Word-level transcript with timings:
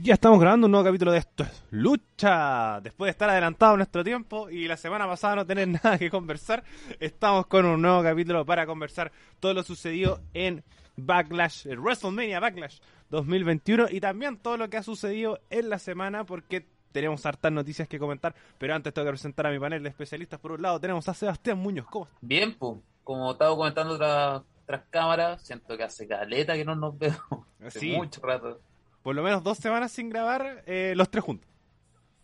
Ya 0.00 0.14
estamos 0.14 0.38
grabando 0.38 0.66
un 0.66 0.70
nuevo 0.72 0.84
capítulo 0.84 1.12
de 1.12 1.18
esto 1.18 1.42
es 1.44 1.64
Lucha. 1.70 2.80
Después 2.80 3.06
de 3.08 3.10
estar 3.10 3.28
adelantado 3.30 3.76
nuestro 3.76 4.04
tiempo 4.04 4.48
y 4.50 4.68
la 4.68 4.76
semana 4.76 5.06
pasada 5.06 5.36
no 5.36 5.46
tener 5.46 5.66
nada 5.82 5.98
que 5.98 6.10
conversar, 6.10 6.62
estamos 7.00 7.46
con 7.46 7.64
un 7.64 7.80
nuevo 7.82 8.02
capítulo 8.02 8.44
para 8.44 8.66
conversar 8.66 9.10
todo 9.40 9.54
lo 9.54 9.62
sucedido 9.62 10.20
en 10.34 10.62
Backlash, 10.96 11.66
el 11.66 11.80
WrestleMania 11.80 12.38
Backlash 12.40 12.78
2021 13.10 13.86
y 13.90 14.00
también 14.00 14.36
todo 14.36 14.56
lo 14.56 14.68
que 14.68 14.76
ha 14.76 14.82
sucedido 14.82 15.40
en 15.50 15.68
la 15.70 15.78
semana 15.78 16.24
porque 16.24 16.66
tenemos 16.92 17.24
hartas 17.26 17.52
noticias 17.52 17.88
que 17.88 17.98
comentar, 17.98 18.34
pero 18.58 18.74
antes 18.74 18.92
tengo 18.94 19.06
que 19.06 19.12
presentar 19.12 19.46
a 19.46 19.50
mi 19.50 19.58
panel 19.58 19.82
de 19.82 19.88
especialistas. 19.88 20.38
Por 20.40 20.52
un 20.52 20.62
lado 20.62 20.78
tenemos 20.80 21.08
a 21.08 21.14
Sebastián 21.14 21.58
Muñoz. 21.58 21.86
¿Cómo 21.86 22.04
estás? 22.06 22.18
Bien, 22.20 22.54
pues, 22.58 22.78
como 23.04 23.32
estaba 23.32 23.54
comentando 23.56 23.96
tras, 23.96 24.42
tras 24.66 24.82
cámaras, 24.90 25.42
siento 25.42 25.76
que 25.76 25.84
hace 25.84 26.06
caleta 26.06 26.54
que 26.54 26.64
no 26.64 26.74
nos 26.76 26.98
vemos. 26.98 27.18
Hace 27.64 27.80
Sí. 27.80 27.90
mucho 27.92 28.20
rato. 28.22 28.60
Por 29.08 29.16
lo 29.16 29.22
menos 29.22 29.42
dos 29.42 29.56
semanas 29.56 29.90
sin 29.90 30.10
grabar 30.10 30.62
eh, 30.66 30.92
los 30.94 31.10
tres 31.10 31.24
juntos. 31.24 31.48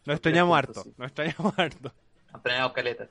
Nos 0.04 0.16
extrañamos 0.16 0.54
juntos, 0.54 0.76
harto, 0.76 0.82
sí. 0.90 0.94
nos 0.98 1.06
extrañamos 1.06 1.54
harto. 1.58 1.94
Han 2.30 2.42
planeado 2.42 2.72
caleta. 2.74 3.08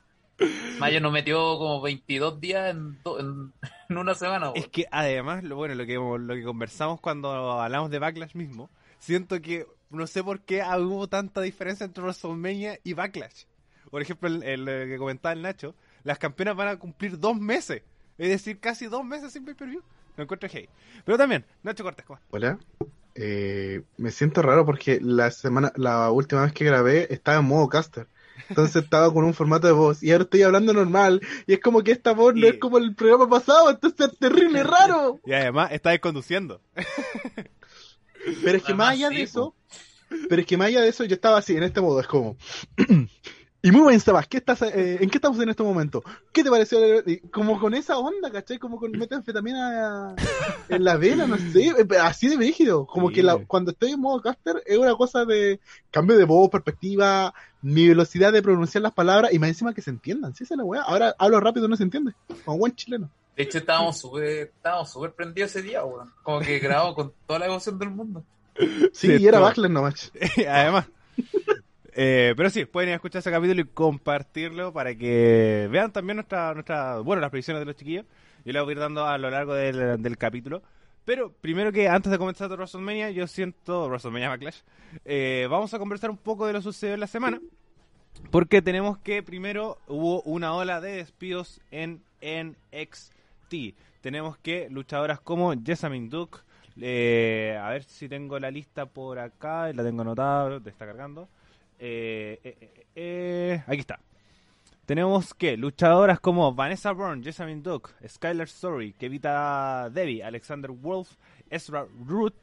Mayo 0.78 1.00
nos 1.00 1.10
metió 1.12 1.58
como 1.58 1.80
22 1.80 2.40
días 2.40 2.70
en, 2.70 3.02
do- 3.02 3.18
en, 3.18 3.52
en 3.88 3.98
una 3.98 4.14
semana. 4.14 4.52
Es 4.54 4.68
que 4.68 4.86
además, 4.92 5.42
lo 5.42 5.56
bueno, 5.56 5.74
lo 5.74 5.86
que, 5.86 5.94
lo 5.94 6.34
que 6.36 6.44
conversamos 6.44 7.00
cuando 7.00 7.60
hablamos 7.60 7.90
de 7.90 7.98
Backlash 7.98 8.36
mismo, 8.36 8.70
siento 9.00 9.42
que 9.42 9.66
no 9.90 10.06
sé 10.06 10.22
por 10.22 10.42
qué 10.42 10.62
hubo 10.78 11.08
tanta 11.08 11.40
diferencia 11.40 11.82
entre 11.84 12.04
WrestleMania 12.04 12.78
y 12.84 12.92
Backlash. 12.92 13.42
Por 13.90 14.00
ejemplo, 14.02 14.28
el, 14.28 14.44
el, 14.44 14.64
que 14.88 14.98
comentaba 14.98 15.32
el 15.32 15.42
Nacho, 15.42 15.74
las 16.04 16.20
campeonas 16.20 16.54
van 16.54 16.68
a 16.68 16.76
cumplir 16.78 17.18
dos 17.18 17.36
meses. 17.40 17.82
Es 18.18 18.28
decir, 18.28 18.60
casi 18.60 18.86
dos 18.86 19.04
meses 19.04 19.32
sin 19.32 19.44
pay-per-view. 19.44 19.82
Lo 20.16 20.22
encuentro 20.22 20.48
heavy. 20.48 20.68
Pero 21.04 21.18
también, 21.18 21.44
Nacho 21.64 21.82
Cortés, 21.82 22.06
¿cómo? 22.06 22.20
Hola. 22.30 22.56
Eh, 23.14 23.82
me 23.96 24.10
siento 24.10 24.42
raro 24.42 24.66
porque 24.66 24.98
la 25.00 25.30
semana, 25.30 25.72
la 25.76 26.10
última 26.10 26.42
vez 26.42 26.52
que 26.52 26.64
grabé 26.64 27.12
estaba 27.12 27.38
en 27.38 27.46
modo 27.46 27.68
caster. 27.68 28.08
Entonces 28.48 28.82
estaba 28.82 29.12
con 29.12 29.24
un 29.24 29.32
formato 29.32 29.66
de 29.66 29.72
voz 29.72 30.02
y 30.02 30.10
ahora 30.10 30.24
estoy 30.24 30.42
hablando 30.42 30.72
normal 30.72 31.20
y 31.46 31.54
es 31.54 31.60
como 31.60 31.82
que 31.82 31.92
esta 31.92 32.12
voz 32.12 32.34
no 32.34 32.46
es 32.46 32.58
como 32.58 32.78
el 32.78 32.94
programa 32.94 33.28
pasado, 33.28 33.70
entonces 33.70 34.10
es 34.12 34.18
terrible 34.18 34.62
raro. 34.64 35.20
Y 35.24 35.32
además, 35.32 35.70
estáis 35.72 36.00
conduciendo. 36.00 36.60
Pero 38.42 38.56
es 38.56 38.64
que 38.64 38.74
más 38.74 38.90
allá 38.90 39.10
de 39.10 39.22
eso, 39.22 39.54
pero 40.28 40.40
es 40.40 40.46
que 40.46 40.56
más 40.56 40.68
allá 40.68 40.82
de 40.82 40.88
eso 40.88 41.04
yo 41.04 41.14
estaba 41.14 41.38
así 41.38 41.56
en 41.56 41.62
este 41.62 41.80
modo, 41.80 42.00
es 42.00 42.06
como 42.06 42.36
y 43.66 43.72
muy 43.72 43.88
bien 43.88 43.98
Sebas, 44.00 44.28
¿qué 44.28 44.36
estás, 44.36 44.60
eh, 44.62 44.98
¿en 45.00 45.08
qué 45.08 45.18
estamos 45.18 45.40
en 45.40 45.48
este 45.48 45.62
momento? 45.62 46.04
¿Qué 46.32 46.44
te 46.44 46.50
pareció? 46.50 46.78
Y 47.08 47.18
Como 47.30 47.58
con 47.58 47.72
esa 47.74 47.96
onda, 47.98 48.30
¿cachai? 48.30 48.58
Como 48.58 48.78
con 48.78 48.92
metanfetamina 48.92 50.14
en 50.68 50.84
la 50.84 50.96
vena, 50.96 51.26
no 51.26 51.36
sé, 51.38 51.68
eh, 51.68 51.86
así 52.00 52.28
de 52.28 52.36
rígido. 52.36 52.86
Como 52.86 53.08
Sí. 53.08 53.14
que 53.14 53.22
la- 53.22 53.38
cuando 53.46 53.70
estoy 53.72 53.92
en 53.92 54.00
modo 54.00 54.20
caster 54.20 54.62
es 54.66 54.76
una 54.78 54.94
cosa 54.94 55.24
de 55.24 55.60
cambio 55.90 56.16
de 56.18 56.24
voz, 56.24 56.50
perspectiva, 56.50 57.32
mi 57.62 57.88
velocidad 57.88 58.32
de 58.32 58.42
pronunciar 58.42 58.82
las 58.82 58.92
palabras 58.92 59.32
y 59.32 59.38
más 59.38 59.48
encima 59.48 59.72
que 59.72 59.80
se 59.82 59.90
entiendan. 59.90 60.34
Sí, 60.34 60.44
esa 60.44 60.54
es 60.54 60.58
la 60.58 60.64
weá. 60.64 60.82
Ahora 60.82 61.14
hablo 61.18 61.40
rápido, 61.40 61.66
no 61.66 61.76
se 61.76 61.84
entiende. 61.84 62.12
Como 62.44 62.58
buen 62.58 62.74
chileno. 62.76 63.08
De 63.36 63.42
hecho, 63.44 63.58
estábamos 63.58 63.96
súper 63.98 64.52
estábamos 64.54 64.92
súper 64.92 65.12
prendidos 65.12 65.50
ese 65.50 65.62
día, 65.62 65.82
weón. 65.84 66.12
Como 66.22 66.40
que 66.40 66.58
grabamos 66.58 66.94
con 66.94 67.12
toda 67.26 67.38
la 67.40 67.46
emoción 67.46 67.78
del 67.78 67.90
mundo. 67.90 68.22
Sí, 68.58 68.90
Sí, 68.92 69.16
y 69.18 69.26
era. 69.26 69.40
Backlash 69.40 69.70
nomás. 69.70 70.12
Además. 70.48 70.86
Eh, 71.96 72.34
pero 72.36 72.50
sí, 72.50 72.64
pueden 72.64 72.88
ir 72.88 72.92
a 72.94 72.96
escuchar 72.96 73.20
ese 73.20 73.30
capítulo 73.30 73.60
y 73.60 73.64
compartirlo 73.64 74.72
para 74.72 74.94
que 74.96 75.68
vean 75.70 75.92
también 75.92 76.16
nuestra, 76.16 76.52
nuestra 76.52 76.98
bueno, 76.98 77.20
las 77.20 77.30
predicciones 77.30 77.60
de 77.60 77.66
los 77.66 77.76
chiquillos. 77.76 78.04
Yo 78.44 78.52
les 78.52 78.62
voy 78.62 78.70
a 78.70 78.74
ir 78.74 78.78
dando 78.80 79.06
a 79.06 79.16
lo 79.16 79.30
largo 79.30 79.54
del, 79.54 80.02
del 80.02 80.18
capítulo. 80.18 80.62
Pero 81.04 81.32
primero 81.32 81.70
que 81.70 81.88
antes 81.88 82.10
de 82.10 82.18
comenzar 82.18 82.50
WrestleMania, 82.50 83.10
yo 83.10 83.26
siento 83.26 83.86
WrestleMania 83.88 84.30
Backlash. 84.30 84.60
eh, 85.04 85.46
vamos 85.50 85.72
a 85.74 85.78
conversar 85.78 86.10
un 86.10 86.16
poco 86.16 86.46
de 86.46 86.54
lo 86.54 86.62
sucedido 86.62 86.94
en 86.94 87.00
la 87.00 87.06
semana. 87.06 87.40
Porque 88.30 88.62
tenemos 88.62 88.98
que 88.98 89.22
primero 89.22 89.78
hubo 89.86 90.22
una 90.22 90.54
ola 90.54 90.80
de 90.80 90.92
despidos 90.92 91.60
en 91.70 92.00
NXT. 92.22 93.76
Tenemos 94.00 94.38
que 94.38 94.68
luchadoras 94.70 95.20
como 95.20 95.52
Jessamine 95.62 96.08
Duke. 96.08 96.38
eh, 96.80 97.58
a 97.62 97.68
ver 97.70 97.84
si 97.84 98.08
tengo 98.08 98.38
la 98.38 98.50
lista 98.50 98.86
por 98.86 99.18
acá. 99.18 99.72
La 99.72 99.82
tengo 99.82 100.02
anotada, 100.02 100.58
te 100.60 100.70
está 100.70 100.86
cargando. 100.86 101.28
Eh, 101.78 102.40
eh, 102.42 102.86
eh, 102.94 103.62
aquí 103.66 103.80
está. 103.80 104.00
Tenemos 104.86 105.32
que 105.32 105.56
luchadoras 105.56 106.20
como 106.20 106.54
Vanessa 106.54 106.92
Bourne, 106.92 107.22
Jessamine 107.24 107.62
Duke, 107.62 107.90
Skylar 108.06 108.46
Story, 108.46 108.92
Kevita 108.92 109.88
Debbie, 109.90 110.22
Alexander 110.22 110.70
Wolf, 110.70 111.16
Ezra 111.48 111.86
Root, 112.06 112.34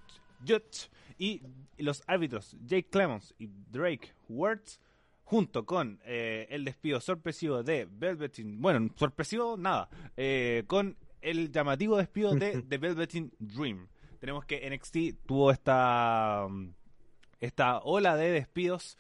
Judge 0.46 0.90
y 1.20 1.42
los 1.78 2.04
árbitros 2.08 2.58
Jake 2.66 2.90
Clemons 2.90 3.36
y 3.38 3.48
Drake 3.70 4.14
Words 4.28 4.80
junto 5.24 5.66
con 5.66 6.00
eh, 6.04 6.48
el 6.50 6.66
despido 6.66 7.00
sorpresivo 7.00 7.64
de 7.64 7.88
Velveteen, 7.90 8.60
bueno, 8.62 8.90
sorpresivo 8.96 9.56
nada, 9.56 9.88
eh, 10.18 10.64
con 10.68 10.98
el 11.22 11.52
llamativo 11.52 11.96
despido 11.98 12.34
de 12.34 12.62
The 12.70 12.78
Velveteen 12.78 13.32
Dream. 13.40 13.88
Tenemos 14.20 14.46
que 14.46 14.70
NXT 14.70 15.26
tuvo 15.26 15.52
esta 15.52 16.46
um, 16.48 16.74
esta 17.40 17.80
ola 17.80 18.16
de 18.18 18.32
despidos 18.32 18.98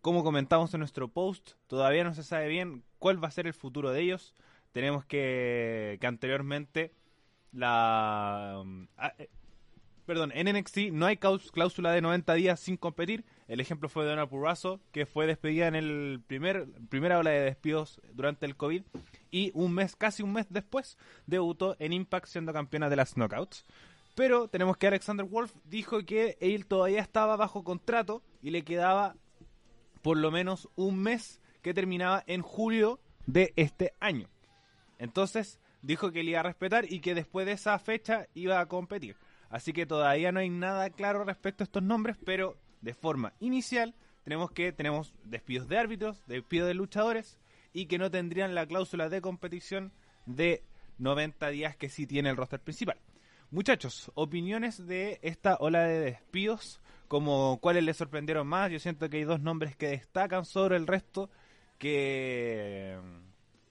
como 0.00 0.24
comentamos 0.24 0.72
en 0.74 0.80
nuestro 0.80 1.08
post, 1.08 1.52
todavía 1.66 2.04
no 2.04 2.14
se 2.14 2.22
sabe 2.22 2.48
bien 2.48 2.82
cuál 2.98 3.22
va 3.22 3.28
a 3.28 3.32
ser 3.32 3.46
el 3.46 3.54
futuro 3.54 3.90
de 3.90 4.02
ellos. 4.02 4.34
Tenemos 4.72 5.04
que, 5.04 5.98
que 6.00 6.06
anteriormente 6.06 6.92
la... 7.52 8.60
um, 8.62 8.88
ah, 8.96 9.12
eh, 9.18 9.28
perdón, 10.04 10.32
en 10.34 10.54
NXT 10.56 10.92
no 10.92 11.06
hay 11.06 11.16
cláusula 11.16 11.92
de 11.92 12.00
90 12.00 12.34
días 12.34 12.60
sin 12.60 12.76
competir. 12.76 13.24
El 13.48 13.60
ejemplo 13.60 13.88
fue 13.88 14.04
de 14.04 14.10
Donna 14.10 14.28
Purrazzo, 14.28 14.80
que 14.92 15.06
fue 15.06 15.26
despedida 15.26 15.66
en 15.66 15.74
el 15.74 16.20
primer 16.26 16.68
primera 16.88 17.18
ola 17.18 17.30
de 17.30 17.40
despidos 17.40 18.00
durante 18.12 18.46
el 18.46 18.56
COVID 18.56 18.82
y 19.30 19.50
un 19.54 19.72
mes, 19.72 19.96
casi 19.96 20.22
un 20.22 20.32
mes 20.32 20.46
después, 20.48 20.96
debutó 21.26 21.76
en 21.78 21.92
Impact 21.92 22.26
siendo 22.26 22.52
campeona 22.52 22.88
de 22.88 22.96
las 22.96 23.14
Knockouts. 23.14 23.66
Pero 24.14 24.48
tenemos 24.48 24.78
que 24.78 24.86
Alexander 24.86 25.26
Wolf 25.26 25.52
dijo 25.64 26.04
que 26.06 26.38
él 26.40 26.66
todavía 26.66 27.02
estaba 27.02 27.36
bajo 27.36 27.64
contrato 27.64 28.22
y 28.40 28.50
le 28.50 28.62
quedaba 28.62 29.16
por 30.06 30.18
lo 30.18 30.30
menos 30.30 30.68
un 30.76 31.02
mes 31.02 31.40
que 31.62 31.74
terminaba 31.74 32.22
en 32.28 32.40
julio 32.40 33.00
de 33.26 33.52
este 33.56 33.92
año. 33.98 34.28
Entonces 35.00 35.58
dijo 35.82 36.12
que 36.12 36.22
le 36.22 36.30
iba 36.30 36.38
a 36.38 36.44
respetar 36.44 36.84
y 36.88 37.00
que 37.00 37.12
después 37.12 37.44
de 37.44 37.54
esa 37.54 37.76
fecha 37.80 38.28
iba 38.32 38.60
a 38.60 38.66
competir. 38.66 39.16
Así 39.50 39.72
que 39.72 39.84
todavía 39.84 40.30
no 40.30 40.38
hay 40.38 40.48
nada 40.48 40.90
claro 40.90 41.24
respecto 41.24 41.64
a 41.64 41.66
estos 41.66 41.82
nombres, 41.82 42.16
pero 42.24 42.56
de 42.82 42.94
forma 42.94 43.32
inicial 43.40 43.96
tenemos 44.22 44.52
que 44.52 44.70
tenemos 44.70 45.12
despidos 45.24 45.66
de 45.66 45.76
árbitros, 45.76 46.22
despidos 46.28 46.68
de 46.68 46.74
luchadores 46.74 47.40
y 47.72 47.86
que 47.86 47.98
no 47.98 48.08
tendrían 48.08 48.54
la 48.54 48.64
cláusula 48.64 49.08
de 49.08 49.20
competición 49.20 49.92
de 50.24 50.62
90 50.98 51.48
días 51.48 51.74
que 51.74 51.88
sí 51.88 52.06
tiene 52.06 52.30
el 52.30 52.36
roster 52.36 52.60
principal. 52.60 53.00
Muchachos, 53.50 54.12
opiniones 54.14 54.86
de 54.86 55.18
esta 55.22 55.56
ola 55.56 55.82
de 55.82 55.98
despidos, 55.98 56.80
como 57.08 57.58
cuáles 57.60 57.84
les 57.84 57.96
sorprendieron 57.96 58.46
más. 58.46 58.70
Yo 58.70 58.78
siento 58.78 59.08
que 59.08 59.18
hay 59.18 59.24
dos 59.24 59.40
nombres 59.40 59.76
que 59.76 59.88
destacan 59.88 60.44
sobre 60.44 60.76
el 60.76 60.86
resto 60.86 61.30
que, 61.78 62.98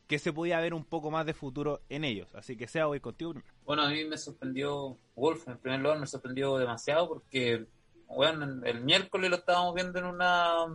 que 0.08 0.20
se 0.20 0.34
podía 0.34 0.60
ver 0.60 0.74
un 0.74 0.86
poco 0.86 1.12
más 1.12 1.26
de 1.26 1.34
futuro 1.34 1.82
en 1.90 2.04
ellos. 2.04 2.34
Así 2.36 2.56
que 2.56 2.68
sea 2.68 2.86
voy 2.86 3.00
contigo. 3.00 3.34
Bueno, 3.66 3.84
a 3.84 3.90
mí 3.90 4.04
me 4.06 4.18
sorprendió 4.18 4.98
Wolf, 5.16 5.48
en 5.48 5.58
primer 5.58 5.80
lugar, 5.80 6.00
me 6.00 6.08
sorprendió 6.08 6.58
demasiado 6.58 7.08
porque, 7.08 7.66
bueno, 8.08 8.62
el 8.64 8.82
miércoles 8.82 9.30
lo 9.30 9.38
estábamos 9.38 9.74
viendo 9.76 10.00
en 10.00 10.06
una 10.06 10.66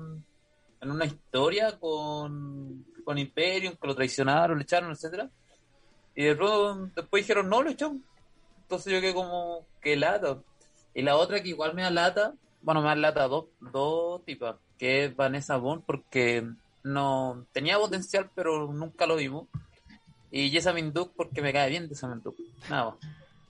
en 0.81 0.91
una 0.91 1.04
historia 1.04 1.78
con, 1.78 2.84
con 3.04 3.19
Imperium, 3.19 3.76
que 3.76 3.87
lo 3.87 3.94
traicionaron, 3.94 4.56
lo 4.56 4.62
echaron, 4.62 4.91
etcétera 4.91 5.28
Y 6.15 6.25
de 6.25 6.34
pronto 6.34 7.00
después 7.00 7.23
dijeron, 7.23 7.49
no, 7.49 7.62
lo 7.62 7.70
echaron. 7.70 8.02
Entonces 8.62 8.93
yo 8.93 9.00
quedé 9.00 9.14
como, 9.14 9.67
que 9.81 9.96
lata. 9.96 10.38
Y 10.94 11.02
la 11.02 11.17
otra 11.17 11.43
que 11.43 11.50
igual 11.50 11.75
me 11.75 11.82
da 11.82 11.90
lata, 11.90 12.35
bueno, 12.62 12.83
me 12.83 12.89
da 12.89 12.95
lata 12.95 13.29
dos, 13.29 13.47
dos 13.61 14.25
tipas, 14.25 14.57
que 14.79 15.05
es 15.05 15.17
Vanessa 15.17 15.57
Bond, 15.57 15.83
porque 15.87 16.47
no 16.83 17.47
tenía 17.53 17.79
potencial, 17.79 18.31
pero 18.35 18.73
nunca 18.73 19.07
lo 19.07 19.17
vimos. 19.17 19.49
Y 20.31 20.51
Jessamine 20.51 20.93
Duke 20.93 21.12
porque 21.17 21.43
me 21.43 21.53
cae 21.53 21.71
bien 21.71 21.89
Jessamine 21.89 22.21
Duke. 22.23 22.43
Nada 22.69 22.91
más. 22.91 22.95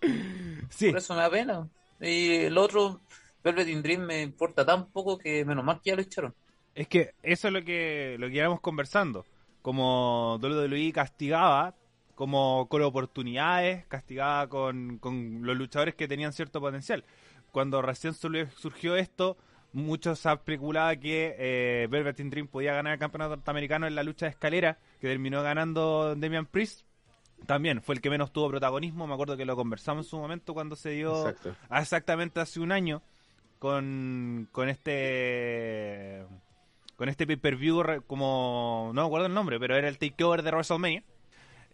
Sí, 0.71 0.91
Por 0.91 0.99
eso 0.99 1.15
me 1.15 1.21
da 1.21 1.31
pena. 1.31 1.69
Y 2.01 2.37
el 2.45 2.57
otro, 2.57 3.01
Velvet 3.43 3.69
in 3.69 3.83
Dream, 3.83 4.03
me 4.03 4.23
importa 4.23 4.65
tan 4.65 4.87
poco 4.87 5.19
que 5.19 5.45
menos 5.45 5.65
mal 5.65 5.81
que 5.83 5.91
ya 5.91 5.97
lo 5.97 6.03
echaron. 6.03 6.35
es 6.77 6.87
que 6.87 7.12
eso 7.25 7.49
es 7.49 7.53
lo 7.53 7.65
que, 7.65 8.17
lo 8.19 8.29
que 8.29 8.37
íbamos 8.37 8.61
conversando. 8.61 9.27
Como 9.62 10.39
WWE 10.41 10.93
castigaba, 10.93 11.75
como 12.15 12.69
con 12.69 12.83
oportunidades, 12.83 13.85
castigaba 13.87 14.49
con, 14.49 14.99
con 14.99 15.41
los 15.43 15.57
luchadores 15.57 15.97
que 15.97 16.07
tenían 16.07 16.33
cierto 16.33 16.61
potencial. 16.61 17.05
Cuando 17.52 17.82
recién 17.82 18.14
surgió 18.14 18.97
esto, 18.97 19.37
muchos 19.73 20.25
especulaban 20.25 20.99
que 21.00 21.35
eh, 21.38 21.87
Velvet 21.91 22.17
Dream 22.17 22.49
podía 22.49 22.75
ganar 22.75 22.94
el 22.94 22.99
campeonato 22.99 23.37
norteamericano 23.37 23.87
en 23.87 23.94
la 23.94 24.02
lucha 24.02 24.26
de 24.26 24.31
escalera, 24.31 24.79
que 25.00 25.08
terminó 25.08 25.43
ganando 25.43 26.14
Damian 26.17 26.47
Priest. 26.47 26.82
También 27.47 27.82
fue 27.82 27.94
el 27.94 28.00
que 28.00 28.11
menos 28.11 28.32
tuvo 28.32 28.50
protagonismo. 28.50 29.06
Me 29.06 29.14
acuerdo 29.14 29.37
que 29.37 29.44
lo 29.47 29.56
conversamos 29.56 30.06
en 30.06 30.11
su 30.11 30.19
momento 30.19 30.52
cuando 30.55 30.76
se 30.76 30.91
dio 30.91 31.29
Exacto. 31.29 31.55
exactamente 31.70 32.41
hace 32.41 32.61
un 32.61 32.70
año. 32.73 33.02
con, 33.58 34.49
con 34.52 34.69
este 34.70 36.25
con 36.97 37.08
este 37.08 37.26
pay-per-view 37.26 38.02
como 38.06 38.91
no 38.94 39.02
me 39.02 39.06
acuerdo 39.06 39.26
el 39.26 39.35
nombre, 39.35 39.58
pero 39.58 39.76
era 39.76 39.88
el 39.88 39.97
takeover 39.99 40.43
de 40.43 40.50
WrestleMania 40.50 41.02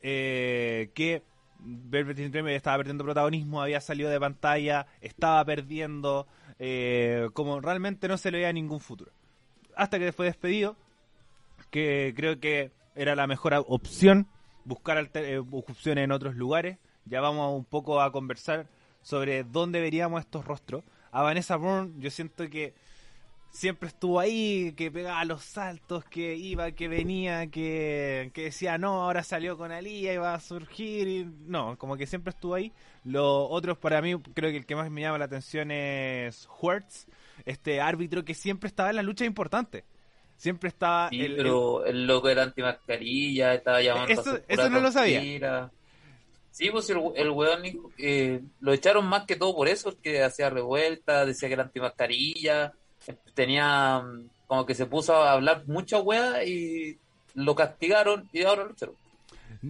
eh, 0.03 0.91
que 0.95 1.23
Velvet 1.59 2.19
estaba 2.49 2.77
perdiendo 2.79 3.05
protagonismo, 3.05 3.63
había 3.63 3.81
salido 3.81 4.11
de 4.11 4.21
pantalla, 4.21 4.87
estaba 5.01 5.45
perdiendo, 5.45 6.27
eh, 6.59 7.29
como 7.33 7.61
realmente 7.61 8.09
no 8.09 8.19
se 8.19 8.31
le 8.31 8.39
veía 8.39 8.53
ningún 8.53 8.81
futuro. 8.81 9.11
Hasta 9.75 9.99
que 9.99 10.13
fue 10.13 10.27
despedido, 10.27 10.77
que 11.71 12.13
creo 12.17 12.41
que 12.41 12.71
era 12.95 13.15
la 13.15 13.27
mejor 13.27 13.55
opción, 13.67 14.27
buscar 14.65 15.11
eh, 15.15 15.39
opciones 15.39 16.05
en 16.05 16.13
otros 16.13 16.35
lugares. 16.35 16.79
Ya 17.05 17.21
vamos 17.21 17.55
un 17.57 17.65
poco 17.65 18.01
a 18.01 18.11
conversar 18.11 18.67
sobre 19.03 19.45
dónde 19.45 19.81
veríamos 19.81 20.21
estos 20.21 20.45
rostros. 20.45 20.83
A 21.13 21.23
Vanessa 21.23 21.57
Bourne, 21.57 21.93
yo 21.99 22.11
siento 22.11 22.49
que 22.51 22.75
siempre 23.57 23.89
estuvo 23.89 24.21
ahí, 24.21 24.75
que 24.77 24.91
pegaba 24.91 25.25
los 25.25 25.43
saltos, 25.43 26.05
que 26.05 26.35
iba, 26.37 26.71
que 26.73 26.89
venía, 26.89 27.47
que, 27.47 28.31
que 28.35 28.43
decía 28.45 28.77
no, 28.77 29.03
ahora 29.05 29.23
salió 29.23 29.57
con 29.57 29.73
Alía 29.73 30.13
y 30.13 30.19
va 30.19 30.35
a 30.35 30.41
surgir. 30.41 31.09
Y... 31.09 31.25
No, 31.47 31.79
como 31.79 31.97
que 31.97 32.07
siempre 32.07 32.31
estuvo 32.31 32.55
ahí. 32.55 32.71
Los 33.05 33.47
otros, 33.51 33.79
para 33.79 34.03
mí, 34.03 34.15
creo 34.35 34.51
que 34.51 34.59
el 34.59 34.67
que 34.67 34.77
más 34.77 34.91
me 34.91 35.01
llama 35.01 35.17
la 35.19 35.25
atención 35.25 35.71
es 35.71 36.47
Hertz, 36.63 37.07
este 37.47 37.81
árbitro 37.81 38.25
que 38.25 38.35
siempre 38.35 38.69
estaba 38.69 38.91
en 38.91 38.97
las 38.97 39.05
luchas 39.05 39.27
importantes. 39.27 39.85
Siempre 40.37 40.69
estaba. 40.69 41.09
Sí, 41.09 41.21
el- 41.23 41.31
el- 41.33 41.37
pero 41.39 41.87
el 41.87 42.07
loco 42.07 42.29
era 42.29 42.43
antimascarilla, 42.43 43.55
estaba 43.55 43.81
llamando 43.81 44.13
Eso- 44.13 44.35
a 44.35 44.41
eso 44.47 44.69
no 44.69 44.81
lo 44.81 44.93
sabía. 44.93 45.71
Sí, 46.51 46.71
pues 46.71 46.89
el, 46.91 46.99
el 47.17 47.31
weón 47.31 47.63
eh, 47.99 48.41
lo 48.61 48.73
echaron 48.73 49.07
más 49.07 49.25
que 49.27 49.37
todo 49.37 49.55
por 49.55 49.69
eso, 49.69 49.91
porque 49.93 50.23
hacía 50.23 50.49
revuelta, 50.51 51.25
decía 51.27 51.49
que 51.49 51.55
era 51.55 51.65
antimascarilla, 51.65 52.73
tenía 53.35 54.01
mm, 54.01 54.29
como 54.47 54.67
que 54.67 54.75
se 54.75 54.87
puso 54.87 55.15
a 55.15 55.33
hablar 55.33 55.65
mucha 55.67 56.01
wea 56.01 56.45
y 56.45 56.99
lo 57.35 57.55
castigaron 57.55 58.29
y 58.33 58.43
ahora 58.43 58.65
lo. 58.65 58.95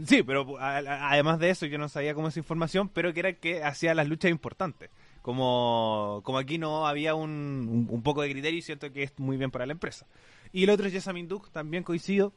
Sí, 0.07 0.23
pero 0.23 0.57
además 0.59 1.39
de 1.39 1.51
eso, 1.51 1.67
yo 1.67 1.79
no 1.79 1.89
sabía 1.89 2.15
cómo 2.15 2.29
esa 2.29 2.41
información, 2.41 2.89
pero 2.89 3.13
que 3.13 3.21
era 3.21 3.33
que 3.35 3.63
hacía 3.63 3.95
las 3.95 4.09
luchas 4.09 4.31
importantes. 4.31 4.91
Como, 5.23 6.21
como 6.25 6.39
aquí 6.39 6.59
no 6.59 6.87
había 6.87 7.15
un, 7.15 7.31
un, 7.31 7.87
un 7.91 8.03
poco 8.03 8.23
de 8.23 8.31
criterio, 8.31 8.59
y 8.59 8.63
siento 8.63 8.93
que 8.93 9.05
es 9.05 9.19
muy 9.19 9.37
bien 9.37 9.51
para 9.51 9.67
la 9.67 9.73
empresa. 9.73 10.07
Y 10.53 10.65
el 10.65 10.71
otro 10.71 10.87
es 10.87 10.93
Jessamine 10.93 11.29
Duke, 11.29 11.51
también 11.53 11.83
coincido, 11.83 12.33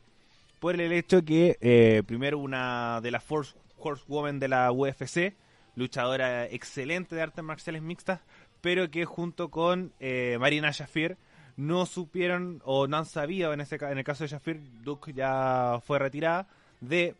por 0.60 0.80
el 0.80 0.92
hecho 0.92 1.24
que, 1.24 1.58
eh, 1.62 2.04
primero, 2.06 2.38
una 2.38 3.00
de 3.02 3.12
las 3.12 3.24
Force 3.24 3.56
Horsewomen 3.78 4.40
de 4.40 4.48
la 4.48 4.72
UFC, 4.72 5.36
luchadora 5.76 6.46
excelente 6.46 7.16
de 7.16 7.22
artes 7.22 7.44
marciales 7.44 7.82
mixtas, 7.82 8.22
pero 8.62 8.90
que 8.92 9.06
junto 9.06 9.50
con 9.50 9.92
eh, 10.00 10.38
Marina 10.40 10.72
Shafir 10.72 11.18
no 11.58 11.86
supieron 11.86 12.62
o 12.66 12.88
no 12.88 12.98
han 12.98 13.06
sabido, 13.06 13.52
en, 13.54 13.62
ese, 13.62 13.78
ca- 13.78 13.92
en 13.92 13.98
el 13.98 14.04
caso 14.04 14.24
de 14.24 14.30
Shafir, 14.30 14.62
Duke 14.84 15.14
ya 15.14 15.80
fue 15.86 16.00
retirada, 16.00 16.48
de 16.82 17.16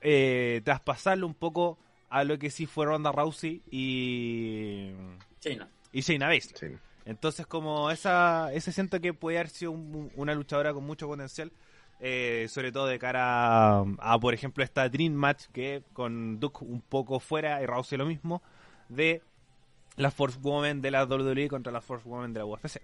eh, 0.00 0.60
traspasarlo 0.64 1.26
un 1.26 1.34
poco 1.34 1.78
a 2.10 2.22
lo 2.24 2.38
que 2.38 2.50
sí 2.50 2.66
fue 2.66 2.86
Ronda 2.86 3.10
Rousey 3.10 3.62
y, 3.70 4.92
China. 5.40 5.68
y 5.92 6.00
Shayna 6.02 6.28
Baszler. 6.28 6.56
Sí. 6.58 6.78
Entonces, 7.06 7.46
como 7.46 7.90
esa, 7.90 8.52
ese 8.52 8.72
siento 8.72 9.00
que 9.00 9.12
puede 9.12 9.38
haber 9.38 9.50
sido 9.50 9.72
un- 9.72 10.10
una 10.16 10.34
luchadora 10.34 10.72
con 10.72 10.84
mucho 10.84 11.06
potencial, 11.08 11.50
eh, 12.00 12.46
sobre 12.48 12.70
todo 12.72 12.86
de 12.86 12.98
cara 12.98 13.78
a, 13.80 13.84
a, 13.98 14.18
por 14.20 14.34
ejemplo, 14.34 14.62
esta 14.64 14.88
Dream 14.88 15.12
Match 15.12 15.44
que 15.52 15.82
con 15.92 16.38
Duke 16.40 16.64
un 16.64 16.80
poco 16.80 17.18
fuera 17.20 17.62
y 17.62 17.66
Rousey 17.66 17.98
lo 17.98 18.06
mismo, 18.06 18.42
de 18.88 19.22
la 19.96 20.10
Force 20.10 20.38
Woman 20.40 20.80
de 20.82 20.90
la 20.90 21.04
WWE 21.04 21.48
contra 21.48 21.72
la 21.72 21.80
Force 21.80 22.08
Woman 22.08 22.32
de 22.32 22.40
la 22.40 22.46
UFC. 22.46 22.80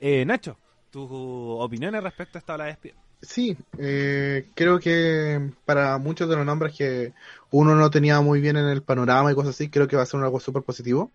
Eh, 0.00 0.24
Nacho, 0.24 0.56
tus 0.90 1.08
opiniones 1.10 2.02
respecto 2.02 2.38
a 2.38 2.40
esta 2.40 2.54
ola 2.54 2.64
de 2.64 2.70
despido. 2.70 2.96
Sí, 3.20 3.56
eh, 3.78 4.46
creo 4.54 4.78
que 4.78 5.50
para 5.64 5.98
muchos 5.98 6.28
de 6.28 6.36
los 6.36 6.46
nombres 6.46 6.76
que 6.76 7.12
uno 7.50 7.74
no 7.74 7.90
tenía 7.90 8.20
muy 8.20 8.40
bien 8.40 8.56
en 8.56 8.66
el 8.66 8.82
panorama 8.82 9.32
y 9.32 9.34
cosas 9.34 9.56
así, 9.56 9.68
creo 9.68 9.88
que 9.88 9.96
va 9.96 10.02
a 10.02 10.06
ser 10.06 10.20
algo 10.20 10.38
súper 10.38 10.62
positivo 10.62 11.10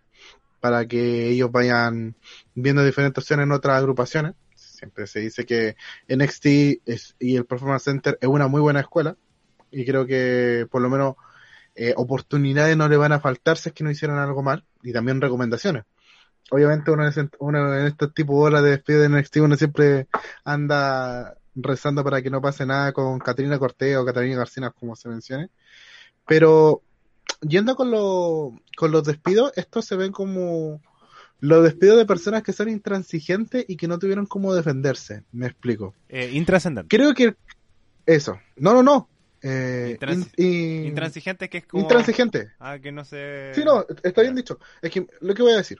para 0.59 0.85
que 0.85 1.29
ellos 1.29 1.51
vayan 1.51 2.15
viendo 2.55 2.83
diferentes 2.83 3.23
opciones 3.23 3.45
en 3.45 3.51
otras 3.53 3.77
agrupaciones. 3.77 4.33
Siempre 4.55 5.07
se 5.07 5.21
dice 5.21 5.45
que 5.45 5.75
NXT 6.09 6.81
es- 6.85 7.15
y 7.19 7.37
el 7.37 7.45
Performance 7.45 7.83
Center 7.83 8.17
es 8.19 8.27
una 8.27 8.47
muy 8.47 8.59
buena 8.59 8.81
escuela 8.81 9.15
y 9.71 9.85
creo 9.85 10.05
que 10.05 10.67
por 10.69 10.81
lo 10.81 10.89
menos 10.89 11.15
eh, 11.75 11.93
oportunidades 11.95 12.75
no 12.77 12.87
le 12.89 12.97
van 12.97 13.13
a 13.13 13.19
faltar 13.21 13.57
si 13.57 13.69
es 13.69 13.75
que 13.75 13.83
no 13.83 13.91
hicieron 13.91 14.19
algo 14.19 14.43
mal 14.43 14.65
y 14.83 14.91
también 14.93 15.21
recomendaciones. 15.21 15.83
Obviamente 16.51 16.91
uno 16.91 17.03
en, 17.03 17.09
ese- 17.09 17.29
uno 17.39 17.73
en 17.79 17.87
este 17.87 18.07
tipo 18.09 18.33
de 18.33 18.45
horas 18.47 18.63
de 18.63 18.71
despido 18.71 19.01
de 19.01 19.09
NXT 19.09 19.37
uno 19.37 19.55
siempre 19.55 20.07
anda 20.43 21.35
rezando 21.55 22.03
para 22.03 22.21
que 22.21 22.29
no 22.29 22.41
pase 22.41 22.65
nada 22.65 22.91
con 22.93 23.19
Catrina 23.19 23.59
Cortés 23.59 23.95
o 23.97 24.05
Catalina 24.05 24.37
García, 24.37 24.69
como 24.71 24.95
se 24.95 25.07
mencione. 25.09 25.49
Pero 26.27 26.81
yendo 27.41 27.75
con, 27.75 27.91
lo- 27.91 28.53
con 28.77 28.91
los 28.91 29.03
despidos, 29.03 29.51
estos 29.55 29.85
se 29.85 29.95
ven 29.95 30.11
como 30.11 30.81
los 31.39 31.63
despidos 31.63 31.97
de 31.97 32.05
personas 32.05 32.43
que 32.43 32.53
son 32.53 32.69
intransigentes 32.69 33.65
y 33.67 33.75
que 33.75 33.87
no 33.87 33.99
tuvieron 33.99 34.25
cómo 34.25 34.53
defenderse. 34.53 35.23
Me 35.31 35.47
explico. 35.47 35.93
Eh, 36.09 36.31
intrascendente. 36.33 36.95
Creo 36.95 37.13
que 37.13 37.35
eso. 38.05 38.39
No, 38.55 38.73
no, 38.73 38.81
no. 38.83 39.09
Eh, 39.43 39.97
Intrans- 39.99 40.31
in- 40.37 40.45
in- 40.45 40.85
Intransigente 40.85 41.49
que 41.49 41.57
es 41.59 41.65
como... 41.67 41.83
intransigente. 41.83 42.51
Ah, 42.59 42.79
que 42.79 42.91
no 42.91 43.03
sé... 43.05 43.51
Sí, 43.53 43.63
no, 43.63 43.85
está 44.01 44.21
bien 44.21 44.35
dicho. 44.35 44.57
Es 44.81 44.89
que 44.89 45.05
lo 45.19 45.33
que 45.33 45.43
voy 45.43 45.51
a 45.53 45.57
decir. 45.57 45.79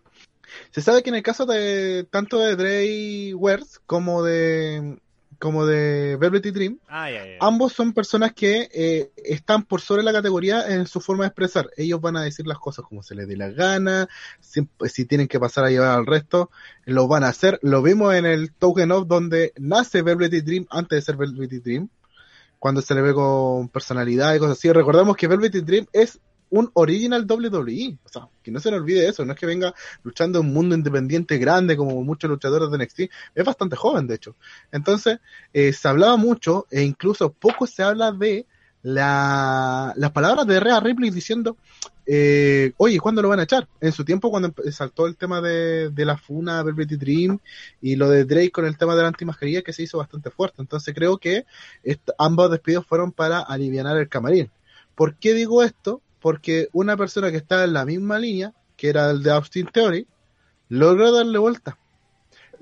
Se 0.71 0.81
sabe 0.81 1.01
que 1.01 1.09
en 1.09 1.15
el 1.15 1.23
caso 1.23 1.45
de 1.45 2.05
tanto 2.11 2.39
de 2.39 2.55
Dre 2.55 3.33
Wers 3.33 3.79
como 3.85 4.21
de 4.23 4.97
como 5.39 5.65
de 5.65 6.15
Velvet 6.15 6.45
Dream, 6.53 6.79
Ah, 6.87 7.09
ambos 7.41 7.73
son 7.73 7.91
personas 7.91 8.31
que 8.33 8.69
eh, 8.73 9.11
están 9.17 9.63
por 9.63 9.81
sobre 9.81 10.01
la 10.01 10.13
categoría 10.13 10.73
en 10.73 10.87
su 10.87 11.01
forma 11.01 11.25
de 11.25 11.29
expresar. 11.29 11.69
Ellos 11.75 11.99
van 11.99 12.15
a 12.15 12.23
decir 12.23 12.47
las 12.47 12.59
cosas 12.59 12.85
como 12.85 13.03
se 13.03 13.13
les 13.13 13.27
dé 13.27 13.35
la 13.35 13.49
gana, 13.49 14.07
si, 14.39 14.65
si 14.85 15.03
tienen 15.03 15.27
que 15.27 15.41
pasar 15.41 15.65
a 15.65 15.69
llevar 15.69 15.97
al 15.97 16.05
resto, 16.05 16.49
lo 16.85 17.09
van 17.09 17.25
a 17.25 17.29
hacer. 17.29 17.59
Lo 17.61 17.81
vimos 17.81 18.13
en 18.15 18.25
el 18.25 18.53
Token 18.53 18.91
Of 18.93 19.07
donde 19.07 19.51
nace 19.57 20.01
Velvet 20.01 20.31
Dream 20.45 20.65
antes 20.69 20.97
de 20.97 21.01
ser 21.01 21.17
Velvet 21.17 21.51
Dream, 21.61 21.89
cuando 22.63 22.81
se 22.81 22.95
le 22.95 23.01
ve 23.01 23.13
con 23.13 23.67
personalidad 23.67 24.33
y 24.33 24.39
cosas 24.39 24.57
así. 24.57 24.71
Recordemos 24.71 25.17
que 25.17 25.27
Velvet 25.27 25.51
Dream 25.65 25.85
es 25.91 26.21
un 26.49 26.71
original 26.75 27.25
WWE, 27.29 27.97
o 28.05 28.07
sea, 28.07 28.29
que 28.41 28.51
no 28.51 28.61
se 28.61 28.71
nos 28.71 28.79
olvide 28.79 29.05
eso, 29.05 29.25
no 29.25 29.33
es 29.33 29.37
que 29.37 29.45
venga 29.45 29.75
luchando 30.01 30.39
en 30.39 30.45
un 30.45 30.53
mundo 30.53 30.73
independiente 30.73 31.37
grande 31.37 31.75
como 31.75 32.01
muchos 32.05 32.29
luchadores 32.29 32.71
de 32.71 32.77
NXT, 32.77 32.99
es 33.35 33.43
bastante 33.43 33.75
joven 33.75 34.07
de 34.07 34.15
hecho. 34.15 34.37
Entonces, 34.71 35.19
eh, 35.51 35.73
se 35.73 35.89
hablaba 35.89 36.15
mucho 36.15 36.65
e 36.71 36.83
incluso 36.83 37.33
poco 37.33 37.67
se 37.67 37.83
habla 37.83 38.13
de 38.13 38.45
la, 38.83 39.93
las 39.95 40.11
palabras 40.11 40.45
de 40.45 40.59
Rhea 40.59 40.79
Ripley 40.81 41.09
diciendo, 41.09 41.57
eh, 42.05 42.73
oye, 42.77 42.99
¿cuándo 42.99 43.21
lo 43.21 43.29
van 43.29 43.39
a 43.39 43.43
echar? 43.43 43.67
En 43.79 43.93
su 43.93 44.03
tiempo 44.03 44.29
cuando 44.29 44.53
saltó 44.71 45.07
el 45.07 45.15
tema 45.15 45.41
de, 45.41 45.89
de 45.89 46.05
la 46.05 46.17
funa 46.17 46.61
Velvet 46.63 46.89
Dream 46.89 47.39
y 47.81 47.95
lo 47.95 48.09
de 48.09 48.25
Drake 48.25 48.51
con 48.51 48.65
el 48.65 48.77
tema 48.77 48.95
de 48.95 49.03
la 49.03 49.07
antimascarilla 49.07 49.61
que 49.61 49.71
se 49.71 49.83
hizo 49.83 49.97
bastante 49.97 50.29
fuerte. 50.29 50.61
Entonces 50.61 50.93
creo 50.93 51.17
que 51.17 51.45
ambos 52.17 52.51
despidos 52.51 52.85
fueron 52.85 53.13
para 53.13 53.39
aliviar 53.39 53.97
el 53.97 54.09
camarín. 54.09 54.51
¿Por 54.95 55.15
qué 55.15 55.33
digo 55.33 55.63
esto? 55.63 56.01
Porque 56.19 56.67
una 56.73 56.97
persona 56.97 57.31
que 57.31 57.37
estaba 57.37 57.63
en 57.63 57.73
la 57.73 57.85
misma 57.85 58.19
línea, 58.19 58.53
que 58.75 58.89
era 58.89 59.09
el 59.09 59.23
de 59.23 59.31
Austin 59.31 59.67
Theory, 59.71 60.07
logró 60.67 61.11
darle 61.13 61.37
vuelta. 61.37 61.77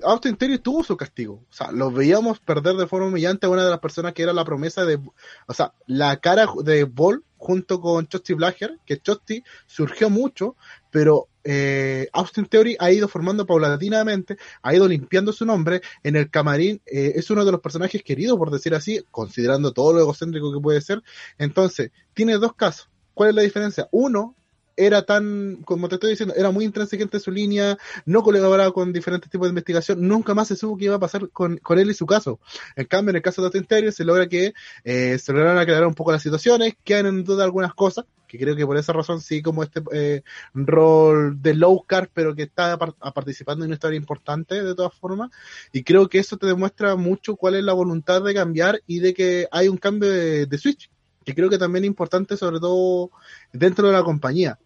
Austin 0.04 0.36
Theory 0.36 0.58
tuvo 0.58 0.82
su 0.82 0.96
castigo. 0.96 1.44
O 1.50 1.52
sea, 1.52 1.72
lo 1.72 1.90
veíamos 1.90 2.40
perder 2.40 2.76
de 2.76 2.86
forma 2.86 3.08
humillante 3.08 3.46
a 3.46 3.50
una 3.50 3.64
de 3.64 3.70
las 3.70 3.80
personas 3.80 4.12
que 4.12 4.22
era 4.22 4.32
la 4.32 4.44
promesa 4.44 4.84
de, 4.84 5.00
o 5.46 5.54
sea, 5.54 5.74
la 5.86 6.16
cara 6.18 6.46
de 6.64 6.84
Ball 6.84 7.24
junto 7.36 7.80
con 7.80 8.06
Chosty 8.06 8.34
Blacker, 8.34 8.78
que 8.86 9.00
Chosty 9.00 9.42
surgió 9.66 10.08
mucho, 10.10 10.56
pero 10.90 11.28
eh, 11.42 12.08
Austin 12.12 12.46
Theory 12.46 12.76
ha 12.78 12.92
ido 12.92 13.08
formando 13.08 13.46
paulatinamente, 13.46 14.36
ha 14.62 14.74
ido 14.74 14.86
limpiando 14.86 15.32
su 15.32 15.44
nombre. 15.44 15.82
En 16.04 16.16
el 16.16 16.30
camarín 16.30 16.80
eh, 16.86 17.14
es 17.16 17.30
uno 17.30 17.44
de 17.44 17.52
los 17.52 17.60
personajes 17.60 18.02
queridos, 18.02 18.38
por 18.38 18.50
decir 18.50 18.74
así, 18.74 19.04
considerando 19.10 19.72
todo 19.72 19.92
lo 19.92 20.00
egocéntrico 20.00 20.52
que 20.52 20.60
puede 20.60 20.80
ser. 20.80 21.02
Entonces, 21.38 21.90
tiene 22.14 22.38
dos 22.38 22.54
casos. 22.54 22.88
¿Cuál 23.14 23.30
es 23.30 23.34
la 23.34 23.42
diferencia? 23.42 23.88
Uno, 23.90 24.36
era 24.76 25.02
tan, 25.02 25.62
como 25.64 25.88
te 25.88 25.96
estoy 25.96 26.10
diciendo, 26.10 26.34
era 26.36 26.50
muy 26.50 26.64
intransigente 26.64 27.16
en 27.18 27.22
su 27.22 27.30
línea, 27.30 27.78
no 28.06 28.22
colaboraba 28.22 28.72
con 28.72 28.92
diferentes 28.92 29.30
tipos 29.30 29.46
de 29.46 29.50
investigación, 29.50 30.06
nunca 30.06 30.34
más 30.34 30.48
se 30.48 30.56
supo 30.56 30.76
qué 30.76 30.86
iba 30.86 30.96
a 30.96 31.00
pasar 31.00 31.28
con, 31.30 31.58
con 31.58 31.78
él 31.78 31.90
y 31.90 31.94
su 31.94 32.06
caso. 32.06 32.40
En 32.76 32.86
cambio, 32.86 33.10
en 33.10 33.16
el 33.16 33.22
caso 33.22 33.42
de 33.42 33.46
Austin 33.46 33.64
Theory 33.64 33.92
se 33.92 34.04
logra 34.04 34.28
que 34.28 34.54
eh, 34.84 35.18
se 35.18 35.32
lograron 35.32 35.58
aclarar 35.58 35.86
un 35.86 35.94
poco 35.94 36.12
las 36.12 36.22
situaciones, 36.22 36.74
quedan 36.84 37.06
en 37.06 37.24
duda 37.24 37.44
algunas 37.44 37.74
cosas, 37.74 38.04
que 38.26 38.38
creo 38.38 38.56
que 38.56 38.64
por 38.64 38.78
esa 38.78 38.94
razón 38.94 39.20
sí 39.20 39.42
como 39.42 39.62
este 39.62 39.82
eh, 39.92 40.22
rol 40.54 41.42
de 41.42 41.54
low 41.54 41.84
card, 41.86 42.08
pero 42.14 42.34
que 42.34 42.44
está 42.44 42.78
participando 42.78 43.64
en 43.64 43.68
una 43.68 43.74
historia 43.74 43.98
importante 43.98 44.62
de 44.62 44.74
todas 44.74 44.94
formas, 44.94 45.30
y 45.70 45.82
creo 45.82 46.08
que 46.08 46.18
eso 46.18 46.38
te 46.38 46.46
demuestra 46.46 46.96
mucho 46.96 47.36
cuál 47.36 47.56
es 47.56 47.64
la 47.64 47.74
voluntad 47.74 48.22
de 48.22 48.32
cambiar 48.32 48.80
y 48.86 49.00
de 49.00 49.12
que 49.12 49.48
hay 49.50 49.68
un 49.68 49.76
cambio 49.76 50.08
de 50.10 50.58
switch, 50.58 50.90
que 51.24 51.34
creo 51.34 51.48
que 51.50 51.58
también 51.58 51.84
es 51.84 51.88
importante 51.88 52.36
sobre 52.36 52.60
todo 52.60 53.10
dentro 53.52 53.86
de 53.86 53.92
la 53.92 54.02
compañía. 54.02 54.58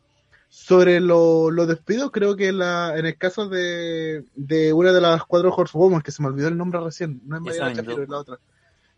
Sobre 0.48 1.00
lo- 1.00 1.50
los 1.50 1.66
despidos, 1.68 2.10
creo 2.12 2.36
que 2.36 2.52
la, 2.52 2.96
en 2.96 3.04
el 3.06 3.16
caso 3.18 3.48
de, 3.48 4.24
de 4.36 4.72
una 4.72 4.92
de 4.92 5.00
las 5.00 5.22
cuatro 5.24 5.52
Horsewoman, 5.54 6.00
que 6.02 6.12
se 6.12 6.22
me 6.22 6.28
olvidó 6.28 6.48
el 6.48 6.56
nombre 6.56 6.80
recién, 6.80 7.20
no 7.24 7.36
es 7.36 7.42
Mariana 7.42 7.82
Duke. 7.82 8.02
es 8.04 8.08
la 8.08 8.18
otra. 8.18 8.38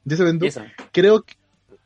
Duke, 0.05 0.45
Y 0.45 0.49
esa. 0.49 0.67
creo 0.93 1.23
que, 1.23 1.35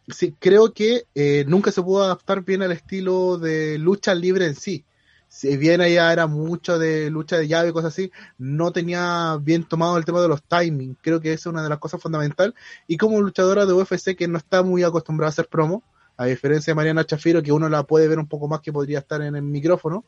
sí, 0.09 0.35
creo 0.39 0.73
que 0.73 1.05
eh, 1.15 1.45
nunca 1.47 1.71
se 1.71 1.81
pudo 1.83 2.03
adaptar 2.03 2.43
bien 2.45 2.63
al 2.63 2.73
estilo 2.73 3.39
de 3.39 3.79
lucha 3.79 4.15
libre 4.15 4.47
en 4.47 4.55
sí. 4.57 4.85
Si 5.33 5.57
bien 5.57 5.81
ella 5.81 6.13
era 6.13 6.27
mucho 6.27 6.79
de 6.79 7.09
lucha 7.09 7.39
de 7.39 7.49
llave 7.49 7.71
y 7.71 7.73
cosas 7.73 7.95
así, 7.95 8.13
no 8.37 8.71
tenía 8.71 9.39
bien 9.41 9.65
tomado 9.65 9.97
el 9.97 10.05
tema 10.05 10.21
de 10.21 10.29
los 10.29 10.43
timings. 10.43 10.99
Creo 11.01 11.23
que 11.23 11.33
es 11.33 11.47
una 11.47 11.63
de 11.63 11.71
las 11.71 11.79
cosas 11.79 12.03
fundamentales. 12.03 12.55
Y 12.87 12.99
como 12.99 13.19
luchadora 13.19 13.65
de 13.65 13.73
UFC 13.73 14.15
que 14.15 14.29
no 14.29 14.37
está 14.37 14.63
muy 14.63 14.83
acostumbrada 14.83 15.29
a 15.29 15.31
hacer 15.31 15.49
promo, 15.49 15.83
a 16.19 16.27
diferencia 16.27 16.73
de 16.73 16.75
Mariana 16.75 17.07
Chafiro, 17.07 17.43
que 17.43 17.51
uno 17.51 17.71
la 17.71 17.85
puede 17.85 18.09
ver 18.09 18.19
un 18.19 18.29
poco 18.29 18.47
más 18.47 18.61
que 18.61 18.75
podría 18.75 18.99
estar 18.99 19.23
en 19.23 19.35
el 19.35 19.43
micrófono, 19.43 20.05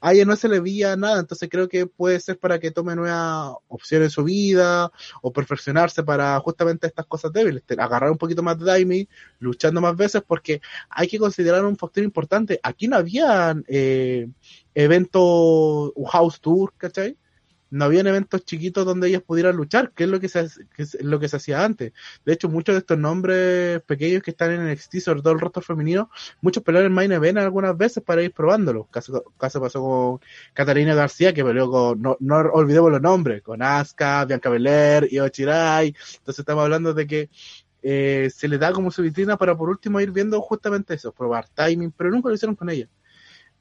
a 0.00 0.12
ella 0.12 0.24
no 0.24 0.36
se 0.36 0.48
le 0.48 0.60
veía 0.60 0.96
nada, 0.96 1.20
entonces 1.20 1.48
creo 1.50 1.68
que 1.68 1.86
puede 1.86 2.20
ser 2.20 2.38
para 2.38 2.58
que 2.58 2.70
tome 2.70 2.94
nuevas 2.94 3.54
opciones 3.68 4.06
en 4.06 4.10
su 4.10 4.24
vida 4.24 4.90
o 5.22 5.32
perfeccionarse 5.32 6.02
para 6.02 6.38
justamente 6.40 6.86
estas 6.86 7.06
cosas 7.06 7.32
débiles, 7.32 7.62
agarrar 7.78 8.10
un 8.10 8.18
poquito 8.18 8.42
más 8.42 8.58
de 8.58 8.66
timing, 8.66 9.08
luchando 9.38 9.80
más 9.80 9.96
veces, 9.96 10.22
porque 10.26 10.60
hay 10.88 11.08
que 11.08 11.18
considerar 11.18 11.64
un 11.64 11.76
factor 11.76 12.04
importante. 12.04 12.60
Aquí 12.62 12.88
no 12.88 12.96
había 12.96 13.54
eh, 13.68 14.28
eventos, 14.74 15.92
un 15.94 16.04
house 16.06 16.40
tour, 16.40 16.72
¿cachai? 16.76 17.16
No 17.70 17.84
habían 17.84 18.06
eventos 18.06 18.44
chiquitos 18.44 18.84
donde 18.84 19.08
ellas 19.08 19.22
pudieran 19.22 19.56
luchar, 19.56 19.90
que 19.92 20.04
es 20.04 20.10
lo 20.10 20.20
que 20.20 20.28
se, 20.28 20.48
es 20.76 21.02
lo 21.02 21.18
que 21.18 21.28
se 21.28 21.36
hacía 21.36 21.64
antes. 21.64 21.92
De 22.24 22.32
hecho, 22.32 22.48
muchos 22.48 22.74
de 22.74 22.78
estos 22.80 22.98
nombres 22.98 23.82
pequeños 23.82 24.22
que 24.22 24.30
están 24.30 24.52
en 24.52 24.70
NXT, 24.70 24.98
sobre 24.98 25.22
todo 25.22 25.32
el 25.32 25.40
roster 25.40 25.62
femenino, 25.62 26.10
muchos 26.40 26.62
pelearon 26.62 26.92
en 26.92 26.94
Main 26.94 27.12
Event 27.12 27.38
algunas 27.38 27.76
veces 27.76 28.02
para 28.02 28.22
ir 28.22 28.32
probándolo. 28.32 28.84
Caso, 28.84 29.24
caso 29.38 29.60
pasó 29.60 29.82
con 29.82 30.20
Catalina 30.54 30.94
García, 30.94 31.34
que 31.34 31.44
peleó 31.44 31.70
con, 31.70 32.00
no, 32.00 32.16
no 32.20 32.36
olvidemos 32.36 32.90
los 32.90 33.02
nombres, 33.02 33.42
con 33.42 33.62
Asuka, 33.62 34.24
Bianca 34.24 34.48
Belair, 34.48 35.08
Io 35.10 35.26
Shirai. 35.26 35.88
Entonces 35.88 36.38
estamos 36.38 36.62
hablando 36.62 36.94
de 36.94 37.06
que 37.06 37.30
eh, 37.82 38.30
se 38.34 38.48
le 38.48 38.58
da 38.58 38.72
como 38.72 38.90
su 38.90 39.02
vitrina 39.02 39.36
para 39.36 39.56
por 39.56 39.68
último 39.68 40.00
ir 40.00 40.10
viendo 40.10 40.40
justamente 40.40 40.94
eso, 40.94 41.12
probar 41.12 41.48
timing, 41.48 41.92
pero 41.92 42.10
nunca 42.10 42.28
lo 42.28 42.34
hicieron 42.34 42.56
con 42.56 42.70
ella. 42.70 42.88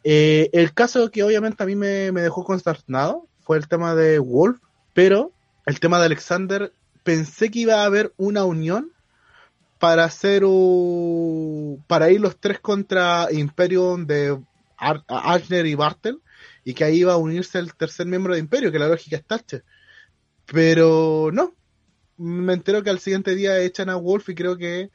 Eh, 0.04 0.50
el 0.54 0.74
caso 0.74 1.10
que 1.12 1.24
obviamente 1.24 1.62
a 1.62 1.66
mí 1.66 1.76
me, 1.76 2.12
me 2.12 2.22
dejó 2.22 2.44
consternado 2.44 3.28
fue 3.46 3.58
el 3.58 3.68
tema 3.68 3.96
de 3.96 4.20
Wolf, 4.20 4.60
pero 4.94 5.32
el 5.66 5.80
tema 5.80 6.00
de 6.00 6.06
Alexander, 6.06 6.74
pensé 7.04 7.52
que 7.52 7.60
iba 7.60 7.82
a 7.82 7.86
haber 7.86 8.14
una 8.18 8.44
unión 8.44 8.92
para 9.80 10.06
hacer 10.06 10.44
para 11.88 12.10
ir 12.10 12.22
los 12.22 12.40
tres 12.40 12.60
contra 12.60 13.28
Imperium 13.32 14.06
de 14.06 14.40
Ar- 14.78 15.04
y 15.50 15.76
Bartel 15.76 16.22
y 16.64 16.74
que 16.74 16.84
ahí 16.84 16.98
iba 16.98 17.14
a 17.14 17.18
unirse 17.18 17.60
el 17.60 17.76
tercer 17.76 18.08
miembro 18.08 18.34
de 18.34 18.40
Imperio, 18.40 18.72
que 18.72 18.80
la 18.80 18.88
lógica 18.88 19.18
es 19.18 19.26
Thatcher. 19.26 19.64
Pero 20.48 21.30
no, 21.32 21.54
me 22.18 22.54
entero 22.54 22.84
que 22.84 22.90
al 22.90 23.00
siguiente 23.00 23.36
día 23.36 23.60
echan 23.60 23.90
a 23.90 23.96
Wolf 23.96 24.30
y 24.30 24.36
creo 24.36 24.58
que 24.58 24.90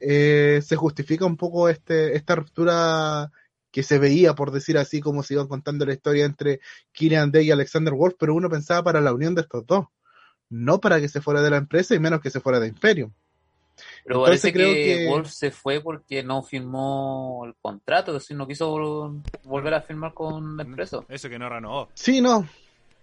eh, 0.00 0.60
se 0.62 0.76
justifica 0.76 1.24
un 1.24 1.36
poco 1.36 1.68
este 1.68 2.16
esta 2.16 2.34
ruptura 2.34 3.30
que 3.74 3.82
se 3.82 3.98
veía, 3.98 4.34
por 4.36 4.52
decir 4.52 4.78
así, 4.78 5.00
como 5.00 5.24
se 5.24 5.34
iban 5.34 5.48
contando 5.48 5.84
la 5.84 5.92
historia 5.94 6.24
entre 6.24 6.60
Killian 6.92 7.32
Day 7.32 7.48
y 7.48 7.50
Alexander 7.50 7.92
Wolf, 7.92 8.14
pero 8.16 8.32
uno 8.32 8.48
pensaba 8.48 8.84
para 8.84 9.00
la 9.00 9.12
unión 9.12 9.34
de 9.34 9.40
estos 9.40 9.66
dos, 9.66 9.86
no 10.48 10.78
para 10.80 11.00
que 11.00 11.08
se 11.08 11.20
fuera 11.20 11.42
de 11.42 11.50
la 11.50 11.56
empresa 11.56 11.92
y 11.92 11.98
menos 11.98 12.20
que 12.20 12.30
se 12.30 12.38
fuera 12.38 12.60
de 12.60 12.68
Imperium. 12.68 13.10
Pero 14.04 14.20
Entonces 14.20 14.42
parece 14.42 14.52
creo 14.52 14.72
que, 14.74 14.84
que- 14.84 15.06
Wolf 15.08 15.28
se 15.28 15.50
fue 15.50 15.80
porque 15.80 16.22
no 16.22 16.44
firmó 16.44 17.42
el 17.46 17.54
contrato, 17.60 18.12
es 18.16 18.22
decir, 18.22 18.36
no 18.36 18.46
quiso 18.46 18.72
vol- 18.72 19.20
volver 19.42 19.74
a 19.74 19.82
firmar 19.82 20.14
con 20.14 20.56
la 20.56 20.62
empresa. 20.62 21.00
Eso 21.08 21.28
que 21.28 21.40
no 21.40 21.48
renovó. 21.48 21.88
Sí, 21.94 22.20
no, 22.20 22.48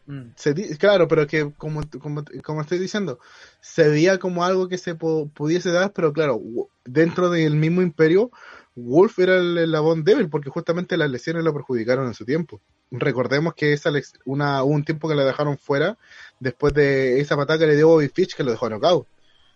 Mm. 0.06 0.32
se 0.38 0.54
di- 0.54 0.78
claro, 0.78 1.08
pero 1.10 1.28
que 1.28 1.52
como, 1.58 1.82
como, 2.02 2.24
como 2.46 2.62
estoy 2.62 2.80
diciendo, 2.80 3.20
se 3.60 3.90
veía 3.90 4.20
como 4.20 4.46
algo 4.46 4.70
que 4.70 4.78
se 4.78 4.96
pudiese 4.96 5.72
dar, 5.72 5.92
pero 5.92 6.14
claro, 6.14 6.42
dentro 6.86 7.30
del 7.30 7.56
mismo 7.56 7.82
imperio, 7.82 8.32
Wolf 8.76 9.20
era 9.20 9.38
el 9.38 9.58
eslabón 9.58 10.04
débil 10.04 10.30
porque 10.30 10.50
justamente 10.50 10.96
las 10.98 11.10
lesiones 11.10 11.44
lo 11.44 11.54
perjudicaron 11.54 12.08
en 12.08 12.14
su 12.14 12.26
tiempo. 12.26 12.62
Recordemos 12.90 13.54
que 13.54 13.74
esa 13.74 13.92
una, 14.26 14.64
hubo 14.64 14.74
un 14.74 14.84
tiempo 14.84 15.10
que 15.10 15.16
la 15.16 15.26
dejaron 15.26 15.58
fuera 15.58 15.98
después 16.40 16.74
de 16.74 17.20
esa 17.20 17.36
patada 17.36 17.60
que 17.60 17.68
le 17.68 17.76
dio 17.76 17.90
Bobby 17.90 18.08
Fitch 18.08 18.36
que 18.36 18.44
lo 18.44 18.52
dejó 18.52 18.70
knockout. 18.70 19.08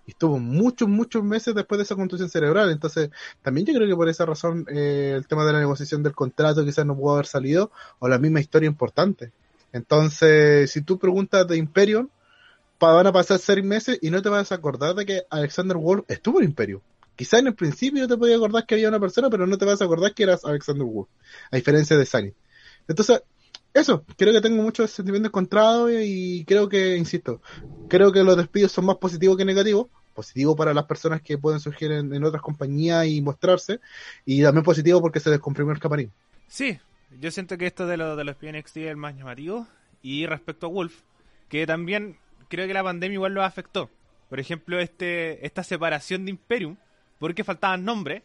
Y 0.08 0.12
estuvo 0.12 0.38
muchos, 0.38 0.88
muchos 0.88 1.24
meses 1.24 1.56
después 1.56 1.80
de 1.80 1.84
esa 1.84 1.96
contusión 1.96 2.30
cerebral. 2.30 2.70
Entonces, 2.70 3.10
también 3.42 3.66
yo 3.66 3.74
creo 3.74 3.88
que 3.88 3.96
por 3.96 4.08
esa 4.08 4.26
razón 4.26 4.66
eh, 4.70 5.14
el 5.16 5.26
tema 5.28 5.46
de 5.46 5.54
la 5.54 5.60
negociación 5.60 6.04
del 6.04 6.14
contrato 6.14 6.64
quizás 6.64 6.86
no 6.86 6.96
pudo 6.96 7.14
haber 7.14 7.26
salido, 7.26 7.72
o 8.00 8.08
la 8.08 8.20
misma 8.20 8.40
historia 8.40 8.68
importante. 8.68 9.32
Entonces, 9.72 10.72
si 10.72 10.82
tú 10.82 11.00
preguntas 11.00 11.48
de 11.48 11.58
Imperium, 11.58 12.10
van 12.80 13.08
a 13.08 13.12
pasar 13.12 13.40
seis 13.40 13.64
meses 13.64 13.98
y 14.02 14.10
no 14.12 14.22
te 14.22 14.30
vas 14.30 14.52
a 14.52 14.56
acordar 14.56 14.96
de 14.96 15.06
que 15.06 15.24
Alexander 15.30 15.78
Wolf 15.78 16.06
estuvo 16.08 16.40
en 16.40 16.46
Imperio. 16.46 16.82
Quizás 17.16 17.40
en 17.40 17.48
el 17.48 17.56
principio 17.56 18.08
te 18.08 18.18
podías 18.18 18.38
acordar 18.38 18.66
que 18.66 18.76
había 18.76 18.90
una 18.90 19.00
persona, 19.00 19.30
pero 19.30 19.48
no 19.48 19.58
te 19.58 19.66
vas 19.66 19.82
a 19.82 19.86
acordar 19.86 20.14
que 20.14 20.24
eras 20.24 20.44
Alexander 20.46 20.86
Wolf, 20.86 21.10
a 21.52 21.56
diferencia 21.56 21.98
de 21.98 22.06
Sunny. 22.06 22.34
Entonces, 22.88 23.24
eso, 23.74 24.06
creo 24.18 24.34
que 24.34 24.42
tengo 24.42 24.62
muchos 24.62 24.92
sentimientos 24.92 25.30
encontrados 25.30 25.92
y 25.94 26.46
creo 26.46 26.70
que, 26.70 26.96
insisto, 26.96 27.42
creo 27.90 28.12
que 28.12 28.24
los 28.24 28.38
despidos 28.38 28.72
son 28.72 28.86
más 28.86 28.98
positivos 28.98 29.38
que 29.38 29.46
negativos. 29.46 29.88
Positivo 30.14 30.56
para 30.56 30.74
las 30.74 30.86
personas 30.86 31.22
que 31.22 31.38
pueden 31.38 31.60
surgir 31.60 31.92
en, 31.92 32.14
en 32.14 32.24
otras 32.24 32.42
compañías 32.42 33.06
y 33.06 33.22
mostrarse, 33.22 33.82
y 34.26 34.42
también 34.42 34.64
positivo 34.64 35.02
porque 35.02 35.20
se 35.20 35.30
descomprimió 35.30 35.74
el 35.74 35.80
camarín. 35.80 36.10
Sí, 36.48 36.80
yo 37.20 37.32
siento 37.32 37.58
que 37.58 37.68
esto 37.68 37.86
de, 37.86 37.98
lo, 37.98 38.16
de 38.16 38.24
los 38.24 38.36
PNXT 38.38 38.78
es 38.78 38.90
el 38.92 38.98
más 38.98 39.16
llamativo. 39.18 39.68
Y 40.02 40.26
respecto 40.26 40.68
a 40.68 40.70
Wolf, 40.70 41.02
que 41.50 41.66
también 41.66 42.18
creo 42.48 42.68
que 42.68 42.74
la 42.74 42.84
pandemia 42.84 43.16
igual 43.16 43.34
lo 43.34 43.44
afectó. 43.44 43.90
Por 44.30 44.40
ejemplo, 44.40 44.80
este 44.80 45.46
esta 45.46 45.64
separación 45.64 46.26
de 46.26 46.32
Imperium, 46.32 46.78
porque 47.20 47.44
faltaban 47.44 47.84
nombres, 47.84 48.24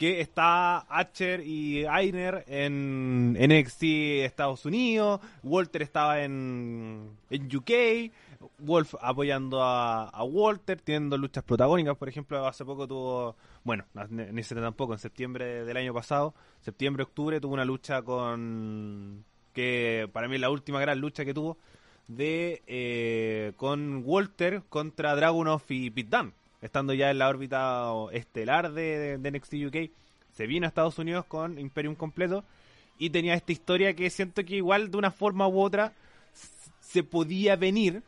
que 0.00 0.22
está 0.22 0.78
Archer 0.78 1.42
y 1.46 1.84
Ainer 1.84 2.42
en 2.48 3.34
NXT 3.34 3.82
Estados 4.24 4.64
Unidos, 4.64 5.20
Walter 5.42 5.82
estaba 5.82 6.22
en, 6.22 7.18
en 7.28 7.54
UK, 7.54 8.10
Wolf 8.60 8.94
apoyando 9.02 9.62
a, 9.62 10.08
a 10.08 10.24
Walter, 10.24 10.80
teniendo 10.80 11.18
luchas 11.18 11.44
protagónicas, 11.44 11.98
por 11.98 12.08
ejemplo, 12.08 12.46
hace 12.46 12.64
poco 12.64 12.88
tuvo, 12.88 13.36
bueno, 13.62 13.84
no, 13.92 14.06
ni 14.06 14.40
ese 14.40 14.54
tampoco, 14.54 14.94
en 14.94 14.98
septiembre 14.98 15.66
del 15.66 15.76
año 15.76 15.92
pasado, 15.92 16.34
septiembre, 16.60 17.02
octubre, 17.02 17.38
tuvo 17.38 17.52
una 17.52 17.66
lucha 17.66 18.00
con, 18.00 19.22
que 19.52 20.08
para 20.14 20.28
mí 20.28 20.36
es 20.36 20.40
la 20.40 20.48
última 20.48 20.80
gran 20.80 20.98
lucha 20.98 21.26
que 21.26 21.34
tuvo, 21.34 21.58
de 22.08 22.62
eh, 22.66 23.52
con 23.56 24.02
Walter 24.06 24.62
contra 24.70 25.14
Dragunov 25.14 25.62
y 25.68 25.90
Pit 25.90 26.08
Dunne, 26.08 26.32
estando 26.60 26.92
ya 26.94 27.10
en 27.10 27.18
la 27.18 27.28
órbita 27.28 27.90
estelar 28.12 28.72
de, 28.72 29.18
NXT 29.18 29.54
UK, 29.66 29.90
se 30.32 30.46
vino 30.46 30.66
a 30.66 30.68
Estados 30.68 30.98
Unidos 30.98 31.24
con 31.26 31.58
Imperium 31.58 31.94
completo 31.94 32.44
y 32.98 33.10
tenía 33.10 33.34
esta 33.34 33.52
historia 33.52 33.94
que 33.94 34.10
siento 34.10 34.44
que 34.44 34.56
igual 34.56 34.90
de 34.90 34.96
una 34.98 35.10
forma 35.10 35.48
u 35.48 35.60
otra 35.60 35.92
se 36.80 37.02
podía 37.02 37.56
venir 37.56 38.02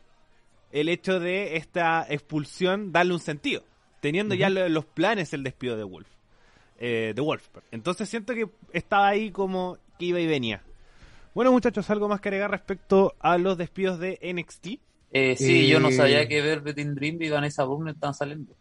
el 0.71 0.89
hecho 0.89 1.19
de 1.19 1.57
esta 1.57 2.05
expulsión 2.09 2.91
darle 2.91 3.13
un 3.13 3.19
sentido, 3.19 3.63
teniendo 4.01 4.35
ya 4.35 4.49
lo- 4.49 4.69
los 4.69 4.85
planes 4.85 5.33
el 5.33 5.43
despido 5.43 5.77
de 5.77 5.83
Wolf. 5.83 6.07
Eh, 6.79 7.13
de 7.15 7.21
Wolf. 7.21 7.47
Entonces 7.71 8.09
siento 8.09 8.33
que 8.33 8.47
estaba 8.71 9.07
ahí 9.07 9.31
como 9.31 9.77
que 9.99 10.05
iba 10.05 10.19
y 10.19 10.27
venía. 10.27 10.61
Bueno 11.33 11.51
muchachos, 11.51 11.89
algo 11.89 12.07
más 12.07 12.19
que 12.21 12.29
agregar 12.29 12.51
respecto 12.51 13.15
a 13.19 13.37
los 13.37 13.57
despidos 13.57 13.99
de 13.99 14.19
NXT. 14.21 14.79
Eh, 15.13 15.35
sí, 15.37 15.65
Eh, 15.65 15.67
yo 15.67 15.79
no 15.79 15.91
sabía 15.91 16.27
que 16.27 16.41
Velvet 16.41 16.77
in 16.79 16.95
Dream 16.95 17.21
y 17.21 17.29
Vanessa 17.29 17.63
Bourne 17.63 17.91
estaban 17.91 18.13
saliendo. 18.15 18.53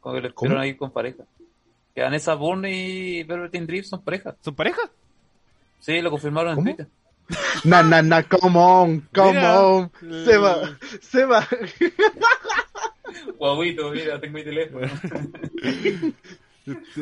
Como 0.00 0.14
que 0.14 0.20
lo 0.20 0.28
¿Cómo? 0.34 0.46
estuvieron 0.46 0.60
ahí 0.60 0.74
con 0.76 0.90
pareja. 0.92 1.24
Que 1.94 2.02
Vanessa 2.02 2.34
Bourne 2.34 2.70
y 2.72 3.22
Velvet 3.24 3.54
in 3.56 3.66
Dream 3.66 3.84
son 3.84 4.02
pareja. 4.02 4.36
¿Son 4.40 4.54
pareja? 4.54 4.80
Sí, 5.80 6.00
lo 6.00 6.10
confirmaron 6.10 6.54
¿Cómo? 6.54 6.68
en 6.70 6.76
Twitter. 6.76 6.92
Na, 7.64 7.82
na, 7.82 8.02
na, 8.02 8.22
come 8.24 8.58
on, 8.58 9.00
come 9.14 9.32
Mira. 9.32 9.60
on. 9.66 9.90
Se 10.24 10.36
va, 10.38 10.78
se 11.00 11.24
va. 11.24 11.46
Guaguito, 13.38 13.90
mira, 13.90 14.20
tengo 14.20 14.34
mi 14.34 14.44
teléfono. 14.44 14.86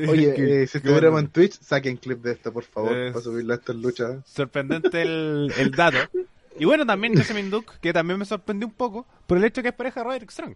Oye, 0.09 0.62
eh, 0.62 0.66
si 0.66 0.78
estuviéramos 0.78 1.12
bueno. 1.12 1.18
en 1.18 1.28
Twitch, 1.28 1.61
saquen 1.61 1.97
clip 1.99 2.23
de 2.23 2.32
esto, 2.32 2.52
por 2.52 2.64
favor, 2.64 2.92
Es- 2.97 3.12
para 3.12 3.23
subirlo 3.25 3.52
a 3.52 3.56
estas 3.56 3.76
luchas. 3.76 4.16
Sorprendente 4.26 5.02
el, 5.02 5.52
el 5.59 5.70
dato. 5.70 5.99
Y 6.59 6.64
bueno, 6.64 6.85
también 6.85 7.16
Jessamine 7.16 7.49
Duke, 7.50 7.73
que 7.80 7.92
también 7.92 8.19
me 8.19 8.25
sorprendió 8.25 8.66
un 8.66 8.75
poco 8.75 9.07
por 9.26 9.38
el 9.38 9.45
hecho 9.45 9.62
que 9.62 9.69
es 9.69 9.75
pareja 9.75 10.00
de 10.00 10.04
Roderick 10.04 10.30
Strong. 10.30 10.54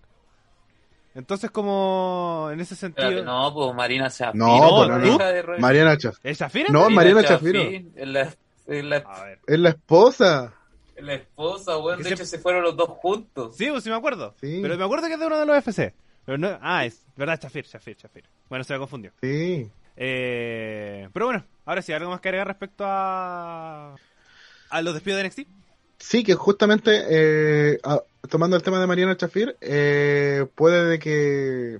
Entonces, 1.14 1.50
como 1.50 2.48
en 2.52 2.60
ese 2.60 2.74
sentido. 2.74 3.22
No, 3.24 3.54
pues 3.54 3.74
Marina 3.74 4.08
Shafiro. 4.08 4.44
No, 4.44 4.58
pues, 4.76 4.88
no, 4.88 4.94
pareja 5.18 5.42
no. 5.46 5.52
de 5.52 5.58
Mariana 5.60 5.96
Chaf. 5.96 6.16
¿Es 6.24 6.38
Shafira? 6.38 6.68
No, 6.72 6.90
Mariana 6.90 7.22
Shafiro. 7.22 7.60
Es 7.62 8.08
la, 8.08 8.34
es 8.66 8.84
la, 8.84 8.96
A 8.96 9.24
ver. 9.24 9.38
Es 9.46 9.58
la 9.60 9.68
esposa. 9.68 10.52
es 10.96 11.04
la 11.04 11.14
esposa, 11.14 11.78
weón. 11.78 11.98
De 11.98 12.04
se- 12.08 12.14
hecho, 12.14 12.24
se 12.26 12.38
fueron 12.40 12.62
los 12.64 12.76
dos 12.76 12.88
juntos. 12.88 13.56
Sí, 13.56 13.68
pues 13.70 13.84
sí 13.84 13.90
me 13.90 13.96
acuerdo. 13.96 14.34
Sí. 14.40 14.58
Pero 14.60 14.76
me 14.76 14.84
acuerdo 14.84 15.06
que 15.06 15.14
es 15.14 15.20
de 15.20 15.26
uno 15.26 15.38
de 15.38 15.46
los 15.46 15.56
FC. 15.56 15.94
Pero 16.26 16.38
no, 16.38 16.58
ah, 16.60 16.84
es 16.84 17.04
verdad, 17.16 17.38
Shafir, 17.40 17.64
Shafir, 17.66 17.96
Shafir. 17.96 18.24
Bueno, 18.48 18.64
se 18.64 18.72
me 18.72 18.80
confundió. 18.80 19.12
Sí. 19.20 19.70
Eh, 19.96 21.08
pero 21.12 21.26
bueno, 21.26 21.44
Ahora 21.66 21.80
sí, 21.80 21.92
¿algo 21.92 22.10
más 22.10 22.20
que 22.20 22.28
agregar 22.28 22.46
respecto 22.46 22.84
a, 22.86 23.94
a 24.70 24.82
los 24.82 24.92
despidos 24.94 25.22
de 25.22 25.28
NXT? 25.28 25.48
Sí, 25.98 26.24
que 26.24 26.34
justamente 26.34 27.02
eh, 27.08 27.78
a- 27.82 28.02
tomando 28.28 28.56
el 28.56 28.62
tema 28.62 28.80
de 28.80 28.86
Mariana 28.86 29.16
Chafir, 29.16 29.56
eh, 29.60 30.46
puede 30.54 30.84
de 30.86 30.98
que 30.98 31.78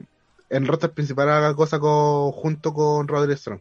en 0.50 0.66
roster 0.66 0.90
principal 0.90 1.28
haga 1.30 1.54
cosa 1.54 1.78
con, 1.78 2.32
junto 2.32 2.72
con 2.72 3.08
Roderick 3.08 3.38
Strong. 3.38 3.60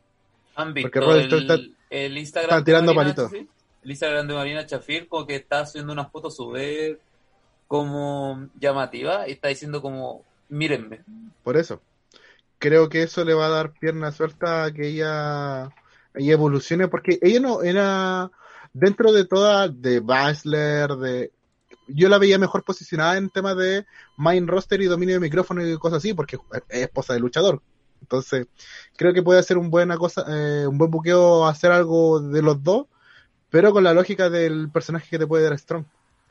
¿Han 0.55 0.73
Porque 0.73 0.99
Rodri 0.99 1.23
el, 1.23 1.33
está- 1.33 1.57
el 1.89 2.17
Instagram 2.17 2.49
está 2.59 2.63
tirando 2.63 2.93
palitos. 2.93 3.31
El 3.33 3.91
Instagram 3.91 4.27
de 4.27 4.33
Marina 4.33 4.65
Chafir 4.65 5.07
como 5.07 5.25
que 5.25 5.35
está 5.35 5.61
haciendo 5.61 5.91
unas 5.91 6.11
fotos 6.11 6.35
súper 6.35 6.99
como 7.67 8.47
llamativas 8.59 9.27
y 9.27 9.31
está 9.31 9.47
diciendo 9.47 9.81
como, 9.81 10.23
mírenme. 10.49 11.01
Por 11.43 11.57
eso. 11.57 11.81
Creo 12.59 12.87
que 12.87 13.03
eso 13.03 13.25
le 13.25 13.33
va 13.33 13.47
a 13.47 13.49
dar 13.49 13.71
pierna 13.73 14.11
suelta 14.11 14.65
a 14.65 14.71
que 14.73 14.87
ella, 14.89 15.69
ella 16.13 16.33
evolucione, 16.33 16.87
porque 16.87 17.19
ella 17.21 17.39
no 17.39 17.61
era 17.63 18.31
dentro 18.73 19.11
de 19.11 19.25
toda, 19.25 19.67
de 19.67 19.99
Baszler, 19.99 20.91
de... 20.91 21.31
Yo 21.87 22.09
la 22.09 22.17
veía 22.17 22.37
mejor 22.37 22.63
posicionada 22.63 23.17
en 23.17 23.29
temas 23.29 23.57
de 23.57 23.85
main 24.17 24.47
roster 24.47 24.81
y 24.81 24.85
dominio 24.85 25.15
de 25.15 25.19
micrófono 25.19 25.65
y 25.67 25.77
cosas 25.77 25.97
así, 25.97 26.13
porque 26.13 26.37
es 26.69 26.81
esposa 26.81 27.13
de 27.13 27.19
luchador. 27.19 27.61
Entonces, 28.01 28.47
creo 28.95 29.13
que 29.13 29.23
puede 29.23 29.39
hacer 29.39 29.57
un 29.57 29.69
buena 29.69 29.97
cosa, 29.97 30.25
eh, 30.27 30.67
un 30.67 30.77
buen 30.77 30.91
buqueo 30.91 31.45
hacer 31.45 31.71
algo 31.71 32.19
de 32.19 32.41
los 32.41 32.63
dos, 32.63 32.87
pero 33.49 33.71
con 33.73 33.83
la 33.83 33.93
lógica 33.93 34.29
del 34.29 34.69
personaje 34.69 35.09
que 35.09 35.19
te 35.19 35.27
puede 35.27 35.43
dar 35.43 35.57
Strong 35.57 35.85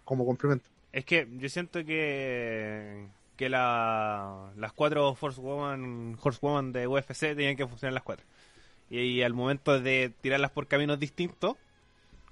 como 0.04 0.26
complemento. 0.26 0.68
Es 0.92 1.04
que 1.04 1.28
yo 1.38 1.48
siento 1.48 1.84
que 1.84 3.08
que 3.36 3.48
la, 3.48 4.52
las 4.56 4.72
cuatro 4.72 5.16
Horsewoman, 5.20 6.16
Horsewoman 6.22 6.72
de 6.72 6.86
UFC 6.86 7.34
tenían 7.34 7.56
que 7.56 7.66
funcionar 7.66 7.94
las 7.94 8.02
cuatro. 8.02 8.24
Y 8.90 9.22
al 9.22 9.32
momento 9.32 9.80
de 9.80 10.12
tirarlas 10.20 10.50
por 10.50 10.68
caminos 10.68 10.98
distintos, 10.98 11.56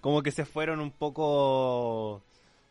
como 0.00 0.22
que 0.22 0.30
se 0.30 0.44
fueron 0.44 0.80
un 0.80 0.90
poco 0.90 2.22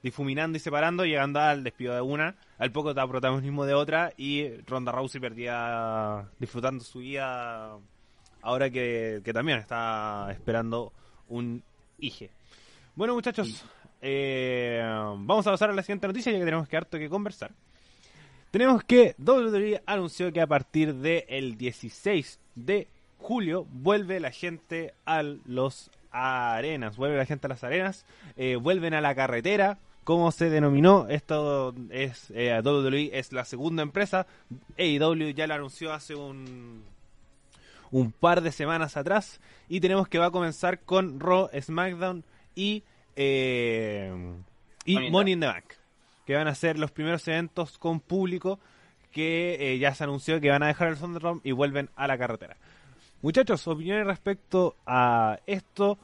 difuminando 0.02 0.58
y 0.58 0.60
separando, 0.60 1.06
llegando 1.06 1.40
al 1.40 1.64
despido 1.64 1.94
de 1.94 2.02
una, 2.02 2.36
al 2.58 2.72
poco 2.72 2.94
protagonismo 2.94 3.66
de 3.66 3.74
otra, 3.74 4.14
y 4.18 4.50
Ronda 4.66 4.92
Rousey 4.92 5.20
perdía 5.20 6.30
disfrutando 6.40 6.84
su 6.84 7.00
vida 7.00 7.78
ahora 8.42 8.70
que, 8.70 9.22
que 9.24 9.34
también 9.34 9.60
está 9.60 10.30
esperando 10.32 10.94
un 11.28 11.62
hije. 12.00 12.30
Bueno 12.96 13.14
muchachos, 13.14 13.64
eh, 14.02 14.82
vamos 14.84 15.46
a 15.48 15.52
pasar 15.52 15.70
a 15.70 15.74
la 15.74 15.84
siguiente 15.84 16.08
noticia 16.08 16.32
ya 16.32 16.40
que 16.40 16.46
tenemos 16.46 16.68
que 16.68 16.78
harto 16.78 16.98
que 16.98 17.10
conversar. 17.10 17.52
Tenemos 18.52 18.84
que 18.84 19.16
WWE 19.20 19.84
anunció 19.86 20.34
que 20.34 20.42
a 20.42 20.48
partir 20.48 20.96
del 20.96 21.58
16 21.58 22.40
de 22.56 22.88
julio 23.20 23.68
vuelve 23.70 24.20
la 24.20 24.32
gente 24.32 24.94
a 25.06 25.22
los 25.22 25.92
arenas, 26.12 26.98
vuelve 26.98 27.18
la 27.18 27.26
gente 27.26 27.48
a 27.48 27.50
las 27.50 27.64
arenas, 27.64 28.06
eh, 28.38 28.56
vuelven 28.56 28.94
a 28.94 29.02
la 29.02 29.16
carretera, 29.16 29.78
como 30.04 30.32
se 30.32 30.50
denominó, 30.50 31.08
esto 31.10 31.74
es 31.92 32.32
eh, 32.34 32.60
WWE 32.64 33.12
es 33.14 33.32
la 33.32 33.46
segunda 33.46 33.84
empresa, 33.84 34.26
AEW 34.78 35.32
ya 35.32 35.48
lo 35.48 35.54
anunció 35.54 35.94
hace 35.94 36.16
un 36.16 36.84
un 37.92 38.12
par 38.12 38.42
de 38.42 38.52
semanas 38.52 38.98
atrás 38.98 39.40
y 39.68 39.80
tenemos 39.80 40.08
que 40.08 40.20
va 40.20 40.28
a 40.28 40.32
comenzar 40.32 40.80
con 40.82 41.20
Raw, 41.20 41.50
SmackDown 41.60 42.24
y 42.56 42.84
eh, 43.16 44.14
y 44.86 44.94
Money 44.94 45.06
in 45.06 45.12
the 45.12 45.12
Money 45.12 45.34
in 45.34 45.40
the 45.40 45.48
Bank 45.48 45.66
que 46.26 46.36
van 46.36 46.48
a 46.48 46.54
ser 46.54 46.78
los 46.78 46.92
primeros 46.92 47.28
eventos 47.28 47.80
con 47.80 48.00
público 48.00 48.60
que 49.12 49.58
eh, 49.60 49.80
ya 49.80 49.94
se 49.96 50.04
anunció 50.04 50.40
que 50.40 50.50
van 50.50 50.64
a 50.64 50.68
dejar 50.68 50.90
el 50.90 50.98
Thunderdome 50.98 51.42
y 51.44 51.52
vuelven 51.52 51.90
a 51.96 52.06
la 52.06 52.18
carretera. 52.18 52.58
Muchachos, 53.22 53.68
opiniones 53.68 54.08
respecto 54.08 54.76
a 54.86 55.40
esto, 55.46 55.98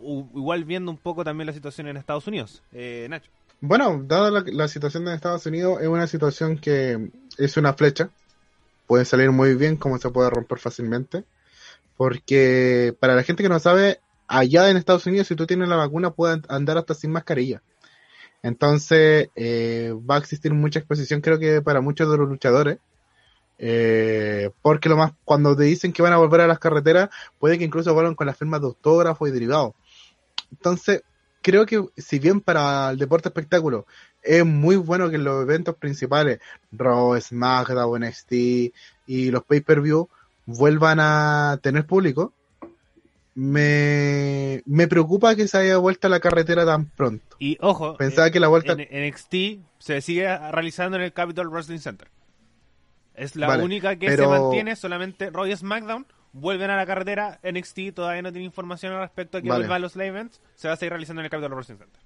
igual 0.00 0.64
viendo 0.64 0.90
un 0.90 0.98
poco 0.98 1.24
también 1.24 1.46
la 1.46 1.52
situación 1.52 1.88
en 1.88 1.96
Estados 1.96 2.26
Unidos. 2.26 2.62
Eh, 2.72 3.06
Nacho. 3.10 3.30
Bueno, 3.60 4.02
dada 4.06 4.30
la, 4.30 4.44
la 4.46 4.68
situación 4.68 5.04
de 5.04 5.14
Estados 5.14 5.44
Unidos, 5.46 5.80
es 5.80 5.88
una 5.88 6.06
situación 6.06 6.58
que 6.58 7.10
es 7.38 7.56
una 7.56 7.72
flecha. 7.72 8.10
Puede 8.86 9.04
salir 9.04 9.32
muy 9.32 9.54
bien, 9.56 9.76
como 9.76 9.98
se 9.98 10.10
puede 10.10 10.30
romper 10.30 10.58
fácilmente. 10.58 11.24
Porque 11.96 12.94
para 13.00 13.16
la 13.16 13.24
gente 13.24 13.42
que 13.42 13.48
no 13.48 13.58
sabe, 13.58 14.00
allá 14.28 14.70
en 14.70 14.76
Estados 14.76 15.06
Unidos, 15.06 15.26
si 15.26 15.34
tú 15.34 15.46
tienes 15.46 15.68
la 15.68 15.74
vacuna, 15.74 16.12
puedes 16.12 16.40
andar 16.48 16.78
hasta 16.78 16.94
sin 16.94 17.10
mascarilla. 17.10 17.60
Entonces, 18.44 19.30
eh, 19.34 19.92
va 20.08 20.14
a 20.14 20.18
existir 20.18 20.54
mucha 20.54 20.78
exposición, 20.78 21.20
creo 21.20 21.40
que 21.40 21.60
para 21.60 21.80
muchos 21.80 22.08
de 22.08 22.16
los 22.16 22.28
luchadores. 22.28 22.78
Eh, 23.58 24.50
porque 24.62 24.88
lo 24.88 24.96
más, 24.96 25.12
cuando 25.24 25.56
te 25.56 25.64
dicen 25.64 25.92
que 25.92 26.02
van 26.02 26.12
a 26.12 26.18
volver 26.18 26.40
a 26.40 26.46
las 26.46 26.58
carreteras, 26.58 27.10
puede 27.38 27.58
que 27.58 27.64
incluso 27.64 27.92
vuelvan 27.92 28.14
con 28.14 28.26
las 28.26 28.36
firmas 28.36 28.60
de 28.60 28.68
autógrafo 28.68 29.26
y 29.26 29.32
derivados. 29.32 29.74
Entonces, 30.52 31.02
creo 31.42 31.66
que 31.66 31.84
si 31.96 32.18
bien 32.18 32.40
para 32.40 32.90
el 32.90 32.98
deporte 32.98 33.28
espectáculo 33.28 33.86
es 34.22 34.44
muy 34.44 34.76
bueno 34.76 35.08
que 35.08 35.16
en 35.16 35.24
los 35.24 35.42
eventos 35.42 35.76
principales, 35.76 36.40
Raw, 36.72 37.18
SmackDown, 37.20 38.02
NXT 38.02 38.32
y 39.06 39.30
los 39.30 39.44
pay-per-view 39.44 40.08
vuelvan 40.46 40.98
a 41.00 41.58
tener 41.62 41.86
público, 41.86 42.32
me, 43.34 44.62
me 44.66 44.88
preocupa 44.88 45.36
que 45.36 45.46
se 45.46 45.58
haya 45.58 45.76
vuelto 45.76 46.08
a 46.08 46.10
la 46.10 46.20
carretera 46.20 46.66
tan 46.66 46.86
pronto. 46.86 47.36
Y 47.38 47.56
ojo, 47.60 47.96
Pensaba 47.96 48.28
eh, 48.28 48.30
que 48.32 48.40
la 48.40 48.48
vuelta... 48.48 48.76
en 48.76 49.08
NXT 49.08 49.34
se 49.78 50.00
sigue 50.00 50.36
realizando 50.50 50.96
en 50.96 51.04
el 51.04 51.12
Capitol 51.12 51.48
Wrestling 51.48 51.78
Center. 51.78 52.08
Es 53.18 53.36
la 53.36 53.46
Vale, 53.48 53.64
única 53.64 53.96
que 53.96 54.06
pero- 54.06 54.24
se 54.24 54.28
mantiene, 54.40 54.76
solamente 54.76 55.30
Raw 55.30 55.46
y 55.46 55.56
SmackDown 55.56 56.06
vuelven 56.32 56.70
a 56.70 56.76
la 56.76 56.86
carretera. 56.86 57.40
NXT 57.42 57.92
todavía 57.94 58.22
no 58.22 58.30
tiene 58.32 58.44
información 58.46 58.92
al 58.92 59.00
respecto 59.00 59.38
a 59.38 59.42
que 59.42 59.48
Vale. 59.48 59.60
vuelvan 59.62 59.82
los 59.82 59.96
live 59.96 60.08
events. 60.08 60.40
Se 60.54 60.68
va 60.68 60.74
a 60.74 60.76
seguir 60.76 60.90
realizando 60.92 61.20
en 61.20 61.24
el 61.26 61.30
Capitol 61.30 61.54
Wrestling 61.54 61.78
Center. 61.78 62.00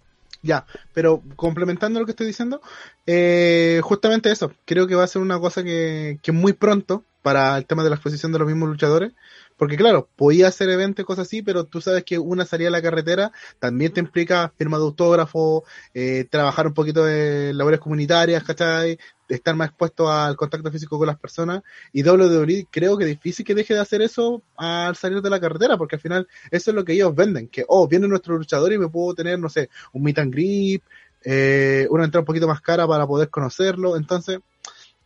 Ya, 0.44 0.66
pero 0.92 1.22
complementando 1.37 2.01
lo 2.01 2.07
que 2.07 2.11
estoy 2.12 2.27
diciendo, 2.27 2.61
eh, 3.07 3.81
justamente 3.85 4.31
eso, 4.33 4.53
creo 4.64 4.87
que 4.88 4.94
va 4.96 5.05
a 5.05 5.07
ser 5.09 5.22
una 5.22 5.38
cosa 5.38 5.62
que, 5.62 6.18
que 6.22 6.33
muy 6.33 6.53
pronto 6.53 7.05
para 7.22 7.57
el 7.57 7.66
tema 7.66 7.85
de 7.85 7.90
la 7.90 7.94
exposición 7.96 8.33
de 8.33 8.40
los 8.40 8.48
mismos 8.48 8.68
luchadores, 8.68 9.12
porque 9.57 9.77
claro, 9.77 10.09
podía 10.16 10.48
hacer 10.48 10.68
eventos 10.70 11.05
y 11.05 11.07
cosas 11.07 11.29
así, 11.29 11.42
pero 11.42 11.64
tú 11.64 11.81
sabes 11.81 12.03
que 12.03 12.18
una 12.18 12.44
salida 12.44 12.68
a 12.68 12.72
la 12.72 12.83
carretera 12.83 13.31
también 13.61 13.92
te 13.92 14.01
implica 14.01 14.53
firma 14.59 14.79
de 14.79 14.83
autógrafo, 14.85 15.62
eh, 15.94 16.27
trabajar 16.29 16.66
un 16.66 16.75
poquito 16.75 17.05
de 17.05 17.53
labores 17.55 17.79
comunitarias, 17.79 18.42
¿cachai? 18.42 18.98
Estar 19.35 19.55
más 19.55 19.68
expuesto 19.68 20.11
al 20.11 20.37
contacto 20.37 20.71
físico 20.71 20.99
con 20.99 21.07
las 21.07 21.18
personas, 21.18 21.62
y 21.92 22.03
WWE 22.03 22.66
creo 22.71 22.99
que 22.99 23.05
es 23.05 23.11
difícil 23.11 23.45
que 23.45 23.55
deje 23.55 23.75
de 23.75 23.81
hacer 23.81 24.03
eso 24.03 24.42
al 24.57 24.95
salir 24.97 25.23
de 25.23 25.31
la 25.31 25.40
carretera, 25.40 25.77
porque 25.77 25.97
al 25.97 26.03
final 26.03 26.29
eso 26.51 26.71
es 26.71 26.75
lo 26.75 26.85
que 26.85 26.92
ellos 26.92 27.14
venden, 27.14 27.49
que, 27.49 27.64
oh, 27.68 27.88
viene 27.88 28.09
nuestro 28.09 28.37
luchador 28.37 28.73
y 28.73 28.79
me 28.79 28.88
puedo 28.88 29.14
tener, 29.14 29.38
no 29.38 29.49
sé, 29.49 29.71
un 29.92 30.03
meet 30.03 30.18
and 30.18 30.33
greet, 30.33 30.83
eh, 31.25 31.87
una 31.90 32.05
entrada 32.05 32.21
un 32.23 32.27
poquito 32.27 32.49
más 32.49 32.61
cara 32.61 32.87
para 32.87 33.07
poder 33.07 33.29
conocerlo. 33.31 33.97
Entonces, 33.97 34.40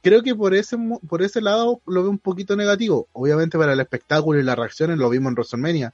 creo 0.02 0.22
que 0.22 0.34
por 0.34 0.54
ese, 0.54 0.76
por 1.08 1.22
ese 1.22 1.40
lado 1.40 1.80
lo 1.86 2.02
veo 2.02 2.10
un 2.10 2.18
poquito 2.18 2.56
negativo. 2.56 3.08
Obviamente 3.12 3.58
para 3.58 3.72
el 3.72 3.80
espectáculo 3.80 4.38
y 4.38 4.42
las 4.42 4.56
reacciones 4.56 4.98
lo 4.98 5.10
vimos 5.10 5.30
en 5.30 5.34
WrestleMania. 5.34 5.92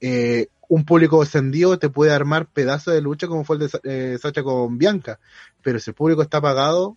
Eh, 0.00 0.48
un 0.68 0.84
público 0.84 1.20
descendido 1.20 1.78
te 1.78 1.88
puede 1.88 2.12
armar 2.12 2.46
pedazos 2.46 2.94
de 2.94 3.00
lucha 3.00 3.26
como 3.26 3.44
fue 3.44 3.56
el 3.56 3.68
de 3.68 3.80
eh, 3.84 4.18
Sacha 4.20 4.42
con 4.42 4.78
Bianca. 4.78 5.18
Pero 5.62 5.78
si 5.78 5.90
el 5.90 5.94
público 5.94 6.22
está 6.22 6.40
pagado, 6.40 6.96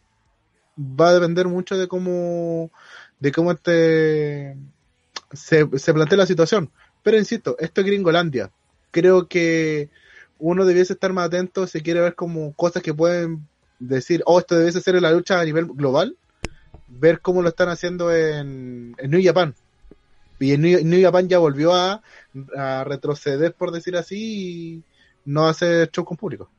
va 0.77 1.09
a 1.09 1.13
depender 1.13 1.47
mucho 1.47 1.77
de 1.77 1.87
cómo, 1.87 2.71
de 3.19 3.31
cómo 3.31 3.51
este, 3.51 4.55
se, 5.33 5.67
se 5.77 5.93
plantea 5.93 6.17
la 6.17 6.25
situación. 6.25 6.69
Pero 7.03 7.17
insisto, 7.17 7.55
esto 7.59 7.81
es 7.81 7.87
Gringolandia. 7.87 8.51
Creo 8.91 9.27
que 9.27 9.89
uno 10.39 10.65
debiese 10.65 10.93
estar 10.93 11.13
más 11.13 11.27
atento 11.27 11.67
si 11.67 11.81
quiere 11.81 12.01
ver 12.01 12.15
como 12.15 12.53
cosas 12.53 12.83
que 12.83 12.93
pueden 12.93 13.47
decir, 13.79 14.21
oh, 14.25 14.39
esto 14.39 14.55
debiese 14.57 14.81
ser 14.81 15.01
la 15.01 15.11
lucha 15.11 15.39
a 15.39 15.45
nivel 15.45 15.65
global, 15.67 16.15
ver 16.87 17.21
cómo 17.21 17.41
lo 17.41 17.49
están 17.49 17.69
haciendo 17.69 18.13
en, 18.13 18.95
en 18.97 19.11
New 19.11 19.21
Japan. 19.23 19.55
Y 20.39 20.53
en 20.53 20.61
New, 20.61 20.83
New 20.83 21.01
Japan 21.01 21.27
ya 21.27 21.39
volvió 21.39 21.73
a, 21.73 22.01
a 22.55 22.83
retroceder, 22.83 23.53
por 23.53 23.71
decir 23.71 23.95
así, 23.95 24.17
y 24.17 24.83
no 25.25 25.47
hacer 25.47 25.89
show 25.91 26.05
con 26.05 26.17
público. 26.17 26.49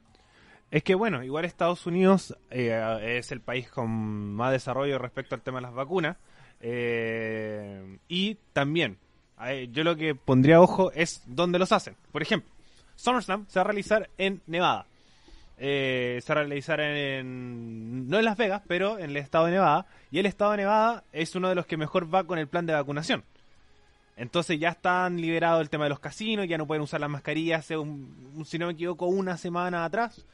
Es 0.70 0.82
que 0.82 0.94
bueno, 0.94 1.22
igual 1.24 1.44
Estados 1.44 1.86
Unidos 1.86 2.36
eh, 2.50 3.16
es 3.18 3.32
el 3.32 3.40
país 3.40 3.68
con 3.70 3.88
más 4.34 4.52
desarrollo 4.52 4.98
respecto 4.98 5.34
al 5.34 5.40
tema 5.42 5.58
de 5.58 5.62
las 5.62 5.74
vacunas. 5.74 6.16
eh, 6.60 7.98
y 8.08 8.36
también, 8.52 8.98
eh, 9.46 9.68
yo 9.72 9.84
lo 9.84 9.96
que 9.96 10.14
pondría 10.14 10.60
ojo 10.60 10.90
es 10.92 11.22
dónde 11.26 11.58
los 11.58 11.72
hacen. 11.72 11.94
Por 12.12 12.20
ejemplo, 12.22 12.50
SummerSlam 12.96 13.46
se 13.48 13.58
va 13.58 13.62
a 13.62 13.64
realizar 13.64 14.10
en 14.18 14.42
Nevada. 14.46 14.84
Eh, 15.60 16.20
se 16.22 16.34
va 16.34 16.40
a 16.40 16.44
realizar 16.44 16.80
en, 16.80 18.08
no 18.08 18.18
en 18.18 18.24
Las 18.24 18.36
Vegas, 18.36 18.62
pero 18.68 18.98
en 18.98 19.10
el 19.10 19.16
estado 19.16 19.46
de 19.46 19.52
Nevada. 19.52 19.86
Y 20.10 20.18
el 20.18 20.26
estado 20.26 20.50
de 20.52 20.58
Nevada 20.58 21.02
es 21.12 21.34
uno 21.34 21.48
de 21.48 21.54
los 21.54 21.66
que 21.66 21.76
mejor 21.76 22.12
va 22.14 22.24
con 22.24 22.38
el 22.38 22.46
plan 22.48 22.66
de 22.66 22.74
vacunación. 22.74 23.24
Entonces 24.16 24.58
ya 24.58 24.70
están 24.70 25.20
liberados 25.20 25.60
el 25.60 25.70
tema 25.70 25.84
de 25.84 25.90
los 25.90 26.00
casinos, 26.00 26.46
ya 26.48 26.58
no 26.58 26.66
pueden 26.66 26.82
usar 26.82 27.00
las 27.00 27.10
mascarillas, 27.10 27.70
un- 27.70 28.42
si 28.44 28.58
no 28.58 28.66
me 28.66 28.72
equivoco, 28.72 29.06
una 29.06 29.36
semana 29.36 29.84
atrás. 29.84 30.24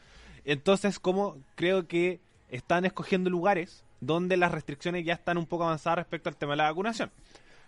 Entonces, 0.44 0.98
como 0.98 1.36
creo 1.54 1.86
que 1.86 2.20
están 2.48 2.84
escogiendo 2.84 3.30
lugares 3.30 3.84
donde 4.00 4.36
las 4.36 4.52
restricciones 4.52 5.04
ya 5.04 5.14
están 5.14 5.38
un 5.38 5.46
poco 5.46 5.64
avanzadas 5.64 5.98
respecto 5.98 6.28
al 6.28 6.36
tema 6.36 6.52
de 6.52 6.58
la 6.58 6.70
vacunación. 6.70 7.10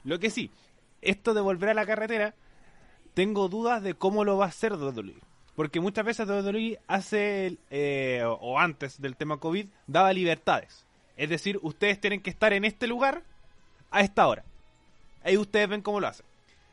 Lo 0.05 0.19
que 0.19 0.31
sí, 0.31 0.51
esto 1.03 1.35
de 1.35 1.41
volver 1.41 1.71
a 1.71 1.75
la 1.75 1.87
carretera 1.87 2.35
tengo 3.15 3.49
dudas 3.49 3.83
de 3.83 3.95
cómo 3.95 4.25
lo 4.25 4.37
va 4.37 4.45
a 4.45 4.49
hacer 4.49 4.75
WWE. 4.75 5.17
Porque 5.55 5.81
muchas 5.81 6.05
veces 6.05 6.29
WWE 6.29 6.79
hace, 6.87 7.57
eh, 7.71 8.23
o 8.27 8.59
antes 8.59 9.01
del 9.01 9.17
tema 9.17 9.39
COVID, 9.39 9.67
daba 9.87 10.13
libertades. 10.13 10.85
Es 11.17 11.31
decir, 11.31 11.59
ustedes 11.63 11.99
tienen 11.99 12.21
que 12.21 12.29
estar 12.29 12.53
en 12.53 12.67
este 12.67 12.87
lugar 12.87 13.23
a 13.91 14.03
esta 14.03 14.29
hora. 14.29 14.45
Ahí 15.25 15.39
ustedes 15.39 15.69
ven 15.69 15.81
cómo 15.81 15.99
lo 15.99 16.09
hacen. 16.09 16.27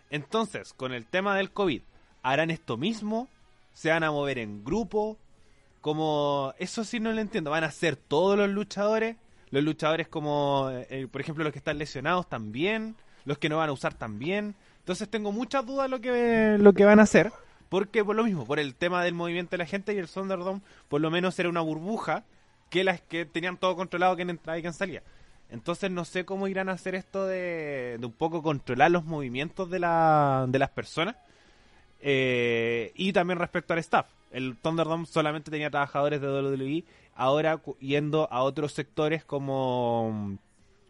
Entonces, 0.09 0.73
con 0.73 0.91
el 0.91 1.05
tema 1.05 1.37
del 1.37 1.51
COVID, 1.51 1.81
¿harán 2.21 2.51
esto 2.51 2.75
mismo? 2.75 3.29
¿Se 3.73 3.89
van 3.89 4.03
a 4.03 4.11
mover 4.11 4.37
en 4.37 4.65
grupo? 4.65 5.17
Como, 5.83 6.53
eso 6.59 6.85
sí 6.85 7.01
no 7.01 7.11
lo 7.11 7.19
entiendo. 7.19 7.51
¿Van 7.51 7.65
a 7.65 7.71
ser 7.71 7.97
todos 7.97 8.37
los 8.37 8.47
luchadores? 8.47 9.17
Los 9.49 9.65
luchadores 9.65 10.07
como, 10.07 10.69
eh, 10.71 11.09
por 11.11 11.19
ejemplo, 11.19 11.43
los 11.43 11.51
que 11.51 11.59
están 11.59 11.77
lesionados 11.77 12.29
también. 12.29 12.95
Los 13.25 13.37
que 13.37 13.49
no 13.49 13.57
van 13.57 13.67
a 13.67 13.73
usar 13.73 13.93
también. 13.93 14.55
Entonces 14.79 15.09
tengo 15.09 15.33
muchas 15.33 15.65
dudas 15.65 15.89
lo 15.89 15.99
que, 15.99 16.55
lo 16.57 16.71
que 16.71 16.85
van 16.85 17.01
a 17.01 17.03
hacer. 17.03 17.33
Porque 17.67 18.01
por 18.01 18.15
lo 18.15 18.23
mismo, 18.23 18.45
por 18.45 18.59
el 18.59 18.75
tema 18.75 19.03
del 19.03 19.13
movimiento 19.13 19.51
de 19.51 19.57
la 19.57 19.65
gente 19.65 19.93
y 19.93 19.97
el 19.97 20.07
Thunderdome, 20.07 20.61
por 20.87 21.01
lo 21.01 21.11
menos 21.11 21.37
era 21.37 21.49
una 21.49 21.59
burbuja 21.59 22.23
que 22.69 22.85
las 22.85 23.01
que 23.01 23.25
tenían 23.25 23.57
todo 23.57 23.75
controlado 23.75 24.15
quién 24.15 24.29
entraba 24.29 24.57
y 24.57 24.61
quién 24.61 24.71
salía. 24.71 25.03
Entonces 25.49 25.91
no 25.91 26.05
sé 26.05 26.23
cómo 26.23 26.47
irán 26.47 26.69
a 26.69 26.73
hacer 26.73 26.95
esto 26.95 27.27
de, 27.27 27.97
de 27.99 28.05
un 28.05 28.13
poco 28.13 28.41
controlar 28.41 28.89
los 28.89 29.03
movimientos 29.03 29.69
de, 29.69 29.79
la, 29.79 30.45
de 30.47 30.59
las 30.59 30.69
personas. 30.69 31.17
Eh, 32.05 32.91
y 32.95 33.13
también 33.13 33.39
respecto 33.39 33.71
al 33.71 33.79
staff. 33.79 34.07
El 34.29 34.57
Thunderdome 34.57 35.05
solamente 35.05 35.49
tenía 35.49 35.69
trabajadores 35.69 36.19
de 36.19 36.27
WWE, 36.27 36.83
ahora 37.15 37.61
yendo 37.79 38.27
a 38.29 38.43
otros 38.43 38.73
sectores 38.73 39.23
como 39.23 40.37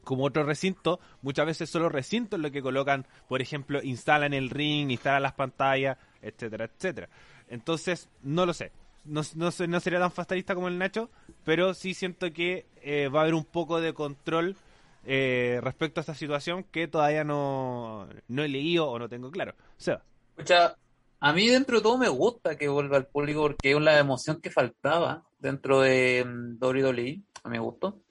como 0.04 0.26
otro 0.26 0.43
recinto, 0.43 0.99
muchas 1.21 1.45
veces 1.45 1.69
solo 1.69 1.88
recintos 1.88 2.38
lo 2.38 2.52
que 2.52 2.62
colocan, 2.62 3.06
por 3.30 3.41
ejemplo, 3.41 3.82
instalan 3.84 4.34
el 4.34 4.49
ring, 4.49 4.91
instalan 4.91 5.23
las 5.23 5.32
pantallas, 5.34 5.97
etcétera, 6.21 6.65
etcétera. 6.65 7.08
Entonces, 7.47 8.10
no 8.21 8.45
lo 8.45 8.54
sé. 8.54 8.71
No, 9.06 9.21
no, 9.36 9.49
no 9.67 9.80
sería 9.80 9.99
tan 9.99 10.12
fatalista 10.12 10.56
como 10.56 10.67
el 10.67 10.78
Nacho, 10.78 11.10
pero 11.45 11.73
sí 11.73 11.93
siento 11.93 12.34
que 12.34 12.65
eh, 12.82 13.08
va 13.08 13.19
a 13.19 13.21
haber 13.23 13.36
un 13.36 13.45
poco 13.45 13.80
de 13.80 13.93
control 13.93 14.58
eh, 15.06 15.60
respecto 15.62 15.99
a 15.99 16.02
esta 16.02 16.15
situación 16.15 16.65
que 16.65 16.88
todavía 16.88 17.23
no, 17.23 18.10
no 18.28 18.43
he 18.43 18.49
leído 18.49 18.89
o 18.89 18.99
no 18.99 19.08
tengo 19.08 19.32
claro. 19.32 19.54
O 19.78 19.82
sea, 19.82 20.02
Escucha, 20.36 20.76
a 21.25 21.31
mí 21.31 21.47
dentro 21.47 21.77
de 21.77 21.83
todo 21.83 21.97
me 21.97 22.09
gusta 22.09 22.57
que 22.57 22.67
vuelva 22.67 22.97
al 22.97 23.07
público 23.07 23.43
porque 23.43 23.71
es 23.71 23.79
la 23.79 23.97
emoción 23.97 24.41
que 24.41 24.51
faltaba 24.51 25.23
dentro 25.39 25.79
de 25.79 26.25
mm, 26.25 26.62
WWE, 26.62 27.21
a 27.43 27.49
mi 27.49 27.59
gusto. 27.59 28.01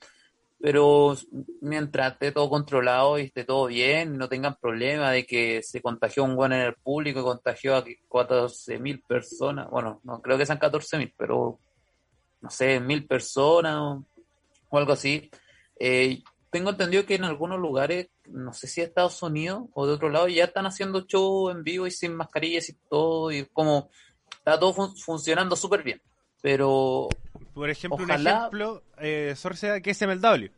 Pero 0.58 1.14
mientras 1.60 2.14
esté 2.14 2.32
todo 2.32 2.48
controlado 2.48 3.18
y 3.18 3.24
esté 3.24 3.44
todo 3.44 3.66
bien, 3.66 4.16
no 4.16 4.30
tengan 4.30 4.56
problema 4.58 5.10
de 5.10 5.26
que 5.26 5.62
se 5.62 5.82
contagió 5.82 6.24
un 6.24 6.36
buen 6.36 6.54
en 6.54 6.62
el 6.62 6.74
público 6.74 7.20
y 7.20 7.24
contagió 7.24 7.76
a 7.76 7.84
14.000 7.84 9.02
personas. 9.06 9.68
Bueno, 9.68 10.00
no 10.04 10.22
creo 10.22 10.38
que 10.38 10.46
sean 10.46 10.58
14.000, 10.58 11.12
pero 11.14 11.58
no 12.40 12.48
sé, 12.48 12.80
mil 12.80 13.06
personas 13.06 13.76
o, 13.76 14.06
o 14.70 14.78
algo 14.78 14.92
así. 14.94 15.30
Eh, 15.78 16.22
tengo 16.52 16.70
entendido 16.70 17.04
que 17.06 17.14
en 17.16 17.24
algunos 17.24 17.58
lugares, 17.58 18.08
no 18.28 18.52
sé 18.52 18.66
si 18.68 18.82
de 18.82 18.86
Estados 18.88 19.20
Unidos 19.22 19.64
o 19.72 19.86
de 19.86 19.94
otro 19.94 20.10
lado, 20.10 20.28
ya 20.28 20.44
están 20.44 20.66
haciendo 20.66 21.00
show 21.06 21.48
en 21.50 21.64
vivo 21.64 21.86
y 21.86 21.90
sin 21.90 22.14
mascarillas 22.14 22.68
y 22.68 22.74
todo, 22.90 23.32
y 23.32 23.46
como 23.46 23.88
está 24.32 24.60
todo 24.60 24.74
fun- 24.74 24.96
funcionando 24.96 25.56
súper 25.56 25.82
bien. 25.82 26.00
Pero 26.42 27.08
por 27.54 27.70
ejemplo, 27.70 27.96
un 28.04 28.10
Ojalá- 28.10 28.38
ejemplo, 28.38 28.82
eh, 28.98 29.34
que 29.82 29.90
es 29.90 30.02
MLW, 30.02 30.50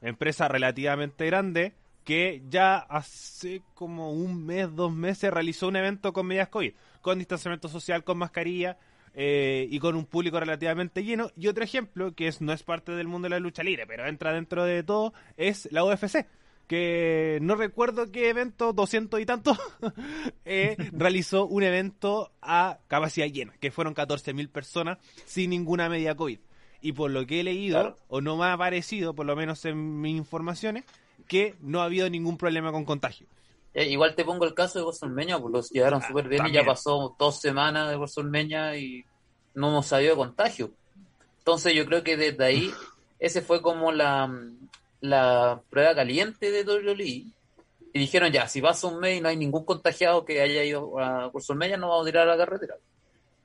empresa 0.00 0.46
relativamente 0.48 1.26
grande 1.26 1.72
que 2.04 2.42
ya 2.48 2.76
hace 2.78 3.62
como 3.74 4.12
un 4.12 4.44
mes, 4.46 4.74
dos 4.74 4.92
meses 4.92 5.32
realizó 5.32 5.68
un 5.68 5.76
evento 5.76 6.12
con 6.12 6.26
medidas 6.26 6.48
COVID, 6.48 6.72
con 7.00 7.18
distanciamiento 7.18 7.68
social, 7.68 8.04
con 8.04 8.18
mascarilla 8.18 8.76
eh, 9.14 9.66
y 9.70 9.78
con 9.78 9.94
un 9.96 10.06
público 10.06 10.38
relativamente 10.40 11.04
lleno. 11.04 11.30
Y 11.36 11.48
otro 11.48 11.64
ejemplo, 11.64 12.14
que 12.14 12.28
es, 12.28 12.40
no 12.40 12.52
es 12.52 12.62
parte 12.62 12.92
del 12.92 13.08
mundo 13.08 13.26
de 13.26 13.30
la 13.30 13.38
lucha 13.40 13.62
libre, 13.62 13.86
pero 13.86 14.06
entra 14.06 14.32
dentro 14.32 14.64
de 14.64 14.82
todo, 14.82 15.12
es 15.36 15.68
la 15.72 15.84
UFC. 15.84 16.26
Que 16.66 17.38
no 17.42 17.54
recuerdo 17.56 18.10
qué 18.10 18.30
evento, 18.30 18.72
200 18.72 19.20
y 19.20 19.26
tanto, 19.26 19.56
eh, 20.44 20.76
realizó 20.92 21.46
un 21.46 21.62
evento 21.64 22.32
a 22.40 22.78
capacidad 22.88 23.26
llena, 23.26 23.52
que 23.60 23.70
fueron 23.70 23.94
14.000 23.94 24.48
personas 24.48 24.98
sin 25.26 25.50
ninguna 25.50 25.88
media 25.88 26.14
COVID. 26.14 26.38
Y 26.80 26.92
por 26.92 27.10
lo 27.10 27.26
que 27.26 27.40
he 27.40 27.44
leído, 27.44 27.80
Claro. 27.80 27.96
o 28.08 28.20
no 28.20 28.36
me 28.36 28.46
ha 28.46 28.56
parecido, 28.56 29.14
por 29.14 29.26
lo 29.26 29.36
menos 29.36 29.64
en 29.66 30.00
mis 30.00 30.16
informaciones, 30.16 30.84
que 31.28 31.54
no 31.60 31.80
ha 31.80 31.84
habido 31.84 32.08
ningún 32.10 32.36
problema 32.38 32.72
con 32.72 32.84
contagio. 32.84 33.26
Eh, 33.74 33.88
igual 33.88 34.14
te 34.14 34.24
pongo 34.24 34.44
el 34.44 34.54
caso 34.54 34.78
de 34.78 34.84
WrestleMania, 34.84 35.38
pues 35.38 35.52
los 35.52 35.70
llevaron 35.70 36.02
Ah, 36.02 36.06
súper 36.06 36.28
bien 36.28 36.46
y 36.46 36.52
ya 36.52 36.64
pasó 36.64 37.16
dos 37.18 37.40
semanas 37.40 37.88
de 37.88 37.96
WrestleMania 37.96 38.76
y 38.76 39.04
no 39.54 39.68
hemos 39.68 39.86
sabido 39.86 40.12
de 40.12 40.18
contagio. 40.18 40.70
Entonces 41.38 41.74
yo 41.74 41.86
creo 41.86 42.02
que 42.02 42.16
desde 42.16 42.44
ahí, 42.44 42.70
ese 43.18 43.40
fue 43.40 43.62
como 43.62 43.90
la, 43.92 44.30
la 45.00 45.62
prueba 45.70 45.94
caliente 45.94 46.50
de 46.50 46.64
WWE. 46.64 47.24
Y 47.94 47.98
dijeron 47.98 48.32
ya, 48.32 48.48
si 48.48 48.62
pasa 48.62 48.86
un 48.86 49.00
mes 49.00 49.18
y 49.18 49.20
no 49.20 49.28
hay 49.28 49.36
ningún 49.36 49.64
contagiado 49.64 50.24
que 50.24 50.40
haya 50.40 50.64
ido 50.64 50.98
a 50.98 51.28
WrestleMania, 51.28 51.76
no 51.76 51.88
vamos 51.88 52.06
a 52.06 52.10
tirar 52.10 52.28
a 52.28 52.36
la 52.36 52.44
carretera. 52.44 52.76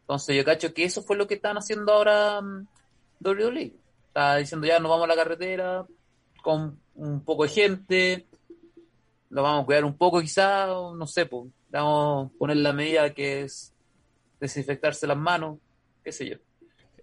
Entonces 0.01 0.35
yo 0.35 0.45
cacho 0.45 0.73
que 0.73 0.85
eso 0.85 1.03
fue 1.03 1.17
lo 1.17 1.27
que 1.27 1.33
están 1.35 1.57
haciendo 1.57 1.91
ahora 1.91 2.41
mm, 2.41 2.67
WWE. 3.21 3.73
Está 4.07 4.37
diciendo 4.37 4.67
ya, 4.67 4.79
nos 4.79 4.89
vamos 4.89 5.05
a 5.05 5.07
la 5.07 5.15
carretera 5.15 5.85
con 6.41 6.79
un 6.95 7.21
poco 7.25 7.43
de 7.43 7.49
gente, 7.49 8.25
lo 9.29 9.43
vamos 9.43 9.63
a 9.63 9.65
cuidar 9.65 9.85
un 9.85 9.97
poco 9.97 10.21
quizá, 10.21 10.71
o 10.77 10.95
no 10.95 11.07
sé, 11.07 11.25
pues, 11.25 11.51
vamos 11.69 12.27
a 12.27 12.37
poner 12.37 12.57
la 12.57 12.73
medida 12.73 13.13
que 13.13 13.41
es 13.41 13.73
desinfectarse 14.39 15.07
las 15.07 15.17
manos, 15.17 15.59
qué 16.03 16.11
sé 16.11 16.29
yo. 16.29 16.37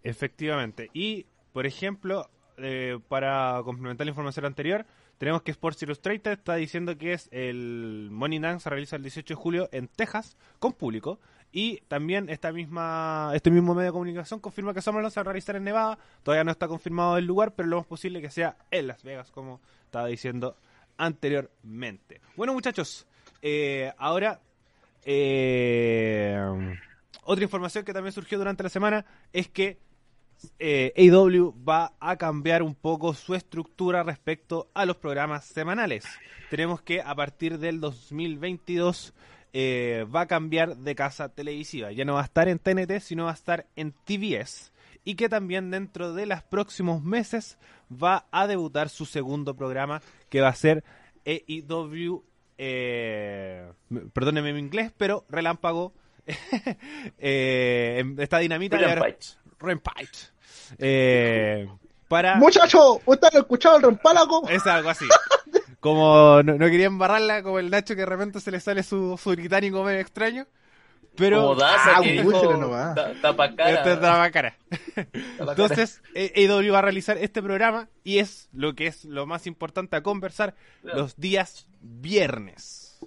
Efectivamente. 0.02 0.90
Y, 0.92 1.26
por 1.52 1.66
ejemplo, 1.66 2.28
eh, 2.58 2.98
para 3.08 3.60
complementar 3.64 4.06
la 4.06 4.10
información 4.10 4.44
anterior, 4.46 4.86
tenemos 5.18 5.42
que 5.42 5.52
Sports 5.52 5.82
Illustrated 5.82 6.32
está 6.32 6.56
diciendo 6.56 6.96
que 6.98 7.12
es 7.12 7.28
el 7.32 8.08
Money 8.10 8.38
Dance 8.38 8.64
se 8.64 8.70
realiza 8.70 8.96
el 8.96 9.02
18 9.02 9.34
de 9.34 9.34
julio 9.34 9.68
en 9.72 9.88
Texas 9.88 10.36
con 10.58 10.72
público. 10.72 11.20
Y 11.52 11.82
también 11.86 12.28
esta 12.28 12.52
misma, 12.52 13.30
este 13.32 13.50
mismo 13.50 13.74
medio 13.74 13.90
de 13.90 13.92
comunicación 13.92 14.40
confirma 14.40 14.74
que 14.74 14.82
Summerland 14.82 15.12
se 15.12 15.20
va 15.20 15.22
a 15.22 15.24
realizar 15.24 15.54
en 15.54 15.62
Nevada. 15.62 15.98
Todavía 16.24 16.42
no 16.42 16.50
está 16.50 16.66
confirmado 16.66 17.16
el 17.16 17.26
lugar, 17.26 17.54
pero 17.54 17.68
lo 17.68 17.76
más 17.76 17.86
posible 17.86 18.20
que 18.20 18.28
sea 18.28 18.56
en 18.72 18.88
Las 18.88 19.04
Vegas, 19.04 19.30
como 19.30 19.60
estaba 19.84 20.08
diciendo 20.08 20.56
anteriormente. 20.96 22.20
Bueno, 22.36 22.52
muchachos, 22.52 23.06
eh, 23.42 23.92
ahora 23.98 24.40
eh, 25.04 26.38
otra 27.24 27.44
información 27.44 27.84
que 27.84 27.92
también 27.92 28.12
surgió 28.12 28.38
durante 28.38 28.62
la 28.62 28.68
semana 28.68 29.04
es 29.32 29.48
que 29.48 29.78
eh, 30.58 30.92
AEW 30.96 31.54
va 31.66 31.92
a 32.00 32.16
cambiar 32.16 32.62
un 32.62 32.74
poco 32.74 33.14
su 33.14 33.34
estructura 33.34 34.02
respecto 34.02 34.70
a 34.74 34.84
los 34.84 34.96
programas 34.96 35.44
semanales. 35.44 36.04
Tenemos 36.50 36.82
que 36.82 37.00
a 37.00 37.14
partir 37.14 37.58
del 37.58 37.80
2022 37.80 39.14
eh, 39.52 40.06
va 40.14 40.22
a 40.22 40.26
cambiar 40.26 40.76
de 40.76 40.94
casa 40.94 41.28
televisiva. 41.28 41.92
Ya 41.92 42.04
no 42.04 42.14
va 42.14 42.22
a 42.22 42.24
estar 42.24 42.48
en 42.48 42.58
TNT, 42.58 43.00
sino 43.00 43.24
va 43.24 43.30
a 43.30 43.34
estar 43.34 43.66
en 43.76 43.92
TBS. 43.92 44.72
Y 45.04 45.16
que 45.16 45.28
también 45.28 45.70
dentro 45.70 46.14
de 46.14 46.26
los 46.26 46.42
próximos 46.42 47.02
meses 47.02 47.58
va 48.02 48.26
a 48.30 48.46
debutar 48.46 48.88
su 48.88 49.06
segundo 49.06 49.54
programa, 49.54 50.02
que 50.28 50.40
va 50.40 50.48
a 50.48 50.54
ser 50.54 50.84
AEW. 51.26 52.24
Eh, 52.56 53.72
perdóneme 54.12 54.52
mi 54.52 54.60
inglés, 54.60 54.92
pero 54.96 55.24
relámpago. 55.28 55.92
eh, 57.18 57.96
em- 57.98 58.18
esta 58.18 58.38
dinamita. 58.38 58.78
Rampage. 58.78 59.36
Rampage. 59.58 60.32
Eh, 60.78 61.68
para. 62.08 62.36
Muchachos, 62.36 62.98
¿ustedes 63.04 63.34
han 63.34 63.40
escuchado 63.40 63.76
el 63.76 63.82
rempálago? 63.82 64.48
Es 64.48 64.66
algo 64.66 64.90
así. 64.90 65.06
Como 65.80 66.42
no, 66.42 66.54
no 66.54 66.66
quería 66.70 66.86
embarrarla, 66.86 67.42
como 67.42 67.58
el 67.58 67.68
Nacho 67.68 67.94
que 67.94 68.00
de 68.00 68.06
repente 68.06 68.40
se 68.40 68.50
le 68.50 68.58
sale 68.58 68.82
su, 68.82 69.18
su 69.22 69.30
británico 69.32 69.84
medio 69.84 70.00
extraño. 70.00 70.46
Pero. 71.16 71.42
Como 71.42 71.54
Daza 71.56 71.98
ah, 71.98 72.02
que 72.02 72.12
dijo, 72.12 72.56
nomás. 72.56 72.94
"Ta- 72.94 73.14
tapa 73.20 73.54
cara, 73.54 73.70
Este 73.70 73.92
es 73.92 74.00
de 74.00 74.06
la 74.06 74.30
cara. 74.30 74.56
tapa 74.96 75.10
cara". 75.38 75.50
Entonces, 75.50 76.02
AEW 76.14 76.72
va 76.72 76.78
a 76.80 76.82
realizar 76.82 77.18
este 77.18 77.42
programa 77.42 77.88
y 78.02 78.18
es 78.18 78.48
lo 78.52 78.74
que 78.74 78.86
es 78.86 79.04
lo 79.04 79.26
más 79.26 79.46
importante 79.46 79.96
a 79.96 80.02
conversar 80.02 80.54
los 80.82 81.16
días 81.16 81.66
viernes. 81.80 82.98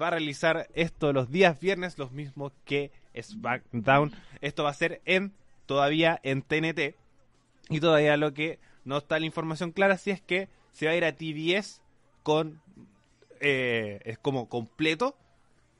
Va 0.00 0.08
a 0.08 0.10
realizar 0.10 0.68
esto 0.74 1.12
los 1.12 1.30
días 1.30 1.58
viernes, 1.60 1.98
los 1.98 2.12
mismos 2.12 2.52
que 2.64 2.90
SmackDown. 3.20 4.12
Esto 4.40 4.64
va 4.64 4.70
a 4.70 4.74
ser 4.74 5.00
en 5.04 5.32
todavía 5.66 6.20
en 6.22 6.42
TNT. 6.42 6.96
Y 7.68 7.80
todavía 7.80 8.16
lo 8.16 8.34
que 8.34 8.58
no 8.84 8.98
está 8.98 9.18
la 9.18 9.26
información 9.26 9.72
clara 9.72 9.96
si 9.98 10.10
es 10.10 10.20
que 10.20 10.48
se 10.72 10.86
va 10.86 10.92
a 10.92 10.96
ir 10.96 11.04
a 11.04 11.12
TBS 11.16 11.80
con 12.22 12.60
eh, 13.40 14.00
es 14.04 14.18
como 14.18 14.48
completo 14.48 15.16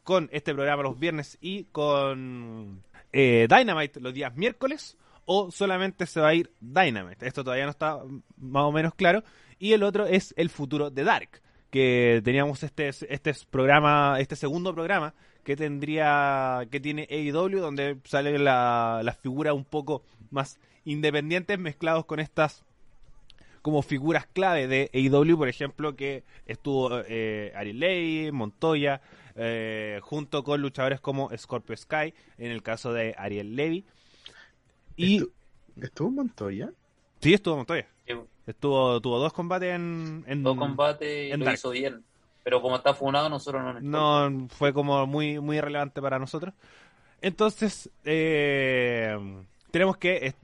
con 0.06 0.28
este 0.30 0.54
programa 0.54 0.84
los 0.84 1.00
viernes 1.00 1.36
y 1.40 1.64
con 1.64 2.80
eh, 3.12 3.48
Dynamite 3.50 4.00
los 4.00 4.14
días 4.14 4.36
miércoles 4.36 4.96
o 5.24 5.50
solamente 5.50 6.06
se 6.06 6.20
va 6.20 6.28
a 6.28 6.34
ir 6.34 6.52
Dynamite. 6.60 7.26
Esto 7.26 7.42
todavía 7.42 7.64
no 7.64 7.72
está 7.72 7.98
más 8.36 8.62
o 8.62 8.70
menos 8.70 8.94
claro. 8.94 9.24
Y 9.58 9.72
el 9.72 9.82
otro 9.82 10.06
es 10.06 10.32
el 10.36 10.48
futuro 10.48 10.90
de 10.90 11.02
Dark, 11.02 11.42
que 11.70 12.22
teníamos 12.24 12.62
este, 12.62 12.88
este 12.88 13.34
programa, 13.50 14.18
este 14.20 14.36
segundo 14.36 14.72
programa 14.72 15.12
que 15.42 15.56
tendría, 15.56 16.68
que 16.70 16.78
tiene 16.78 17.08
AEW, 17.10 17.58
donde 17.58 17.98
salen 18.04 18.44
la, 18.44 19.00
las 19.02 19.18
figuras 19.18 19.54
un 19.54 19.64
poco 19.64 20.04
más 20.30 20.60
independientes 20.84 21.58
mezclados 21.58 22.04
con 22.04 22.20
estas 22.20 22.64
como 23.60 23.82
figuras 23.82 24.28
clave 24.32 24.68
de 24.68 24.88
AEW, 24.94 25.36
por 25.36 25.48
ejemplo, 25.48 25.96
que 25.96 26.22
estuvo 26.46 27.00
eh, 27.08 27.52
Ariel 27.56 27.80
Levy, 27.80 28.30
Montoya, 28.30 29.00
eh, 29.36 30.00
junto 30.02 30.42
con 30.42 30.60
luchadores 30.60 31.00
como 31.00 31.30
Scorpio 31.36 31.76
Sky, 31.76 32.14
en 32.38 32.50
el 32.50 32.62
caso 32.62 32.92
de 32.92 33.14
Ariel 33.16 33.54
Levy. 33.56 33.84
Y... 34.96 35.16
¿Estuvo, 35.16 35.32
¿Estuvo 35.82 36.10
Montoya? 36.10 36.70
Sí, 37.20 37.34
estuvo 37.34 37.56
Montoya. 37.56 37.86
Estuvo, 38.46 39.00
tuvo 39.00 39.18
dos 39.18 39.32
combates 39.32 39.74
en, 39.74 40.24
en 40.26 40.42
dos 40.42 40.56
combates 40.56 41.28
y 41.28 41.32
en 41.32 41.40
lo 41.40 41.44
Dark. 41.46 41.56
hizo 41.56 41.70
bien. 41.70 42.04
Pero 42.44 42.62
como 42.62 42.76
está 42.76 42.94
funado, 42.94 43.28
nosotros 43.28 43.60
no 43.62 43.72
nos 43.72 43.82
no 43.82 44.48
fue 44.48 44.72
como 44.72 45.04
muy 45.06 45.40
muy 45.40 45.60
relevante 45.60 46.00
para 46.00 46.18
nosotros. 46.20 46.54
Entonces, 47.20 47.90
eh, 48.04 49.18
tenemos 49.72 49.96
que 49.96 50.34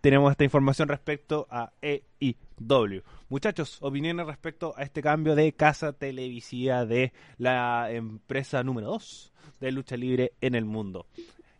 tenemos 0.00 0.30
esta 0.30 0.44
información 0.44 0.88
respecto 0.88 1.46
a 1.50 1.72
EIW. 1.80 3.02
Muchachos, 3.28 3.78
opiniones 3.80 4.26
respecto 4.26 4.74
a 4.76 4.82
este 4.82 5.02
cambio 5.02 5.34
de 5.34 5.52
casa 5.52 5.92
televisiva 5.92 6.84
de 6.84 7.12
la 7.38 7.90
empresa 7.90 8.62
número 8.62 8.88
2 8.88 9.32
de 9.60 9.72
lucha 9.72 9.96
libre 9.96 10.32
en 10.40 10.54
el 10.54 10.64
mundo. 10.64 11.06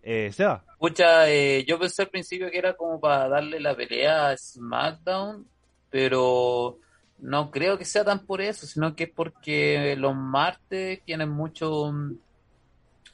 Eh, 0.03 0.31
Seba, 0.33 0.65
Pucha, 0.79 1.31
eh, 1.31 1.65
yo 1.67 1.79
pensé 1.79 2.03
al 2.03 2.09
principio 2.09 2.51
que 2.51 2.57
era 2.57 2.75
como 2.75 2.99
para 2.99 3.29
darle 3.29 3.61
la 3.61 3.77
pelea 3.77 4.31
a 4.31 4.37
SmackDown, 4.37 5.47
pero 5.91 6.79
no 7.19 7.51
creo 7.51 7.77
que 7.77 7.85
sea 7.85 8.03
tan 8.03 8.21
por 8.25 8.41
eso, 8.41 8.67
sino 8.67 8.97
que 8.97 9.05
es 9.05 9.11
porque 9.11 9.95
los 9.99 10.17
martes 10.17 11.03
tienen 11.05 11.29
mucho, 11.29 11.93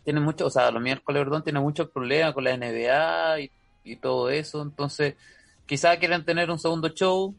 tienen 0.05 0.23
mucho, 0.23 0.47
o 0.47 0.51
sea, 0.51 0.71
los 0.71 0.81
miércoles, 0.81 1.25
perdón, 1.25 1.43
tienen 1.43 1.63
muchos 1.63 1.91
problemas 1.91 2.33
con 2.35 2.45
la 2.45 2.57
NBA 2.57 3.41
y, 3.41 3.51
y 3.87 3.97
todo 3.97 4.31
eso, 4.31 4.63
entonces 4.63 5.15
quizás 5.67 5.99
quieren 5.99 6.25
tener 6.25 6.51
un 6.51 6.59
segundo 6.59 6.89
show. 6.89 7.35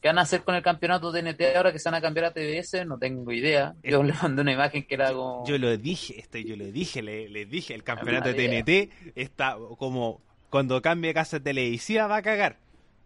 ¿Qué 0.00 0.08
van 0.08 0.18
a 0.18 0.22
hacer 0.22 0.42
con 0.42 0.56
el 0.56 0.64
campeonato 0.64 1.12
de 1.12 1.22
TNT 1.22 1.56
ahora 1.56 1.70
que 1.72 1.78
se 1.78 1.88
van 1.88 1.94
a 1.94 2.00
cambiar 2.00 2.26
a 2.26 2.32
TBS? 2.32 2.84
No 2.86 2.98
tengo 2.98 3.30
idea. 3.30 3.76
Yo 3.84 4.02
le 4.02 4.12
mandé 4.14 4.42
una 4.42 4.52
imagen 4.52 4.82
que 4.82 4.94
era 4.94 5.12
como... 5.12 5.46
yo 5.46 5.56
lo 5.58 5.76
dije, 5.76 6.18
este, 6.18 6.42
yo 6.42 6.56
lo 6.56 6.64
dije, 6.64 7.02
le, 7.02 7.28
les 7.28 7.48
dije, 7.48 7.72
el 7.72 7.84
campeonato 7.84 8.32
de. 8.32 8.34
TNT 8.34 9.12
está 9.14 9.56
como 9.78 10.20
cuando 10.50 10.82
cambie 10.82 11.14
casa 11.14 11.38
televisiva 11.38 12.08
va 12.08 12.16
a 12.16 12.22
cagar. 12.22 12.58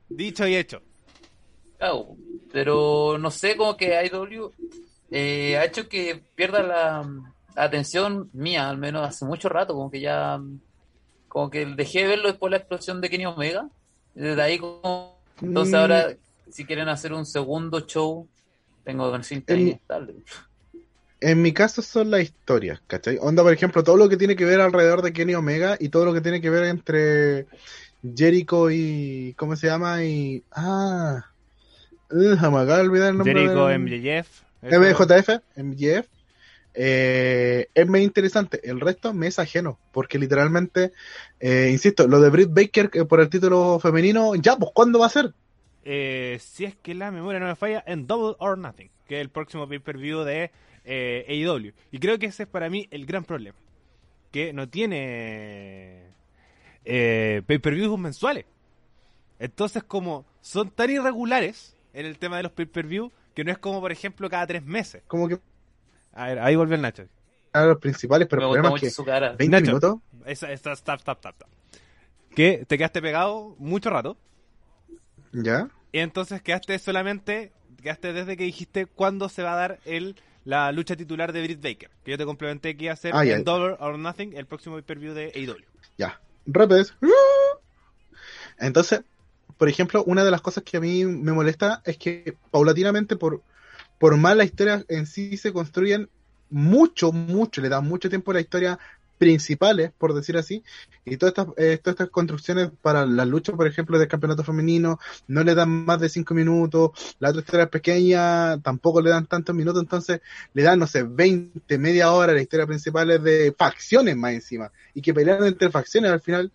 Dicho 0.08 0.46
y 0.46 0.56
hecho. 0.56 0.80
Claro, 1.78 2.16
pero 2.50 3.18
no 3.18 3.30
sé, 3.30 3.56
como 3.56 3.76
que 3.76 4.02
IW 4.06 4.50
eh, 5.10 5.56
ha 5.56 5.64
hecho 5.64 5.88
que 5.88 6.20
pierda 6.34 6.62
la, 6.62 7.08
la 7.54 7.62
atención 7.62 8.30
mía, 8.32 8.68
al 8.68 8.78
menos 8.78 9.06
hace 9.06 9.24
mucho 9.24 9.48
rato, 9.48 9.74
como 9.74 9.90
que 9.90 10.00
ya, 10.00 10.40
como 11.28 11.50
que 11.50 11.64
dejé 11.66 12.00
de 12.02 12.08
verlo 12.08 12.28
después 12.28 12.50
de 12.50 12.56
la 12.56 12.62
explosión 12.62 13.00
de 13.00 13.10
Kenny 13.10 13.26
Omega, 13.26 13.68
y 14.14 14.20
desde 14.20 14.42
ahí 14.42 14.58
como, 14.58 15.18
entonces 15.42 15.72
Mm. 15.74 15.76
ahora, 15.76 16.16
si 16.50 16.64
quieren 16.64 16.88
hacer 16.88 17.12
un 17.12 17.26
segundo 17.26 17.80
show, 17.80 18.26
tengo 18.84 19.12
que 19.12 19.22
cinta 19.24 19.54
En- 19.54 19.60
inestable. 19.60 20.14
En 21.20 21.40
mi 21.42 21.52
caso 21.52 21.80
son 21.82 22.10
las 22.10 22.20
historias, 22.22 22.80
¿cachai? 22.86 23.18
Onda, 23.20 23.42
por 23.42 23.52
ejemplo, 23.52 23.82
todo 23.82 23.96
lo 23.96 24.08
que 24.08 24.16
tiene 24.18 24.36
que 24.36 24.44
ver 24.44 24.60
alrededor 24.60 25.02
de 25.02 25.12
Kenny 25.12 25.34
Omega 25.34 25.76
y 25.80 25.88
todo 25.88 26.04
lo 26.04 26.12
que 26.12 26.20
tiene 26.20 26.40
que 26.42 26.50
ver 26.50 26.64
entre 26.64 27.46
Jericho 28.14 28.70
y... 28.70 29.34
¿Cómo 29.38 29.56
se 29.56 29.66
llama? 29.66 30.04
Y... 30.04 30.42
Ah... 30.52 31.24
Uh, 32.10 32.36
me 32.36 32.36
acabo 32.36 32.66
de 32.66 32.80
olvidar 32.82 33.10
el 33.10 33.16
nombre 33.18 33.34
Jericho, 33.34 33.66
del- 33.66 33.80
MJF. 33.80 34.42
MJF, 34.62 35.40
MJF, 35.56 36.06
eh, 36.76 37.68
es 37.74 37.88
muy 37.88 38.02
interesante. 38.02 38.60
El 38.62 38.80
resto 38.80 39.14
me 39.14 39.28
es 39.28 39.38
ajeno, 39.38 39.78
porque 39.92 40.18
literalmente, 40.18 40.92
eh, 41.40 41.70
insisto, 41.72 42.06
lo 42.06 42.20
de 42.20 42.30
Britt 42.30 42.50
Baker 42.52 42.90
eh, 42.92 43.04
por 43.04 43.20
el 43.20 43.30
título 43.30 43.80
femenino, 43.80 44.34
ya, 44.34 44.56
pues, 44.56 44.70
¿cuándo 44.74 44.98
va 44.98 45.06
a 45.06 45.10
ser? 45.10 45.32
Eh, 45.84 46.38
si 46.40 46.64
es 46.64 46.74
que 46.76 46.94
la 46.94 47.10
memoria 47.10 47.40
no 47.40 47.46
me 47.46 47.56
falla, 47.56 47.82
en 47.86 48.06
Double 48.06 48.36
or 48.40 48.58
Nothing, 48.58 48.90
que 49.06 49.16
es 49.16 49.20
el 49.20 49.30
próximo 49.30 49.68
pay-per-view 49.68 50.20
de 50.24 50.50
eh, 50.84 51.24
AEW. 51.28 51.72
Y 51.92 51.98
creo 51.98 52.18
que 52.18 52.26
ese 52.26 52.42
es 52.42 52.48
para 52.48 52.68
mí 52.68 52.88
el 52.90 53.06
gran 53.06 53.24
problema. 53.24 53.56
Que 54.30 54.52
no 54.52 54.68
tiene 54.68 56.12
eh, 56.84 57.42
pay-per-views 57.46 57.98
mensuales. 57.98 58.44
Entonces, 59.38 59.82
como 59.82 60.26
son 60.40 60.70
tan 60.70 60.90
irregulares 60.90 61.76
en 61.94 62.04
el 62.04 62.18
tema 62.18 62.36
de 62.38 62.42
los 62.42 62.52
pay-per-view, 62.52 63.12
que 63.34 63.44
no 63.44 63.52
es 63.52 63.58
como, 63.58 63.80
por 63.80 63.92
ejemplo, 63.92 64.28
cada 64.28 64.46
tres 64.46 64.64
meses. 64.64 65.02
Como 65.06 65.28
que 65.28 65.38
A 66.16 66.26
ver, 66.28 66.38
ahí 66.40 66.56
volvió 66.56 66.74
el 66.76 66.82
Nacho. 66.82 67.04
a 67.52 67.64
los 67.66 67.78
principales, 67.78 68.26
pero 68.28 68.42
el 68.42 68.48
problema 68.60 68.74
es 68.76 68.80
que 68.80 68.90
su 68.90 69.04
cara. 69.04 69.34
20 69.38 69.48
Nacho. 69.48 69.66
minutos, 69.66 69.96
Esa, 70.26 70.50
esa, 70.52 70.72
stop, 70.72 70.98
stop, 70.98 71.18
stop, 71.18 71.34
stop. 71.34 71.48
Que 72.34 72.64
te 72.66 72.76
quedaste 72.76 73.00
pegado 73.00 73.54
mucho 73.58 73.90
rato. 73.90 74.16
ya. 75.32 75.68
Y 75.92 76.00
entonces 76.00 76.42
quedaste 76.42 76.78
solamente, 76.78 77.52
quedaste 77.82 78.12
desde 78.12 78.36
que 78.36 78.44
dijiste 78.44 78.84
cuándo 78.86 79.28
se 79.30 79.42
va 79.42 79.52
a 79.54 79.56
dar 79.56 79.78
el 79.86 80.16
la 80.44 80.70
lucha 80.70 80.94
titular 80.96 81.32
de 81.32 81.42
Britt 81.42 81.62
Baker. 81.62 81.90
Que 82.04 82.12
yo 82.12 82.18
te 82.18 82.24
complementé 82.24 82.76
que 82.76 82.84
iba 82.84 82.92
a 82.92 82.96
ser 82.96 83.12
Ah, 83.14 83.24
ya. 83.24 83.34
en 83.36 83.44
Double 83.44 83.76
or 83.80 83.98
Nothing 83.98 84.36
el 84.36 84.46
próximo 84.46 84.76
pay-per-view 84.76 85.12
de 85.14 85.32
AEW. 85.34 85.56
Ya. 85.98 86.20
Rápido. 86.46 86.84
Entonces, 88.58 89.00
por 89.58 89.68
ejemplo, 89.68 90.04
una 90.04 90.24
de 90.24 90.30
las 90.30 90.40
cosas 90.42 90.62
que 90.64 90.76
a 90.76 90.80
mí 90.80 91.04
me 91.04 91.32
molesta 91.32 91.82
es 91.84 91.96
que 91.96 92.36
paulatinamente, 92.50 93.16
por, 93.16 93.42
por 93.98 94.16
más 94.16 94.36
las 94.36 94.46
historias 94.46 94.84
en 94.88 95.06
sí 95.06 95.36
se 95.36 95.52
construyen 95.52 96.08
mucho, 96.50 97.12
mucho, 97.12 97.60
le 97.60 97.68
dan 97.68 97.86
mucho 97.86 98.08
tiempo 98.08 98.30
a 98.30 98.34
las 98.34 98.44
historias 98.44 98.78
principales, 99.18 99.92
por 99.96 100.14
decir 100.14 100.36
así, 100.36 100.62
y 101.04 101.16
todas 101.16 101.32
estas, 101.32 101.46
eh, 101.56 101.78
todas 101.82 101.94
estas 101.94 102.10
construcciones 102.10 102.70
para 102.82 103.06
las 103.06 103.26
luchas, 103.26 103.54
por 103.56 103.66
ejemplo, 103.66 103.98
del 103.98 104.08
campeonato 104.08 104.44
femenino, 104.44 104.98
no 105.26 105.42
le 105.42 105.54
dan 105.54 105.70
más 105.70 106.00
de 106.00 106.08
cinco 106.08 106.34
minutos, 106.34 106.90
las 107.18 107.30
otras 107.30 107.44
historias 107.44 107.68
pequeñas 107.70 108.62
tampoco 108.62 109.00
le 109.00 109.10
dan 109.10 109.26
tantos 109.26 109.54
minutos, 109.54 109.82
entonces 109.82 110.20
le 110.52 110.62
dan, 110.62 110.78
no 110.78 110.86
sé, 110.86 111.02
20, 111.02 111.78
media 111.78 112.12
hora, 112.12 112.32
las 112.32 112.42
historias 112.42 112.68
principales 112.68 113.22
de 113.22 113.54
facciones 113.56 114.16
más 114.16 114.32
encima, 114.32 114.70
y 114.94 115.00
que 115.00 115.14
pelean 115.14 115.44
entre 115.44 115.70
facciones 115.70 116.10
al 116.10 116.20
final, 116.20 116.52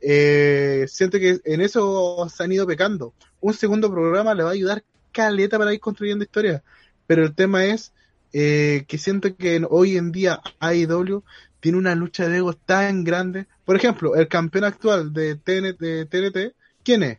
eh, 0.00 0.84
siento 0.88 1.18
que 1.18 1.40
en 1.44 1.60
eso 1.60 2.28
se 2.28 2.42
han 2.42 2.52
ido 2.52 2.66
pecando. 2.66 3.14
Un 3.40 3.54
segundo 3.54 3.90
programa 3.90 4.34
le 4.34 4.42
va 4.42 4.50
a 4.50 4.52
ayudar 4.52 4.84
caleta 5.12 5.58
para 5.58 5.72
ir 5.72 5.80
construyendo 5.80 6.24
historias, 6.24 6.62
pero 7.06 7.24
el 7.24 7.34
tema 7.34 7.64
es 7.64 7.92
eh, 8.32 8.84
que 8.88 8.98
siento 8.98 9.36
que 9.36 9.64
hoy 9.68 9.96
en 9.96 10.12
día 10.12 10.40
AEW 10.60 11.22
tiene 11.60 11.78
una 11.78 11.94
lucha 11.94 12.28
de 12.28 12.38
egos 12.38 12.56
tan 12.64 13.04
grande. 13.04 13.46
Por 13.64 13.76
ejemplo, 13.76 14.16
el 14.16 14.28
campeón 14.28 14.64
actual 14.64 15.12
de 15.12 15.36
TNT, 15.36 15.78
de 15.78 16.06
TNT, 16.06 16.56
¿quién 16.82 17.02
es? 17.02 17.18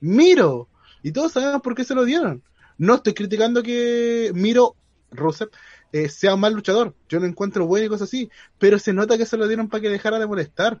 Miro. 0.00 0.68
Y 1.02 1.12
todos 1.12 1.32
sabemos 1.32 1.62
por 1.62 1.74
qué 1.74 1.84
se 1.84 1.94
lo 1.94 2.04
dieron. 2.04 2.42
No 2.78 2.94
estoy 2.94 3.12
criticando 3.12 3.62
que 3.62 4.30
Miro 4.34 4.76
Rusev 5.10 5.50
eh, 5.92 6.08
sea 6.08 6.34
un 6.34 6.40
mal 6.40 6.54
luchador. 6.54 6.94
Yo 7.08 7.20
lo 7.20 7.26
encuentro 7.26 7.66
bueno 7.66 7.86
y 7.86 7.88
cosas 7.88 8.08
así. 8.08 8.30
Pero 8.58 8.78
se 8.78 8.92
nota 8.92 9.18
que 9.18 9.26
se 9.26 9.36
lo 9.36 9.46
dieron 9.46 9.68
para 9.68 9.82
que 9.82 9.90
dejara 9.90 10.18
de 10.18 10.26
molestar. 10.26 10.80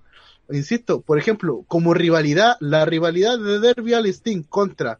Insisto, 0.50 1.02
por 1.02 1.18
ejemplo, 1.18 1.64
como 1.68 1.92
rivalidad, 1.94 2.56
la 2.60 2.84
rivalidad 2.84 3.38
de 3.38 3.60
Derby 3.60 3.92
Sting 4.10 4.42
contra 4.42 4.98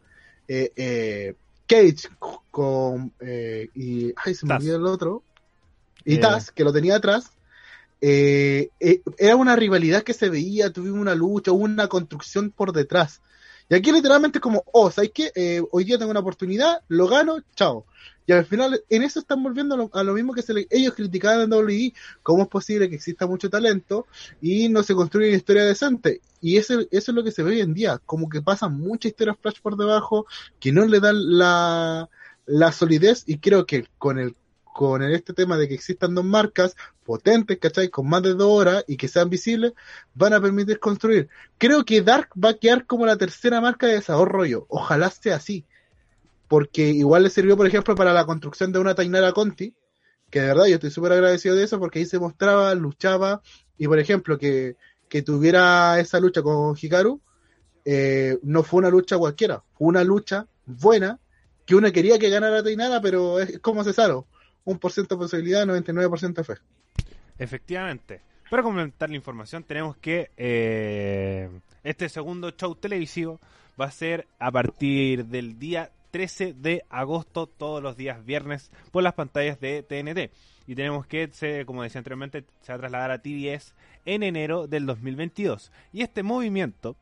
eh, 0.49 0.73
eh, 0.77 1.35
Cage 1.73 2.09
con 2.51 3.13
eh, 3.21 3.69
y 3.75 4.13
ay 4.25 4.35
se 4.35 4.47
me 4.47 4.55
olvidó 4.55 4.77
el 4.77 4.87
otro. 4.87 5.23
Y 6.05 6.15
Eh. 6.15 6.19
Taz 6.19 6.51
que 6.51 6.65
lo 6.65 6.73
tenía 6.73 6.97
atrás. 6.97 7.31
Eh, 8.01 8.71
eh, 8.81 9.01
era 9.17 9.37
una 9.37 9.55
rivalidad 9.55 10.03
que 10.03 10.13
se 10.13 10.29
veía 10.29 10.73
tuvimos 10.73 10.99
una 10.99 11.15
lucha 11.15 11.53
hubo 11.53 11.65
una 11.65 11.89
construcción 11.89 12.51
por 12.51 12.73
detrás. 12.73 13.23
Y 13.69 13.75
aquí 13.75 13.93
literalmente 13.93 14.39
es 14.39 14.43
como 14.43 14.65
oh 14.73 14.91
sabes 14.91 15.13
qué 15.15 15.31
Eh, 15.35 15.63
hoy 15.71 15.85
día 15.85 15.99
tengo 15.99 16.11
una 16.11 16.21
oportunidad 16.21 16.83
lo 16.89 17.07
gano 17.09 17.39
chao 17.55 17.87
y 18.27 18.33
al 18.33 18.45
final 18.47 18.83
en 18.89 19.03
eso 19.03 19.21
están 19.21 19.43
volviendo 19.43 19.75
a 19.75 19.79
lo, 19.79 19.91
a 19.93 20.03
lo 20.05 20.15
mismo 20.15 20.33
que 20.33 20.43
se 20.43 20.55
le- 20.55 20.67
ellos 20.71 20.95
criticaban 20.95 21.41
en 21.43 21.51
WWE 21.53 21.95
cómo 22.23 22.43
es 22.45 22.49
posible 22.49 22.89
que 22.89 22.97
exista 22.97 23.27
mucho 23.27 23.51
talento 23.51 24.07
y 24.41 24.69
no 24.69 24.83
se 24.83 24.95
construye 24.95 25.29
una 25.29 25.37
historia 25.37 25.65
decente 25.65 26.21
y 26.41 26.57
eso, 26.59 26.81
es 26.91 27.09
lo 27.09 27.23
que 27.25 27.31
se 27.33 27.43
ve 27.43 27.53
hoy 27.53 27.61
en 27.61 27.75
día 27.75 27.99
como 28.07 28.29
que 28.29 28.43
pasan 28.43 28.79
muchas 28.79 29.11
historias 29.13 29.37
flash 29.41 29.61
por 29.61 29.77
debajo 29.77 30.27
que 30.61 30.73
no 30.73 30.85
le 30.87 31.01
dan 31.01 31.17
la, 31.39 32.09
la 32.47 32.73
solidez 32.73 33.25
y 33.27 33.39
creo 33.39 33.67
que 33.67 33.87
con 33.99 34.19
el 34.19 34.37
con 34.75 35.03
este 35.03 35.35
tema 35.35 35.59
de 35.59 35.69
que 35.69 35.75
existan 35.75 36.15
dos 36.15 36.25
marcas 36.25 36.75
potentes, 37.05 37.59
¿cachai? 37.59 37.91
Con 37.91 38.09
más 38.09 38.23
de 38.23 38.33
dos 38.33 38.49
horas 38.51 38.85
y 38.89 38.97
que 38.97 39.07
sean 39.07 39.29
visibles, 39.29 39.75
van 40.15 40.33
a 40.33 40.41
permitir 40.41 40.79
construir. 40.79 41.29
Creo 41.59 41.85
que 41.85 42.01
Dark 42.01 42.31
va 42.43 42.51
a 42.51 42.55
quedar 42.59 42.87
como 42.87 43.05
la 43.05 43.19
tercera 43.19 43.61
marca 43.61 43.87
de 43.87 43.95
desarrollo. 43.95 44.65
Ojalá 44.71 45.11
sea 45.11 45.37
así. 45.37 45.67
Porque 46.53 46.91
igual 46.91 47.23
le 47.23 47.31
sirvió, 47.31 47.57
por 47.57 47.67
ejemplo, 47.67 47.95
para 47.95 48.13
la 48.13 48.27
construcción 48.27 48.73
de 48.73 48.79
una 48.79 48.95
Tainara 48.95 49.33
Conti, 49.33 49.75
que 50.29 50.43
de 50.43 50.49
verdad 50.49 50.67
yo 50.67 50.75
estoy 50.75 50.91
súper 50.91 51.13
agradecido 51.13 51.57
de 51.57 51.65
eso 51.65 51.79
porque 51.79 52.01
ahí 52.01 52.05
se 52.05 52.19
mostraba, 52.19 52.75
luchaba, 52.75 53.41
y 53.79 53.87
por 53.87 53.99
ejemplo, 53.99 54.37
que, 54.37 54.77
que 55.09 55.23
tuviera 55.23 55.99
esa 55.99 56.21
lucha 56.21 56.43
con 56.43 56.77
Hikaru, 56.79 57.23
eh, 57.87 58.39
no 58.43 58.63
fue 58.65 58.81
una 58.81 58.91
lucha 58.91 59.17
cualquiera, 59.17 59.63
fue 59.73 59.89
una 59.89 60.05
lucha 60.05 60.47
buena, 60.67 61.19
que 61.65 61.75
uno 61.75 61.91
quería 61.91 62.19
que 62.19 62.29
ganara 62.29 62.63
Tainara, 62.63 63.01
pero 63.01 63.41
es 63.41 63.59
como 63.61 63.83
Cesaro. 63.83 64.27
un 64.65 64.79
por 64.79 64.93
ciento 64.93 65.15
de 65.15 65.21
posibilidad, 65.21 65.65
99% 65.65 66.35
de 66.35 66.45
fe. 66.45 66.55
Efectivamente. 67.39 68.21
Para 68.51 68.63
comentar 68.63 69.09
la 69.09 69.17
información, 69.17 69.65
tenemos 69.65 69.97
que 69.97 70.31
eh, 70.37 71.49
este 71.83 72.11
segundo 72.11 72.51
show 72.51 72.75
televisivo 72.75 73.41
va 73.81 73.87
a 73.87 73.91
ser 73.91 74.27
a 74.39 74.53
partir 74.53 75.25
del 75.25 75.59
día 75.59 75.91
13 76.13 76.53
de 76.53 76.85
agosto, 76.91 77.49
todos 77.49 77.83
los 77.83 77.97
días 77.97 78.25
viernes, 78.25 78.71
por 78.93 79.03
las 79.03 79.15
pantallas 79.15 79.59
de 79.59 79.83
TNT. 79.83 80.33
Y 80.69 80.77
tenemos 80.77 81.07
que, 81.07 81.29
se, 81.33 81.67
como 81.67 81.83
decía 81.83 81.99
anteriormente, 81.99 82.45
se 82.61 82.73
va 82.73 82.77
a 82.77 82.79
trasladar 82.79 83.11
a 83.11 83.19
TBS 83.19 83.75
en 84.05 84.23
enero 84.23 84.69
del 84.69 84.87
2022. 84.87 85.73
Y 85.93 86.03
este 86.03 86.23
movimiento, 86.23 86.95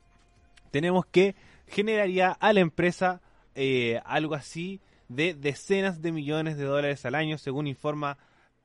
tenemos 0.71 1.05
que 1.05 1.35
generaría 1.67 2.31
a 2.31 2.53
la 2.53 2.61
empresa 2.61 3.21
eh, 3.55 4.01
algo 4.07 4.35
así 4.35 4.81
de 5.09 5.35
decenas 5.35 6.01
de 6.01 6.13
millones 6.13 6.57
de 6.57 6.65
dólares 6.65 7.05
al 7.05 7.17
año, 7.17 7.37
según 7.37 7.67
informa 7.67 8.17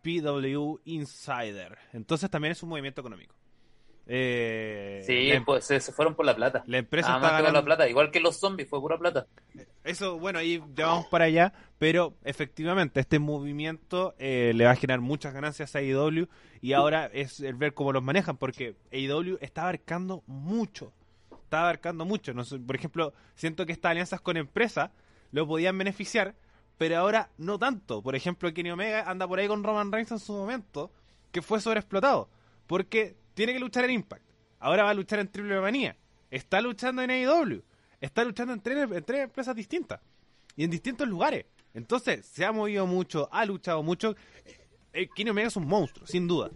PW 0.01 0.79
Insider. 0.85 1.77
Entonces 1.91 2.29
también 2.29 2.51
es 2.51 2.63
un 2.63 2.69
movimiento 2.69 3.01
económico. 3.01 3.34
Eh, 4.07 5.01
Sí, 5.05 5.29
la, 5.29 5.35
em- 5.35 5.45
pues 5.45 5.65
se, 5.65 5.79
fueron 5.79 6.15
por 6.15 6.25
la 6.25 6.35
plata. 6.35 6.63
la 6.67 6.77
empresa 6.77 7.15
está 7.15 7.31
ganando. 7.31 7.51
la 7.59 7.65
plata. 7.65 7.89
Igual 7.89 8.11
que 8.11 8.19
los 8.19 8.37
zombies, 8.37 8.69
fue 8.69 8.79
pura 8.79 8.97
plata. 8.97 9.27
Eso, 9.83 10.17
bueno, 10.19 10.39
ahí 10.39 10.61
ya 10.75 10.87
vamos 10.87 11.07
para 11.07 11.25
allá, 11.25 11.53
pero 11.77 12.13
efectivamente 12.23 12.99
este 12.99 13.19
movimiento 13.19 14.15
eh, 14.17 14.51
le 14.55 14.65
va 14.65 14.71
a 14.71 14.75
generar 14.75 15.01
muchas 15.01 15.33
ganancias 15.33 15.75
a 15.75 15.79
AEW 15.79 16.27
y 16.61 16.73
ahora 16.73 17.05
es 17.13 17.39
el 17.39 17.55
ver 17.55 17.73
cómo 17.73 17.93
los 17.93 18.01
manejan, 18.03 18.37
porque 18.37 18.75
AEW 18.91 19.37
está 19.41 19.63
abarcando 19.63 20.23
mucho, 20.27 20.91
está 21.43 21.61
abarcando 21.61 22.05
mucho. 22.05 22.33
No 22.33 22.43
sé, 22.43 22.57
por 22.59 22.75
ejemplo, 22.75 23.13
siento 23.35 23.65
que 23.65 23.73
estas 23.73 23.91
alianzas 23.91 24.21
con 24.21 24.37
empresas 24.37 24.89
lo 25.31 25.47
podían 25.47 25.77
beneficiar, 25.77 26.33
pero 26.77 26.97
ahora 26.97 27.29
no 27.37 27.59
tanto. 27.59 28.01
Por 28.01 28.15
ejemplo, 28.15 28.51
Kenny 28.53 28.71
Omega 28.71 29.03
anda 29.09 29.27
por 29.27 29.39
ahí 29.39 29.47
con 29.47 29.63
Roman 29.63 29.91
Reigns 29.91 30.11
en 30.11 30.19
su 30.19 30.33
momento, 30.33 30.91
que 31.31 31.41
fue 31.43 31.59
sobreexplotado, 31.59 32.29
porque 32.65 33.15
tiene 33.35 33.53
que 33.53 33.59
luchar 33.59 33.85
en 33.85 33.91
Impact, 33.91 34.23
ahora 34.59 34.83
va 34.83 34.89
a 34.89 34.93
luchar 34.95 35.19
en 35.19 35.27
Triple 35.27 35.61
Manía, 35.61 35.95
está 36.31 36.59
luchando 36.61 37.03
en 37.03 37.11
AEW 37.11 37.61
está 38.01 38.23
luchando 38.23 38.53
en 38.53 38.61
tres, 38.61 38.91
en 38.91 39.03
tres 39.03 39.21
empresas 39.23 39.55
distintas 39.55 39.99
y 40.55 40.63
en 40.63 40.69
distintos 40.71 41.07
lugares. 41.07 41.45
Entonces, 41.73 42.25
se 42.25 42.45
ha 42.45 42.51
movido 42.51 42.85
mucho, 42.85 43.27
ha 43.31 43.45
luchado 43.45 43.81
mucho. 43.83 44.15
Eh, 44.93 45.07
Kenny 45.15 45.31
Omega 45.31 45.47
es 45.47 45.55
un 45.55 45.67
monstruo, 45.67 46.05
sin 46.07 46.27
duda. 46.27 46.51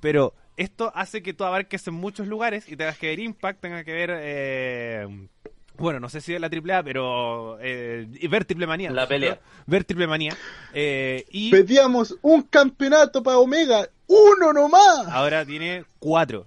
Pero 0.00 0.34
esto 0.56 0.90
hace 0.94 1.22
que 1.22 1.34
tú 1.34 1.44
abarques 1.44 1.86
en 1.88 1.94
muchos 1.94 2.26
lugares 2.26 2.68
y 2.68 2.76
tengas 2.76 2.98
que 2.98 3.08
ver 3.08 3.20
Impact, 3.20 3.60
tengas 3.60 3.84
que 3.84 3.92
ver. 3.92 4.10
eh, 4.14 5.28
bueno, 5.76 6.00
no 6.00 6.08
sé 6.08 6.20
si 6.20 6.32
es 6.34 6.40
la 6.40 6.48
triple 6.48 6.72
A, 6.72 6.82
pero. 6.82 7.58
eh, 7.60 8.06
y 8.12 8.26
ver 8.28 8.44
triple 8.44 8.66
manía. 8.66 8.90
La 8.90 9.06
pelea. 9.08 9.40
Ver 9.66 9.84
triple 9.84 10.06
manía. 10.06 10.36
eh, 10.72 11.24
y 11.30 11.50
Pedíamos 11.50 12.16
un 12.22 12.42
campeonato 12.42 13.22
para 13.22 13.38
Omega, 13.38 13.88
uno 14.06 14.52
nomás. 14.52 15.06
ahora 15.08 15.44
tiene 15.44 15.84
cuatro. 15.98 16.46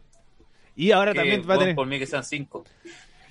Y 0.75 0.91
ahora 0.91 1.11
Que, 1.13 1.19
también 1.19 1.49
va 1.49 1.55
a 1.55 1.59
tener. 1.59 1.75
Por 1.75 1.87
mí 1.87 1.97
que 1.97 2.05
sean 2.05 2.23
cinco. 2.23 2.63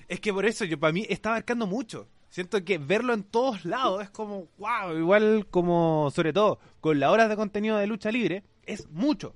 Es 0.09 0.21
que 0.21 0.33
por 0.33 0.47
eso, 0.47 0.65
yo 0.65 0.79
para 0.79 0.93
mí 0.93 1.07
está 1.09 1.31
abarcando 1.31 1.67
mucho. 1.67 2.09
Siento 2.29 2.63
que 2.65 2.79
verlo 2.79 3.15
en 3.15 3.23
todos 3.23 3.65
lados 3.65 4.03
es 4.03 4.11
como, 4.11 4.49
wow, 4.59 4.97
igual 4.97 5.47
como, 5.51 6.11
sobre 6.15 6.33
todo, 6.33 6.59
con 6.81 7.01
las 7.01 7.11
horas 7.11 7.29
de 7.29 7.37
contenido 7.37 7.79
de 7.79 7.87
lucha 7.87 8.11
libre, 8.11 8.43
es 8.67 8.91
mucho. 8.91 9.35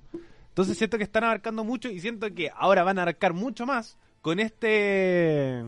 Entonces 0.49 0.77
siento 0.77 0.97
que 0.97 1.03
están 1.03 1.23
abarcando 1.23 1.63
mucho 1.63 1.89
y 1.89 1.99
siento 1.99 2.33
que 2.33 2.51
ahora 2.53 2.83
van 2.83 2.99
a 2.99 3.03
abarcar 3.03 3.33
mucho 3.33 3.65
más 3.65 3.97
con 4.21 4.39
este, 4.39 5.63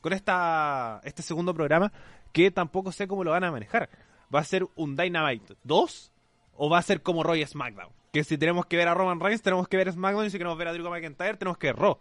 con 0.00 0.12
esta, 0.12 1.00
este 1.04 1.22
segundo 1.22 1.52
programa 1.52 1.92
que 2.32 2.50
tampoco 2.50 2.92
sé 2.92 3.08
cómo 3.08 3.24
lo 3.24 3.32
van 3.32 3.44
a 3.44 3.50
manejar. 3.50 3.90
¿Va 4.34 4.40
a 4.40 4.44
ser 4.44 4.66
un 4.76 4.96
Dynamite 4.96 5.56
2 5.64 6.12
o 6.56 6.70
va 6.70 6.78
a 6.78 6.82
ser 6.82 7.02
como 7.02 7.22
Roy 7.22 7.44
SmackDown? 7.44 7.90
Que 8.18 8.24
si 8.24 8.36
tenemos 8.36 8.66
que 8.66 8.76
ver 8.76 8.88
a 8.88 8.94
Roman 8.94 9.20
Reigns, 9.20 9.42
tenemos 9.42 9.68
que 9.68 9.76
ver 9.76 9.92
SmackDown 9.92 10.26
y 10.26 10.30
si 10.30 10.38
queremos 10.38 10.58
ver 10.58 10.66
a 10.66 10.72
Drew 10.72 10.90
McIntyre, 10.90 11.36
tenemos 11.36 11.56
que 11.56 11.68
ver 11.68 11.76
Raw. 11.76 11.96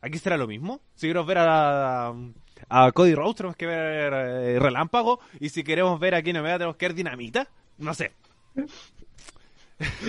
¿Aquí 0.00 0.18
será 0.18 0.36
lo 0.36 0.48
mismo? 0.48 0.80
Si 0.96 1.06
queremos 1.06 1.24
ver 1.24 1.38
a, 1.38 2.12
a 2.68 2.90
Cody 2.90 3.14
Rhodes, 3.14 3.36
tenemos 3.36 3.54
que 3.54 3.66
ver 3.66 4.12
eh, 4.12 4.58
Relámpago. 4.58 5.20
Y 5.38 5.50
si 5.50 5.62
queremos 5.62 6.00
ver 6.00 6.16
a 6.16 6.22
Kenny 6.22 6.40
Omega, 6.40 6.58
tenemos 6.58 6.74
que 6.74 6.86
ver 6.86 6.94
Dinamita. 6.96 7.46
No 7.78 7.94
sé. 7.94 8.10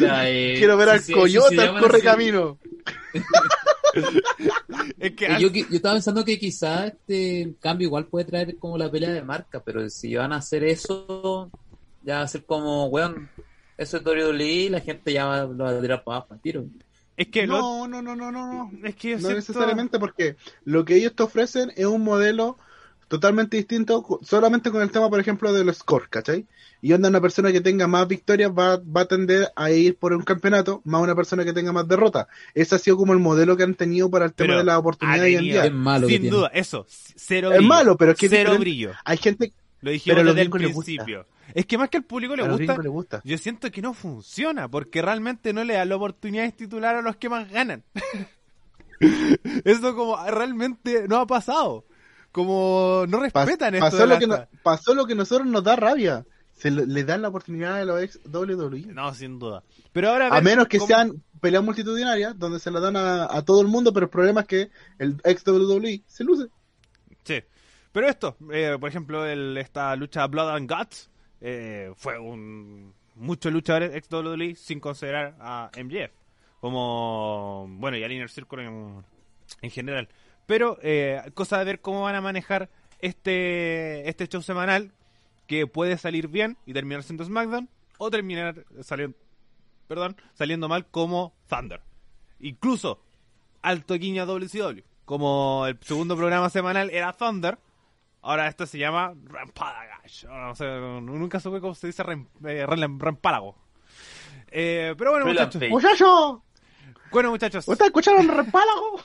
Eh, 0.01 0.55
Quiero 0.57 0.75
ver 0.75 0.99
si 0.99 1.13
al 1.13 1.19
al 1.21 1.29
llaman 1.55 1.83
corre 1.83 2.01
camino. 2.01 2.57
Es 4.97 5.11
que 5.11 5.25
Eh, 5.27 5.37
Yo, 5.39 5.49
estaba 5.49 5.93
pensando 5.93 6.25
que 6.25 6.39
quizá 6.39 6.87
este 6.87 7.53
cambio 7.59 7.89
igual 7.89 8.07
puede 8.07 8.25
traer 8.25 8.57
como 8.57 8.75
la 8.75 8.89
pelea 8.89 9.11
de 9.11 9.21
marca, 9.21 9.61
pero 9.63 9.87
si 9.87 10.15
van 10.15 10.33
a 10.33 10.37
hacer 10.37 10.63
eso, 10.63 11.51
ya 12.01 12.15
va 12.15 12.21
a 12.23 12.27
ser 12.27 12.43
como, 12.43 12.87
weón, 12.87 13.29
eso 13.77 13.97
es 13.97 14.03
WWE, 14.05 14.69
la 14.69 14.79
gente 14.81 15.13
ya 15.13 15.25
va, 15.25 15.43
lo 15.45 15.63
va 15.63 15.69
a 15.71 15.81
tirar 15.81 16.03
para 16.03 16.17
abajo 16.17 16.35
tiro. 16.41 16.65
es 17.17 17.27
que 17.27 17.45
lo- 17.47 17.57
No, 17.59 17.87
no, 17.87 18.01
no, 18.01 18.15
no, 18.15 18.31
no, 18.31 18.47
no. 18.71 18.71
es 18.87 18.95
que 18.95 19.09
yo 19.09 19.15
No 19.15 19.21
siento- 19.21 19.35
necesariamente 19.37 19.99
porque 19.99 20.35
lo 20.65 20.83
que 20.85 20.95
ellos 20.95 21.13
te 21.15 21.23
ofrecen 21.23 21.71
es 21.75 21.85
un 21.85 22.03
modelo 22.03 22.57
totalmente 23.07 23.57
distinto, 23.57 24.03
solamente 24.23 24.71
con 24.71 24.81
el 24.81 24.89
tema, 24.89 25.07
por 25.09 25.19
ejemplo, 25.19 25.53
de 25.53 25.63
los 25.63 25.77
scores, 25.77 26.09
¿cachai? 26.09 26.47
Y 26.81 26.91
onda 26.93 27.09
una 27.09 27.21
persona 27.21 27.51
que 27.51 27.61
tenga 27.61 27.85
más 27.87 28.07
victorias 28.07 28.51
va, 28.51 28.77
va 28.77 29.01
a 29.01 29.05
tender 29.05 29.49
a 29.55 29.69
ir 29.69 29.95
por 29.97 30.11
un 30.13 30.23
campeonato, 30.23 30.81
más 30.83 31.01
una 31.01 31.15
persona 31.15 31.45
que 31.45 31.53
tenga 31.53 31.71
más 31.71 31.87
derrotas. 31.87 32.25
Ese 32.55 32.73
ha 32.75 32.79
sido 32.79 32.97
como 32.97 33.13
el 33.13 33.19
modelo 33.19 33.55
que 33.55 33.63
han 33.63 33.75
tenido 33.75 34.09
para 34.09 34.25
el 34.25 34.33
tema 34.33 34.47
Pero 34.47 34.57
de 34.57 34.63
la 34.65 34.73
ha 34.73 34.79
oportunidad 34.79 35.21
hoy 35.23 35.35
en 35.35 35.41
día. 35.43 35.65
Es 35.65 35.71
malo 35.71 36.07
sin 36.07 36.21
tiene. 36.21 36.35
duda, 36.35 36.47
eso. 36.53 36.85
Cero 36.89 37.51
Es 37.53 37.61
malo, 37.61 37.95
pero 37.95 38.11
es 38.13 38.17
que 38.17 38.27
Cero 38.27 38.57
brillo. 38.57 38.91
Hay 39.05 39.17
gente 39.17 39.53
Lo 39.83 39.91
dijimos 39.91 40.15
Pero 40.17 40.29
desde 40.33 40.41
el 40.41 40.49
principio. 40.49 41.27
Es 41.53 41.65
que 41.67 41.77
más 41.77 41.89
que 41.89 41.97
al 41.97 42.03
público 42.05 42.35
le 42.35 42.47
gusta, 42.47 42.77
gusta. 42.87 43.21
yo 43.23 43.37
siento 43.37 43.69
que 43.69 43.81
no 43.81 43.93
funciona, 43.93 44.67
porque 44.69 45.01
realmente 45.01 45.53
no 45.53 45.63
le 45.63 45.73
da 45.75 45.83
la 45.85 45.97
oportunidad 45.97 46.43
de 46.45 46.53
titular 46.53 46.95
a 46.95 47.01
los 47.01 47.17
que 47.17 47.29
más 47.29 47.51
ganan. 47.51 47.83
Eso 49.65 49.95
como 49.95 50.17
realmente 50.25 51.07
no 51.07 51.17
ha 51.17 51.27
pasado. 51.27 51.85
Como 52.31 53.05
no 53.07 53.19
Pas- 53.19 53.45
respetan 53.45 53.75
esto 53.75 53.85
pasó, 53.91 54.05
lo 54.07 54.17
que 54.19 54.27
no- 54.27 54.47
pasó 54.63 54.95
lo 54.95 55.05
que 55.05 55.15
nosotros 55.15 55.47
nos 55.47 55.63
da 55.63 55.75
rabia. 55.75 56.25
Se 56.53 56.71
le, 56.71 56.85
le 56.87 57.03
dan 57.03 57.21
la 57.21 57.27
oportunidad 57.27 57.75
a 57.81 57.85
los 57.85 58.01
ex 58.01 58.19
WWE. 58.31 58.85
No, 58.93 59.13
sin 59.13 59.37
duda. 59.37 59.63
Pero 59.91 60.09
ahora 60.09 60.27
A 60.29 60.39
menos 60.41 60.67
que 60.67 60.77
cómo- 60.77 60.87
sean 60.87 61.21
peleas 61.41 61.63
multitudinarias, 61.63 62.39
donde 62.39 62.59
se 62.59 62.71
la 62.71 62.79
dan 62.79 62.95
a, 62.95 63.25
a 63.25 63.41
todo 63.43 63.61
el 63.61 63.67
mundo, 63.67 63.91
pero 63.91 64.05
el 64.05 64.09
problema 64.09 64.41
es 64.41 64.47
que 64.47 64.69
el 64.97 65.17
ex 65.25 65.45
WWE 65.45 66.03
se 66.07 66.23
luce. 66.23 66.47
Sí. 67.23 67.41
Pero 67.93 68.09
esto, 68.09 68.35
eh, 68.51 68.75
por 68.79 68.89
ejemplo, 68.89 69.25
el, 69.25 69.55
esta 69.57 69.95
lucha 69.95 70.27
Blood 70.27 70.49
and 70.49 70.69
Guts 70.69 71.09
eh, 71.39 71.93
fue 71.95 72.19
un 72.19 72.93
muchos 73.15 73.53
luchadores 73.53 73.95
ex 73.95 74.11
WWE 74.11 74.55
sin 74.55 74.79
considerar 74.79 75.35
a 75.39 75.69
MJF 75.77 76.11
como 76.59 77.67
bueno 77.69 77.95
y 77.95 78.03
al 78.03 78.11
Inner 78.11 78.29
Circle 78.29 78.65
en, 78.65 79.05
en 79.61 79.69
general. 79.69 80.09
Pero 80.47 80.79
eh, 80.81 81.21
cosa 81.35 81.59
de 81.59 81.65
ver 81.65 81.81
cómo 81.81 82.01
van 82.01 82.15
a 82.15 82.21
manejar 82.21 82.69
este 82.99 84.09
este 84.09 84.27
show 84.27 84.41
semanal 84.41 84.91
que 85.45 85.67
puede 85.67 85.97
salir 85.97 86.29
bien 86.29 86.57
y 86.65 86.73
terminar 86.73 87.03
siendo 87.03 87.25
SmackDown 87.25 87.69
o 87.99 88.09
terminar 88.09 88.65
saliendo 88.81 89.15
perdón 89.87 90.15
saliendo 90.33 90.67
mal 90.67 90.87
como 90.87 91.33
Thunder. 91.47 91.81
Incluso 92.39 93.03
alto 93.61 93.95
guiño 93.95 94.25
WCW. 94.25 94.81
Como 95.05 95.65
el 95.67 95.77
segundo 95.81 96.15
programa 96.15 96.49
semanal 96.49 96.89
era 96.89 97.13
Thunder, 97.13 97.59
ahora 98.23 98.47
esto 98.47 98.65
se 98.65 98.77
llama 98.79 99.13
Rampagash. 99.25 100.25
No 100.25 100.55
sé, 100.55 100.65
nunca 101.01 101.39
supe 101.39 101.61
cómo 101.61 101.75
se 101.75 101.87
dice 101.87 102.03
rem- 102.03 102.27
eh. 102.45 102.65
Eh, 104.55 104.95
pero 104.97 105.11
bueno, 105.11 105.25
muchachos. 105.25 105.61
¡Muchachos! 105.69 106.39
Bueno, 107.11 107.29
muchachos. 107.29 107.67
¿Ustedes 107.67 107.89
escucharon 107.89 108.27
Repálago? 108.35 108.99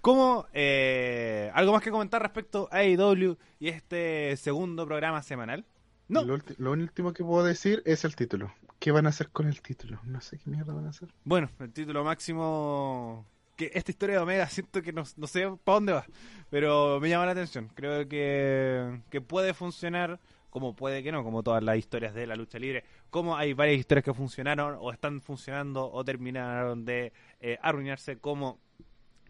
¿Cómo, 0.00 0.46
eh, 0.52 1.50
¿Algo 1.54 1.72
más 1.72 1.82
que 1.82 1.90
comentar 1.92 2.20
respecto 2.20 2.68
a 2.72 2.78
AEW 2.78 3.36
y 3.60 3.68
este 3.68 4.36
segundo 4.36 4.86
programa 4.86 5.22
semanal? 5.22 5.64
No. 6.08 6.24
Lo, 6.24 6.38
lo 6.58 6.72
último 6.72 7.12
que 7.12 7.22
puedo 7.24 7.44
decir 7.44 7.82
es 7.86 8.04
el 8.04 8.16
título. 8.16 8.52
¿Qué 8.80 8.90
van 8.90 9.06
a 9.06 9.10
hacer 9.10 9.30
con 9.30 9.46
el 9.46 9.62
título? 9.62 10.00
No 10.04 10.20
sé 10.20 10.38
qué 10.38 10.50
mierda 10.50 10.74
van 10.74 10.86
a 10.86 10.90
hacer. 10.90 11.08
Bueno, 11.24 11.48
el 11.60 11.72
título 11.72 12.04
máximo. 12.04 13.24
Que 13.56 13.70
esta 13.74 13.90
historia 13.90 14.16
de 14.16 14.22
Omega 14.22 14.48
siento 14.48 14.82
que 14.82 14.92
no, 14.92 15.04
no 15.16 15.26
sé 15.26 15.48
para 15.64 15.74
dónde 15.76 15.92
va, 15.92 16.06
pero 16.50 16.98
me 17.00 17.08
llama 17.08 17.26
la 17.26 17.32
atención. 17.32 17.70
Creo 17.74 18.08
que, 18.08 19.00
que 19.10 19.20
puede 19.20 19.54
funcionar, 19.54 20.18
como 20.50 20.74
puede 20.74 21.02
que 21.02 21.12
no, 21.12 21.22
como 21.22 21.42
todas 21.42 21.62
las 21.62 21.76
historias 21.78 22.14
de 22.14 22.26
la 22.26 22.36
lucha 22.36 22.58
libre. 22.58 22.84
Como 23.10 23.36
hay 23.36 23.52
varias 23.52 23.78
historias 23.78 24.04
que 24.04 24.14
funcionaron, 24.14 24.76
o 24.80 24.92
están 24.92 25.20
funcionando, 25.20 25.90
o 25.90 26.04
terminaron 26.04 26.84
de 26.84 27.12
eh, 27.40 27.58
arruinarse, 27.62 28.18
como 28.18 28.58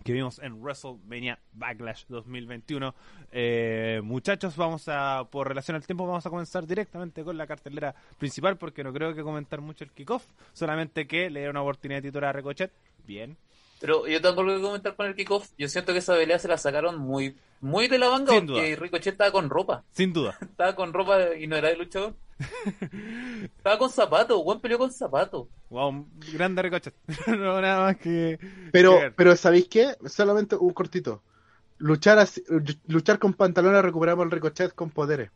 que 0.03 0.13
vimos 0.13 0.39
en 0.41 0.61
WrestleMania 0.61 1.39
Backlash 1.53 2.05
2021. 2.09 2.95
Eh, 3.33 4.01
muchachos, 4.05 4.57
vamos 4.57 4.89
a, 4.89 5.27
por 5.31 5.49
relación 5.49 5.77
al 5.77 5.87
tiempo, 5.87 6.07
vamos 6.07 6.27
a 6.27 6.31
comenzar 6.31 6.67
directamente 6.67 7.25
con 7.25 7.39
la 7.39 7.47
cartelera 7.47 7.95
principal, 8.19 8.57
porque 8.57 8.85
no 8.85 8.93
creo 8.93 9.15
que 9.15 9.23
comentar 9.23 9.61
mucho 9.61 9.85
el 9.85 9.91
kickoff, 9.93 10.27
solamente 10.53 11.07
que 11.07 11.31
le 11.31 11.41
dieron 11.41 11.57
una 11.57 11.63
oportunidad 11.63 12.03
de 12.03 12.09
titular 12.09 12.31
a 12.31 12.33
Ricochet. 12.33 12.73
Bien. 13.07 13.37
Pero 13.85 14.07
yo 14.09 14.19
tengo 14.23 14.41
algo 14.41 14.57
que 14.57 14.63
comentar 14.63 14.97
con 14.97 15.05
el 15.07 15.15
kickoff. 15.15 15.51
Yo 15.59 15.69
siento 15.69 15.93
que 15.93 15.99
esa 15.99 16.15
pelea 16.15 16.39
se 16.39 16.49
la 16.49 16.57
sacaron 16.57 16.99
muy, 16.99 17.37
muy 17.61 17.87
de 17.87 17.99
la 17.99 18.09
manga 18.09 18.33
Sin 18.33 18.47
porque 18.47 18.71
duda. 18.71 18.81
Ricochet 18.81 19.13
estaba 19.13 19.31
con 19.31 19.51
ropa. 19.51 19.85
Sin 19.93 20.11
duda. 20.15 20.39
Estaba 20.41 20.75
con 20.75 20.95
ropa 20.95 21.35
y 21.39 21.47
no 21.47 21.57
era 21.57 21.69
de 21.69 21.77
luchador. 21.77 22.15
estaba 23.45 23.79
con 23.79 23.91
zapatos, 23.91 24.41
Juan 24.43 24.61
peleó 24.61 24.79
con 24.79 24.91
zapatos. 24.91 25.49
Wow, 25.69 26.07
grande 26.33 26.63
ricochet. 26.63 26.95
no, 27.27 27.61
nada 27.61 27.83
más 27.85 27.97
que. 27.99 28.39
Pero, 28.73 28.99
que- 28.99 29.11
pero 29.11 29.37
¿sabéis 29.37 29.69
qué? 29.69 29.95
Solamente 30.07 30.57
un 30.57 30.73
cortito. 30.73 31.23
Luchar, 31.77 32.19
así- 32.19 32.43
luchar 32.87 33.19
con 33.19 33.35
pantalones 33.35 33.83
recuperamos 33.83 34.25
el 34.25 34.31
ricochet 34.31 34.75
con 34.75 34.89
poderes. 34.91 35.31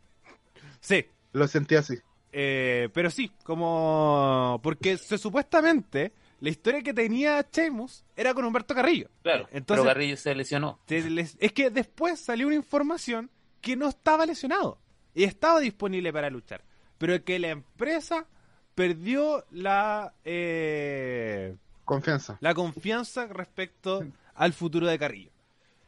Sí, 0.80 1.04
Lo 1.32 1.46
sentí 1.48 1.74
así. 1.74 1.98
Eh, 2.32 2.88
pero 2.94 3.10
sí, 3.10 3.30
como. 3.44 4.58
Porque 4.62 4.96
se, 4.96 5.18
supuestamente 5.18 6.12
la 6.40 6.48
historia 6.50 6.82
que 6.82 6.94
tenía 6.94 7.46
Sheamus 7.52 8.04
era 8.16 8.34
con 8.34 8.44
Humberto 8.44 8.74
Carrillo. 8.74 9.08
Claro, 9.22 9.48
Entonces- 9.50 9.82
pero 9.82 9.84
Carrillo 9.84 10.16
se 10.16 10.34
lesionó. 10.34 10.78
Es 10.88 11.52
que 11.52 11.70
después 11.70 12.20
salió 12.20 12.46
una 12.46 12.56
información 12.56 13.30
que 13.60 13.76
no 13.76 13.88
estaba 13.88 14.24
lesionado 14.26 14.78
y 15.14 15.24
estaba 15.24 15.60
disponible 15.60 16.12
para 16.12 16.30
luchar, 16.30 16.62
pero 16.96 17.22
que 17.24 17.38
la 17.38 17.48
empresa 17.48 18.26
perdió 18.74 19.44
la 19.50 20.14
eh, 20.24 21.56
Confianza. 21.84 22.38
la 22.40 22.54
confianza 22.54 23.26
respecto 23.26 24.04
al 24.34 24.52
futuro 24.52 24.86
de 24.86 24.98
Carrillo. 24.98 25.30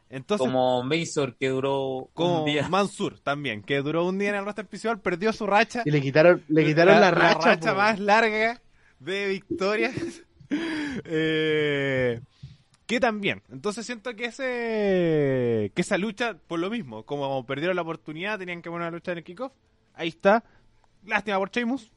Entonces, 0.08 0.44
Como 0.44 0.82
Mazor 0.82 1.36
que 1.36 1.48
duró 1.50 2.10
como 2.14 2.40
un 2.40 2.44
día. 2.46 2.68
Mansur 2.68 3.20
también, 3.20 3.62
que 3.62 3.76
duró 3.76 4.04
un 4.04 4.18
día 4.18 4.30
en 4.30 4.34
el 4.34 4.44
roster 4.44 4.66
principal, 4.66 5.00
perdió 5.00 5.32
su 5.32 5.46
racha. 5.46 5.82
Y 5.84 5.92
le 5.92 6.00
quitaron, 6.00 6.42
le 6.48 6.64
quitaron 6.64 7.00
la, 7.00 7.12
racha. 7.12 7.56
po. 7.60 7.74
más 7.76 8.00
larga 8.00 8.60
de 8.98 9.28
victorias. 9.28 9.94
Eh, 11.04 12.20
que 12.86 12.98
también. 12.98 13.42
Entonces 13.50 13.86
siento 13.86 14.14
que 14.16 14.24
ese 14.26 15.72
que 15.74 15.82
esa 15.82 15.96
lucha, 15.96 16.36
por 16.46 16.58
lo 16.58 16.70
mismo, 16.70 17.04
como 17.04 17.46
perdieron 17.46 17.76
la 17.76 17.82
oportunidad, 17.82 18.38
tenían 18.38 18.62
que 18.62 18.68
poner 18.68 18.88
una 18.88 18.96
lucha 18.96 19.12
en 19.12 19.18
el 19.18 19.24
kickoff. 19.24 19.52
Ahí 19.94 20.08
está. 20.08 20.44
Lástima 21.04 21.38
por 21.38 21.50
Sheamus. 21.50 21.92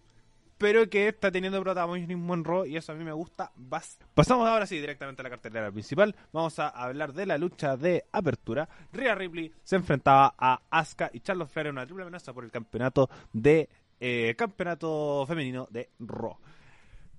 Pero 0.60 0.88
que 0.89 1.08
está 1.08 1.32
teniendo 1.32 1.62
protagonismo 1.62 2.34
en 2.34 2.43
Raw 2.43 2.66
y 2.66 2.78
eso 2.78 2.91
a 2.91 2.95
mí 2.95 3.04
me 3.04 3.12
gusta 3.12 3.51
bastante. 3.56 4.14
Pasamos 4.14 4.47
ahora 4.47 4.66
sí 4.66 4.80
directamente 4.80 5.22
a 5.22 5.24
la 5.24 5.30
cartelera 5.32 5.72
principal. 5.72 6.16
Vamos 6.32 6.58
a 6.60 6.70
hablar 6.70 7.12
de 7.12 7.26
la 7.26 7.38
lucha 7.38 7.76
de 7.76 8.06
apertura. 8.12 8.70
Rhea 8.93 9.16
Ripley 9.16 9.51
se 9.64 9.76
enfrentaba 9.76 10.36
a 10.38 10.62
Asuka 10.70 11.10
y 11.12 11.20
Charlotte 11.20 11.49
Flair 11.49 11.68
en 11.68 11.74
una 11.74 11.86
triple 11.86 12.04
amenaza 12.04 12.34
por 12.34 12.45
el 12.45 12.51
campeonato 12.51 13.10
de 13.34 13.68
eh, 13.99 14.36
campeonato 14.38 15.26
femenino 15.28 15.68
de 15.72 15.89
Raw. 15.99 16.38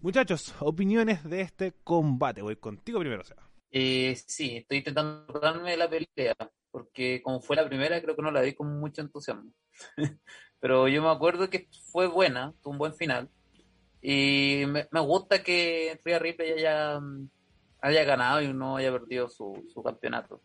Muchachos, 0.05 0.55
opiniones 0.61 1.25
de 1.25 1.41
este 1.41 1.73
combate. 1.83 2.43
Voy 2.43 2.57
contigo 2.57 3.01
primero, 3.01 3.25
Seba. 3.25 3.49
Eh, 3.71 4.15
sí, 4.27 4.59
estoy 4.59 4.77
intentando 4.77 5.25
acordarme 5.27 5.71
de 5.71 5.77
la 5.79 5.89
pelea, 5.89 6.37
porque 6.71 7.23
como 7.23 7.41
fue 7.41 7.57
la 7.57 7.67
primera, 7.67 8.03
creo 8.03 8.15
que 8.15 8.21
no 8.21 8.31
la 8.31 8.43
vi 8.43 8.53
con 8.53 8.79
mucho 8.79 9.01
entusiasmo. 9.01 9.51
Pero 10.61 10.89
yo 10.89 11.01
me 11.01 11.09
acuerdo 11.09 11.49
que 11.49 11.71
fue 11.91 12.07
buena, 12.07 12.53
tuvo 12.63 12.73
un 12.73 12.79
buen 12.81 12.93
final. 12.93 13.31
Y 14.03 14.65
me, 14.69 14.87
me 14.91 15.01
gusta 15.01 15.43
que 15.43 15.99
Rhea 16.05 16.19
Ripley 16.19 16.53
haya, 16.53 17.01
mm, 17.01 17.31
haya 17.81 18.05
ganado 18.05 18.43
y 18.43 18.53
no 18.53 18.77
haya 18.77 18.93
perdido 18.93 19.31
su, 19.31 19.65
su 19.73 19.83
campeonato. 19.83 20.43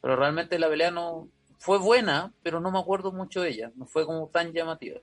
Pero 0.00 0.16
realmente 0.16 0.58
la 0.58 0.70
pelea 0.70 0.90
no 0.90 1.28
fue 1.58 1.76
buena, 1.76 2.32
pero 2.42 2.60
no 2.60 2.70
me 2.70 2.78
acuerdo 2.78 3.12
mucho 3.12 3.42
de 3.42 3.50
ella. 3.50 3.72
No 3.76 3.84
fue 3.84 4.06
como 4.06 4.28
tan 4.28 4.54
llamativa. 4.54 5.00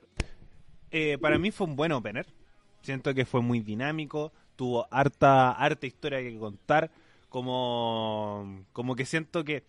Eh, 0.90 1.16
para 1.18 1.38
mí 1.38 1.52
fue 1.52 1.68
un 1.68 1.76
buen 1.76 1.92
opener. 1.92 2.26
Siento 2.82 3.14
que 3.14 3.24
fue 3.24 3.42
muy 3.42 3.60
dinámico, 3.60 4.32
tuvo 4.56 4.86
harta, 4.90 5.52
harta 5.52 5.86
historia 5.86 6.20
que 6.20 6.38
contar. 6.38 6.90
Como, 7.28 8.64
como 8.72 8.96
que 8.96 9.06
siento 9.06 9.44
que. 9.44 9.64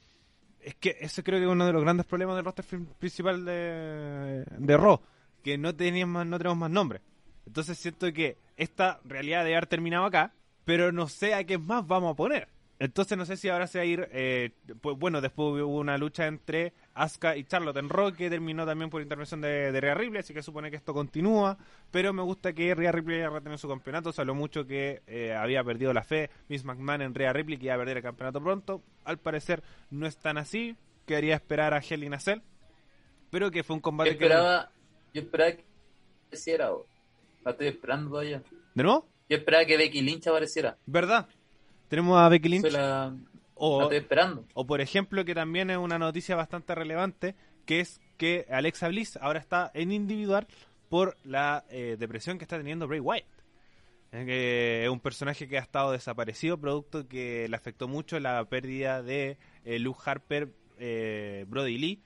Es 0.59 0.75
que 0.75 0.97
eso 0.99 1.23
creo 1.23 1.39
que 1.39 1.45
es 1.45 1.51
uno 1.51 1.65
de 1.65 1.73
los 1.73 1.81
grandes 1.81 2.05
problemas 2.05 2.35
del 2.35 2.45
roster 2.45 2.65
principal 2.99 3.45
de, 3.45 4.45
de 4.57 4.77
Raw. 4.77 4.99
Que 5.43 5.57
no, 5.57 5.75
teníamos 5.75 6.25
no 6.25 6.37
tenemos 6.37 6.57
más 6.57 6.71
nombres. 6.71 7.01
Entonces 7.45 7.77
siento 7.77 8.11
que 8.13 8.37
esta 8.57 8.99
realidad 9.03 9.43
debe 9.43 9.55
haber 9.55 9.67
terminado 9.67 10.05
acá. 10.05 10.33
Pero 10.65 10.91
no 10.91 11.07
sé 11.07 11.33
a 11.33 11.43
qué 11.43 11.57
más 11.57 11.85
vamos 11.85 12.13
a 12.13 12.15
poner. 12.15 12.47
Entonces 12.83 13.15
no 13.15 13.25
sé 13.27 13.37
si 13.37 13.47
ahora 13.47 13.67
se 13.67 13.77
va 13.77 13.83
a 13.83 13.85
ir. 13.85 14.09
eh, 14.11 14.49
pues, 14.81 14.97
bueno, 14.97 15.21
después 15.21 15.61
hubo 15.61 15.77
una 15.79 15.99
lucha 15.99 16.25
entre 16.25 16.73
Asuka 16.95 17.37
y 17.37 17.43
Charlotte 17.43 17.77
en 17.77 17.89
Raw 17.89 18.11
que 18.11 18.27
terminó 18.27 18.65
también 18.65 18.89
por 18.89 19.03
intervención 19.03 19.39
de, 19.39 19.71
de 19.71 19.79
Rhea 19.81 19.93
Ripley, 19.93 20.21
así 20.21 20.33
que 20.33 20.41
supone 20.41 20.71
que 20.71 20.77
esto 20.77 20.91
continúa. 20.91 21.59
Pero 21.91 22.11
me 22.11 22.23
gusta 22.23 22.53
que 22.53 22.73
Rhea 22.73 22.91
Ripley 22.91 23.17
haya 23.19 23.29
retenido 23.29 23.59
su 23.59 23.69
campeonato. 23.69 24.11
Se 24.11 24.21
habló 24.21 24.33
mucho 24.33 24.65
que 24.65 25.03
eh, 25.05 25.31
había 25.35 25.63
perdido 25.63 25.93
la 25.93 26.03
fe 26.03 26.31
Miss 26.49 26.65
McMahon 26.65 27.03
en 27.03 27.13
Rhea 27.13 27.33
Ripley, 27.33 27.59
que 27.59 27.65
iba 27.65 27.75
a 27.75 27.77
perder 27.77 27.97
el 27.97 28.03
campeonato 28.03 28.41
pronto. 28.41 28.81
Al 29.03 29.19
parecer 29.19 29.61
no 29.91 30.07
es 30.07 30.17
tan 30.17 30.39
así. 30.39 30.75
Quedaría 31.05 31.35
esperar 31.35 31.75
a 31.75 31.81
Hell 31.87 32.03
in 32.03 32.15
a 32.15 32.19
Cell. 32.19 32.39
Pero 33.29 33.51
que 33.51 33.63
fue 33.63 33.75
un 33.75 33.79
Yo 33.79 33.83
combate 33.83 34.17
que. 34.17 34.23
esperaba, 34.25 34.71
yo 35.13 35.21
esperaba 35.21 35.51
que 35.51 35.63
apareciera. 36.25 36.73
o- 36.73 36.85
La 37.45 37.51
estoy 37.51 37.67
esperando 37.67 38.09
todavía. 38.09 38.41
¿De 38.73 38.83
nuevo? 38.83 39.07
Yo 39.29 39.37
esperaba 39.37 39.65
que 39.65 39.77
Becky 39.77 40.01
Lynch 40.01 40.27
apareciera. 40.27 40.77
¿Verdad? 40.87 41.27
Tenemos 41.91 42.17
a 42.17 42.29
Becky 42.29 42.47
Lynch. 42.47 42.71
La 42.71 43.13
O, 43.53 43.81
estoy 43.81 43.97
esperando. 43.97 44.45
O 44.53 44.65
por 44.65 44.79
ejemplo, 44.79 45.25
que 45.25 45.35
también 45.35 45.69
es 45.69 45.77
una 45.77 45.99
noticia 45.99 46.37
bastante 46.37 46.73
relevante, 46.73 47.35
que 47.65 47.81
es 47.81 47.99
que 48.15 48.45
Alexa 48.49 48.87
Bliss 48.87 49.17
ahora 49.17 49.39
está 49.39 49.69
en 49.73 49.91
individual 49.91 50.47
por 50.87 51.17
la 51.25 51.65
eh, 51.69 51.97
depresión 51.99 52.37
que 52.37 52.45
está 52.45 52.55
teniendo 52.57 52.87
Bray 52.87 53.01
Wyatt. 53.01 53.25
Es 54.13 54.25
que 54.25 54.85
es 54.85 54.89
un 54.89 55.01
personaje 55.01 55.49
que 55.49 55.57
ha 55.57 55.61
estado 55.61 55.91
desaparecido, 55.91 56.57
producto 56.57 57.09
que 57.09 57.49
le 57.49 57.55
afectó 57.57 57.89
mucho 57.89 58.21
la 58.21 58.45
pérdida 58.45 59.03
de 59.03 59.37
eh, 59.65 59.77
Luke 59.77 59.99
Harper, 60.05 60.47
eh, 60.79 61.43
Brody 61.49 61.77
Lee, 61.77 62.01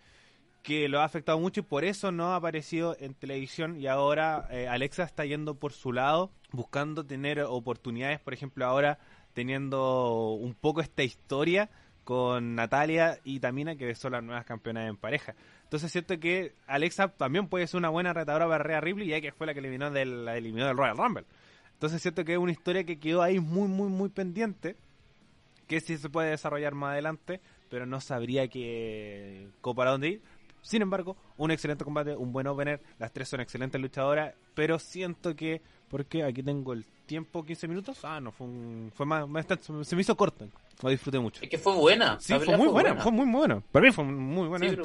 que 0.64 0.90
lo 0.90 1.00
ha 1.00 1.04
afectado 1.04 1.40
mucho 1.40 1.60
y 1.60 1.64
por 1.64 1.86
eso 1.86 2.12
no 2.12 2.34
ha 2.34 2.38
aparecido 2.38 2.98
en 3.00 3.14
televisión 3.14 3.80
y 3.80 3.86
ahora 3.86 4.48
eh, 4.50 4.68
Alexa 4.68 5.04
está 5.04 5.26
yendo 5.26 5.60
por 5.60 5.74
su 5.74 5.94
lado, 5.94 6.32
buscando 6.52 7.06
tener 7.06 7.40
oportunidades, 7.42 8.20
por 8.20 8.34
ejemplo 8.34 8.66
ahora 8.66 8.98
teniendo 9.36 10.32
un 10.32 10.56
poco 10.56 10.82
esta 10.82 11.04
historia 11.04 11.70
con 12.06 12.56
Natalia 12.56 13.20
y 13.24 13.40
Tamina, 13.40 13.76
que 13.76 13.94
son 13.94 14.14
las 14.14 14.24
nuevas 14.24 14.46
campeonas 14.46 14.88
en 14.88 14.96
pareja. 14.96 15.36
Entonces 15.64 15.92
siento 15.92 16.20
que 16.20 16.54
Alexa 16.68 17.10
también 17.10 17.48
puede 17.48 17.68
ser 17.68 17.80
una 17.80 17.90
buena 17.90 18.14
retadora 18.14 18.48
para 18.48 18.64
Rhea 18.64 18.80
Ripley, 18.80 19.10
ya 19.10 19.22
que 19.22 19.32
fue 19.32 19.46
la 19.46 19.54
que 19.54 19.60
eliminó 19.60 19.92
del, 19.92 20.24
la 20.24 20.38
eliminó 20.38 20.68
del 20.68 20.78
Royal 20.78 20.98
Rumble. 20.98 21.26
Entonces 21.74 22.02
siento 22.02 22.24
que 22.24 22.34
es 22.34 22.40
una 22.40 22.54
historia 22.54 22.86
que 22.86 22.98
quedó 22.98 23.22
ahí 23.22 23.40
muy, 23.40 23.68
muy, 23.68 23.90
muy 23.90 24.10
pendiente, 24.10 24.78
que 25.68 25.82
sí 25.82 25.98
se 25.98 26.10
puede 26.10 26.30
desarrollar 26.30 26.74
más 26.74 26.94
adelante, 26.94 27.42
pero 27.70 27.86
no 27.86 28.00
sabría 28.00 28.48
que 28.48 29.50
para 29.76 29.92
dónde 29.92 30.10
ir. 30.10 30.22
Sin 30.62 30.82
embargo, 30.82 31.18
un 31.38 31.52
excelente 31.52 31.84
combate, 31.84 32.16
un 32.16 32.32
buen 32.32 32.48
opener, 32.48 32.82
las 32.98 33.12
tres 33.12 33.28
son 33.28 33.42
excelentes 33.42 33.80
luchadoras, 33.82 34.34
pero 34.54 34.80
siento 34.80 35.36
que, 35.36 35.62
porque 35.90 36.24
aquí 36.24 36.42
tengo 36.42 36.74
el 36.74 36.86
tiempo, 37.06 37.43
15 37.43 37.68
minutos, 37.68 37.99
ah, 38.03 38.20
no, 38.20 38.32
fue, 38.32 38.47
un, 38.47 38.91
fue 38.93 39.06
más, 39.06 39.26
se 39.84 39.95
me 39.95 40.01
hizo 40.01 40.16
corto, 40.16 40.47
lo 40.82 40.89
disfruté 40.89 41.20
mucho. 41.20 41.41
Es 41.43 41.49
que 41.49 41.58
fue 41.58 41.74
buena. 41.76 42.20
Sí, 42.20 42.34
fue 42.39 42.58
muy 42.58 42.68
buena, 42.68 42.95
fue 42.95 43.12
muy 43.12 43.32
buena. 43.32 43.62
Para 43.72 43.86
mí 43.86 43.91
fue 43.91 44.03
muy 44.03 44.47
buen 44.47 44.62
Sí, 44.62 44.78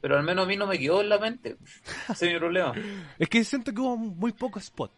pero 0.00 0.18
al 0.18 0.24
menos 0.24 0.44
a 0.44 0.48
mí 0.48 0.56
no 0.56 0.66
me 0.66 0.78
quedó 0.78 1.00
en 1.00 1.08
la 1.08 1.18
mente. 1.18 1.56
Ese 2.10 2.26
es 2.26 2.32
mi 2.32 2.38
problema. 2.38 2.74
Es 3.18 3.28
que 3.28 3.44
siento 3.44 3.72
que 3.72 3.80
hubo 3.80 3.96
muy 3.96 4.32
poco 4.32 4.58
spot. 4.58 4.90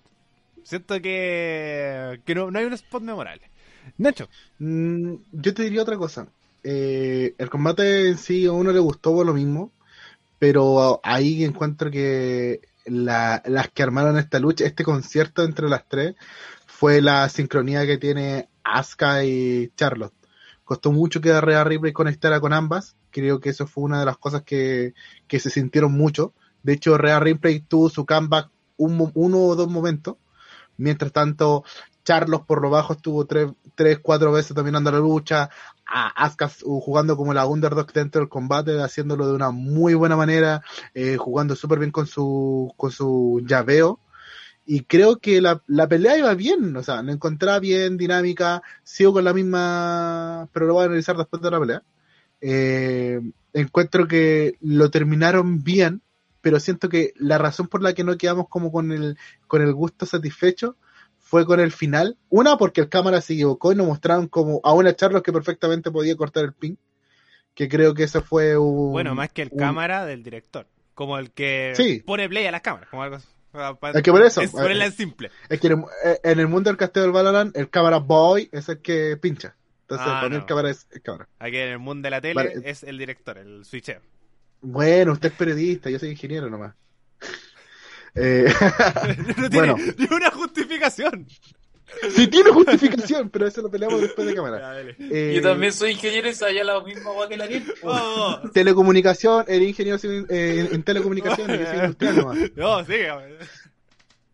Siento 0.62 1.00
que, 1.02 2.20
que 2.24 2.34
no, 2.34 2.50
no 2.50 2.58
hay 2.58 2.64
un 2.64 2.72
spot 2.72 3.02
memorable. 3.02 3.50
Nacho, 3.98 4.28
Mm, 4.58 5.16
yo 5.32 5.54
te 5.54 5.64
diría 5.64 5.82
otra 5.82 5.96
cosa. 5.96 6.26
Eh, 6.62 7.34
el 7.36 7.50
combate 7.50 8.08
en 8.08 8.18
sí 8.18 8.46
a 8.46 8.52
uno 8.52 8.72
le 8.72 8.78
gustó 8.78 9.12
por 9.12 9.26
lo 9.26 9.34
mismo, 9.34 9.72
pero 10.38 11.00
ahí 11.02 11.44
encuentro 11.44 11.90
que 11.90 12.60
la- 12.86 13.42
las 13.46 13.68
que 13.70 13.82
armaron 13.82 14.18
esta 14.18 14.38
lucha, 14.38 14.64
este 14.64 14.84
concierto 14.84 15.42
entre 15.44 15.68
las 15.68 15.88
tres, 15.88 16.14
fue 16.66 17.00
la 17.02 17.28
sincronía 17.28 17.86
que 17.86 17.98
tiene 17.98 18.48
Asuka 18.64 19.24
y 19.24 19.70
Charlotte. 19.76 20.14
Costó 20.64 20.92
mucho 20.92 21.20
que 21.20 21.38
Rhea 21.40 21.64
Ripley 21.64 21.92
conectara 21.92 22.40
con 22.40 22.52
ambas. 22.52 22.96
Creo 23.10 23.40
que 23.40 23.50
eso 23.50 23.66
fue 23.66 23.84
una 23.84 24.00
de 24.00 24.06
las 24.06 24.18
cosas 24.18 24.42
que, 24.42 24.94
que 25.28 25.38
se 25.40 25.50
sintieron 25.50 25.92
mucho. 25.92 26.32
De 26.62 26.72
hecho, 26.74 26.96
Rhea 26.98 27.20
Ripley 27.20 27.60
tuvo 27.60 27.90
su 27.90 28.06
comeback 28.06 28.50
un, 28.76 29.10
uno 29.14 29.38
o 29.40 29.56
dos 29.56 29.68
momentos. 29.68 30.16
Mientras 30.76 31.12
tanto, 31.12 31.64
Charlos 32.04 32.42
por 32.42 32.60
lo 32.62 32.70
bajo 32.70 32.92
estuvo 32.94 33.26
tres, 33.26 33.50
tres 33.74 33.98
cuatro 34.00 34.32
veces 34.32 34.54
dominando 34.54 34.90
la 34.92 34.98
lucha. 34.98 35.50
A 35.86 36.08
Asuka 36.24 36.50
uh, 36.64 36.80
jugando 36.80 37.16
como 37.16 37.34
la 37.34 37.46
underdog 37.46 37.92
dentro 37.92 38.20
del 38.20 38.28
combate, 38.28 38.80
haciéndolo 38.80 39.26
de 39.26 39.34
una 39.34 39.50
muy 39.50 39.94
buena 39.94 40.16
manera, 40.16 40.62
eh, 40.94 41.16
jugando 41.16 41.54
súper 41.56 41.78
bien 41.78 41.90
con 41.90 42.06
su, 42.06 42.72
con 42.76 42.90
su 42.90 43.42
llaveo. 43.46 44.00
Y 44.66 44.84
creo 44.84 45.18
que 45.18 45.42
la, 45.42 45.62
la 45.66 45.86
pelea 45.88 46.16
iba 46.16 46.34
bien, 46.34 46.74
o 46.76 46.82
sea, 46.82 47.02
la 47.02 47.12
encontraba 47.12 47.58
bien, 47.58 47.98
dinámica, 47.98 48.62
sigo 48.82 49.12
con 49.12 49.24
la 49.24 49.34
misma, 49.34 50.48
pero 50.52 50.66
lo 50.66 50.74
voy 50.74 50.84
a 50.84 50.86
analizar 50.86 51.16
después 51.16 51.42
de 51.42 51.50
la 51.50 51.60
pelea. 51.60 51.82
Eh, 52.40 53.20
encuentro 53.52 54.08
que 54.08 54.56
lo 54.60 54.90
terminaron 54.90 55.62
bien, 55.62 56.02
pero 56.40 56.60
siento 56.60 56.88
que 56.88 57.12
la 57.16 57.38
razón 57.38 57.68
por 57.68 57.82
la 57.82 57.92
que 57.94 58.04
no 58.04 58.16
quedamos 58.16 58.48
como 58.48 58.72
con 58.72 58.90
el, 58.92 59.18
con 59.46 59.62
el 59.62 59.72
gusto 59.74 60.06
satisfecho 60.06 60.76
fue 61.34 61.44
con 61.46 61.58
el 61.58 61.72
final. 61.72 62.16
Una, 62.28 62.56
porque 62.56 62.80
el 62.80 62.88
cámara 62.88 63.20
se 63.20 63.32
equivocó 63.32 63.72
y 63.72 63.74
nos 63.74 63.88
mostraron 63.88 64.28
como 64.28 64.60
a 64.62 64.72
una 64.72 64.94
Charlos 64.94 65.20
que 65.24 65.32
perfectamente 65.32 65.90
podía 65.90 66.14
cortar 66.16 66.44
el 66.44 66.52
pin. 66.52 66.78
Que 67.54 67.68
creo 67.68 67.92
que 67.92 68.04
eso 68.04 68.22
fue 68.22 68.56
un. 68.56 68.92
Bueno, 68.92 69.16
más 69.16 69.30
que 69.32 69.42
el 69.42 69.48
un- 69.50 69.58
cámara 69.58 70.04
del 70.06 70.22
director. 70.22 70.68
Como 70.94 71.18
el 71.18 71.32
que 71.32 71.72
Sí. 71.74 72.04
pone 72.06 72.28
play 72.28 72.46
a 72.46 72.52
las 72.52 72.60
cámaras. 72.60 72.88
Como 72.88 73.02
algo 73.02 73.18
para- 73.80 73.98
Es 73.98 74.02
que 74.04 74.12
por 74.12 74.22
eso, 74.22 74.42
Es 74.42 74.52
ponerla 74.52 74.86
eh, 74.86 74.92
simple. 74.92 75.32
Es 75.48 75.58
que 75.60 75.66
en 75.66 75.72
el, 75.72 75.84
eh, 76.04 76.20
en 76.22 76.38
el 76.38 76.46
mundo 76.46 76.70
del 76.70 76.76
casteo 76.76 77.02
del 77.02 77.10
Valorant, 77.10 77.56
el 77.56 77.68
cámara 77.68 77.96
boy 77.98 78.48
es 78.52 78.68
el 78.68 78.78
que 78.80 79.16
pincha. 79.16 79.56
Entonces, 79.82 80.06
Ah, 80.08 80.28
no. 80.30 80.36
el 80.36 80.46
cámara 80.46 80.70
es 80.70 80.86
el 80.92 81.02
cámara. 81.02 81.28
Aquí 81.40 81.56
en 81.56 81.68
el 81.70 81.78
mundo 81.80 82.06
de 82.06 82.10
la 82.10 82.20
tele 82.20 82.34
Vale. 82.34 82.52
es 82.64 82.84
el 82.84 82.96
director, 82.96 83.38
el 83.38 83.64
switcheo. 83.64 84.00
Bueno, 84.60 85.10
usted 85.12 85.30
es 85.32 85.36
periodista, 85.36 85.90
yo 85.90 85.98
soy 85.98 86.10
ingeniero 86.10 86.48
nomás. 86.48 86.74
Eh, 88.14 88.46
no 89.36 89.48
tiene 89.50 89.72
Bueno. 89.72 89.76
ni 89.98 90.06
una 90.14 90.30
justificación. 90.30 91.26
sí 92.14 92.26
tiene 92.28 92.50
justificación, 92.50 93.28
pero 93.30 93.46
eso 93.46 93.62
lo 93.62 93.70
peleamos 93.70 94.00
después 94.00 94.26
de 94.26 94.34
cámara. 94.36 94.80
Eh, 94.98 95.32
Yo 95.36 95.42
también 95.42 95.72
soy 95.72 95.92
ingeniero 95.92 96.28
y 96.28 96.34
sabía 96.34 96.64
la 96.64 96.80
misma 96.82 97.10
agua 97.10 97.28
que 97.28 97.36
la 97.36 97.44
Ariel. 97.44 97.64
Oh, 97.82 98.40
oh. 98.42 98.50
Telecomunicación, 98.50 99.44
eres 99.48 99.68
ingeniero 99.68 99.98
eh, 100.02 100.66
en, 100.68 100.74
en 100.74 100.82
telecomunicación, 100.82 101.48
yo 101.48 101.66
soy 101.66 101.76
industrial 101.78 102.16
nomás. 102.16 102.38
No, 102.56 102.84
sigue. 102.84 103.08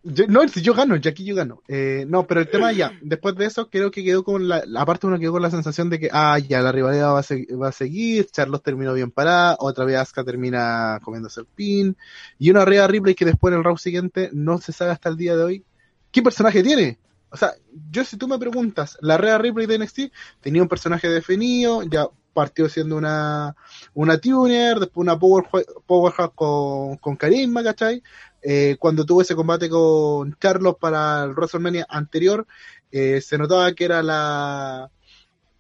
Yo- 0.03 0.27
no, 0.29 0.47
yo 0.47 0.73
gano, 0.73 0.97
ya 0.97 1.11
aquí 1.11 1.25
yo 1.25 1.35
gano. 1.37 1.63
Eh, 1.69 2.07
no, 2.09 2.27
pero 2.27 2.41
el 2.41 2.49
tema 2.49 2.73
ya, 2.73 2.91
después 3.03 3.35
de 3.37 3.45
eso, 3.45 3.69
creo 3.69 3.91
que 3.91 4.03
quedó 4.03 4.25
con 4.25 4.49
la, 4.49 4.65
aparte 4.77 5.07
uno 5.07 5.19
quedó 5.19 5.33
con 5.33 5.43
la 5.43 5.51
sensación 5.51 5.91
de 5.91 5.99
que, 5.99 6.09
ah, 6.11 6.39
ya, 6.39 6.63
la 6.63 6.73
rivalidad 6.73 7.13
va 7.13 7.21
a, 7.21 7.57
va 7.57 7.69
a 7.69 7.73
seguir, 7.73 8.27
Charlos 8.31 8.63
terminó 8.63 8.95
bien 8.95 9.11
parada, 9.11 9.57
otra 9.59 9.85
vez 9.85 9.97
Asuka 9.99 10.25
termina 10.25 11.01
comiéndose 11.03 11.41
el 11.41 11.47
pin, 11.47 11.97
y 12.39 12.51
una 12.51 12.65
Rhea 12.65 12.87
Ripley 12.87 13.15
que 13.15 13.27
después 13.27 13.53
en 13.53 13.59
el 13.59 13.65
round 13.65 13.79
siguiente 13.79 14.31
no 14.33 14.57
se 14.57 14.73
sabe 14.73 14.93
hasta 14.93 15.11
el 15.11 15.17
día 15.19 15.37
de 15.37 15.45
hoy 15.45 15.65
qué 16.11 16.23
personaje 16.23 16.63
tiene. 16.63 16.99
O 17.31 17.37
sea, 17.37 17.53
yo 17.91 18.03
si 18.05 18.17
tú 18.17 18.27
me 18.27 18.39
preguntas, 18.39 18.97
la 19.03 19.19
Rhea 19.19 19.37
Ripley 19.37 19.67
de 19.67 19.79
NXT 19.79 20.01
tenía 20.41 20.63
un 20.63 20.69
personaje 20.69 21.09
definido, 21.09 21.83
ya 21.83 22.07
partió 22.33 22.69
siendo 22.69 22.97
una, 22.97 23.55
una 23.93 24.19
tuner, 24.19 24.79
después 24.81 25.03
una 25.03 25.19
power, 25.19 25.45
powerhouse 25.87 26.31
con, 26.35 26.97
con 26.97 27.17
carisma, 27.17 27.63
¿cachai? 27.63 28.03
Eh, 28.43 28.77
cuando 28.79 29.05
tuvo 29.05 29.23
ese 29.23 29.35
combate 29.35 29.69
con 29.69 30.37
Charlos 30.39 30.77
para 30.81 31.25
el 31.25 31.31
WrestleMania 31.31 31.87
anterior, 31.89 32.47
eh, 32.91 33.21
se 33.21 33.39
notaba 33.39 33.73
que 33.73 33.85
era 33.85 34.03
la 34.03 34.91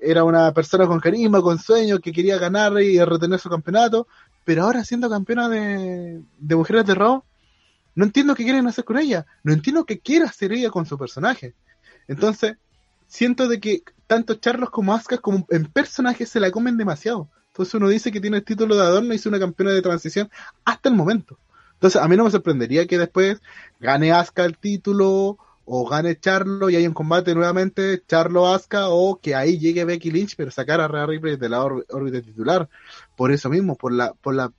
era 0.02 0.24
una 0.24 0.52
persona 0.54 0.86
con 0.86 0.98
carisma, 0.98 1.42
con 1.42 1.58
sueños, 1.58 2.00
que 2.00 2.12
quería 2.12 2.38
ganar 2.38 2.80
y 2.80 2.98
retener 3.04 3.38
su 3.38 3.50
campeonato, 3.50 4.06
pero 4.44 4.62
ahora 4.62 4.82
siendo 4.82 5.10
campeona 5.10 5.48
de, 5.48 6.22
de 6.38 6.56
mujeres 6.56 6.86
de 6.86 6.94
Raw, 6.94 7.22
no 7.94 8.04
entiendo 8.04 8.34
qué 8.34 8.44
quieren 8.44 8.66
hacer 8.66 8.84
con 8.84 8.98
ella, 8.98 9.26
no 9.42 9.52
entiendo 9.52 9.84
qué 9.84 9.98
quiere 9.98 10.24
hacer 10.24 10.52
ella 10.52 10.70
con 10.70 10.86
su 10.86 10.96
personaje. 10.96 11.52
Entonces, 12.08 12.56
siento 13.08 13.46
de 13.46 13.60
que 13.60 13.82
tanto 14.06 14.34
Charlos 14.34 14.70
como 14.70 14.94
Asuka 14.94 15.18
como 15.18 15.46
en 15.50 15.66
personajes 15.66 16.28
se 16.30 16.40
la 16.40 16.50
comen 16.50 16.76
demasiado. 16.76 17.28
Entonces 17.48 17.74
uno 17.74 17.88
dice 17.88 18.10
que 18.10 18.20
tiene 18.20 18.38
el 18.38 18.44
título 18.44 18.76
de 18.76 18.82
adorno 18.82 19.12
y 19.12 19.16
es 19.16 19.26
una 19.26 19.38
campeona 19.38 19.72
de 19.72 19.82
transición 19.82 20.30
hasta 20.64 20.88
el 20.88 20.94
momento. 20.94 21.36
Entonces, 21.80 22.02
a 22.02 22.08
mí 22.08 22.16
no 22.16 22.24
me 22.24 22.30
sorprendería 22.30 22.86
que 22.86 22.98
después 22.98 23.40
gane 23.80 24.12
Asuka 24.12 24.44
el 24.44 24.58
título 24.58 25.38
o 25.64 25.88
gane 25.88 26.18
Charlo 26.18 26.68
y 26.68 26.76
haya 26.76 26.86
un 26.86 26.92
combate 26.94 27.34
nuevamente 27.34 28.02
Charlo 28.06 28.52
Asuka 28.52 28.88
o 28.90 29.18
que 29.18 29.34
ahí 29.34 29.58
llegue 29.58 29.86
Becky 29.86 30.10
Lynch 30.10 30.34
pero 30.36 30.50
sacar 30.50 30.80
a 30.82 30.88
Rhea 30.88 31.06
Ripley 31.06 31.36
de 31.38 31.48
la 31.48 31.62
ór- 31.64 31.86
órbita 31.88 32.20
titular. 32.20 32.68
Por 33.16 33.32
eso 33.32 33.48
mismo, 33.48 33.76
por 33.76 33.92
la 33.92 34.12
por 34.12 34.34
la 34.34 34.52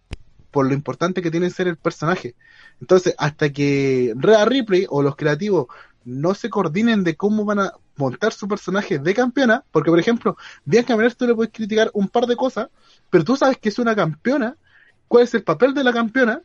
por 0.50 0.66
lo 0.68 0.74
importante 0.74 1.22
que 1.22 1.30
tiene 1.30 1.52
ser 1.52 1.68
el 1.68 1.78
personaje. 1.78 2.36
Entonces, 2.80 3.14
hasta 3.20 3.52
que 3.52 4.14
Rhea 4.18 4.44
Ripley 4.46 4.88
o 4.90 5.04
los 5.04 5.16
creativos 5.16 5.68
no 6.04 6.34
se 6.34 6.50
coordinen 6.50 7.04
de 7.04 7.16
cómo 7.16 7.46
van 7.46 7.60
a 7.60 7.74
montar 7.98 8.34
su 8.34 8.48
personaje 8.48 8.98
de 8.98 9.14
campeona, 9.14 9.64
porque 9.72 9.92
por 9.92 10.00
ejemplo, 10.00 10.38
Bianca 10.66 10.96
Belair 10.96 11.14
tú 11.14 11.28
le 11.28 11.36
puedes 11.36 11.54
criticar 11.54 11.92
un 11.94 12.10
par 12.10 12.26
de 12.26 12.36
cosas, 12.36 12.70
pero 13.12 13.24
tú 13.24 13.36
sabes 13.38 13.58
que 13.60 13.70
es 13.70 13.78
una 13.78 13.96
campeona, 13.96 14.58
cuál 15.08 15.24
es 15.26 15.34
el 15.36 15.44
papel 15.44 15.74
de 15.76 15.84
la 15.84 15.94
campeona 15.94 16.42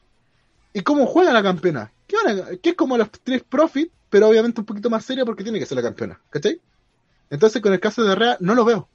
y 0.76 0.82
cómo 0.82 1.06
juega 1.06 1.32
la 1.32 1.42
campeona. 1.42 1.90
Que, 2.06 2.58
es 2.62 2.74
como 2.74 2.98
los 2.98 3.10
tres 3.10 3.42
Profit, 3.42 3.90
pero 4.10 4.28
obviamente 4.28 4.60
un 4.60 4.66
poquito 4.66 4.90
más 4.90 5.06
seria 5.06 5.24
porque 5.24 5.42
tiene 5.42 5.58
que 5.58 5.64
ser 5.64 5.76
la 5.76 5.82
campeona, 5.82 6.20
¿cachai? 6.28 6.60
Entonces 7.30 7.62
con 7.62 7.72
el 7.72 7.80
caso 7.80 8.04
de 8.04 8.14
Rea 8.14 8.36
no 8.40 8.54
lo 8.54 8.66
veo. 8.66 8.86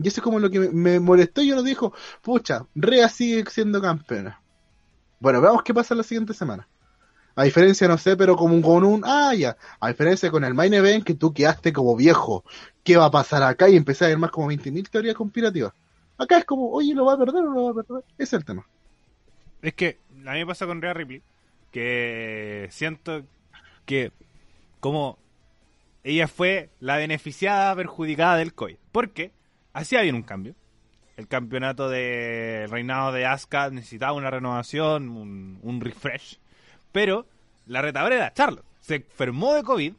Y 0.00 0.06
eso 0.06 0.20
es 0.20 0.22
como 0.22 0.38
lo 0.38 0.48
que 0.48 0.60
me, 0.60 1.00
molestó 1.00 1.42
y 1.42 1.50
uno 1.50 1.64
dijo, 1.64 1.92
pucha, 2.22 2.66
Rea 2.76 3.08
sigue 3.08 3.44
siendo 3.50 3.82
campeona. 3.82 4.40
Bueno, 5.18 5.40
veamos 5.40 5.64
qué 5.64 5.74
pasa 5.74 5.96
la 5.96 6.04
siguiente 6.04 6.34
semana. 6.34 6.68
A 7.34 7.42
diferencia, 7.42 7.88
no 7.88 7.98
sé, 7.98 8.16
pero 8.16 8.36
como 8.36 8.54
un, 8.54 8.62
con 8.62 8.84
un, 8.84 9.02
ah, 9.04 9.34
ya, 9.34 9.56
a 9.80 9.88
diferencia 9.88 10.30
con 10.30 10.44
el 10.44 10.54
Main 10.54 10.72
Event 10.72 11.02
que 11.02 11.14
tú 11.14 11.32
quedaste 11.32 11.72
como 11.72 11.96
viejo, 11.96 12.44
¿qué 12.84 12.96
va 12.96 13.06
a 13.06 13.10
pasar 13.10 13.42
acá? 13.42 13.68
Y 13.68 13.74
empecé 13.76 14.04
a 14.04 14.08
ver 14.08 14.18
más 14.18 14.30
como 14.30 14.52
20.000 14.52 14.88
teorías 14.88 15.16
conspirativas. 15.16 15.72
Acá 16.16 16.38
es 16.38 16.44
como, 16.44 16.70
oye, 16.70 16.94
¿lo 16.94 17.06
va 17.06 17.14
a 17.14 17.18
perder 17.18 17.42
o 17.42 17.48
no 17.48 17.54
lo 17.54 17.64
va 17.64 17.70
a 17.72 17.84
perder? 17.84 18.04
Ese 18.18 18.22
es 18.22 18.32
el 18.34 18.44
tema. 18.44 18.64
Es 19.62 19.74
que 19.74 19.98
a 20.28 20.32
mí 20.32 20.40
me 20.40 20.46
pasa 20.46 20.66
con 20.66 20.82
Rhea 20.82 20.92
Ripley 20.92 21.22
que 21.72 22.68
siento 22.70 23.24
que 23.86 24.12
como 24.80 25.18
ella 26.04 26.28
fue 26.28 26.70
la 26.80 26.96
beneficiada 26.96 27.74
perjudicada 27.74 28.36
del 28.36 28.54
COVID. 28.54 28.76
Porque 28.92 29.32
hacía 29.72 30.02
bien 30.02 30.14
un 30.14 30.22
cambio. 30.22 30.54
El 31.16 31.28
campeonato 31.28 31.88
de 31.88 32.64
el 32.64 32.70
reinado 32.70 33.12
de 33.12 33.26
Asuka 33.26 33.70
necesitaba 33.70 34.12
una 34.12 34.30
renovación, 34.30 35.08
un, 35.08 35.58
un 35.62 35.80
refresh. 35.80 36.38
Pero 36.92 37.26
la 37.66 37.82
retadora 37.82 38.16
era 38.16 38.32
Charlotte. 38.34 38.64
Se 38.80 38.96
enfermó 38.96 39.54
de 39.54 39.62
COVID 39.62 39.92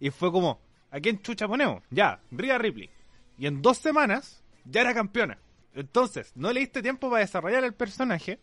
y 0.00 0.10
fue 0.10 0.32
como, 0.32 0.60
¿a 0.90 1.00
quién 1.00 1.22
chucha 1.22 1.48
ponemos? 1.48 1.82
Ya, 1.90 2.20
Rhea 2.30 2.58
Ripley. 2.58 2.90
Y 3.38 3.46
en 3.46 3.62
dos 3.62 3.78
semanas 3.78 4.42
ya 4.64 4.80
era 4.80 4.94
campeona. 4.94 5.38
Entonces, 5.74 6.32
no 6.34 6.52
le 6.52 6.60
diste 6.60 6.82
tiempo 6.82 7.08
para 7.08 7.20
desarrollar 7.20 7.64
el 7.64 7.72
personaje 7.72 8.38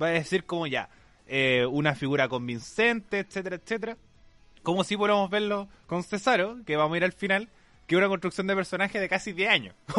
va 0.00 0.08
a 0.08 0.10
decir 0.10 0.44
como 0.44 0.66
ya, 0.66 0.88
eh, 1.26 1.66
una 1.66 1.94
figura 1.94 2.28
convincente, 2.28 3.18
etcétera, 3.20 3.56
etcétera. 3.56 3.96
Como 4.62 4.84
si 4.84 4.96
podemos 4.96 5.30
verlo 5.30 5.68
con 5.86 6.02
Cesaro, 6.02 6.58
que 6.66 6.76
vamos 6.76 6.94
a 6.94 6.96
ir 6.98 7.04
al 7.04 7.12
final, 7.12 7.48
que 7.86 7.96
una 7.96 8.08
construcción 8.08 8.46
de 8.46 8.56
personaje 8.56 8.98
de 8.98 9.08
casi 9.08 9.32
10 9.32 9.50
años. 9.50 9.74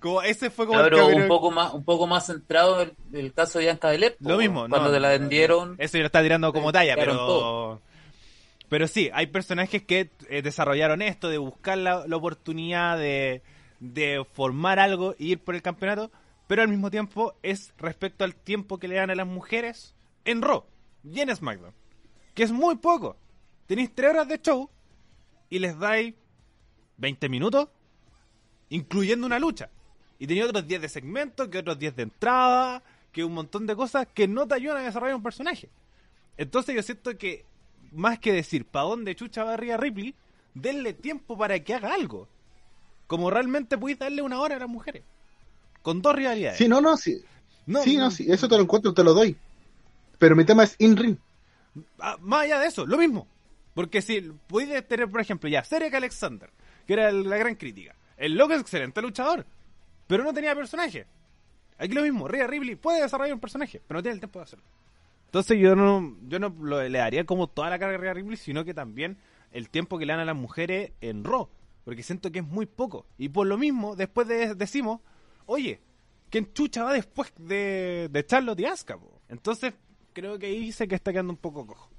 como 0.00 0.22
ese 0.22 0.50
fue 0.50 0.66
como 0.66 0.80
el 0.80 0.94
un 0.94 1.28
poco 1.28 1.50
más, 1.50 1.74
un 1.74 1.84
poco 1.84 2.06
más 2.06 2.26
centrado 2.26 2.80
el, 2.80 2.94
el 3.12 3.32
caso 3.32 3.58
de 3.58 3.66
Bianca 3.66 3.90
Belair. 3.90 4.16
Lo 4.20 4.38
mismo, 4.38 4.66
Cuando 4.68 4.88
no, 4.88 4.94
te 4.94 5.00
la 5.00 5.10
vendieron. 5.10 5.76
Eso 5.78 5.98
yo 5.98 6.02
lo 6.02 6.06
está 6.06 6.22
tirando 6.22 6.52
como 6.52 6.70
Eh, 6.70 6.72
talla, 6.72 6.94
pero... 6.96 7.16
todo. 7.16 7.82
Pero 8.68 8.88
sí, 8.88 9.10
hay 9.12 9.26
personajes 9.26 9.82
que 9.82 10.10
eh, 10.30 10.40
desarrollaron 10.40 11.02
esto, 11.02 11.28
de 11.28 11.36
buscar 11.36 11.76
la, 11.76 12.06
la 12.06 12.16
oportunidad 12.16 12.96
de, 12.96 13.42
de 13.80 14.24
formar 14.32 14.78
algo 14.78 15.14
y 15.18 15.32
ir 15.32 15.40
por 15.40 15.54
el 15.54 15.60
campeonato, 15.60 16.10
pero 16.52 16.60
al 16.60 16.68
mismo 16.68 16.90
tiempo 16.90 17.32
es 17.42 17.72
respecto 17.78 18.24
al 18.24 18.34
tiempo 18.34 18.78
que 18.78 18.86
le 18.86 18.96
dan 18.96 19.08
a 19.08 19.14
las 19.14 19.26
mujeres 19.26 19.94
en 20.26 20.42
Raw 20.42 20.64
y 21.02 21.20
en 21.20 21.34
SmackDown, 21.34 21.72
que 22.34 22.42
es 22.42 22.52
muy 22.52 22.74
poco. 22.76 23.16
Tenéis 23.66 23.94
tres 23.94 24.10
horas 24.10 24.28
de 24.28 24.38
show 24.38 24.68
y 25.48 25.60
les 25.60 25.78
dais 25.78 26.12
20 26.98 27.30
minutos, 27.30 27.70
incluyendo 28.68 29.26
una 29.26 29.38
lucha. 29.38 29.70
Y 30.18 30.26
tenéis 30.26 30.44
otros 30.44 30.68
10 30.68 30.82
de 30.82 30.90
segmento, 30.90 31.48
que 31.48 31.56
otros 31.56 31.78
10 31.78 31.96
de 31.96 32.02
entrada, 32.02 32.82
que 33.12 33.24
un 33.24 33.32
montón 33.32 33.66
de 33.66 33.74
cosas 33.74 34.06
que 34.12 34.28
no 34.28 34.46
te 34.46 34.54
ayudan 34.56 34.76
a 34.76 34.82
desarrollar 34.82 35.16
un 35.16 35.22
personaje. 35.22 35.70
Entonces 36.36 36.74
yo 36.74 36.82
siento 36.82 37.16
que, 37.16 37.46
más 37.92 38.18
que 38.18 38.30
decir 38.30 38.66
para 38.66 38.84
dónde 38.84 39.16
chucha 39.16 39.42
va 39.42 39.56
Rhea 39.56 39.78
Ripley, 39.78 40.14
denle 40.52 40.92
tiempo 40.92 41.38
para 41.38 41.58
que 41.60 41.72
haga 41.72 41.94
algo. 41.94 42.28
Como 43.06 43.30
realmente 43.30 43.78
podéis 43.78 44.00
darle 44.00 44.20
una 44.20 44.38
hora 44.38 44.56
a 44.56 44.58
las 44.58 44.68
mujeres. 44.68 45.02
Con 45.82 46.00
dos 46.02 46.14
rivalidades. 46.14 46.58
Sí, 46.58 46.68
no, 46.68 46.80
no, 46.80 46.96
sí. 46.96 47.22
No, 47.66 47.82
sí, 47.82 47.96
no, 47.96 48.10
sí, 48.10 48.26
eso 48.30 48.48
te 48.48 48.56
lo 48.56 48.62
encuentro, 48.62 48.92
te 48.94 49.04
lo 49.04 49.14
doy. 49.14 49.36
Pero 50.18 50.34
mi 50.36 50.44
tema 50.44 50.64
es 50.64 50.74
in-ring. 50.78 51.16
Ah, 51.98 52.16
más 52.20 52.42
allá 52.44 52.58
de 52.58 52.66
eso, 52.66 52.86
lo 52.86 52.98
mismo. 52.98 53.26
Porque 53.74 54.02
si 54.02 54.20
podéis 54.46 54.86
tener, 54.86 55.08
por 55.10 55.20
ejemplo, 55.20 55.48
ya, 55.48 55.62
Cedric 55.64 55.94
Alexander, 55.94 56.50
que 56.86 56.92
era 56.92 57.10
la 57.10 57.36
gran 57.36 57.54
crítica. 57.54 57.94
El 58.16 58.36
loco 58.36 58.52
es 58.54 58.60
excelente 58.60 59.00
luchador, 59.00 59.46
pero 60.06 60.22
no 60.24 60.32
tenía 60.34 60.54
personaje. 60.54 61.06
Aquí 61.78 61.94
lo 61.94 62.02
mismo, 62.02 62.28
Rhea 62.28 62.46
Ripley 62.46 62.76
puede 62.76 63.02
desarrollar 63.02 63.34
un 63.34 63.40
personaje, 63.40 63.80
pero 63.86 63.98
no 63.98 64.02
tiene 64.02 64.14
el 64.14 64.20
tiempo 64.20 64.38
de 64.38 64.44
hacerlo. 64.44 64.64
Entonces 65.26 65.58
yo 65.58 65.74
no, 65.74 66.16
yo 66.28 66.38
no 66.38 66.54
lo- 66.60 66.86
le 66.86 66.98
daría 66.98 67.24
como 67.24 67.46
toda 67.48 67.70
la 67.70 67.78
carga 67.78 67.94
a 67.96 67.98
Rhea 67.98 68.14
Ripley, 68.14 68.36
sino 68.36 68.64
que 68.64 68.74
también 68.74 69.16
el 69.52 69.70
tiempo 69.70 69.98
que 69.98 70.04
le 70.06 70.12
dan 70.12 70.20
a 70.20 70.24
las 70.26 70.36
mujeres 70.36 70.92
en 71.00 71.24
Raw. 71.24 71.48
Porque 71.84 72.02
siento 72.02 72.30
que 72.30 72.40
es 72.40 72.44
muy 72.46 72.66
poco. 72.66 73.06
Y 73.18 73.30
por 73.30 73.46
lo 73.46 73.56
mismo, 73.56 73.96
después 73.96 74.28
de, 74.28 74.54
decimos, 74.54 75.00
oye, 75.46 75.80
¿quién 76.30 76.52
chucha 76.52 76.84
va 76.84 76.92
después 76.92 77.32
de, 77.38 78.08
de 78.10 78.26
Charlotte 78.26 78.60
y 78.60 78.64
Asuka, 78.64 78.98
po? 78.98 79.20
Entonces, 79.28 79.74
creo 80.12 80.38
que 80.38 80.46
ahí 80.46 80.72
sé 80.72 80.86
que 80.86 80.94
está 80.94 81.12
quedando 81.12 81.32
un 81.32 81.38
poco 81.38 81.66
cojo. 81.66 81.90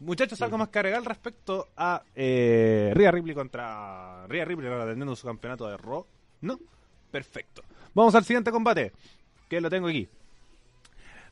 Muchachos, 0.00 0.40
algo 0.42 0.58
más 0.58 0.68
que 0.68 0.78
agregar 0.80 1.02
respecto 1.04 1.68
a 1.76 2.02
eh, 2.14 2.92
Rhea 2.94 3.10
Ripley 3.10 3.34
contra 3.34 4.26
Rhea 4.26 4.44
Ripley 4.44 4.70
atendiendo 4.70 5.14
su 5.16 5.26
campeonato 5.26 5.66
de 5.68 5.76
Raw. 5.76 6.04
¿No? 6.42 6.58
Perfecto. 7.10 7.62
Vamos 7.94 8.14
al 8.14 8.24
siguiente 8.24 8.50
combate, 8.50 8.92
que 9.48 9.60
lo 9.60 9.70
tengo 9.70 9.88
aquí. 9.88 10.08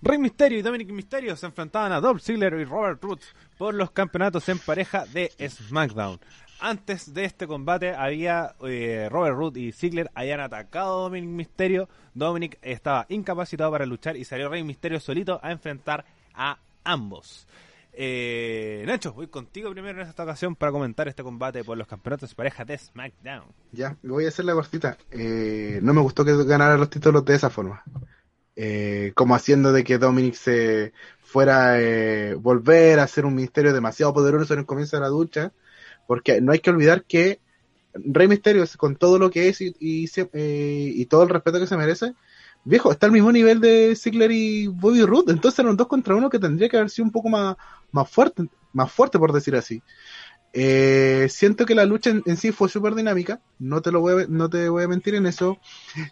Rey 0.00 0.18
Mysterio 0.18 0.58
y 0.58 0.62
Dominic 0.62 0.90
Mysterio 0.90 1.36
se 1.36 1.46
enfrentaban 1.46 1.92
a 1.92 2.00
Dolph 2.00 2.22
Ziggler 2.22 2.54
y 2.54 2.64
Robert 2.64 3.02
Root 3.02 3.20
por 3.58 3.74
los 3.74 3.90
campeonatos 3.90 4.48
en 4.48 4.58
pareja 4.58 5.04
de 5.06 5.30
SmackDown. 5.48 6.18
Antes 6.64 7.12
de 7.12 7.24
este 7.24 7.48
combate 7.48 7.92
había 7.92 8.54
eh, 8.62 9.08
Robert 9.10 9.36
Root 9.36 9.56
y 9.56 9.72
Ziggler 9.72 10.12
habían 10.14 10.38
atacado 10.38 11.00
a 11.00 11.02
Dominic 11.02 11.28
Mysterio. 11.28 11.88
Dominic 12.14 12.56
estaba 12.62 13.04
incapacitado 13.08 13.72
para 13.72 13.84
luchar 13.84 14.16
y 14.16 14.24
salió 14.24 14.48
Rey 14.48 14.62
Mysterio 14.62 15.00
solito 15.00 15.40
a 15.42 15.50
enfrentar 15.50 16.04
a 16.34 16.60
ambos. 16.84 17.48
Eh, 17.92 18.84
Nacho, 18.86 19.12
voy 19.12 19.26
contigo 19.26 19.72
primero 19.72 20.00
en 20.00 20.08
esta 20.08 20.22
ocasión 20.22 20.54
para 20.54 20.70
comentar 20.70 21.08
este 21.08 21.24
combate 21.24 21.64
por 21.64 21.76
los 21.76 21.88
campeonatos 21.88 22.30
de 22.30 22.36
pareja 22.36 22.64
de 22.64 22.78
SmackDown. 22.78 23.46
Ya, 23.72 23.96
voy 24.04 24.26
a 24.26 24.28
hacer 24.28 24.44
la 24.44 24.52
cortita. 24.52 24.96
Eh, 25.10 25.80
no 25.82 25.92
me 25.92 26.00
gustó 26.00 26.24
que 26.24 26.44
ganara 26.44 26.76
los 26.76 26.90
títulos 26.90 27.24
de 27.24 27.34
esa 27.34 27.50
forma. 27.50 27.82
Eh, 28.54 29.10
como 29.16 29.34
haciendo 29.34 29.72
de 29.72 29.82
que 29.82 29.98
Dominic 29.98 30.34
se 30.34 30.92
fuera 31.18 31.80
eh, 31.80 32.34
volver 32.34 33.00
a 33.00 33.08
ser 33.08 33.26
un 33.26 33.34
misterio 33.34 33.72
demasiado 33.72 34.14
poderoso 34.14 34.54
en 34.54 34.60
el 34.60 34.66
comienzo 34.66 34.96
de 34.96 35.00
la 35.00 35.08
ducha. 35.08 35.52
Porque 36.06 36.40
no 36.40 36.52
hay 36.52 36.58
que 36.58 36.70
olvidar 36.70 37.04
que 37.04 37.40
Rey 37.94 38.28
Misterio, 38.28 38.64
con 38.76 38.96
todo 38.96 39.18
lo 39.18 39.30
que 39.30 39.48
es 39.48 39.60
y, 39.60 39.74
y, 39.78 40.08
eh, 40.32 40.92
y 40.94 41.06
todo 41.06 41.22
el 41.22 41.28
respeto 41.28 41.58
que 41.60 41.66
se 41.66 41.76
merece, 41.76 42.14
viejo, 42.64 42.90
está 42.90 43.06
al 43.06 43.12
mismo 43.12 43.32
nivel 43.32 43.60
de 43.60 43.94
Ziggler 43.96 44.30
y 44.32 44.66
Bobby 44.66 45.02
Roode. 45.02 45.32
Entonces 45.32 45.58
eran 45.58 45.76
dos 45.76 45.88
contra 45.88 46.14
uno 46.14 46.30
que 46.30 46.38
tendría 46.38 46.68
que 46.68 46.76
haber 46.76 46.90
sido 46.90 47.06
un 47.06 47.12
poco 47.12 47.28
más, 47.28 47.56
más 47.90 48.10
fuerte, 48.10 48.48
más 48.72 48.90
fuerte 48.90 49.18
por 49.18 49.32
decir 49.32 49.54
así. 49.56 49.82
Eh, 50.54 51.28
siento 51.30 51.64
que 51.64 51.74
la 51.74 51.86
lucha 51.86 52.10
en, 52.10 52.22
en 52.26 52.36
sí 52.36 52.52
fue 52.52 52.68
súper 52.68 52.94
dinámica, 52.94 53.40
no 53.58 53.80
te 53.80 53.90
lo 53.90 54.00
voy 54.00 54.24
a, 54.24 54.26
no 54.28 54.50
te 54.50 54.68
voy 54.68 54.84
a 54.84 54.88
mentir 54.88 55.14
en 55.14 55.26
eso. 55.26 55.58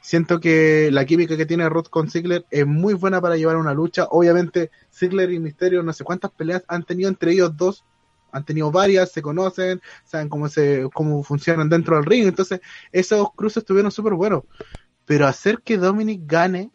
Siento 0.03 0.41
que 0.41 0.91
la 0.91 1.05
química 1.05 1.37
que 1.37 1.47
tiene 1.47 1.69
Roth 1.69 1.89
con 1.89 2.11
Ziggler 2.11 2.47
es 2.51 2.67
muy 2.67 2.95
buena 2.95 3.21
para 3.21 3.37
llevar 3.37 3.57
una 3.57 3.75
lucha. 3.75 4.07
Obviamente, 4.11 4.71
Ziggler 4.93 5.31
y 5.33 5.39
Misterio, 5.41 5.83
no 5.83 5.93
sé 5.93 6.05
cuántas 6.05 6.31
peleas 6.31 6.65
han 6.69 6.85
tenido 6.85 7.09
entre 7.09 7.33
ellos 7.33 7.55
dos, 7.57 7.85
han 8.33 8.45
tenido 8.45 8.71
varias, 8.71 9.13
se 9.13 9.23
conocen, 9.23 9.81
saben 10.05 10.29
cómo 10.29 10.49
se, 10.49 10.89
cómo 10.93 11.23
funcionan 11.23 11.69
dentro 11.69 11.97
del 11.97 12.07
ring. 12.07 12.27
Entonces, 12.27 12.61
esos 12.93 13.33
cruces 13.35 13.59
estuvieron 13.59 13.91
súper 13.91 14.15
buenos. 14.15 14.45
Pero 15.05 15.27
hacer 15.27 15.61
que 15.63 15.77
Dominic 15.77 16.23
gane 16.25 16.71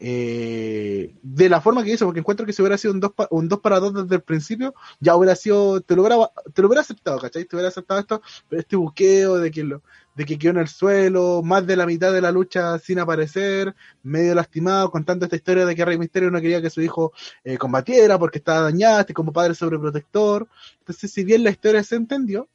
eh, 0.00 1.14
de 1.22 1.48
la 1.48 1.60
forma 1.60 1.82
que 1.82 1.92
hizo, 1.92 2.04
porque 2.04 2.20
encuentro 2.20 2.46
que 2.46 2.52
si 2.52 2.62
hubiera 2.62 2.78
sido 2.78 2.94
un 2.94 3.00
2 3.00 3.12
un 3.30 3.48
dos 3.48 3.60
para 3.60 3.80
2 3.80 4.04
desde 4.04 4.16
el 4.16 4.22
principio, 4.22 4.74
ya 5.00 5.16
hubiera 5.16 5.34
sido, 5.34 5.80
te 5.80 5.96
lo 5.96 6.02
hubiera, 6.02 6.80
aceptado, 6.80 7.18
¿cachai? 7.18 7.44
Te 7.44 7.56
hubiera 7.56 7.68
aceptado 7.68 8.00
esto, 8.00 8.22
pero 8.48 8.60
este 8.60 8.76
buqueo 8.76 9.36
de 9.36 9.50
que 9.50 9.64
lo, 9.64 9.82
de 10.14 10.24
que 10.24 10.38
quedó 10.38 10.52
en 10.52 10.58
el 10.58 10.68
suelo, 10.68 11.42
más 11.42 11.66
de 11.66 11.76
la 11.76 11.86
mitad 11.86 12.12
de 12.12 12.20
la 12.20 12.30
lucha 12.30 12.78
sin 12.78 12.98
aparecer, 13.00 13.74
medio 14.02 14.34
lastimado, 14.34 14.90
contando 14.90 15.24
esta 15.24 15.36
historia 15.36 15.66
de 15.66 15.74
que 15.74 15.84
Rey 15.84 15.98
Misterio 15.98 16.30
no 16.30 16.40
quería 16.40 16.62
que 16.62 16.70
su 16.70 16.80
hijo 16.80 17.12
eh, 17.44 17.58
combatiera 17.58 18.18
porque 18.18 18.38
estaba 18.38 18.62
dañado, 18.62 19.00
este 19.00 19.14
como 19.14 19.32
padre 19.32 19.54
sobreprotector. 19.54 20.48
Entonces, 20.78 21.10
si 21.12 21.24
bien 21.24 21.42
la 21.42 21.50
historia 21.50 21.82
se 21.82 21.96
entendió, 21.96 22.48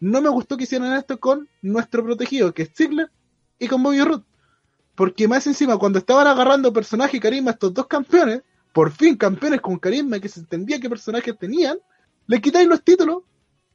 no 0.00 0.20
me 0.20 0.28
gustó 0.28 0.56
que 0.56 0.64
hicieran 0.64 0.92
esto 0.92 1.18
con 1.18 1.48
nuestro 1.62 2.04
protegido, 2.04 2.52
que 2.52 2.62
es 2.62 2.70
Ziggler, 2.74 3.10
y 3.58 3.68
con 3.68 3.82
Bobby 3.82 4.02
Roode. 4.02 4.24
Porque 4.96 5.28
más 5.28 5.46
encima, 5.46 5.78
cuando 5.78 5.98
estaban 5.98 6.26
agarrando 6.26 6.72
personaje 6.72 7.18
y 7.18 7.20
carisma 7.20 7.52
estos 7.52 7.72
dos 7.72 7.86
campeones, 7.86 8.42
por 8.72 8.90
fin 8.90 9.16
campeones 9.16 9.60
con 9.60 9.78
carisma 9.78 10.18
que 10.18 10.28
se 10.28 10.40
entendía 10.40 10.80
qué 10.80 10.88
personajes 10.88 11.38
tenían, 11.38 11.78
le 12.26 12.40
quitáis 12.40 12.66
los 12.66 12.82
títulos 12.82 13.22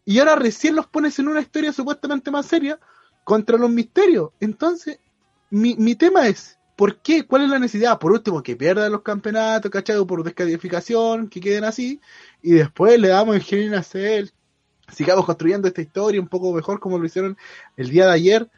y 0.04 0.20
ahora 0.20 0.36
recién 0.36 0.76
los 0.76 0.88
pones 0.88 1.18
en 1.20 1.28
una 1.28 1.42
historia 1.42 1.72
supuestamente 1.72 2.32
más 2.32 2.46
seria 2.48 2.80
contra 3.24 3.58
los 3.58 3.70
misterios. 3.70 4.32
Entonces, 4.40 5.00
mi, 5.50 5.76
mi 5.76 5.96
tema 5.96 6.28
es, 6.28 6.58
¿por 6.76 7.02
qué? 7.02 7.26
¿Cuál 7.26 7.44
es 7.44 7.50
la 7.50 7.60
necesidad? 7.60 8.00
Por 8.00 8.12
último, 8.12 8.42
que 8.42 8.56
pierdan 8.56 8.92
los 8.92 9.04
campeonatos, 9.04 9.70
¿cachai? 9.70 10.04
Por 10.06 10.24
descalificación, 10.24 11.30
que 11.30 11.40
queden 11.40 11.64
así, 11.64 12.02
y 12.42 12.54
después 12.54 13.00
le 13.00 13.10
damos 13.10 13.52
in 13.54 13.76
a 13.76 13.84
Cell, 13.84 14.30
sigamos 14.92 15.26
construyendo 15.26 15.68
esta 15.68 15.82
historia 15.82 16.20
un 16.20 16.28
poco 16.28 16.54
mejor 16.54 16.80
como 16.80 16.98
lo 16.98 17.06
hicieron 17.06 17.38
el 17.78 17.90
día 17.90 18.08
de 18.08 18.12
ayer, 18.14 18.52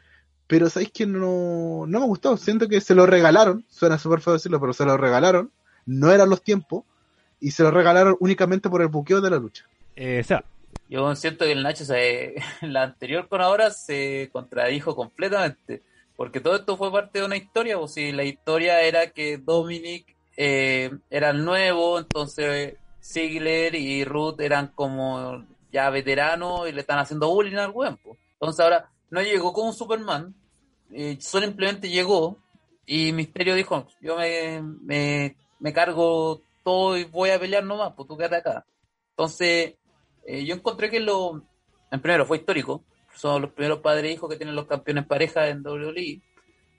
pero 0.46 0.68
sabéis 0.68 0.92
que 0.92 1.06
no, 1.06 1.84
no 1.86 2.00
me 2.00 2.06
gustó, 2.06 2.36
siento 2.36 2.68
que 2.68 2.80
se 2.80 2.94
lo 2.94 3.06
regalaron, 3.06 3.64
suena 3.68 3.98
súper 3.98 4.20
feo 4.20 4.34
decirlo, 4.34 4.60
pero 4.60 4.72
se 4.72 4.84
lo 4.84 4.96
regalaron, 4.96 5.50
no 5.86 6.10
eran 6.12 6.28
los 6.28 6.42
tiempos, 6.42 6.84
y 7.40 7.50
se 7.50 7.62
lo 7.62 7.70
regalaron 7.70 8.16
únicamente 8.20 8.70
por 8.70 8.82
el 8.82 8.88
buqueo 8.88 9.20
de 9.20 9.30
la 9.30 9.36
lucha. 9.36 9.66
Eh, 9.96 10.22
Seba. 10.24 10.44
Yo 10.88 11.14
siento 11.14 11.44
que 11.44 11.52
el 11.52 11.62
Nacho, 11.62 11.84
se, 11.84 12.34
la 12.62 12.82
anterior 12.82 13.28
con 13.28 13.40
ahora, 13.40 13.70
se 13.70 14.30
contradijo 14.32 14.94
completamente. 14.94 15.82
Porque 16.16 16.40
todo 16.40 16.56
esto 16.56 16.76
fue 16.76 16.92
parte 16.92 17.18
de 17.18 17.24
una 17.24 17.36
historia. 17.36 17.78
O 17.78 17.88
si 17.88 18.12
la 18.12 18.24
historia 18.24 18.80
era 18.82 19.10
que 19.10 19.38
Dominic 19.38 20.14
eh, 20.36 20.90
era 21.10 21.30
el 21.30 21.44
nuevo, 21.44 21.98
entonces 21.98 22.74
Ziggler 23.02 23.74
y 23.74 24.04
Ruth 24.04 24.40
eran 24.40 24.68
como 24.68 25.44
ya 25.72 25.90
veteranos 25.90 26.68
y 26.68 26.72
le 26.72 26.80
están 26.80 26.98
haciendo 26.98 27.28
bullying 27.28 27.56
al 27.56 27.72
weón. 27.72 27.96
po. 27.96 28.16
Entonces 28.34 28.60
ahora 28.60 28.88
no 29.14 29.22
llegó 29.22 29.52
como 29.52 29.72
Superman, 29.72 30.34
eh, 30.90 31.16
simplemente 31.20 31.88
llegó 31.88 32.38
y 32.84 33.12
Misterio 33.12 33.54
dijo: 33.54 33.86
Yo 34.00 34.16
me, 34.16 34.62
me, 35.60 35.72
cargo 35.72 36.42
todo 36.62 36.98
y 36.98 37.04
voy 37.04 37.30
a 37.30 37.38
pelear 37.38 37.64
nomás, 37.64 37.94
pues 37.96 38.08
tú 38.08 38.16
quédate 38.16 38.36
acá. 38.36 38.66
Entonces. 39.10 39.74
Eh, 40.26 40.44
yo 40.44 40.54
encontré 40.54 40.90
que 40.90 41.00
lo, 41.00 41.42
en 41.90 42.00
primero, 42.00 42.26
fue 42.26 42.38
histórico. 42.38 42.84
Son 43.14 43.42
los 43.42 43.52
primeros 43.52 43.80
padres 43.80 44.10
e 44.10 44.14
hijos 44.14 44.28
que 44.28 44.36
tienen 44.36 44.56
los 44.56 44.66
campeones 44.66 45.06
pareja 45.06 45.48
en 45.48 45.64
WWE. 45.64 46.22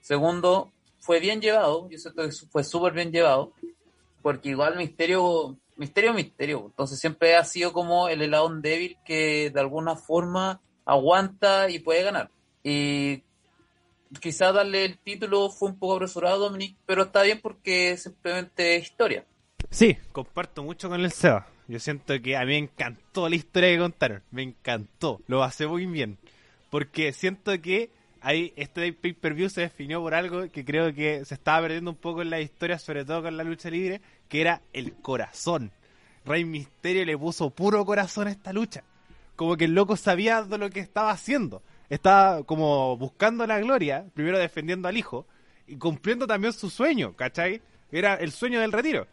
Segundo, 0.01 0.73
fue 0.99 1.19
bien 1.19 1.41
llevado. 1.41 1.87
Yo 1.89 1.97
siento 1.97 2.23
que 2.23 2.31
fue 2.51 2.63
súper 2.63 2.93
bien 2.93 3.11
llevado. 3.11 3.53
Porque 4.21 4.49
igual 4.49 4.75
Misterio, 4.75 5.57
Misterio, 5.77 6.13
Misterio. 6.13 6.65
Entonces 6.65 6.99
siempre 6.99 7.35
ha 7.35 7.43
sido 7.43 7.71
como 7.71 8.09
el 8.09 8.21
helado 8.21 8.49
débil 8.49 8.97
que 9.05 9.51
de 9.51 9.59
alguna 9.59 9.95
forma 9.95 10.61
aguanta 10.85 11.69
y 11.69 11.79
puede 11.79 12.03
ganar. 12.03 12.29
Y 12.63 13.23
quizá 14.21 14.51
darle 14.51 14.85
el 14.85 14.97
título 14.97 15.49
fue 15.49 15.69
un 15.69 15.79
poco 15.79 15.95
apresurado, 15.95 16.39
Dominic, 16.39 16.77
pero 16.85 17.03
está 17.03 17.23
bien 17.23 17.39
porque 17.41 17.97
simplemente 17.97 18.75
es 18.75 18.83
historia. 18.83 19.25
Sí, 19.69 19.97
comparto 20.11 20.63
mucho 20.63 20.89
con 20.89 21.01
el 21.01 21.11
Seba. 21.11 21.47
Yo 21.67 21.79
siento 21.79 22.21
que 22.21 22.37
a 22.37 22.41
mí 22.41 22.47
me 22.47 22.57
encantó 22.59 23.27
la 23.27 23.35
historia 23.35 23.69
que 23.69 23.79
contaron. 23.79 24.23
Me 24.31 24.43
encantó. 24.43 25.19
Lo 25.27 25.43
hace 25.43 25.67
muy 25.67 25.85
bien. 25.87 26.17
Porque 26.69 27.11
siento 27.11 27.59
que 27.59 27.89
ahí 28.21 28.53
este 28.55 28.93
pay-per-view 28.93 29.49
se 29.49 29.61
definió 29.61 30.01
por 30.01 30.13
algo 30.13 30.49
que 30.49 30.63
creo 30.63 30.93
que 30.93 31.25
se 31.25 31.33
estaba 31.33 31.61
perdiendo 31.61 31.91
un 31.91 31.97
poco 31.97 32.21
en 32.21 32.29
la 32.29 32.39
historia, 32.39 32.77
sobre 32.77 33.03
todo 33.03 33.23
con 33.23 33.35
la 33.35 33.43
lucha 33.43 33.69
libre, 33.69 34.01
que 34.29 34.41
era 34.41 34.61
el 34.73 34.93
corazón. 34.93 35.71
Rey 36.25 36.45
Misterio 36.45 37.05
le 37.05 37.17
puso 37.17 37.49
puro 37.49 37.85
corazón 37.85 38.27
a 38.27 38.31
esta 38.31 38.53
lucha. 38.53 38.83
Como 39.35 39.57
que 39.57 39.65
el 39.65 39.75
loco 39.75 39.95
sabía 39.97 40.43
de 40.43 40.57
lo 40.57 40.69
que 40.69 40.79
estaba 40.79 41.11
haciendo. 41.11 41.61
Estaba 41.89 42.43
como 42.43 42.97
buscando 42.97 43.45
la 43.45 43.59
gloria, 43.59 44.05
primero 44.13 44.39
defendiendo 44.39 44.87
al 44.87 44.97
hijo, 44.97 45.27
y 45.67 45.77
cumpliendo 45.77 46.27
también 46.27 46.53
su 46.53 46.69
sueño, 46.69 47.15
¿cachai? 47.15 47.61
Era 47.91 48.15
el 48.15 48.31
sueño 48.31 48.59
del 48.61 48.71
retiro 48.71 49.07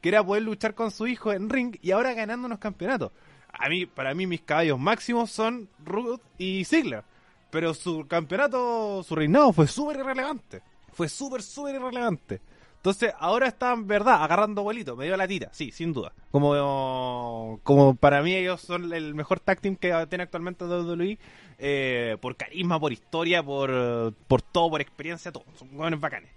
que 0.00 0.10
era 0.10 0.24
poder 0.24 0.42
luchar 0.42 0.74
con 0.74 0.90
su 0.90 1.06
hijo 1.06 1.32
en 1.32 1.48
ring 1.48 1.76
y 1.82 1.90
ahora 1.90 2.14
ganando 2.14 2.46
unos 2.46 2.58
campeonatos. 2.58 3.12
A 3.52 3.68
mí, 3.68 3.86
para 3.86 4.14
mí, 4.14 4.26
mis 4.26 4.42
caballos 4.42 4.78
máximos 4.78 5.30
son 5.30 5.68
Ruth 5.84 6.20
y 6.38 6.64
Ziggler. 6.64 7.02
Pero 7.50 7.72
su 7.72 8.06
campeonato, 8.06 9.02
su 9.02 9.14
reinado 9.14 9.52
fue 9.52 9.66
súper 9.66 9.96
irrelevante. 9.98 10.62
Fue 10.92 11.08
súper, 11.08 11.42
súper 11.42 11.76
irrelevante. 11.76 12.40
Entonces, 12.86 13.14
ahora 13.18 13.48
están, 13.48 13.88
verdad, 13.88 14.22
agarrando 14.22 14.62
vuelito. 14.62 14.94
Me 14.94 15.06
dio 15.06 15.16
la 15.16 15.26
tira, 15.26 15.48
sí, 15.50 15.72
sin 15.72 15.92
duda. 15.92 16.12
Como, 16.30 17.58
como 17.64 17.96
para 17.96 18.22
mí 18.22 18.32
ellos 18.32 18.60
son 18.60 18.92
el 18.92 19.12
mejor 19.12 19.40
tag 19.40 19.60
team 19.60 19.74
que 19.74 19.92
tiene 20.08 20.22
actualmente 20.22 20.64
WWE. 20.66 21.18
Eh, 21.58 22.16
por 22.20 22.36
carisma, 22.36 22.78
por 22.78 22.92
historia, 22.92 23.42
por, 23.42 24.14
por 24.28 24.40
todo, 24.40 24.70
por 24.70 24.80
experiencia, 24.80 25.32
todo. 25.32 25.42
Son 25.58 25.68
jóvenes 25.76 25.98
bacanes 25.98 26.30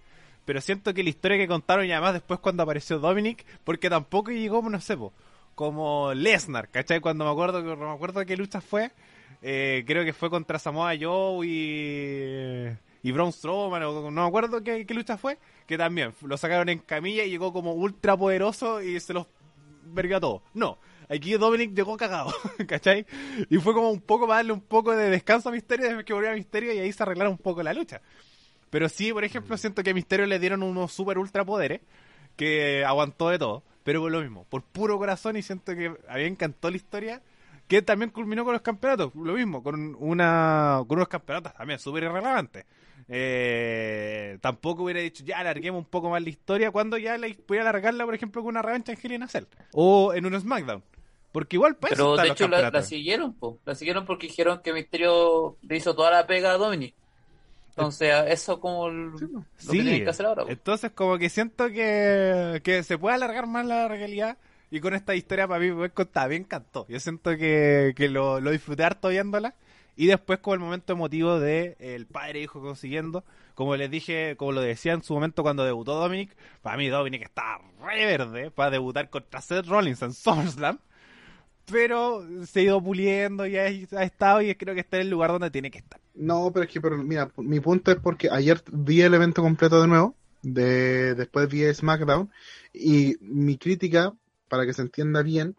pero 0.46 0.62
siento 0.62 0.96
que 0.96 1.04
la 1.04 1.10
historia 1.10 1.38
que 1.38 1.48
contaron 1.48 1.86
y 1.86 1.92
además 1.92 2.14
después 2.14 2.40
cuando 2.40 2.64
apareció 2.64 2.98
Dominic, 2.98 3.46
porque 3.64 3.88
tampoco 3.88 4.32
llegó, 4.32 4.68
no 4.68 4.82
sé, 4.82 4.98
po, 4.98 5.14
como 5.54 6.12
Lesnar, 6.16 6.70
¿cachai? 6.70 7.02
Cuando 7.02 7.24
me 7.26 7.30
acuerdo, 7.30 7.62
me 7.62 7.92
acuerdo 7.92 8.26
qué 8.26 8.36
lucha 8.36 8.60
fue, 8.60 8.92
eh, 9.44 9.84
creo 9.86 10.04
que 10.04 10.14
fue 10.14 10.32
contra 10.32 10.58
Samoa 10.58 10.94
Joe 11.00 11.46
y, 11.46 12.66
y 13.02 13.12
Braun 13.12 13.32
Strowman, 13.32 13.84
o 13.84 14.12
no 14.12 14.22
me 14.22 14.28
acuerdo 14.28 14.64
qué, 14.64 14.86
qué, 14.86 14.94
lucha 14.94 15.18
fue, 15.18 15.38
que 15.66 15.78
también 15.78 16.14
lo 16.22 16.38
sacaron 16.38 16.70
en 16.70 16.80
camilla 16.80 17.24
y 17.24 17.30
llegó 17.30 17.54
como 17.54 17.74
ultra 17.74 18.18
poderoso 18.18 18.82
y 18.82 19.00
se 19.00 19.14
los 19.14 19.28
vergó 19.84 20.18
a 20.18 20.20
todos. 20.20 20.42
No, 20.54 20.78
aquí 21.08 21.34
Dominic 21.34 21.74
llegó 21.74 21.98
cagado, 21.98 22.34
¿cachai? 22.68 23.06
Y 23.50 23.58
fue 23.58 23.74
como 23.74 23.90
un 23.90 24.02
poco 24.02 24.28
para 24.28 24.38
darle 24.38 24.54
un 24.54 24.62
poco 24.62 24.96
de 24.96 25.10
descanso 25.10 25.50
a 25.50 25.52
Misterio 25.52 25.86
después 25.86 26.06
que 26.06 26.14
volvió 26.14 26.32
a 26.32 26.36
Misterio 26.36 26.74
y 26.74 26.80
ahí 26.80 26.92
se 26.92 27.04
arreglaron 27.04 27.34
un 27.34 27.40
poco 27.40 27.64
la 27.64 27.74
lucha. 27.74 28.02
Pero 28.70 28.88
sí, 28.88 29.12
por 29.12 29.24
ejemplo, 29.24 29.58
siento 29.58 29.82
que 29.84 29.90
a 29.90 29.94
Misterio 29.94 30.26
le 30.26 30.40
dieron 30.40 30.62
unos 30.62 30.92
super 30.92 31.18
ultra 31.18 31.44
poderes 31.44 31.82
que 32.36 32.86
aguantó 32.86 33.30
de 33.30 33.40
todo. 33.40 33.64
Pero 33.84 34.02
por 34.02 34.12
lo 34.12 34.22
mismo, 34.22 34.46
por 34.50 34.62
puro 34.62 34.98
corazón 35.00 35.38
y 35.38 35.42
siento 35.42 35.74
que 35.74 35.88
a 35.88 36.16
mí 36.16 36.22
me 36.22 36.28
encantó 36.28 36.70
la 36.70 36.78
historia 36.78 37.22
que 37.68 37.82
también 37.82 38.12
culminó 38.12 38.44
con 38.44 38.54
los 38.54 38.62
campeonatos, 38.62 39.14
lo 39.16 39.34
mismo, 39.34 39.64
con 39.64 39.96
una 40.00 40.84
con 40.88 40.98
unos 40.98 41.08
campeonatos 41.08 41.54
también 41.54 41.80
súper 41.80 42.04
irrelevantes. 42.04 42.66
Eh, 43.12 44.38
tampoco 44.40 44.84
hubiera 44.84 45.00
dicho, 45.00 45.24
ya 45.26 45.40
alarguemos 45.40 45.80
un 45.80 45.90
poco 45.90 46.12
más 46.12 46.22
la 46.22 46.30
historia 46.30 46.70
cuando 46.70 46.96
ya 46.98 47.18
la, 47.18 47.28
voy 47.48 47.58
a 47.58 47.62
alargarla, 47.62 48.06
por 48.06 48.14
ejemplo, 48.14 48.42
con 48.44 48.50
una 48.50 48.62
revancha 48.62 48.92
en 48.92 49.00
Hell 49.02 49.14
in 49.14 49.24
a 49.24 49.28
Cell 49.28 49.46
o 49.74 50.14
en 50.14 50.26
un 50.28 50.40
SmackDown. 50.40 50.84
Porque 51.32 51.56
igual 51.58 51.76
para 51.76 51.94
eso 51.94 52.16
Pero 52.16 52.18
de 52.18 52.30
hecho 52.30 52.48
la, 52.48 52.82
siguieron, 52.84 53.34
po. 53.34 53.60
La 53.66 53.76
siguieron 53.76 54.06
porque 54.06 54.28
dijeron 54.28 54.62
que 54.64 54.74
Misterio 54.74 55.58
le 55.62 55.78
hizo 55.78 55.96
toda 55.96 56.12
la 56.12 56.28
pega 56.28 56.52
a 56.52 56.58
Dominic. 56.58 56.96
Entonces, 57.70 58.14
eso 58.28 58.60
como 58.60 58.90
Sí, 59.18 59.26
lo 59.72 59.76
que 59.76 59.80
Sí, 59.80 59.82
tienen 59.84 60.04
que 60.04 60.10
hacer 60.10 60.26
ahora. 60.26 60.44
po. 60.46 60.50
entonces 60.52 60.92
como 60.92 61.18
que 61.18 61.30
siento 61.30 61.70
que, 61.70 62.62
que 62.64 62.84
se 62.84 62.98
puede 62.98 63.16
alargar 63.16 63.48
más 63.48 63.66
la 63.66 63.88
realidad 63.88 64.38
y 64.70 64.82
con 64.82 64.94
esta 64.94 65.16
historia 65.16 65.48
para 65.48 65.60
mí 65.60 65.72
me 65.72 65.90
bien 66.28 66.44
encantó. 66.44 66.86
Yo 66.90 67.00
siento 67.00 67.32
que, 67.38 67.94
que 67.96 68.10
lo, 68.10 68.40
lo 68.40 68.52
disfruté 68.52 68.84
harto 68.84 69.10
viéndola 69.10 69.56
y 70.00 70.08
después 70.08 70.40
como 70.40 70.54
el 70.54 70.62
momento 70.62 70.94
emotivo 70.94 71.42
de 71.42 71.76
el 71.78 72.06
padre 72.06 72.40
e 72.40 72.44
hijo 72.44 72.62
consiguiendo, 72.62 73.26
como 73.54 73.76
les 73.76 73.92
dije, 73.92 74.38
como 74.38 74.54
lo 74.54 74.62
decía 74.62 74.94
en 74.94 75.04
su 75.04 75.14
momento 75.14 75.44
cuando 75.44 75.66
debutó 75.66 75.96
Dominic, 75.96 76.38
para 76.62 76.78
mí 76.78 76.88
Dominic 76.88 77.24
está 77.24 77.60
re 77.86 78.06
verde 78.06 78.50
para 78.50 78.72
debutar 78.72 79.10
contra 79.10 79.42
Seth 79.42 79.66
Rollins 79.66 80.02
en 80.02 80.14
SummerSlam. 80.14 80.80
Pero 81.70 82.26
se 82.46 82.62
ha 82.62 82.64
ido 82.64 82.82
puliendo 82.82 83.46
y 83.46 83.58
ha, 83.58 83.64
ha 83.64 84.04
estado 84.04 84.42
y 84.42 84.56
creo 84.56 84.74
que 84.74 84.80
está 84.80 84.96
en 84.96 85.02
el 85.02 85.10
lugar 85.10 85.32
donde 85.32 85.52
tiene 85.52 85.70
que 85.70 85.80
estar. 85.80 86.00
No, 86.16 86.50
pero 86.54 86.64
es 86.64 86.72
que, 86.72 86.80
pero, 86.80 86.98
mira, 86.98 87.30
mi 87.36 87.60
punto 87.60 87.92
es 87.92 87.98
porque 87.98 88.30
ayer 88.32 88.64
vi 88.72 89.02
el 89.02 89.14
evento 89.14 89.42
completo 89.42 89.82
de 89.82 89.88
nuevo, 89.90 90.16
de, 90.44 91.14
después 91.16 91.50
vi 91.50 91.66
SmackDown, 91.74 92.32
y 92.74 93.18
mi 93.20 93.58
crítica, 93.58 94.14
para 94.48 94.66
que 94.66 94.72
se 94.72 94.82
entienda 94.82 95.24
bien, 95.24 95.58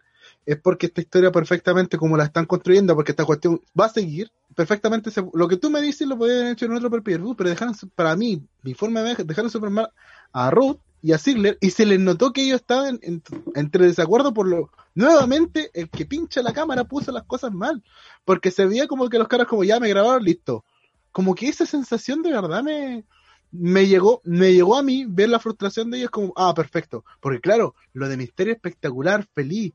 es 0.53 0.61
porque 0.61 0.87
esta 0.87 1.01
historia 1.01 1.31
perfectamente 1.31 1.97
como 1.99 2.17
la 2.17 2.25
están 2.25 2.47
construyendo, 2.47 2.95
porque 2.95 3.13
esta 3.13 3.25
cuestión 3.25 3.61
va 3.79 3.87
a 3.87 3.91
seguir, 3.91 4.31
perfectamente 4.55 5.11
lo 5.33 5.49
que 5.49 5.57
tú 5.57 5.71
me 5.71 5.81
dices 5.81 6.09
lo 6.09 6.19
podían 6.19 6.39
haber 6.39 6.53
hecho 6.53 6.67
en 6.67 6.73
otro 6.73 6.91
per 6.91 7.03
pero 7.03 7.51
dejaron, 7.51 7.75
para 7.95 8.17
mí, 8.17 8.43
mi 8.63 8.75
forma 8.75 9.03
de 9.03 9.15
dejaron 9.25 9.51
super 9.51 9.71
mal 9.71 9.91
a 10.33 10.51
Ruth 10.51 10.79
y 11.03 11.13
a 11.13 11.19
Ziggler, 11.19 11.57
y 11.61 11.71
se 11.71 11.87
les 11.87 11.99
notó 11.99 12.33
que 12.33 12.43
ellos 12.43 12.61
estaban 12.61 12.99
en- 13.03 13.23
entre 13.55 13.87
desacuerdo 13.87 14.35
por 14.35 14.47
lo, 14.47 14.71
nuevamente, 14.95 15.71
el 15.73 15.89
que 15.89 16.05
pincha 16.05 16.43
la 16.43 16.53
cámara 16.53 16.85
puso 16.85 17.11
las 17.13 17.25
cosas 17.25 17.53
mal, 17.53 17.83
porque 18.25 18.51
se 18.51 18.67
veía 18.67 18.87
como 18.87 19.09
que 19.09 19.19
los 19.19 19.29
caras 19.29 19.47
como 19.47 19.65
ya 19.65 19.81
me 19.81 19.89
grabaron, 19.89 20.25
listo. 20.25 20.65
Como 21.13 21.35
que 21.35 21.49
esa 21.49 21.65
sensación 21.67 22.23
de 22.23 22.33
verdad 22.33 22.63
me, 22.63 23.05
me 23.51 23.87
llegó, 23.87 24.21
me 24.25 24.53
llegó 24.53 24.77
a 24.77 24.83
mí 24.83 25.07
ver 25.09 25.29
la 25.29 25.41
frustración 25.41 25.91
de 25.91 25.99
ellos 25.99 26.11
como, 26.11 26.33
ah, 26.37 26.53
perfecto. 26.55 27.05
Porque 27.21 27.41
claro, 27.41 27.75
lo 27.93 28.09
de 28.09 28.17
Misterio 28.17 28.53
espectacular, 28.53 29.27
feliz. 29.35 29.73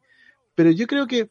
Pero 0.56 0.72
yo 0.72 0.88
creo 0.88 1.08
que, 1.08 1.30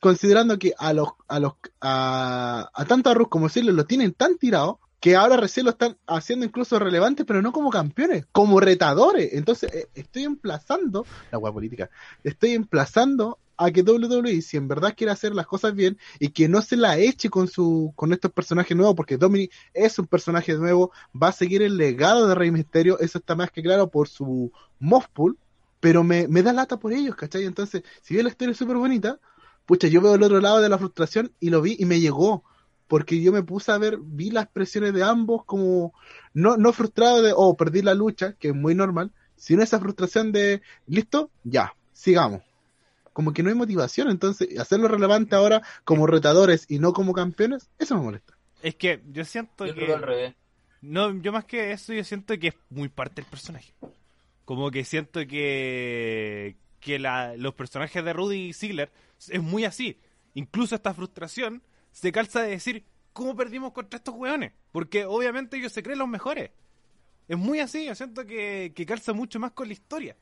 considerando 0.00 0.58
que 0.58 0.72
a 0.78 0.92
los, 0.92 1.08
a 1.28 1.40
los, 1.40 1.54
a, 1.80 2.70
a 2.72 2.84
tanto 2.86 3.10
a 3.10 3.14
Ruth 3.14 3.28
como 3.28 3.48
Ziggler 3.48 3.74
lo 3.74 3.84
tienen 3.84 4.12
tan 4.12 4.38
tirado, 4.38 4.80
que 5.00 5.16
ahora 5.16 5.38
recién 5.38 5.64
lo 5.64 5.70
están 5.70 5.96
haciendo 6.06 6.44
incluso 6.44 6.78
relevante, 6.78 7.24
pero 7.24 7.40
no 7.40 7.52
como 7.52 7.70
campeones, 7.70 8.26
como 8.32 8.60
retadores. 8.60 9.32
Entonces, 9.32 9.72
eh, 9.72 9.88
estoy 9.94 10.24
emplazando, 10.24 11.06
la 11.32 11.38
hueá 11.38 11.52
política, 11.52 11.90
estoy 12.22 12.52
emplazando 12.52 13.38
a 13.56 13.70
que 13.70 13.82
WWE, 13.82 14.40
si 14.40 14.56
en 14.56 14.68
verdad 14.68 14.94
quiere 14.96 15.12
hacer 15.12 15.34
las 15.34 15.46
cosas 15.46 15.74
bien 15.74 15.98
y 16.18 16.30
que 16.30 16.48
no 16.48 16.62
se 16.62 16.76
la 16.76 16.96
eche 16.98 17.28
con 17.28 17.46
su 17.46 17.92
con 17.94 18.12
estos 18.12 18.30
personajes 18.32 18.74
nuevos, 18.74 18.94
porque 18.94 19.18
Dominic 19.18 19.52
es 19.74 19.98
un 19.98 20.06
personaje 20.06 20.54
nuevo, 20.54 20.92
va 21.20 21.28
a 21.28 21.32
seguir 21.32 21.62
el 21.62 21.76
legado 21.76 22.26
de 22.26 22.34
Rey 22.34 22.50
Misterio, 22.50 22.98
eso 23.00 23.18
está 23.18 23.34
más 23.34 23.50
que 23.50 23.62
claro 23.62 23.90
por 23.90 24.08
su 24.08 24.50
Mothpool, 24.78 25.36
pero 25.80 26.04
me, 26.04 26.28
me 26.28 26.42
da 26.42 26.52
lata 26.52 26.78
por 26.78 26.92
ellos, 26.92 27.16
¿cachai? 27.16 27.44
Entonces, 27.44 27.82
si 28.02 28.14
bien 28.14 28.24
la 28.24 28.30
historia 28.30 28.52
es 28.52 28.58
súper 28.58 28.76
bonita, 28.76 29.18
pucha, 29.66 29.88
yo 29.88 30.00
veo 30.00 30.14
el 30.14 30.22
otro 30.22 30.40
lado 30.40 30.60
de 30.60 30.68
la 30.68 30.78
frustración 30.78 31.32
y 31.40 31.50
lo 31.50 31.62
vi 31.62 31.76
y 31.78 31.86
me 31.86 32.00
llegó, 32.00 32.44
porque 32.86 33.20
yo 33.20 33.32
me 33.32 33.42
puse 33.42 33.72
a 33.72 33.78
ver, 33.78 33.98
vi 34.00 34.30
las 34.30 34.48
presiones 34.48 34.94
de 34.94 35.02
ambos 35.02 35.44
como, 35.44 35.92
no, 36.34 36.56
no 36.56 36.72
frustrado 36.72 37.22
de, 37.22 37.32
oh, 37.34 37.56
perdí 37.56 37.82
la 37.82 37.94
lucha, 37.94 38.34
que 38.34 38.48
es 38.48 38.54
muy 38.54 38.74
normal, 38.74 39.12
sino 39.36 39.62
esa 39.62 39.80
frustración 39.80 40.32
de, 40.32 40.60
listo, 40.86 41.30
ya, 41.44 41.74
sigamos 41.92 42.42
como 43.12 43.32
que 43.32 43.42
no 43.42 43.50
hay 43.50 43.54
motivación, 43.54 44.08
entonces 44.08 44.58
hacerlo 44.58 44.88
relevante 44.88 45.34
ahora 45.36 45.62
como 45.84 46.06
retadores 46.06 46.64
y 46.68 46.78
no 46.78 46.92
como 46.92 47.12
campeones, 47.12 47.68
eso 47.78 47.96
me 47.96 48.02
molesta. 48.02 48.34
Es 48.62 48.74
que 48.76 49.02
yo 49.10 49.24
siento 49.24 49.66
Yo 49.66 49.74
que... 49.74 49.80
creo 49.84 49.96
al 49.96 50.02
revés. 50.02 50.34
No, 50.80 51.14
yo 51.20 51.30
más 51.30 51.44
que 51.44 51.72
eso, 51.72 51.92
yo 51.92 52.02
siento 52.04 52.38
que 52.38 52.48
es 52.48 52.54
muy 52.70 52.88
parte 52.88 53.16
del 53.20 53.30
personaje. 53.30 53.74
Como 54.44 54.70
que 54.70 54.84
siento 54.84 55.20
que, 55.26 56.56
que 56.80 56.98
la- 56.98 57.36
los 57.36 57.54
personajes 57.54 58.04
de 58.04 58.12
Rudy 58.12 58.48
y 58.48 58.52
Ziggler 58.52 58.90
es 59.28 59.42
muy 59.42 59.64
así. 59.64 59.98
Incluso 60.34 60.74
esta 60.74 60.94
frustración 60.94 61.62
se 61.92 62.12
calza 62.12 62.42
de 62.42 62.50
decir, 62.50 62.84
¿cómo 63.12 63.36
perdimos 63.36 63.72
contra 63.72 63.98
estos 63.98 64.14
hueones? 64.14 64.52
Porque 64.72 65.04
obviamente 65.04 65.56
ellos 65.56 65.72
se 65.72 65.82
creen 65.82 65.98
los 65.98 66.08
mejores. 66.08 66.50
Es 67.28 67.38
muy 67.38 67.60
así, 67.60 67.84
yo 67.86 67.94
siento 67.94 68.26
que, 68.26 68.72
que 68.74 68.86
calza 68.86 69.12
mucho 69.12 69.38
más 69.38 69.52
con 69.52 69.68
la 69.68 69.72
historia. 69.74 70.16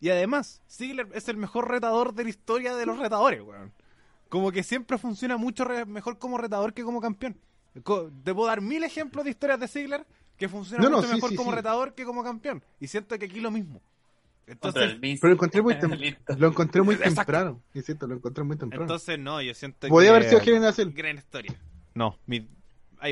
Y 0.00 0.08
además, 0.10 0.62
Ziggler 0.70 1.08
es 1.14 1.28
el 1.28 1.36
mejor 1.36 1.68
retador 1.70 2.14
de 2.14 2.24
la 2.24 2.30
historia 2.30 2.74
de 2.74 2.86
los 2.86 2.98
retadores, 2.98 3.40
weón. 3.42 3.72
Como 4.28 4.52
que 4.52 4.62
siempre 4.62 4.96
funciona 4.98 5.36
mucho 5.36 5.64
mejor 5.86 6.18
como 6.18 6.38
retador 6.38 6.72
que 6.74 6.84
como 6.84 7.00
campeón. 7.00 7.38
Co- 7.82 8.10
Te 8.24 8.34
puedo 8.34 8.48
dar 8.48 8.60
mil 8.60 8.82
ejemplos 8.84 9.24
de 9.24 9.30
historias 9.30 9.60
de 9.60 9.68
Ziggler 9.68 10.06
que 10.48 10.48
No, 10.82 10.88
no, 10.90 10.96
mucho 10.96 11.08
sí, 11.08 11.14
mejor 11.14 11.30
sí, 11.30 11.36
como 11.36 11.50
sí. 11.50 11.56
retador 11.56 11.94
que 11.94 12.04
como 12.04 12.24
campeón. 12.24 12.62
Y 12.80 12.86
siento 12.88 13.18
que 13.18 13.26
aquí 13.26 13.40
lo 13.40 13.50
mismo. 13.50 13.80
Entonces. 14.46 14.96
Pero 15.00 15.28
lo 15.28 15.32
encontré 15.34 15.62
muy, 15.62 15.74
tem- 15.80 15.96
Listo. 15.96 16.36
lo 16.36 16.48
encontré 16.48 16.82
muy 16.82 16.94
Exacto. 16.96 17.14
temprano, 17.20 17.60
insisto, 17.74 18.06
lo 18.08 18.14
encontré 18.16 18.42
muy 18.42 18.56
temprano. 18.56 18.82
entonces 18.84 19.18
no, 19.18 19.40
yo 19.40 19.54
siento 19.54 19.86
Podía 19.88 20.08
que... 20.10 20.16
haber 20.16 20.42
sido 20.44 20.72
Cell. 20.72 20.90
Gran 20.92 21.16
historia. 21.18 21.54
No, 21.94 22.18
mi... 22.26 22.40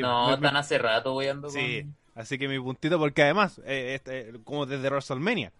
No, 0.00 0.26
mi- 0.26 0.28
mi- 0.30 0.34
están 0.34 0.56
hace 0.56 0.78
rato 0.78 1.14
weyando 1.14 1.48
Sí, 1.50 1.82
con... 1.82 1.96
así 2.22 2.38
que 2.38 2.48
mi 2.48 2.58
puntito, 2.58 2.98
porque 2.98 3.22
además, 3.22 3.60
eh, 3.64 3.94
este, 3.94 4.32
como 4.44 4.66
desde 4.66 4.88
WrestleMania, 4.88 5.52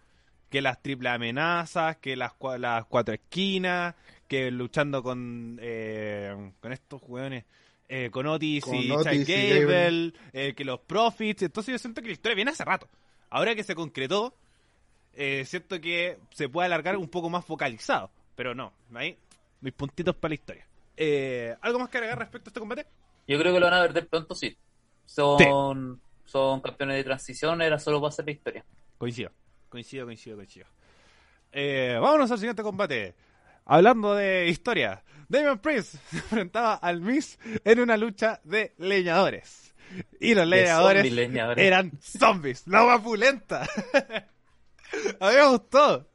que 0.50 0.60
las 0.62 0.82
triple 0.82 1.10
amenazas, 1.10 1.96
que 1.98 2.16
las, 2.16 2.32
cua- 2.32 2.58
las 2.58 2.84
cuatro 2.86 3.14
esquinas, 3.14 3.94
que 4.26 4.50
luchando 4.50 5.02
con, 5.02 5.58
eh, 5.62 6.52
con 6.60 6.72
estos 6.72 7.02
hueones, 7.06 7.44
eh, 7.88 8.10
con 8.10 8.26
Otis 8.26 8.64
Con 8.64 8.74
y 8.74 8.90
Otis 8.90 9.04
Chad 9.04 9.12
y 9.14 9.64
Gable, 9.64 10.12
eh, 10.32 10.54
que 10.54 10.64
los 10.64 10.80
Profits, 10.80 11.42
entonces 11.42 11.72
yo 11.72 11.78
siento 11.78 12.00
que 12.00 12.08
la 12.08 12.12
historia 12.12 12.36
viene 12.36 12.50
hace 12.50 12.64
rato. 12.64 12.88
Ahora 13.30 13.54
que 13.54 13.64
se 13.64 13.74
concretó, 13.74 14.34
eh, 15.14 15.44
siento 15.44 15.80
que 15.80 16.18
se 16.30 16.48
puede 16.48 16.66
alargar 16.66 16.96
un 16.96 17.08
poco 17.08 17.28
más 17.30 17.44
focalizado, 17.44 18.10
pero 18.34 18.54
no, 18.54 18.72
ahí 18.94 19.18
mis 19.60 19.72
puntitos 19.72 20.14
para 20.16 20.30
la 20.30 20.34
historia. 20.34 20.66
Eh, 20.96 21.56
¿Algo 21.60 21.78
más 21.78 21.88
que 21.88 21.98
agregar 21.98 22.18
respecto 22.18 22.48
a 22.48 22.50
este 22.50 22.60
combate? 22.60 22.86
Yo 23.26 23.38
creo 23.38 23.52
que 23.52 23.60
lo 23.60 23.66
van 23.66 23.74
a 23.74 23.82
perder 23.82 24.08
pronto, 24.08 24.34
sí. 24.34 24.56
Son, 25.04 26.00
son 26.24 26.60
campeones 26.60 26.96
de 26.96 27.04
transición, 27.04 27.62
era 27.62 27.78
solo 27.78 28.00
para 28.00 28.08
hacer 28.08 28.24
la 28.24 28.32
historia. 28.32 28.64
Coincido, 28.96 29.30
coincido, 29.68 30.06
coincido, 30.06 30.36
coincido. 30.36 30.66
Eh, 31.52 31.98
vámonos 32.00 32.30
al 32.30 32.38
siguiente 32.38 32.62
combate. 32.62 33.14
Hablando 33.64 34.14
de 34.14 34.48
historia, 34.48 35.02
Damon 35.28 35.58
Priest 35.58 35.94
se 36.10 36.16
enfrentaba 36.16 36.74
al 36.74 37.00
Miz 37.00 37.38
en 37.64 37.80
una 37.80 37.96
lucha 37.96 38.40
de 38.44 38.74
leñadores. 38.78 39.74
Y 40.20 40.34
los 40.34 40.46
leñadores 40.46 41.02
zombi 41.02 41.16
leñadores. 41.16 41.64
eran 41.64 41.92
zombies, 42.00 42.66
la 42.66 42.82
vapulenta. 42.82 43.62
A 45.20 45.30
mí 45.30 45.36
me 45.36 45.46
gustó. 45.48 46.08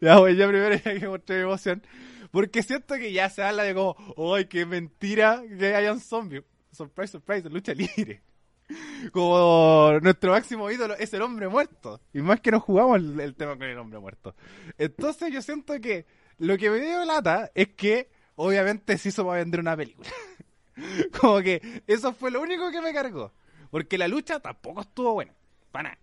Ya, 0.00 0.18
voy, 0.18 0.36
yo 0.36 0.48
primero 0.48 0.74
ya 0.84 0.98
que 0.98 1.08
mostré 1.08 1.36
mi 1.36 1.42
emoción. 1.42 1.82
Porque 2.30 2.62
siento 2.62 2.96
que 2.96 3.12
ya 3.12 3.30
se 3.30 3.42
habla 3.42 3.62
de 3.62 3.74
como, 3.74 3.96
¡ay, 4.34 4.46
qué 4.46 4.66
mentira 4.66 5.42
que 5.58 5.74
hayan 5.74 6.00
zombies! 6.00 6.42
Surprise, 6.72 7.12
surprise, 7.12 7.48
lucha 7.48 7.72
libre. 7.72 8.22
Como 9.12 9.98
nuestro 10.02 10.32
máximo 10.32 10.70
ídolo 10.70 10.96
es 10.96 11.14
el 11.14 11.22
hombre 11.22 11.48
muerto. 11.48 12.00
Y 12.12 12.20
más 12.20 12.40
que 12.40 12.50
no 12.50 12.60
jugamos 12.60 12.98
el, 12.98 13.20
el 13.20 13.34
tema 13.36 13.56
con 13.56 13.62
el 13.62 13.78
hombre 13.78 14.00
muerto. 14.00 14.34
Entonces 14.76 15.32
yo 15.32 15.40
siento 15.40 15.80
que 15.80 16.06
lo 16.38 16.58
que 16.58 16.70
me 16.70 16.80
dio 16.80 17.04
lata 17.04 17.50
es 17.54 17.68
que 17.68 18.08
obviamente 18.36 18.98
se 18.98 19.10
hizo 19.10 19.26
para 19.26 19.38
vender 19.38 19.60
una 19.60 19.76
película. 19.76 20.08
Como 21.20 21.40
que 21.40 21.82
eso 21.86 22.12
fue 22.12 22.30
lo 22.30 22.40
único 22.42 22.70
que 22.70 22.80
me 22.80 22.92
cargó. 22.92 23.32
Porque 23.70 23.98
la 23.98 24.08
lucha 24.08 24.40
tampoco 24.40 24.82
estuvo 24.82 25.14
buena. 25.14 25.32
Para 25.72 25.90
nada. 25.90 25.98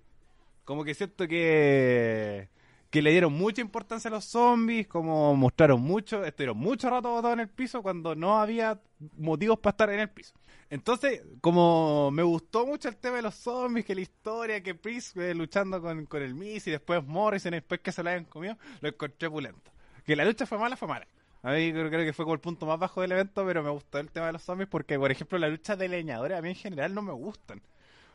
Como 0.65 0.83
que 0.83 0.93
siento 0.93 1.27
que 1.27 2.49
que 2.91 3.01
le 3.01 3.11
dieron 3.11 3.31
mucha 3.31 3.61
importancia 3.61 4.09
a 4.09 4.11
los 4.11 4.25
zombies, 4.25 4.85
como 4.85 5.33
mostraron 5.33 5.81
mucho, 5.81 6.25
estuvieron 6.25 6.57
mucho 6.57 6.89
rato 6.89 7.09
botados 7.09 7.35
en 7.35 7.39
el 7.39 7.47
piso 7.47 7.81
cuando 7.81 8.15
no 8.15 8.37
había 8.37 8.81
motivos 9.17 9.59
para 9.59 9.71
estar 9.71 9.89
en 9.91 10.01
el 10.01 10.09
piso. 10.09 10.33
Entonces, 10.69 11.21
como 11.39 12.11
me 12.11 12.21
gustó 12.21 12.65
mucho 12.65 12.89
el 12.89 12.97
tema 12.97 13.15
de 13.15 13.21
los 13.21 13.35
zombies, 13.35 13.85
que 13.85 13.95
la 13.95 14.01
historia, 14.01 14.61
que 14.61 14.75
Priest 14.75 15.15
eh, 15.17 15.33
luchando 15.33 15.81
con, 15.81 16.05
con 16.05 16.21
el 16.21 16.35
Miz 16.35 16.67
y 16.67 16.71
después 16.71 17.03
Morrison, 17.05 17.51
después 17.51 17.79
que 17.79 17.93
se 17.93 18.03
la 18.03 18.11
hayan 18.11 18.25
comido, 18.25 18.57
lo 18.81 18.89
encontré 18.89 19.29
pulento. 19.29 19.71
Que 20.05 20.15
la 20.15 20.25
lucha 20.25 20.45
fue 20.45 20.57
mala, 20.57 20.75
fue 20.77 20.87
mala. 20.87 21.07
A 21.43 21.53
mí 21.53 21.71
creo, 21.71 21.89
creo 21.89 22.05
que 22.05 22.13
fue 22.13 22.25
como 22.25 22.35
el 22.35 22.39
punto 22.39 22.65
más 22.65 22.77
bajo 22.79 23.01
del 23.01 23.11
evento, 23.13 23.45
pero 23.45 23.63
me 23.63 23.69
gustó 23.71 23.97
el 23.99 24.11
tema 24.11 24.27
de 24.27 24.33
los 24.33 24.43
zombies 24.43 24.69
porque, 24.69 24.97
por 24.99 25.11
ejemplo, 25.11 25.37
la 25.39 25.49
lucha 25.49 25.75
de 25.75 25.87
leñadores 25.87 26.37
a 26.37 26.41
mí 26.41 26.49
en 26.49 26.55
general 26.55 26.93
no 26.93 27.01
me 27.01 27.13
gustan. 27.13 27.61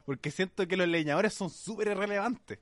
Porque 0.05 0.30
siento 0.30 0.68
que 0.68 0.76
los 0.76 0.87
leñadores 0.87 1.34
son 1.34 1.51
súper 1.51 1.89
irrelevantes. 1.89 2.59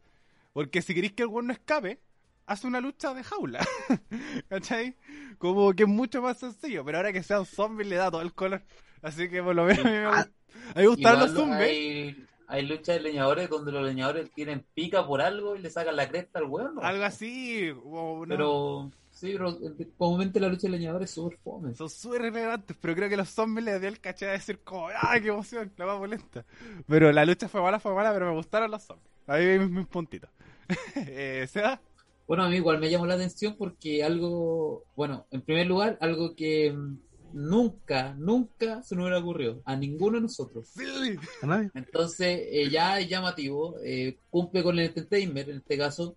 Porque 0.54 0.80
si 0.80 0.94
queréis 0.94 1.12
que 1.12 1.22
el 1.24 1.28
weón 1.28 1.48
no 1.48 1.52
escape, 1.52 1.98
hace 2.46 2.66
una 2.66 2.80
lucha 2.80 3.12
de 3.12 3.22
jaula. 3.24 3.66
¿Cachai? 4.48 4.94
Como 5.38 5.72
que 5.74 5.82
es 5.82 5.88
mucho 5.88 6.22
más 6.22 6.38
sencillo, 6.38 6.84
pero 6.84 6.98
ahora 6.98 7.12
que 7.12 7.22
sea 7.22 7.40
un 7.40 7.46
zombie 7.46 7.84
le 7.84 7.96
da 7.96 8.10
todo 8.10 8.22
el 8.22 8.32
color. 8.32 8.62
Así 9.02 9.28
que 9.28 9.42
por 9.42 9.54
lo 9.54 9.64
menos 9.64 9.84
a 9.84 9.88
mí 9.90 9.94
me, 9.98 10.04
Ah, 10.06 10.20
a 10.20 10.78
mí 10.78 10.82
me 10.82 10.86
gustaron 10.86 11.20
los 11.20 11.32
zombies. 11.32 11.60
hay, 11.60 12.26
hay 12.46 12.66
luchas 12.66 12.96
de 12.96 13.00
leñadores 13.00 13.50
donde 13.50 13.72
los 13.72 13.84
leñadores 13.84 14.30
tienen 14.30 14.64
pica 14.72 15.06
por 15.06 15.20
algo 15.20 15.56
y 15.56 15.58
le 15.58 15.68
sacan 15.68 15.96
la 15.96 16.08
cresta 16.08 16.38
al. 16.38 16.48
¿no? 16.48 16.80
Algo 16.80 17.04
así. 17.04 17.70
no. 17.74 18.24
Pero 18.26 18.90
sí, 19.24 19.32
pero 19.32 19.50
eh, 19.50 19.88
comúnmente 19.96 20.38
la 20.38 20.48
lucha 20.48 20.68
de 20.68 20.76
leñadores 20.76 21.10
es 21.10 21.14
súper 21.14 21.38
fome. 21.38 21.74
Son 21.74 21.88
súper 21.88 22.22
relevantes, 22.22 22.76
pero 22.80 22.94
creo 22.94 23.08
que 23.08 23.16
los 23.16 23.28
zombies 23.28 23.64
les 23.64 23.80
dio 23.80 23.88
el 23.88 24.00
caché 24.00 24.26
de 24.26 24.32
decir 24.32 24.60
como, 24.62 24.88
¡ay, 25.00 25.22
qué 25.22 25.28
emoción! 25.28 25.72
La 25.76 25.86
más 25.86 25.98
molesta. 25.98 26.44
Pero 26.86 27.10
la 27.12 27.24
lucha 27.24 27.48
fue 27.48 27.62
mala, 27.62 27.80
fue 27.80 27.94
mala, 27.94 28.12
pero 28.12 28.26
me 28.26 28.36
gustaron 28.36 28.70
los 28.70 28.82
zombies. 28.82 29.10
Ahí 29.26 29.46
vi 29.46 29.58
mis, 29.60 29.70
mis 29.70 29.86
puntitos. 29.86 30.30
eh, 30.96 31.46
¿Seba? 31.50 31.80
Bueno, 32.26 32.44
a 32.44 32.48
mí 32.48 32.56
igual 32.56 32.78
me 32.78 32.90
llamó 32.90 33.06
la 33.06 33.14
atención 33.14 33.56
porque 33.58 34.02
algo, 34.02 34.84
bueno, 34.96 35.26
en 35.30 35.42
primer 35.42 35.66
lugar, 35.66 35.98
algo 36.00 36.34
que 36.34 36.72
mm, 36.72 36.98
nunca, 37.34 38.14
nunca 38.14 38.82
se 38.82 38.94
nos 38.94 39.04
hubiera 39.04 39.18
ocurrido 39.18 39.60
a 39.64 39.76
ninguno 39.76 40.16
de 40.16 40.22
nosotros. 40.22 40.68
Sí. 40.68 41.16
a 41.42 41.46
nadie. 41.46 41.70
Entonces, 41.74 42.40
eh, 42.50 42.70
ya 42.70 42.98
es 42.98 43.08
llamativo, 43.08 43.76
eh, 43.84 44.18
cumple 44.30 44.62
con 44.62 44.78
el 44.78 44.86
entertainment, 44.86 45.48
en 45.48 45.56
este 45.58 45.76
caso. 45.76 46.16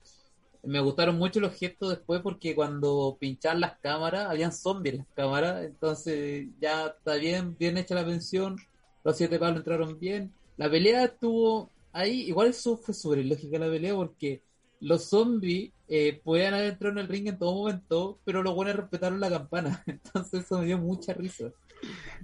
Me 0.64 0.80
gustaron 0.80 1.18
mucho 1.18 1.40
los 1.40 1.56
gestos 1.56 1.90
después 1.90 2.22
porque 2.22 2.56
cuando 2.56 3.18
pinchaban 3.20 3.62
las 3.62 3.78
cámaras, 3.80 4.30
habían 4.30 4.52
zombies 4.52 4.96
en 4.96 5.00
las 5.00 5.08
cámaras, 5.16 5.66
entonces 5.66 6.48
ya 6.60 6.88
está 6.88 7.16
bien, 7.16 7.56
bien 7.58 7.78
hecha 7.78 7.96
la 7.96 8.06
pensión, 8.06 8.58
los 9.04 9.18
siete 9.18 9.40
palos 9.40 9.58
entraron 9.58 10.00
bien. 10.00 10.34
La 10.58 10.70
pelea 10.70 11.06
estuvo 11.06 11.70
ahí, 11.94 12.22
igual 12.22 12.50
eso 12.50 12.78
fue 12.78 12.94
sobre 12.94 13.24
lógica 13.24 13.60
la 13.60 13.68
pelea 13.68 13.96
porque 13.96 14.42
los 14.80 15.06
zombies 15.06 15.72
eh, 15.88 16.20
podían 16.24 16.54
haber 16.54 16.74
entrado 16.74 16.94
en 16.94 17.00
el 17.00 17.08
ring 17.08 17.28
en 17.28 17.38
todo 17.38 17.56
momento, 17.56 18.20
pero 18.26 18.44
los 18.44 18.54
buenos 18.54 18.76
respetaron 18.76 19.20
la 19.20 19.30
campana, 19.30 19.84
entonces 19.88 20.44
eso 20.44 20.60
me 20.60 20.66
dio 20.66 20.78
mucha 20.78 21.14
risa. 21.14 21.52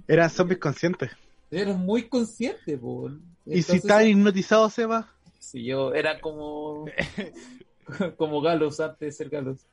Eran 0.06 0.30
zombies 0.30 0.60
conscientes. 0.60 1.10
Eran 1.50 1.78
muy 1.78 2.08
conscientes, 2.08 2.78
po. 2.78 3.10
Y 3.46 3.62
si 3.62 3.76
estaban 3.76 4.08
hipnotizados, 4.08 4.74
Seba, 4.74 5.14
Sí, 5.44 5.64
yo 5.64 5.92
era 5.92 6.20
como 6.20 6.86
como 8.16 8.40
Galos 8.40 8.80
antes 8.80 9.00
de 9.00 9.12
ser 9.12 9.28
Galos. 9.28 9.66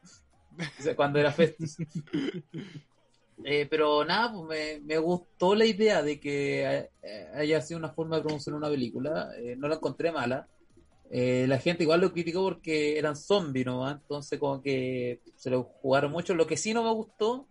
O 0.80 0.84
sea, 0.84 0.96
cuando 0.96 1.20
era 1.20 1.32
Festus. 1.32 1.78
Eh, 3.44 3.66
pero 3.70 4.06
nada, 4.06 4.32
pues 4.34 4.48
me, 4.48 4.86
me 4.86 4.98
gustó 5.00 5.56
la 5.56 5.66
idea 5.66 6.02
de 6.02 6.20
que 6.20 6.90
eh, 7.02 7.28
haya 7.34 7.62
sido 7.62 7.80
una 7.80 7.90
forma 7.90 8.18
de 8.18 8.24
promocionar 8.24 8.60
una 8.60 8.70
película. 8.70 9.32
Eh, 9.38 9.56
no 9.58 9.68
la 9.68 9.76
encontré 9.76 10.12
mala. 10.12 10.48
La 11.10 11.58
gente 11.58 11.84
igual 11.84 12.00
lo 12.00 12.14
criticó 12.14 12.42
porque 12.44 12.98
eran 12.98 13.18
zombies, 13.18 13.66
¿no? 13.66 13.90
Entonces 13.90 14.40
como 14.40 14.62
que 14.62 15.20
se 15.36 15.50
lo 15.50 15.64
jugaron 15.64 16.12
mucho. 16.12 16.34
Lo 16.36 16.48
que 16.48 16.56
sí 16.56 16.74
no 16.74 16.84
me 16.84 16.92
gustó 16.92 17.48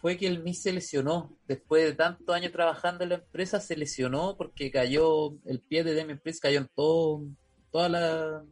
fue 0.00 0.16
que 0.16 0.28
el 0.28 0.42
Miss 0.42 0.62
se 0.62 0.72
lesionó. 0.72 1.36
Después 1.48 1.84
de 1.84 1.94
tantos 1.94 2.34
años 2.34 2.52
trabajando 2.52 3.02
en 3.02 3.10
la 3.10 3.14
empresa, 3.16 3.58
se 3.58 3.76
lesionó 3.76 4.36
porque 4.36 4.70
cayó, 4.70 5.34
el 5.46 5.60
pie 5.60 5.82
de 5.82 5.94
Demi 5.94 6.16
cayó 6.40 6.58
en 6.58 6.68
todo, 6.74 7.24
toda 7.72 7.88
la, 7.88 8.44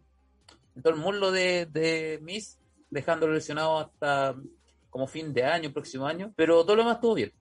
todo 0.82 0.92
el 0.94 0.98
muslo 1.00 1.30
de, 1.30 1.66
de 1.66 2.18
Miss, 2.22 2.58
dejándolo 2.90 3.34
lesionado 3.34 3.78
hasta 3.78 4.34
como 4.90 5.06
fin 5.06 5.32
de 5.32 5.44
año, 5.44 5.72
próximo 5.72 6.06
año. 6.06 6.32
Pero 6.36 6.64
todo 6.64 6.76
lo 6.76 6.82
demás 6.82 6.96
estuvo 6.96 7.14
bien. 7.14 7.32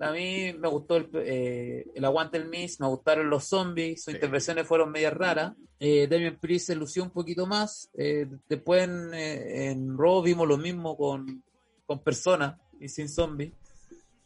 A 0.00 0.10
mí 0.10 0.52
me 0.58 0.68
gustó 0.68 0.96
el, 0.96 1.08
eh, 1.14 1.86
el 1.94 2.04
aguante 2.04 2.38
del 2.38 2.48
Miss, 2.48 2.80
me 2.80 2.86
gustaron 2.88 3.28
los 3.30 3.44
zombies, 3.44 4.02
sus 4.02 4.12
Sí. 4.12 4.16
intervenciones 4.16 4.66
fueron 4.66 4.90
medias 4.90 5.12
raras. 5.12 5.54
Eh, 5.78 6.06
Damien 6.08 6.38
Priest 6.38 6.66
se 6.68 6.74
lució 6.76 7.02
un 7.02 7.10
poquito 7.10 7.46
más. 7.46 7.90
Eh, 7.94 8.26
después 8.48 8.84
en, 8.84 9.12
eh, 9.14 9.70
en 9.70 9.96
Raw 9.98 10.22
vimos 10.22 10.46
lo 10.48 10.56
mismo 10.58 10.96
con, 10.96 11.42
con 11.86 11.98
personas 12.00 12.58
y 12.80 12.88
sin 12.88 13.08
zombies. 13.08 13.52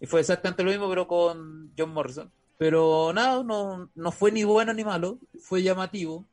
Y 0.01 0.07
fue 0.07 0.21
exactamente 0.21 0.63
lo 0.63 0.71
mismo, 0.71 0.89
pero 0.89 1.07
con 1.07 1.73
John 1.77 1.91
Morrison. 1.91 2.31
Pero 2.59 3.13
nada, 3.15 3.43
no, 3.43 3.91
no 3.95 4.13
fue 4.13 4.31
ni 4.33 4.45
bueno 4.45 4.73
ni 4.73 4.85
malo, 4.85 5.19
fue 5.41 5.63
llamativo. 5.63 6.27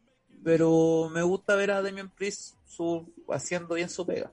Pero 0.43 1.09
me 1.11 1.21
gusta 1.21 1.55
ver 1.55 1.71
a 1.71 1.81
Damien 1.81 2.09
Priest 2.09 2.55
su, 2.65 3.11
haciendo 3.29 3.75
bien 3.75 3.89
su 3.89 4.05
pega. 4.05 4.31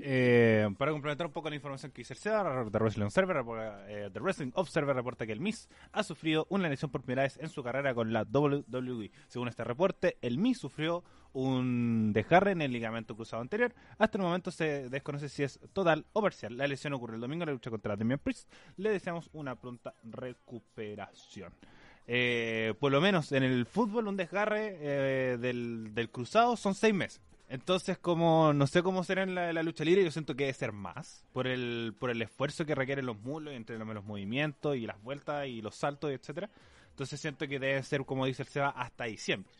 Eh, 0.00 0.68
para 0.78 0.90
complementar 0.90 1.26
un 1.26 1.32
poco 1.32 1.50
la 1.50 1.56
información 1.56 1.92
que 1.92 2.02
SEA, 2.02 2.66
The 2.70 2.78
Wrestling 2.78 3.04
Observer, 3.04 3.44
eh, 3.88 4.10
The 4.12 4.20
Wrestling 4.20 4.50
Observer 4.54 4.96
reporta 4.96 5.26
que 5.26 5.32
el 5.32 5.40
Miz 5.40 5.68
ha 5.92 6.02
sufrido 6.02 6.46
una 6.48 6.68
lesión 6.68 6.90
por 6.90 7.02
primera 7.02 7.22
vez 7.22 7.38
en 7.40 7.50
su 7.50 7.62
carrera 7.62 7.94
con 7.94 8.12
la 8.12 8.22
WWE. 8.24 9.10
Según 9.28 9.48
este 9.48 9.64
reporte, 9.64 10.16
el 10.22 10.38
Miz 10.38 10.58
sufrió 10.58 11.04
un 11.34 12.12
desgarre 12.12 12.52
en 12.52 12.62
el 12.62 12.72
ligamento 12.72 13.14
cruzado 13.14 13.42
anterior. 13.42 13.74
Hasta 13.98 14.18
el 14.18 14.24
momento 14.24 14.50
se 14.50 14.88
desconoce 14.88 15.28
si 15.28 15.42
es 15.42 15.60
total 15.72 16.06
o 16.12 16.22
parcial. 16.22 16.56
La 16.56 16.66
lesión 16.66 16.94
ocurre 16.94 17.14
el 17.14 17.20
domingo 17.20 17.44
en 17.44 17.48
la 17.48 17.52
lucha 17.52 17.70
contra 17.70 17.96
Damian 17.96 18.18
Priest. 18.18 18.50
Le 18.76 18.90
deseamos 18.90 19.28
una 19.32 19.56
pronta 19.56 19.94
recuperación. 20.02 21.52
Eh, 22.06 22.74
por 22.80 22.90
lo 22.92 23.00
menos 23.00 23.30
en 23.32 23.42
el 23.44 23.64
fútbol, 23.66 24.08
un 24.08 24.16
desgarre 24.16 24.76
eh, 24.80 25.38
del, 25.40 25.94
del 25.94 26.10
cruzado 26.10 26.56
son 26.56 26.74
seis 26.74 26.92
meses. 26.94 27.20
Entonces, 27.48 27.98
como 27.98 28.52
no 28.54 28.66
sé 28.66 28.82
cómo 28.82 29.04
será 29.04 29.22
en 29.22 29.34
la, 29.34 29.52
la 29.52 29.62
lucha 29.62 29.84
libre, 29.84 30.02
yo 30.02 30.10
siento 30.10 30.34
que 30.34 30.44
debe 30.44 30.54
ser 30.54 30.72
más 30.72 31.24
por 31.32 31.46
el, 31.46 31.94
por 31.98 32.08
el 32.10 32.22
esfuerzo 32.22 32.64
que 32.64 32.74
requieren 32.74 33.04
los 33.06 33.18
muslos, 33.20 33.52
entre 33.54 33.78
los, 33.78 33.86
los 33.88 34.04
movimientos 34.04 34.74
y 34.76 34.86
las 34.86 35.00
vueltas 35.02 35.46
y 35.46 35.60
los 35.60 35.74
saltos, 35.76 36.10
etcétera. 36.10 36.48
Entonces 36.90 37.20
siento 37.20 37.46
que 37.46 37.58
debe 37.58 37.82
ser, 37.82 38.04
como 38.06 38.24
dice 38.26 38.42
el 38.42 38.48
Seba, 38.48 38.70
hasta 38.70 39.04
diciembre. 39.04 39.50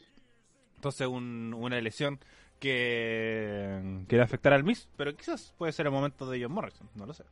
Entonces, 0.76 1.06
un- 1.06 1.54
una 1.56 1.80
lesión 1.80 2.18
que, 2.58 4.04
que 4.08 4.16
le 4.16 4.22
afectará 4.22 4.56
al 4.56 4.64
Miss, 4.64 4.88
pero 4.96 5.14
quizás 5.16 5.52
puede 5.58 5.72
ser 5.72 5.86
el 5.86 5.92
momento 5.92 6.28
de 6.30 6.42
John 6.42 6.52
Morrison, 6.52 6.88
no 6.94 7.06
lo 7.06 7.12
sé. 7.12 7.24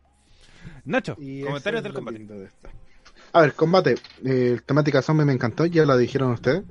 Nacho, 0.85 1.17
Y 1.19 1.43
comentarios 1.43 1.83
del 1.83 1.95
combate. 1.95 2.19
lindo 2.19 2.35
de 2.39 2.45
esto. 2.47 2.69
A 3.33 3.43
ver, 3.43 3.55
combate. 3.55 3.97
Eh, 4.25 4.59
temática 4.67 5.03
zombie 5.03 5.25
me 5.25 5.33
encantó, 5.33 5.65
ya 5.67 5.85
lo 5.85 5.97
dijeron 5.97 6.33
ustedes. 6.33 6.63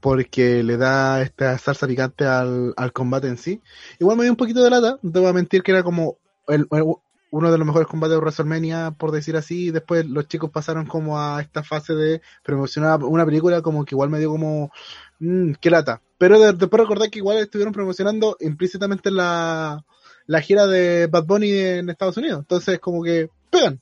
Porque 0.00 0.62
le 0.62 0.76
da 0.76 1.22
esta 1.22 1.56
salsa 1.58 1.86
picante 1.86 2.26
al, 2.26 2.74
al 2.76 2.92
combate 2.92 3.28
en 3.28 3.38
sí. 3.38 3.62
Igual 3.98 4.16
me 4.18 4.24
dio 4.24 4.32
un 4.32 4.36
poquito 4.36 4.62
de 4.62 4.70
lata, 4.70 4.98
no 5.02 5.10
te 5.12 5.18
voy 5.18 5.28
a 5.28 5.32
mentir 5.32 5.62
que 5.62 5.72
era 5.72 5.82
como 5.82 6.18
el- 6.46 6.66
el- 6.70 6.84
uno 7.30 7.50
de 7.50 7.58
los 7.58 7.66
mejores 7.66 7.88
combates 7.88 8.12
de 8.12 8.18
WrestleMania, 8.20 8.92
por 8.92 9.10
decir 9.10 9.36
así. 9.36 9.70
Después 9.70 10.06
los 10.06 10.28
chicos 10.28 10.50
pasaron 10.50 10.86
como 10.86 11.18
a 11.18 11.40
esta 11.40 11.62
fase 11.64 11.94
de 11.94 12.20
promocionar 12.44 13.02
una 13.02 13.24
película, 13.24 13.60
como 13.62 13.84
que 13.84 13.94
igual 13.94 14.10
me 14.10 14.18
dio 14.18 14.30
como. 14.30 14.70
Mmm, 15.20 15.52
qué 15.60 15.70
lata. 15.70 16.00
Pero 16.18 16.38
de- 16.38 16.52
después 16.52 16.80
recordar 16.82 17.10
que 17.10 17.18
igual 17.18 17.38
estuvieron 17.38 17.72
promocionando 17.72 18.36
implícitamente 18.40 19.10
la, 19.10 19.84
la 20.26 20.40
gira 20.42 20.66
de 20.66 21.06
Bad 21.08 21.24
Bunny 21.24 21.50
en 21.50 21.90
Estados 21.90 22.16
Unidos. 22.18 22.40
Entonces, 22.40 22.78
como 22.78 23.02
que 23.02 23.30
pegan. 23.50 23.80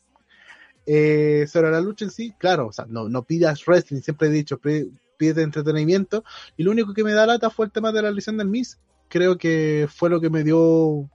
Eh, 0.84 1.46
sobre 1.48 1.70
la 1.70 1.80
lucha 1.80 2.04
en 2.04 2.10
sí, 2.10 2.34
claro, 2.38 2.66
o 2.66 2.72
sea, 2.72 2.86
no, 2.88 3.08
no 3.08 3.22
pidas 3.22 3.64
wrestling, 3.66 4.00
siempre 4.00 4.28
he 4.28 4.30
dicho, 4.30 4.58
pide, 4.58 5.42
entretenimiento. 5.42 6.24
Y 6.56 6.64
lo 6.64 6.72
único 6.72 6.94
que 6.94 7.04
me 7.04 7.12
da 7.12 7.26
lata 7.26 7.50
fue 7.50 7.66
el 7.66 7.72
tema 7.72 7.92
de 7.92 8.02
la 8.02 8.10
lesión 8.10 8.36
del 8.36 8.48
Miss. 8.48 8.78
Creo 9.08 9.38
que 9.38 9.88
fue 9.92 10.10
lo 10.10 10.20
que 10.20 10.30
me 10.30 10.42
dio, 10.42 11.08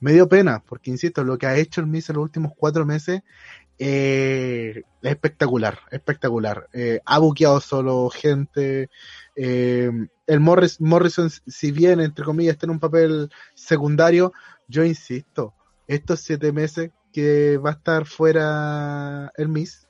me 0.00 0.12
dio 0.12 0.28
pena, 0.28 0.62
porque 0.66 0.90
insisto, 0.90 1.24
lo 1.24 1.38
que 1.38 1.46
ha 1.46 1.56
hecho 1.56 1.80
el 1.80 1.86
Miss 1.86 2.10
en 2.10 2.16
los 2.16 2.24
últimos 2.24 2.52
cuatro 2.54 2.84
meses 2.84 3.22
eh, 3.78 4.82
es 5.00 5.10
espectacular, 5.10 5.78
espectacular. 5.90 6.68
Eh, 6.74 7.00
ha 7.06 7.18
buqueado 7.18 7.60
solo 7.60 8.10
gente. 8.10 8.90
el 9.34 10.40
Morris, 10.40 10.80
Morrison, 10.80 11.30
si 11.30 11.72
bien, 11.72 12.00
entre 12.00 12.24
comillas, 12.24 12.54
está 12.54 12.66
en 12.66 12.72
un 12.72 12.80
papel 12.80 13.30
secundario, 13.54 14.32
yo 14.68 14.84
insisto, 14.84 15.54
estos 15.86 16.20
siete 16.20 16.52
meses 16.52 16.90
que 17.14 17.58
va 17.58 17.70
a 17.70 17.74
estar 17.74 18.06
fuera 18.06 19.32
el 19.36 19.48
Miss, 19.48 19.86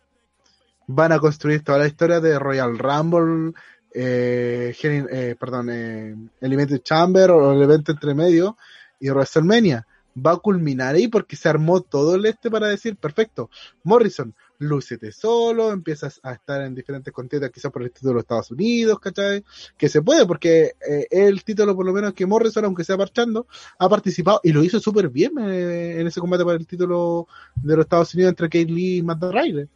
van 0.86 1.10
a 1.10 1.18
construir 1.18 1.64
toda 1.64 1.78
la 1.78 1.86
historia 1.86 2.20
de 2.20 2.38
Royal 2.38 2.78
Rumble, 2.78 3.54
eh, 3.94 4.76
eh, 4.82 5.34
perdón, 5.40 5.70
eh, 5.70 6.14
Eliminated 6.42 6.82
Chamber 6.82 7.30
o 7.30 7.52
el 7.52 7.62
evento 7.62 7.92
entre 7.92 8.14
medio 8.14 8.58
y 9.00 9.08
WrestleMania. 9.08 9.86
Va 10.14 10.32
a 10.32 10.36
culminar 10.36 10.94
ahí 10.94 11.08
porque 11.08 11.34
se 11.34 11.48
armó 11.48 11.80
todo 11.80 12.14
el 12.14 12.26
este 12.26 12.50
para 12.50 12.68
decir, 12.68 12.96
perfecto, 12.96 13.48
Morrison, 13.82 14.34
lúcete 14.58 15.12
solo, 15.12 15.72
empiezas 15.72 16.20
a 16.22 16.32
estar 16.32 16.62
en 16.62 16.74
diferentes 16.74 17.12
contiendas, 17.12 17.50
quizás 17.50 17.70
por 17.70 17.82
el 17.82 17.90
título 17.90 18.14
de 18.14 18.20
Estados 18.20 18.50
Unidos, 18.50 18.98
¿cachai? 19.00 19.44
Que 19.76 19.88
se 19.88 20.02
puede, 20.02 20.26
porque 20.26 20.72
eh, 20.88 21.06
el 21.10 21.44
título, 21.44 21.74
por 21.74 21.86
lo 21.86 21.92
menos 21.92 22.14
que 22.14 22.26
Morrison, 22.26 22.64
aunque 22.64 22.84
sea 22.84 22.96
marchando, 22.96 23.46
ha 23.78 23.88
participado 23.88 24.40
y 24.42 24.52
lo 24.52 24.62
hizo 24.62 24.80
súper 24.80 25.08
bien 25.08 25.32
eh, 25.38 26.00
en 26.00 26.06
ese 26.06 26.20
combate 26.20 26.44
para 26.44 26.56
el 26.56 26.66
título 26.66 27.26
de 27.56 27.76
los 27.76 27.84
Estados 27.84 28.14
Unidos 28.14 28.30
entre 28.30 28.48
Kate 28.48 28.72
Lee 28.72 28.98
y 28.98 29.02
Matt 29.02 29.22
Ryder. 29.22 29.68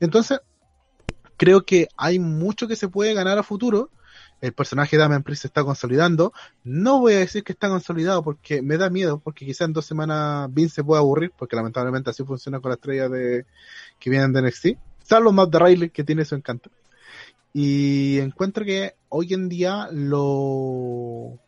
Entonces, 0.00 0.40
creo 1.36 1.64
que 1.64 1.88
hay 1.96 2.18
mucho 2.18 2.68
que 2.68 2.76
se 2.76 2.88
puede 2.88 3.14
ganar 3.14 3.38
a 3.38 3.42
futuro. 3.42 3.90
El 4.44 4.52
personaje 4.52 4.94
de 4.94 5.00
Damian 5.00 5.22
Priest 5.22 5.40
se 5.40 5.48
está 5.48 5.64
consolidando. 5.64 6.34
No 6.64 7.00
voy 7.00 7.14
a 7.14 7.20
decir 7.20 7.42
que 7.42 7.52
está 7.52 7.70
consolidado 7.70 8.22
porque 8.22 8.60
me 8.60 8.76
da 8.76 8.90
miedo, 8.90 9.18
porque 9.18 9.46
quizás 9.46 9.68
en 9.68 9.72
dos 9.72 9.86
semanas 9.86 10.52
Vince 10.52 10.74
se 10.74 10.84
puede 10.84 11.00
aburrir, 11.00 11.32
porque 11.34 11.56
lamentablemente 11.56 12.10
así 12.10 12.24
funciona 12.24 12.60
con 12.60 12.68
las 12.68 12.76
estrellas 12.76 13.10
de, 13.10 13.46
que 13.98 14.10
vienen 14.10 14.34
de 14.34 14.42
NXT. 14.42 14.66
Salvo 15.02 15.32
Matt 15.32 15.48
de 15.48 15.58
Riley, 15.58 15.88
que 15.88 16.04
tiene 16.04 16.26
su 16.26 16.34
encanto. 16.34 16.70
Y 17.54 18.18
encuentro 18.18 18.66
que 18.66 18.96
hoy 19.08 19.32
en 19.32 19.48
día 19.48 19.88
lo, 19.90 21.38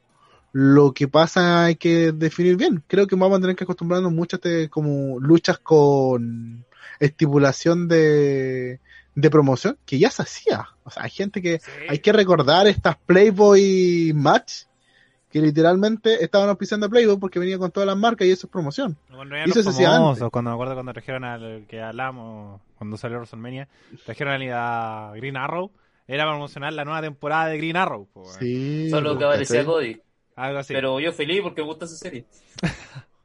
Lo 0.53 0.95
que 0.95 1.07
pasa 1.07 1.67
hay 1.67 1.77
que 1.77 2.13
definir 2.13 2.57
bien. 2.57 2.83
Creo 2.87 3.07
que 3.07 3.15
vamos 3.15 3.37
a 3.37 3.41
tener 3.43 3.57
que 3.57 3.65
acostumbrarnos 3.65 4.11
mucho 4.11 4.37
a 4.37 4.39
este, 4.39 4.71
como 4.71 5.21
luchas 5.21 5.59
con 5.59 6.65
estipulación 6.99 7.89
de, 7.89 8.81
de 9.17 9.31
promoción 9.31 9.77
que 9.85 9.99
ya 9.99 10.11
se 10.11 10.23
hacía. 10.23 10.69
O 10.85 10.91
sea, 10.91 11.03
hay 11.05 11.11
gente 11.11 11.43
que 11.43 11.59
Sí. 11.59 11.71
hay 11.89 11.99
que 11.99 12.13
recordar 12.13 12.67
estas 12.69 12.97
Playboy 12.99 14.13
Match 14.15 14.65
que 15.31 15.41
literalmente 15.41 16.23
estaban 16.23 16.49
auspiciando 16.51 16.87
a 16.87 16.89
Playboy 16.89 17.19
porque 17.19 17.39
venía 17.39 17.59
con 17.59 17.71
todas 17.71 17.87
las 17.87 17.97
marcas 17.97 18.29
y 18.29 18.31
eso 18.31 18.47
es 18.47 18.51
promoción. 18.53 18.97
Cuando 19.13 19.35
eso 19.37 19.63
se 19.63 19.69
hacía 19.71 19.97
antes. 19.97 20.23
cuando 20.31 20.51
me 20.51 20.55
acuerdo 20.55 20.75
cuando 20.75 20.93
trajeron 20.93 21.25
al 21.25 21.67
que 21.67 21.81
hablamos, 21.83 22.61
cuando 22.77 22.97
salió 22.97 23.17
WrestleMania, 23.17 23.69
trajeron 24.05 24.41
a 24.53 25.13
Green 25.17 25.37
Arrow, 25.37 25.71
era 26.07 26.25
para 26.25 26.37
promocionar 26.37 26.73
la 26.75 26.85
nueva 26.85 27.01
temporada 27.01 27.47
de 27.49 27.57
Green 27.59 27.77
Arrow. 27.77 28.07
po. 28.13 28.25
Sí. 28.39 28.89
Solo 28.91 29.19
que 29.19 29.25
aparecía. 29.25 29.65
Cody. 29.65 30.01
Algo 30.37 30.59
así. 30.59 30.75
Pero 30.75 31.01
yo 31.01 31.13
feliz 31.13 31.41
porque 31.43 31.63
me 31.63 31.67
gusta 31.69 31.87
esa 31.87 31.97
serie. 31.97 32.27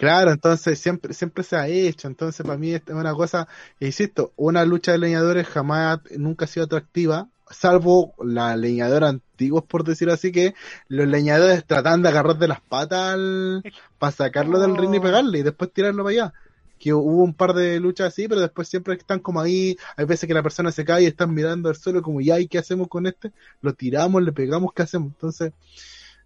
Claro, 0.00 0.30
entonces 0.32 0.78
siempre, 0.80 1.12
siempre 1.12 1.44
se 1.44 1.56
ha 1.56 1.68
hecho. 1.68 2.08
Entonces, 2.08 2.44
para 2.46 2.56
mí, 2.58 2.72
esta 2.72 2.92
es 2.94 2.98
una 2.98 3.12
cosa, 3.14 3.46
insisto, 3.80 4.32
una 4.36 4.64
lucha 4.64 4.92
de 4.92 4.98
leñadores 4.98 5.46
jamás, 5.46 6.00
nunca 6.16 6.46
ha 6.46 6.48
sido 6.48 6.64
atractiva, 6.64 7.28
salvo 7.50 8.14
la 8.24 8.56
leñadora 8.56 9.08
antiguos, 9.10 9.64
por 9.64 9.84
decir 9.84 10.08
así, 10.08 10.32
que 10.32 10.54
los 10.88 11.06
leñadores 11.06 11.66
tratan 11.66 12.00
de 12.02 12.08
agarrar 12.08 12.38
de 12.38 12.48
las 12.48 12.62
patas 12.62 13.12
al- 13.14 13.66
para 13.98 14.12
sacarlo 14.12 14.58
del 14.58 14.74
ring 14.76 14.94
y 14.94 15.00
pegarle 15.00 15.40
y 15.40 15.42
después 15.42 15.70
tirarlo 15.72 16.02
para 16.04 16.12
allá. 16.12 16.34
Que 16.78 16.94
hubo 16.94 17.22
un 17.22 17.34
par 17.34 17.52
de 17.52 17.78
luchas 17.78 18.08
así, 18.08 18.26
pero 18.26 18.40
después 18.40 18.68
siempre 18.68 18.94
están 18.94 19.20
como 19.20 19.40
ahí. 19.42 19.76
Hay 19.98 20.06
veces 20.06 20.26
que 20.26 20.32
la 20.34 20.42
persona 20.42 20.72
se 20.72 20.82
cae 20.86 21.02
y 21.02 21.06
están 21.06 21.34
mirando 21.34 21.68
al 21.68 21.76
suelo, 21.76 22.00
como 22.00 22.22
ya, 22.22 22.40
¿y 22.40 22.48
qué 22.48 22.56
hacemos 22.58 22.88
con 22.88 23.06
este? 23.06 23.32
Lo 23.60 23.74
tiramos, 23.74 24.22
le 24.22 24.32
pegamos, 24.32 24.72
¿qué 24.74 24.82
hacemos? 24.82 25.08
Entonces, 25.12 25.52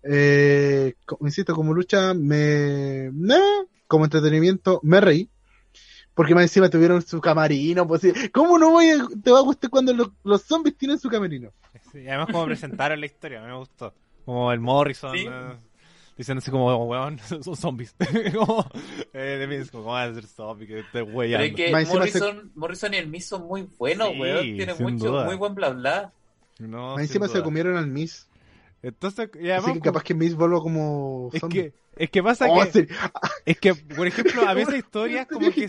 eh, 0.05 0.95
insisto, 1.21 1.55
como 1.55 1.73
lucha, 1.75 2.15
me. 2.15 3.11
nah, 3.13 3.65
como 3.87 4.05
entretenimiento, 4.05 4.81
me 4.83 5.01
reí. 5.01 5.29
Porque 6.15 6.33
más 6.35 6.45
encima 6.45 6.69
tuvieron 6.71 7.03
su 7.03 7.21
camarino. 7.21 7.87
Pues. 7.89 8.03
¿Cómo 8.33 8.57
no 8.59 8.71
voy 8.71 8.91
a- 8.91 9.09
te 9.23 9.33
va 9.33 9.39
a 9.41 9.43
gustar 9.43 9.69
cuando 9.69 9.93
los, 9.93 10.11
los 10.23 10.43
zombies 10.43 10.77
tienen 10.77 10.99
su 10.99 11.09
camerino? 11.09 11.51
Sí, 11.93 12.07
además 12.09 12.29
como 12.31 12.45
presentaron 12.47 13.01
la 13.01 13.07
historia, 13.07 13.41
me 13.43 13.57
gustó. 13.57 13.93
Como 14.25 14.53
el 14.53 14.61
Morrison, 14.61 15.13
Sí. 15.17 15.27
eh, 15.29 15.57
diciendo 16.17 16.39
así 16.39 16.53
como, 16.53 16.85
weón, 16.87 17.19
son 17.43 17.57
zombies. 17.57 17.97
como, 18.37 18.65
eh, 19.13 19.19
de 19.41 19.47
mí, 19.49 19.57
como, 19.71 19.83
¿cómo 19.83 19.95
van 19.95 20.13
a 20.13 20.15
ser 20.15 20.27
zombies? 20.27 20.69
Que 20.71 20.85
te 20.93 21.01
es 21.01 21.55
que 21.55 21.69
encima 21.71 21.85
se- 21.85 21.95
Morrison, 22.21 22.53
Morrison 22.55 22.95
y 22.95 22.97
el 22.99 23.09
Miz 23.09 23.27
son 23.27 23.49
muy 23.49 23.69
buenos, 23.77 24.11
Sí, 24.13 24.21
weón. 24.21 24.43
Tiene 24.57 24.75
sin 24.77 24.87
mucho, 24.87 25.11
duda. 25.11 25.25
muy 25.25 25.35
buen 25.37 25.55
bla 25.57 25.71
bla. 25.71 26.13
No, 26.61 26.93
más 26.93 27.01
encima 27.01 27.27
se 27.27 27.35
duda. 27.35 27.45
comieron 27.45 27.77
al 27.77 27.89
Miss. 27.89 28.29
Entonces, 28.85 29.31
y 29.35 29.39
Así 29.49 29.51
además, 29.51 29.73
que 29.75 29.81
capaz 29.81 30.03
que 30.03 30.15
Miss 30.15 30.35
vuelva 30.35 30.61
como 30.61 31.31
es 31.33 31.41
zombie. 31.41 31.73
que, 31.73 31.75
es 31.97 32.11
que 32.11 32.23
pasa 32.23 32.47
Oh, 32.51 32.63
que, 32.65 32.71
sí. 32.73 32.87
es 33.47 33.59
que, 33.59 33.75
por 33.75 34.07
ejemplo, 34.07 34.47
a 34.47 34.53
veces 34.55 34.75
historias 34.77 35.27
como 35.27 35.51
que, 35.51 35.67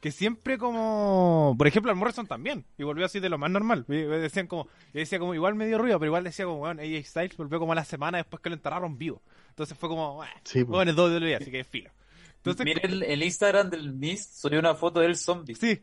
que 0.00 0.12
siempre 0.12 0.58
como, 0.58 1.54
por 1.56 1.66
ejemplo, 1.66 1.90
al 1.90 1.96
Morrison 1.96 2.26
también, 2.26 2.64
y 2.76 2.84
volvió 2.84 3.06
así 3.06 3.20
de 3.20 3.28
lo 3.30 3.38
más 3.38 3.50
normal. 3.50 3.84
Y- 3.88 3.94
y 3.96 4.04
Decían 4.04 4.46
como, 4.46 4.68
y 4.92 4.98
decía 4.98 5.18
como, 5.18 5.34
igual 5.34 5.54
me 5.54 5.66
dio 5.66 5.78
ruido, 5.78 5.98
pero 5.98 6.10
igual 6.10 6.24
decía 6.24 6.44
como, 6.44 6.58
weón, 6.60 6.78
AJ 6.78 7.04
Styles 7.06 7.36
volvió 7.36 7.58
como 7.58 7.72
a 7.72 7.74
la 7.76 7.84
semana 7.84 8.18
después 8.18 8.42
que 8.42 8.50
lo 8.50 8.54
enterraron 8.56 8.98
vivo. 8.98 9.22
Entonces 9.48 9.76
fue 9.76 9.88
como, 9.88 10.22
"Ah, 10.22 10.28
Sí, 10.44 10.62
pues. 10.64 10.68
bueno, 10.68 10.90
es 10.92 10.96
WWE, 10.96 11.36
así 11.36 11.50
que 11.50 11.60
es 11.60 11.66
filo. 11.66 11.90
Entonces, 12.36 12.64
Miren 12.64 12.92
el, 12.92 13.02
el 13.02 13.22
Instagram 13.24 13.70
del 13.70 13.92
Miz, 13.92 14.24
subió 14.32 14.60
una 14.60 14.74
foto 14.74 15.00
del 15.00 15.16
zombie. 15.16 15.54
sí, 15.56 15.80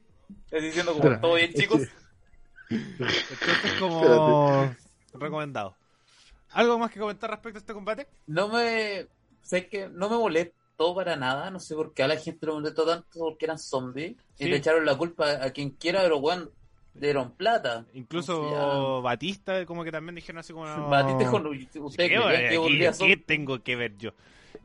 Es 0.52 0.64
diciendo 0.64 0.94
como, 0.94 1.20
todo 1.20 1.36
bien, 1.36 1.50
es 1.54 1.60
chicos. 1.62 1.82
que- 2.70 2.76
entonces 2.76 3.74
como 3.80 4.74
recomendado. 5.14 5.76
¿Algo 6.56 6.80
más 6.80 6.89
que 6.89 6.99
comentar 7.01 7.30
respecto 7.30 7.58
a 7.58 7.60
este 7.60 7.74
combate? 7.74 8.08
No 8.28 8.47
me, 8.47 9.08
sé 9.41 9.68
que 9.68 9.89
no 9.89 10.10
me 10.10 10.16
molestó 10.16 10.95
para 10.95 11.18
nada, 11.18 11.51
no 11.51 11.60
sé 11.60 11.76
por 11.76 11.93
qué 11.93 12.03
a 12.03 12.08
la 12.08 12.16
gente 12.16 12.45
lo 12.45 12.53
molestó 12.56 12.86
tanto 12.86 13.20
porque 13.20 13.43
eran 13.45 13.60
zombies 13.60 14.16
Sí. 14.36 14.45
y 14.45 14.47
le 14.47 14.56
echaron 14.58 14.86
la 14.86 14.97
culpa 14.97 15.43
a 15.43 15.51
quien 15.51 15.72
quiera, 15.72 16.01
pero 16.01 16.18
weón, 16.18 16.49
dieron 16.93 17.32
plata. 17.32 17.86
Incluso 17.93 19.01
Batista, 19.01 19.66
como 19.66 19.84
que 19.84 19.91
también 19.91 20.16
dijeron 20.16 20.39
así 20.39 20.53
como... 20.53 20.66
No... 20.66 20.88
Batista 20.89 21.20
dijo, 21.20 21.39
"No, 21.39 21.51
Sí, 21.53 21.80
¿usted 21.80 22.10
bueno, 22.10 22.28
cree 22.28 22.49
que 22.49 23.06
¿Qué 23.06 23.18
tengo 23.18 23.62
que 23.62 23.76
ver 23.76 23.97
yo? 23.97 24.12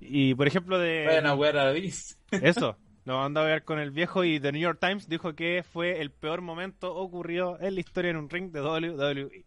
Y 0.00 0.34
por 0.36 0.46
ejemplo 0.46 0.78
de... 0.78 1.06
vayan 1.06 1.26
a? 1.26 1.72
Eso, 2.30 2.76
lo 3.04 3.18
mandó 3.18 3.40
a 3.40 3.44
ver 3.44 3.64
con 3.64 3.80
el 3.80 3.90
viejo 3.90 4.22
y 4.22 4.38
The 4.38 4.52
New 4.52 4.62
York 4.62 4.78
Times 4.80 5.08
dijo 5.08 5.34
que 5.34 5.64
fue 5.68 6.00
el 6.00 6.12
peor 6.12 6.40
momento 6.40 6.94
ocurrido 6.94 7.58
en 7.60 7.74
la 7.74 7.80
historia 7.80 8.12
en 8.12 8.16
un 8.16 8.30
ring 8.30 8.52
de 8.52 8.60
WWE. 8.62 9.44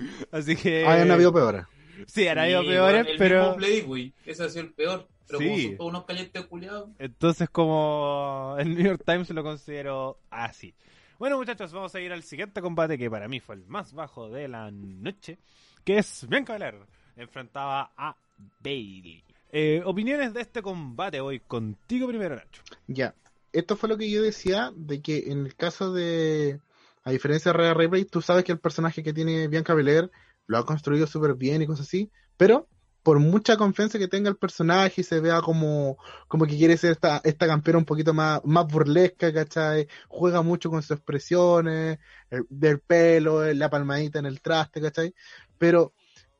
Así 0.32 0.56
que... 0.56 0.84
Ah, 0.86 0.94
han 1.00 1.10
habido 1.10 1.32
peores. 1.32 1.64
Sí, 2.06 2.26
han 2.26 2.38
habido 2.38 2.62
Sí, 2.62 2.68
peores, 2.68 3.06
el 3.06 3.16
pero... 3.18 3.40
mismo 3.42 3.56
Playboy, 3.56 4.14
ese 4.24 4.44
ha 4.44 4.48
sido 4.48 4.64
el 4.64 4.72
peor. 4.72 5.08
Pero 5.26 5.38
como 5.38 5.56
Sí. 5.56 5.62
son 5.66 5.76
todos 5.76 5.90
unos 5.90 6.04
calientes 6.06 6.44
culiados. 6.46 6.90
Entonces, 6.98 7.50
como 7.50 8.56
el 8.58 8.74
New 8.74 8.84
York 8.86 9.02
Times 9.06 9.30
lo 9.30 9.42
consideró 9.42 10.18
así. 10.30 10.74
Bueno, 11.18 11.36
muchachos, 11.36 11.72
vamos 11.72 11.94
a 11.94 12.00
ir 12.00 12.12
al 12.12 12.22
siguiente 12.22 12.60
combate 12.62 12.96
que 12.98 13.10
para 13.10 13.28
mí 13.28 13.40
fue 13.40 13.54
el 13.56 13.66
más 13.66 13.92
bajo 13.92 14.28
de 14.30 14.48
la 14.48 14.70
noche, 14.70 15.38
que 15.84 15.98
es 15.98 16.26
Bianca 16.28 16.54
Belair 16.54 16.76
enfrentaba 17.16 17.92
a 17.96 18.16
Bailey. 18.60 19.22
Eh, 19.52 19.82
opiniones 19.84 20.32
de 20.32 20.40
este 20.40 20.62
combate 20.62 21.20
hoy 21.20 21.40
contigo 21.40 22.08
primero, 22.08 22.36
Nacho. 22.36 22.62
Ya, 22.86 23.14
esto 23.52 23.76
fue 23.76 23.88
lo 23.88 23.98
que 23.98 24.10
yo 24.10 24.22
decía, 24.22 24.72
de 24.74 25.02
que 25.02 25.30
en 25.30 25.44
el 25.46 25.54
caso 25.56 25.92
de, 25.92 26.60
a 27.02 27.10
diferencia 27.10 27.52
de 27.52 27.58
Rhea 27.58 27.74
Ripley, 27.74 28.04
tú 28.04 28.20
sabes 28.22 28.44
que 28.44 28.52
el 28.52 28.60
personaje 28.60 29.02
que 29.02 29.12
tiene 29.12 29.48
Bianca 29.48 29.74
Belair 29.74 30.10
lo 30.46 30.58
ha 30.58 30.66
construido 30.66 31.06
súper 31.06 31.34
bien 31.34 31.62
y 31.62 31.66
cosas 31.66 31.86
así, 31.86 32.10
pero 32.36 32.68
por 33.02 33.18
mucha 33.18 33.56
confianza 33.56 33.98
que 33.98 34.08
tenga 34.08 34.28
el 34.28 34.36
personaje 34.36 35.00
y 35.00 35.04
se 35.04 35.20
vea 35.20 35.40
como, 35.40 35.96
como 36.28 36.46
que 36.46 36.56
quiere 36.56 36.76
ser 36.76 36.92
esta, 36.92 37.20
esta 37.24 37.46
campeona 37.46 37.78
un 37.78 37.84
poquito 37.84 38.12
más, 38.12 38.40
más 38.44 38.66
burlesca, 38.66 39.32
¿cachai? 39.32 39.88
Juega 40.08 40.42
mucho 40.42 40.70
con 40.70 40.82
sus 40.82 40.92
expresiones, 40.92 41.98
el, 42.30 42.44
del 42.50 42.80
pelo, 42.80 43.52
la 43.54 43.70
palmadita 43.70 44.18
en 44.18 44.26
el 44.26 44.40
traste, 44.42 44.80
¿cachai? 44.82 45.14
Pero 45.58 45.94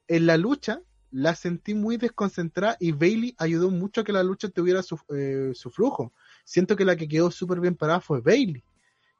en 0.06 0.26
la 0.26 0.36
lucha 0.36 0.82
la 1.10 1.34
sentí 1.34 1.74
muy 1.74 1.96
desconcentrada 1.96 2.76
y 2.78 2.92
Bailey 2.92 3.34
ayudó 3.38 3.70
mucho 3.70 4.02
a 4.02 4.04
que 4.04 4.12
la 4.12 4.22
lucha 4.22 4.48
tuviera 4.48 4.82
su, 4.82 4.98
eh, 5.14 5.52
su 5.54 5.70
flujo. 5.70 6.12
Siento 6.44 6.76
que 6.76 6.84
la 6.84 6.96
que 6.96 7.08
quedó 7.08 7.30
súper 7.30 7.60
bien 7.60 7.74
parada 7.74 8.00
fue 8.00 8.20
Bailey. 8.20 8.62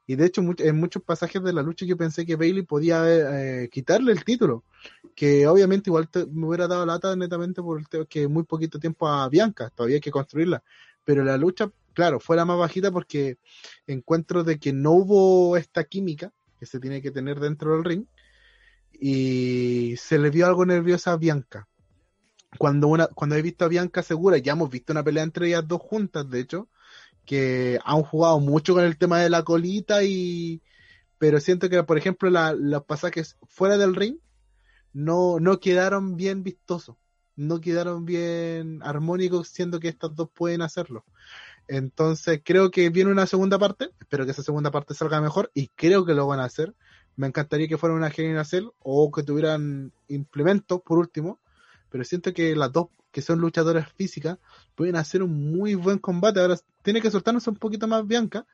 Y 0.07 0.15
de 0.15 0.25
hecho, 0.25 0.41
en 0.57 0.79
muchos 0.79 1.03
pasajes 1.03 1.41
de 1.43 1.53
la 1.53 1.61
lucha 1.61 1.85
yo 1.85 1.95
pensé 1.95 2.25
que 2.25 2.35
Bailey 2.35 2.63
podía 2.63 3.03
eh, 3.05 3.69
quitarle 3.69 4.11
el 4.11 4.23
título. 4.23 4.63
Que 5.15 5.47
obviamente 5.47 5.89
igual 5.89 6.09
me 6.31 6.47
hubiera 6.47 6.67
dado 6.67 6.85
lata 6.85 7.15
netamente 7.15 7.61
por 7.61 7.79
el 7.79 8.07
que 8.07 8.27
muy 8.27 8.43
poquito 8.43 8.79
tiempo 8.79 9.07
a 9.07 9.29
Bianca, 9.29 9.69
todavía 9.69 9.97
hay 9.97 10.01
que 10.01 10.11
construirla. 10.11 10.63
Pero 11.05 11.23
la 11.23 11.37
lucha, 11.37 11.71
claro, 11.93 12.19
fue 12.19 12.35
la 12.35 12.45
más 12.45 12.57
bajita 12.57 12.91
porque 12.91 13.37
encuentro 13.87 14.43
de 14.43 14.59
que 14.59 14.73
no 14.73 14.91
hubo 14.91 15.57
esta 15.57 15.83
química 15.83 16.31
que 16.59 16.65
se 16.65 16.79
tiene 16.79 17.01
que 17.01 17.11
tener 17.11 17.39
dentro 17.39 17.73
del 17.73 17.83
ring 17.83 18.05
y 18.93 19.95
se 19.97 20.19
le 20.19 20.29
vio 20.29 20.45
algo 20.45 20.65
nerviosa 20.65 21.13
a 21.13 21.17
Bianca. 21.17 21.67
Cuando, 22.57 22.87
una, 22.87 23.07
cuando 23.07 23.35
he 23.35 23.41
visto 23.41 23.65
a 23.65 23.69
Bianca 23.69 24.03
segura, 24.03 24.37
ya 24.37 24.53
hemos 24.53 24.69
visto 24.69 24.93
una 24.93 25.03
pelea 25.03 25.23
entre 25.23 25.47
ellas 25.47 25.67
dos 25.67 25.81
juntas, 25.81 26.29
de 26.29 26.39
hecho, 26.41 26.69
que 27.25 27.79
han 27.83 28.03
jugado 28.03 28.39
mucho 28.39 28.73
con 28.73 28.83
el 28.83 28.97
tema 28.97 29.19
de 29.19 29.29
la 29.29 29.43
colita 29.43 30.03
y 30.03 30.61
pero 31.17 31.39
siento 31.39 31.69
que 31.69 31.83
por 31.83 31.97
ejemplo 31.97 32.29
los 32.29 32.83
pasajes 32.85 33.37
fuera 33.47 33.77
del 33.77 33.95
ring 33.95 34.17
no, 34.93 35.39
no 35.39 35.59
quedaron 35.59 36.15
bien 36.15 36.43
vistosos, 36.43 36.97
no 37.35 37.61
quedaron 37.61 38.05
bien 38.05 38.81
armónicos, 38.83 39.47
siendo 39.47 39.79
que 39.79 39.87
estas 39.87 40.15
dos 40.15 40.29
pueden 40.33 40.61
hacerlo. 40.61 41.05
Entonces 41.67 42.41
creo 42.43 42.71
que 42.71 42.89
viene 42.89 43.11
una 43.11 43.27
segunda 43.27 43.57
parte, 43.57 43.91
espero 43.99 44.25
que 44.25 44.31
esa 44.31 44.43
segunda 44.43 44.71
parte 44.71 44.93
salga 44.93 45.21
mejor 45.21 45.51
y 45.53 45.67
creo 45.67 46.05
que 46.05 46.13
lo 46.13 46.27
van 46.27 46.39
a 46.39 46.45
hacer. 46.45 46.75
Me 47.15 47.27
encantaría 47.27 47.67
que 47.67 47.77
fuera 47.77 47.95
una 47.95 48.07
Hell 48.07 48.43
Cell 48.45 48.69
o 48.79 49.11
que 49.11 49.23
tuvieran 49.23 49.93
implementos 50.07 50.81
por 50.81 50.97
último, 50.97 51.39
pero 51.89 52.03
siento 52.03 52.33
que 52.33 52.55
las 52.55 52.71
dos 52.71 52.87
que 53.11 53.21
son 53.21 53.39
luchadoras 53.39 53.91
físicas 53.93 54.37
pueden 54.75 54.95
hacer 54.95 55.23
un 55.23 55.51
muy 55.51 55.75
buen 55.75 55.99
combate. 55.99 56.39
Ahora 56.39 56.57
tiene 56.81 57.01
que 57.01 57.11
soltarnos 57.11 57.47
un 57.47 57.55
poquito 57.55 57.87
más 57.87 58.05
Bianca 58.05 58.45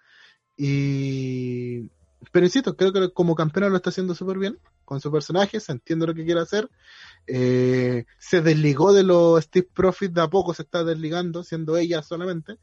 y 0.56 1.90
pero 2.32 2.46
insisto, 2.46 2.76
creo 2.76 2.92
que 2.92 3.12
como 3.12 3.36
campeona 3.36 3.70
lo 3.70 3.78
está 3.78 3.90
haciendo 3.90 4.16
súper 4.16 4.38
bien 4.38 4.58
con 4.86 5.00
su 5.00 5.12
personaje, 5.12 5.60
se 5.60 5.72
entiende 5.72 6.08
lo 6.08 6.14
que 6.14 6.26
quiere 6.26 6.42
hacer. 6.42 6.70
Eh, 7.28 8.06
se 8.18 8.42
desligó 8.42 8.94
de 8.94 9.04
los 9.04 9.44
Steve 9.44 9.68
Profit 9.74 10.12
de 10.12 10.22
a 10.22 10.28
poco, 10.28 10.54
se 10.54 10.64
está 10.64 10.84
desligando, 10.84 11.44
siendo 11.44 11.78
ella 11.78 12.02
solamente. 12.02 12.58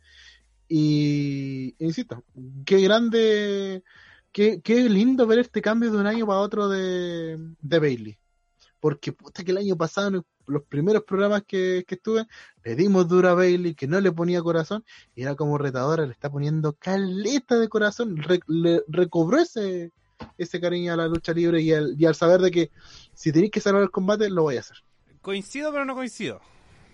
Y 0.68 1.74
insisto, 1.78 2.24
qué 2.64 2.80
grande, 2.80 3.84
qué, 4.32 4.60
qué 4.62 4.88
lindo 4.88 5.26
ver 5.26 5.40
este 5.40 5.62
cambio 5.62 5.92
de 5.92 5.98
un 5.98 6.06
año 6.06 6.26
para 6.26 6.40
otro 6.40 6.68
de, 6.68 7.38
de 7.60 7.78
Bailey. 7.78 8.18
Porque 8.80 9.12
puta 9.12 9.44
que 9.44 9.52
el 9.52 9.58
año 9.58 9.76
pasado, 9.76 10.08
en 10.08 10.24
los 10.46 10.62
primeros 10.64 11.04
programas 11.04 11.42
que, 11.42 11.84
estuve, 11.88 12.26
le 12.62 12.74
dimos 12.74 13.08
dura 13.08 13.30
a 13.30 13.34
Bailey, 13.34 13.74
que 13.74 13.86
no 13.86 14.00
le 14.00 14.12
ponía 14.12 14.42
corazón, 14.42 14.84
y 15.14 15.22
era 15.22 15.34
como 15.34 15.58
retadora, 15.58 16.06
le 16.06 16.12
está 16.12 16.30
poniendo 16.30 16.72
caleta 16.74 17.58
de 17.58 17.68
corazón, 17.68 18.16
le 18.46 18.82
recobró 18.88 19.38
ese, 19.38 19.92
ese 20.38 20.60
cariño 20.60 20.92
a 20.92 20.96
la 20.96 21.08
lucha 21.08 21.32
libre 21.32 21.60
y 21.60 21.72
al, 21.72 21.94
y 21.98 22.06
al 22.06 22.14
saber 22.14 22.40
de 22.40 22.50
que 22.50 22.70
si 23.14 23.32
tenéis 23.32 23.50
que 23.52 23.60
salvar 23.60 23.82
el 23.82 23.90
combate, 23.90 24.30
lo 24.30 24.42
voy 24.42 24.56
a 24.56 24.60
hacer. 24.60 24.78
Coincido, 25.20 25.72
pero 25.72 25.84
no 25.84 25.94
coincido. 25.94 26.40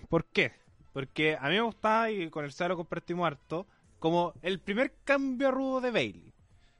¿Por 0.09 0.25
qué? 0.25 0.53
Porque 0.93 1.37
a 1.39 1.49
mí 1.49 1.55
me 1.55 1.61
gustaba, 1.61 2.11
y 2.11 2.29
con 2.29 2.45
el 2.45 2.51
Saro 2.51 2.75
compartimos 2.75 3.25
harto, 3.25 3.67
como 3.99 4.33
el 4.41 4.59
primer 4.59 4.93
cambio 5.03 5.51
rudo 5.51 5.81
de 5.81 5.91
Bailey. 5.91 6.33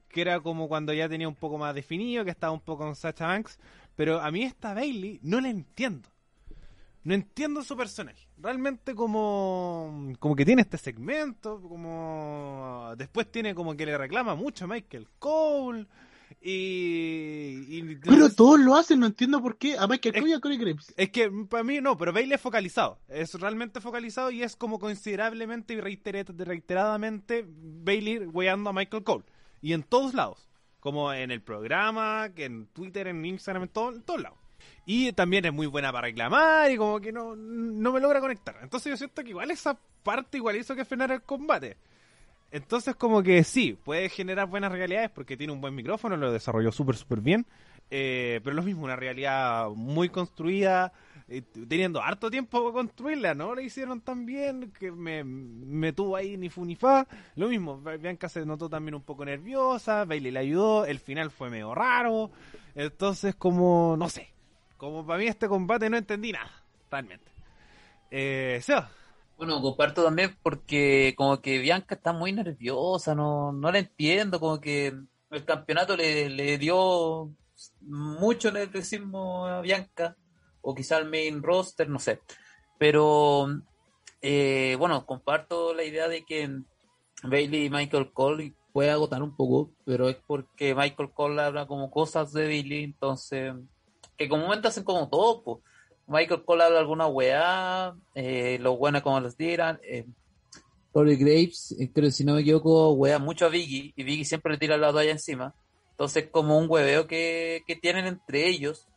Que 0.10 0.22
era 0.22 0.40
como 0.42 0.68
cuando 0.68 0.92
ya 0.92 1.08
tenía 1.08 1.28
un 1.28 1.36
poco 1.36 1.58
más 1.58 1.74
definido, 1.74 2.26
que 2.26 2.32
estaba 2.32 2.52
un 2.52 2.60
poco 2.60 2.84
con 2.84 2.96
Sacha 2.96 3.28
Banks. 3.28 3.60
Pero 3.96 4.20
a 4.20 4.32
mí 4.32 4.44
esta 4.44 4.74
Bailey 4.74 5.20
no 5.24 5.40
la 5.40 5.50
entiendo. 5.50 6.10
No 7.04 7.14
entiendo 7.16 7.64
su 7.64 7.76
personaje. 7.76 8.28
Realmente 8.38 8.94
como, 8.94 10.14
como 10.20 10.36
que 10.36 10.46
tiene 10.46 10.62
este 10.62 10.78
segmento, 10.78 11.60
como 11.62 12.94
después 12.98 13.32
tiene 13.32 13.56
como 13.56 13.76
que 13.76 13.86
le 13.86 13.98
reclama 13.98 14.36
mucho 14.36 14.66
a 14.66 14.68
Michael 14.68 15.08
Cole. 15.20 15.88
Y, 16.42 17.66
y- 17.70 17.96
Pero 18.04 18.30
todos 18.34 18.60
lo 18.60 18.76
hacen, 18.76 19.00
no 19.00 19.06
entiendo 19.08 19.42
por 19.42 19.58
qué. 19.58 19.78
A 19.78 19.88
Michael 19.88 20.16
Cole 20.16 20.30
y 20.30 20.34
a 20.34 20.40
Corey 20.40 20.58
Graves. 20.58 20.94
es 20.96 21.10
que 21.10 21.30
para 21.50 21.64
mí 21.64 21.82
no, 21.82 21.98
pero 21.98 22.14
Bailey 22.14 22.34
es 22.36 22.42
focalizado. 22.42 23.00
Es 23.08 23.34
realmente 23.36 23.82
focalizado 23.82 24.32
y 24.32 24.44
es 24.44 24.56
como 24.56 24.80
considerablemente 24.80 25.74
y 25.74 25.82
reitera- 25.82 26.24
reiteradamente 26.46 27.46
Bailey 27.48 28.20
weando 28.28 28.70
a 28.70 28.74
Michael 28.74 29.04
Cole. 29.04 29.26
Y 29.62 29.74
en 29.74 29.84
todos 29.84 30.14
lados. 30.14 30.48
Como 30.80 31.14
en 31.14 31.30
el 31.30 31.42
programa, 31.44 32.30
que 32.36 32.46
en 32.46 32.66
Twitter, 32.68 33.08
en 33.08 33.24
Instagram, 33.24 33.64
en, 33.64 33.70
todo- 33.70 33.92
en 33.96 34.02
todos 34.02 34.22
lados. 34.22 34.40
Y 34.86 35.12
también 35.14 35.46
es 35.46 35.54
muy 35.54 35.68
buena 35.68 35.92
para 35.92 36.08
reclamar 36.08 36.72
y 36.72 36.78
como 36.78 37.00
que 37.00 37.12
no, 37.12 37.36
no 37.36 37.92
me 37.92 38.00
logra 38.00 38.20
conectar. 38.20 38.58
Entonces 38.62 38.90
yo 38.90 38.98
siento 38.98 39.24
que 39.24 39.30
igual 39.30 39.52
esa 39.52 39.78
parte 40.04 40.38
igual 40.38 40.56
hizo 40.56 40.76
que 40.76 40.86
frenara 40.86 41.14
el 41.14 41.22
combate. 41.22 41.78
Entonces 42.52 42.96
como 42.96 43.24
que 43.24 43.44
sí, 43.44 43.78
puede 43.82 44.10
generar 44.10 44.48
buenas 44.48 44.72
realidades 44.72 45.10
porque 45.10 45.38
tiene 45.38 45.54
un 45.54 45.62
buen 45.62 45.74
micrófono, 45.74 46.18
lo 46.18 46.32
desarrolló 46.32 46.72
súper, 46.72 46.98
súper 46.98 47.22
bien. 47.22 47.46
Eh, 47.90 48.40
pero 48.44 48.56
lo 48.56 48.64
mismo, 48.64 48.86
una 48.86 48.96
realidad 48.96 49.70
muy 49.70 50.08
construida, 50.08 50.94
eh, 51.28 51.42
teniendo 51.68 52.02
harto 52.02 52.32
tiempo 52.32 52.62
para 52.62 52.74
construirla, 52.74 53.34
¿no? 53.34 53.54
La 53.54 53.62
hicieron 53.62 54.00
tan 54.00 54.26
bien 54.26 54.72
que 54.78 54.92
me, 54.92 55.24
me 55.26 55.92
tuvo 55.92 56.16
ahí 56.16 56.38
ni 56.38 56.50
fu 56.50 56.64
ni 56.66 56.76
fa. 56.76 57.06
Lo 57.36 57.50
mismo, 57.50 57.82
Bianca 58.00 58.30
se 58.30 58.46
notó 58.46 58.70
también 58.70 58.96
un 58.96 59.02
poco 59.02 59.26
nerviosa, 59.26 60.06
Bailey 60.06 60.32
le 60.32 60.40
ayudó, 60.40 60.86
el 60.86 61.00
final 61.00 61.32
fue 61.32 61.50
medio 61.50 61.76
raro. 61.76 62.32
Entonces 62.76 63.36
como, 63.36 63.96
no 63.98 64.08
sé, 64.08 64.34
como 64.82 65.06
para 65.06 65.20
mí 65.20 65.28
este 65.28 65.48
combate 65.48 65.92
no 65.92 65.98
entendí 65.98 66.32
nada, 66.32 66.52
realmente. 66.90 67.32
Eh, 68.10 68.60
Bueno, 69.38 69.62
comparto 69.62 70.04
también 70.04 70.36
porque 70.42 71.14
como 71.16 71.40
que 71.40 71.60
Bianca 71.60 71.94
está 71.94 72.14
muy 72.14 72.34
nerviosa, 72.34 73.14
no, 73.14 73.52
no 73.52 73.72
la 73.72 73.78
entiendo, 73.78 74.40
como 74.40 74.60
que 74.60 74.88
el 75.30 75.46
campeonato 75.46 75.96
le, 75.96 76.30
le 76.30 76.58
dio 76.58 77.32
mucho 77.82 78.52
nerviosismo 78.52 79.46
a 79.46 79.62
Bianca, 79.62 80.18
o 80.62 80.74
quizá 80.74 80.98
al 80.98 81.08
main 81.08 81.44
roster, 81.44 81.88
no 81.88 82.00
sé. 82.00 82.20
Pero 82.80 83.50
eh, 84.20 84.76
bueno, 84.80 85.06
comparto 85.06 85.76
la 85.76 85.84
idea 85.84 86.08
de 86.08 86.26
que 86.26 86.50
Bailey 87.22 87.66
y 87.66 87.70
Michael 87.70 88.12
Cole 88.14 88.56
puede 88.74 88.90
agotar 88.90 89.22
un 89.22 89.36
poco, 89.36 89.76
pero 89.86 90.10
es 90.10 90.18
porque 90.26 90.74
Michael 90.74 91.12
Cole 91.14 91.40
habla 91.40 91.68
como 91.68 91.92
cosas 91.92 92.34
de 92.34 92.46
Bailey, 92.46 92.84
entonces, 92.84 93.54
que 94.24 94.30
comúnmente 94.30 94.68
hacen 94.68 94.84
como 94.84 95.10
todo, 95.10 95.44
pues. 95.44 95.58
Michael 96.08 96.44
Cole 96.44 96.64
habla 96.64 96.80
alguna 96.80 97.08
weá, 97.08 97.94
eh, 98.16 98.58
los 98.60 98.78
buenos 98.78 99.02
como 99.02 99.20
los 99.20 99.38
dirán. 99.38 99.80
Eh, 99.84 100.06
Corey 100.92 101.16
Graves, 101.16 101.74
eh, 101.80 101.90
creo 101.94 102.12
si 102.12 102.26
no 102.26 102.34
me 102.36 102.42
equivoco, 102.42 102.92
weá 102.94 103.18
mucho 103.18 103.46
a 103.46 103.50
Biggie, 103.50 103.94
y 103.96 104.04
Biggie 104.04 104.26
siempre 104.26 104.52
le 104.54 104.58
tira 104.58 104.78
la 104.78 104.92
toalla 104.92 105.12
encima. 105.12 105.54
Entonces, 105.92 106.30
como 106.32 106.58
un 106.58 106.66
hueveo 106.70 107.08
que, 107.08 107.62
que 107.66 107.76
tienen 107.76 108.08
entre 108.08 108.48
ellos, 108.48 108.88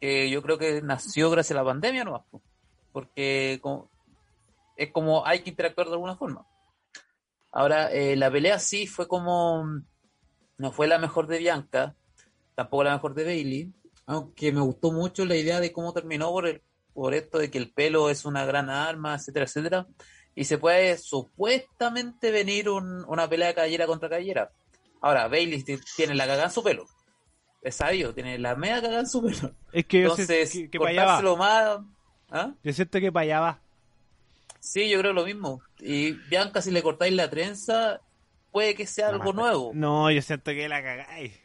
que 0.00 0.30
yo 0.30 0.40
creo 0.42 0.56
que 0.58 0.80
nació 0.82 1.30
gracias 1.30 1.56
a 1.58 1.62
la 1.62 1.68
pandemia 1.68 2.04
nomás, 2.04 2.22
po. 2.30 2.40
porque 2.92 3.58
como- 3.62 3.90
es 4.76 4.90
como 4.92 5.26
hay 5.26 5.40
que 5.40 5.50
interactuar 5.50 5.88
de 5.88 5.92
alguna 5.94 6.16
forma. 6.16 6.46
Ahora, 7.50 7.92
eh, 7.92 8.16
la 8.16 8.30
pelea 8.30 8.58
sí 8.58 8.86
fue 8.86 9.06
como. 9.06 9.64
No 10.58 10.72
fue 10.72 10.86
la 10.86 10.98
mejor 10.98 11.26
de 11.26 11.38
Bianca, 11.38 11.94
tampoco 12.54 12.84
la 12.84 12.92
mejor 12.94 13.14
de 13.14 13.24
Bailey, 13.24 13.72
aunque 14.06 14.52
me 14.52 14.60
gustó 14.60 14.92
mucho 14.92 15.24
la 15.24 15.36
idea 15.36 15.60
de 15.60 15.72
cómo 15.72 15.92
terminó 15.92 16.30
por, 16.30 16.46
el, 16.46 16.62
por 16.94 17.14
esto 17.14 17.38
de 17.38 17.50
que 17.50 17.58
el 17.58 17.70
pelo 17.72 18.10
es 18.10 18.24
una 18.24 18.44
gran 18.44 18.70
arma, 18.70 19.14
etcétera, 19.14 19.46
etcétera. 19.46 19.86
Y 20.34 20.44
se 20.44 20.58
puede 20.58 20.96
supuestamente 20.98 22.30
venir 22.30 22.68
un- 22.68 23.04
una 23.06 23.28
pelea 23.28 23.52
de 23.52 23.86
contra 23.86 24.08
cabellera. 24.08 24.50
Ahora, 25.00 25.28
Bailey 25.28 25.62
tiene 25.96 26.14
la 26.14 26.24
cagada 26.26 26.44
en 26.44 26.50
su 26.52 26.62
pelo. 26.62 26.86
Es 27.60 27.76
sabio, 27.76 28.14
tiene 28.14 28.38
la 28.38 28.54
media 28.56 28.80
cagada 28.80 29.00
en 29.00 29.08
su 29.08 29.22
pelo. 29.22 29.54
es 29.72 29.84
que 29.86 30.00
yo 30.02 30.10
Entonces, 30.10 30.50
que, 30.52 30.70
que 30.70 30.78
cortárselo 30.78 31.36
más. 31.36 31.80
¿Ah? 32.30 32.54
Yo 32.62 32.72
siento 32.72 32.98
que 32.98 33.12
para 33.12 33.24
allá 33.24 33.40
va. 33.40 33.60
Sí, 34.58 34.88
yo 34.88 34.98
creo 35.00 35.12
lo 35.12 35.24
mismo. 35.24 35.60
Y 35.80 36.12
Bianca, 36.12 36.62
si 36.62 36.70
le 36.70 36.82
cortáis 36.82 37.12
la 37.12 37.28
trenza, 37.28 38.00
puede 38.52 38.74
que 38.74 38.86
sea 38.86 39.08
algo 39.08 39.32
nuevo. 39.32 39.72
No, 39.74 40.10
yo 40.10 40.22
siento 40.22 40.52
que 40.52 40.68
la 40.68 40.82
cagáis. 40.82 41.38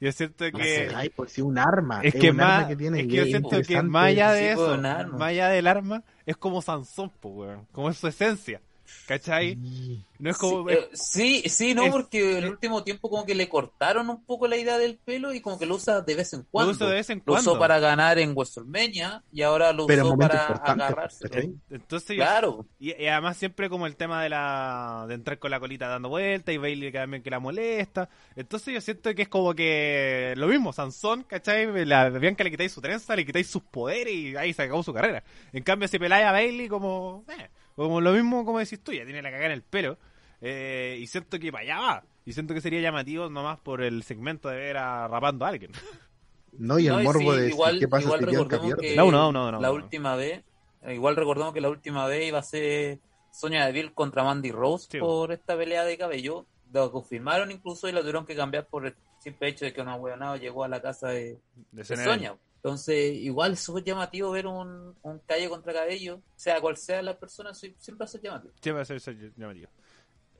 Yo 0.00 0.12
siento 0.12 0.44
que... 0.52 0.90
Ay, 0.94 1.08
pues 1.10 1.32
sí, 1.32 1.42
un 1.42 1.58
arma. 1.58 2.00
Es 2.02 2.14
que 2.14 2.30
un 2.30 2.36
más, 2.36 2.50
arma 2.50 2.68
que 2.68 2.76
tiene. 2.76 3.00
es 3.00 3.06
que 3.08 3.12
yo 3.14 3.24
siento 3.24 3.60
que 3.62 3.82
más 3.82 4.06
allá 4.06 4.32
de 4.32 4.40
Sí, 4.40 4.46
eso, 4.46 4.66
pues, 4.66 4.84
arma. 4.84 5.18
más 5.18 5.28
allá 5.28 5.48
del 5.48 5.66
arma, 5.66 6.04
es 6.24 6.36
como 6.36 6.62
Sansón, 6.62 7.10
po, 7.20 7.30
weón. 7.30 7.66
Como 7.72 7.90
es 7.90 7.96
su 7.96 8.06
esencia. 8.06 8.60
¿Cachai? 9.06 9.54
Sí. 9.54 10.04
No 10.18 10.30
es 10.30 10.36
como... 10.36 10.68
Sí, 10.68 10.74
eh, 10.74 10.88
sí, 10.94 11.42
sí, 11.48 11.74
no, 11.74 11.84
es- 11.84 11.92
porque 11.92 12.38
el 12.38 12.44
es- 12.44 12.50
último 12.50 12.82
tiempo 12.82 13.08
como 13.08 13.24
que 13.24 13.34
le 13.36 13.48
cortaron 13.48 14.10
un 14.10 14.24
poco 14.24 14.48
la 14.48 14.56
idea 14.56 14.76
del 14.76 14.96
pelo 14.96 15.32
y 15.32 15.40
como 15.40 15.58
que 15.58 15.66
lo 15.66 15.76
usa 15.76 16.00
de 16.00 16.14
vez 16.16 16.32
en 16.32 16.44
cuando. 16.50 16.72
uso 16.72 16.86
de 16.88 16.94
vez 16.96 17.08
en 17.10 17.18
Lo 17.18 17.24
cuando. 17.34 17.52
usó 17.52 17.58
para 17.60 17.78
ganar 17.78 18.18
en 18.18 18.34
WrestleMania 18.34 19.22
y 19.32 19.42
ahora 19.42 19.72
lo 19.72 19.86
Pero 19.86 20.06
usó 20.06 20.18
para 20.18 20.46
agarrarse. 20.46 21.28
¿cachai? 21.28 21.54
Entonces 21.70 22.16
yo- 22.16 22.22
Claro, 22.24 22.66
Y, 22.80 23.00
y 23.00 23.06
además 23.06 23.36
siempre 23.36 23.68
como 23.70 23.86
el 23.86 23.94
tema 23.96 24.22
de 24.22 24.28
la 24.30 25.04
de 25.08 25.14
entrar 25.14 25.38
con 25.38 25.50
la 25.52 25.60
colita 25.60 25.86
dando 25.88 26.08
vueltas 26.08 26.52
y 26.54 26.58
Bailey 26.58 26.90
que 26.90 26.98
también 26.98 27.22
que 27.22 27.30
la 27.30 27.38
molesta. 27.38 28.08
Entonces 28.34 28.74
yo 28.74 28.80
siento 28.80 29.14
que 29.14 29.22
es 29.22 29.28
como 29.28 29.54
que 29.54 30.34
lo 30.36 30.48
mismo, 30.48 30.72
Sansón, 30.72 31.22
¿cachai? 31.22 31.66
La 31.86 32.08
Bianca 32.10 32.42
le 32.42 32.50
quitáis 32.50 32.72
su 32.72 32.80
trenza, 32.80 33.14
le 33.14 33.24
quitáis 33.24 33.46
sus 33.48 33.62
poderes 33.62 34.12
y 34.14 34.36
ahí 34.36 34.52
se 34.52 34.62
acabó 34.62 34.82
su 34.82 34.92
carrera. 34.92 35.22
En 35.52 35.62
cambio 35.62 35.86
si 35.86 35.98
peláis 35.98 36.26
a 36.26 36.32
Bailey 36.32 36.66
como... 36.68 37.24
eh, 37.28 37.48
como 37.84 38.00
lo 38.00 38.12
mismo 38.12 38.44
como 38.44 38.58
decís 38.58 38.82
tú, 38.82 38.92
ya 38.92 39.04
tiene 39.04 39.22
la 39.22 39.30
cagada 39.30 39.46
en 39.46 39.52
el 39.52 39.62
pelo. 39.62 39.98
eh, 40.40 40.96
y 41.00 41.06
siento 41.06 41.38
que 41.38 41.50
para 41.52 41.62
allá 41.64 41.78
va. 41.80 42.04
Y 42.24 42.32
siento 42.32 42.52
que 42.54 42.60
sería 42.60 42.80
llamativo 42.80 43.28
nomás 43.30 43.58
por 43.58 43.82
el 43.82 44.02
segmento 44.02 44.48
de 44.50 44.56
ver 44.56 44.76
a 44.76 45.08
rapando 45.08 45.44
a 45.44 45.48
alguien. 45.48 45.72
No, 46.52 46.78
y 46.78 46.86
el 46.88 46.94
No, 46.94 47.00
y 47.02 47.04
morbo 47.04 47.34
sí, 47.34 47.40
de 47.40 47.48
igual, 47.50 47.78
qué 47.78 47.86
pasa 47.88 48.04
igual 48.04 48.20
si 48.20 48.26
Bianca 48.26 48.56
recordemos 48.56 48.78
pierde. 48.80 48.88
que 48.88 48.96
No, 48.96 49.10
no, 49.12 49.30
no, 49.32 49.52
no, 49.52 49.60
la 49.60 49.68
no. 49.68 49.74
última 49.74 50.16
vez, 50.16 50.42
eh, 50.82 50.94
igual 50.94 51.14
recordemos 51.14 51.52
que 51.54 51.60
la 51.60 51.68
última 51.68 52.06
vez 52.06 52.26
iba 52.26 52.38
a 52.38 52.42
ser 52.42 52.98
Sonia 53.30 53.66
Deville 53.66 53.92
contra 53.92 54.24
Mandy 54.24 54.50
Rose 54.50 54.88
Sí. 54.90 54.98
por 54.98 55.30
esta 55.30 55.56
pelea 55.56 55.84
de 55.84 55.96
cabello. 55.98 56.46
Lo 56.72 56.90
confirmaron 56.90 57.50
incluso 57.52 57.88
y 57.88 57.92
la 57.92 58.00
tuvieron 58.00 58.26
que 58.26 58.34
cambiar 58.34 58.66
por 58.66 58.86
el 58.86 58.94
simple 59.20 59.48
hecho 59.48 59.66
de 59.66 59.72
que 59.72 59.80
una 59.82 59.94
huevonada 59.96 60.36
llegó 60.38 60.64
a 60.64 60.68
la 60.68 60.80
casa 60.82 61.08
de, 61.08 61.38
De 61.70 61.82
de 61.84 61.84
Sonia. 61.84 62.36
Entonces, 62.62 63.14
igual 63.16 63.52
es 63.52 63.60
súper 63.60 63.84
llamativo 63.84 64.30
ver 64.32 64.46
un, 64.46 64.94
un 65.02 65.18
calle 65.20 65.48
contra 65.48 65.72
cabello, 65.72 66.20
sea 66.36 66.60
cual 66.60 66.76
sea 66.76 67.02
la 67.02 67.18
persona, 67.18 67.54
siempre 67.54 67.94
va 68.00 68.04
a 68.04 68.08
ser 68.08 68.20
llamativo. 68.20 68.52
Sí, 68.60 68.70
va 68.70 68.80
a 68.80 68.84
ser, 68.84 69.00
ser 69.00 69.16
llamativo. 69.36 69.68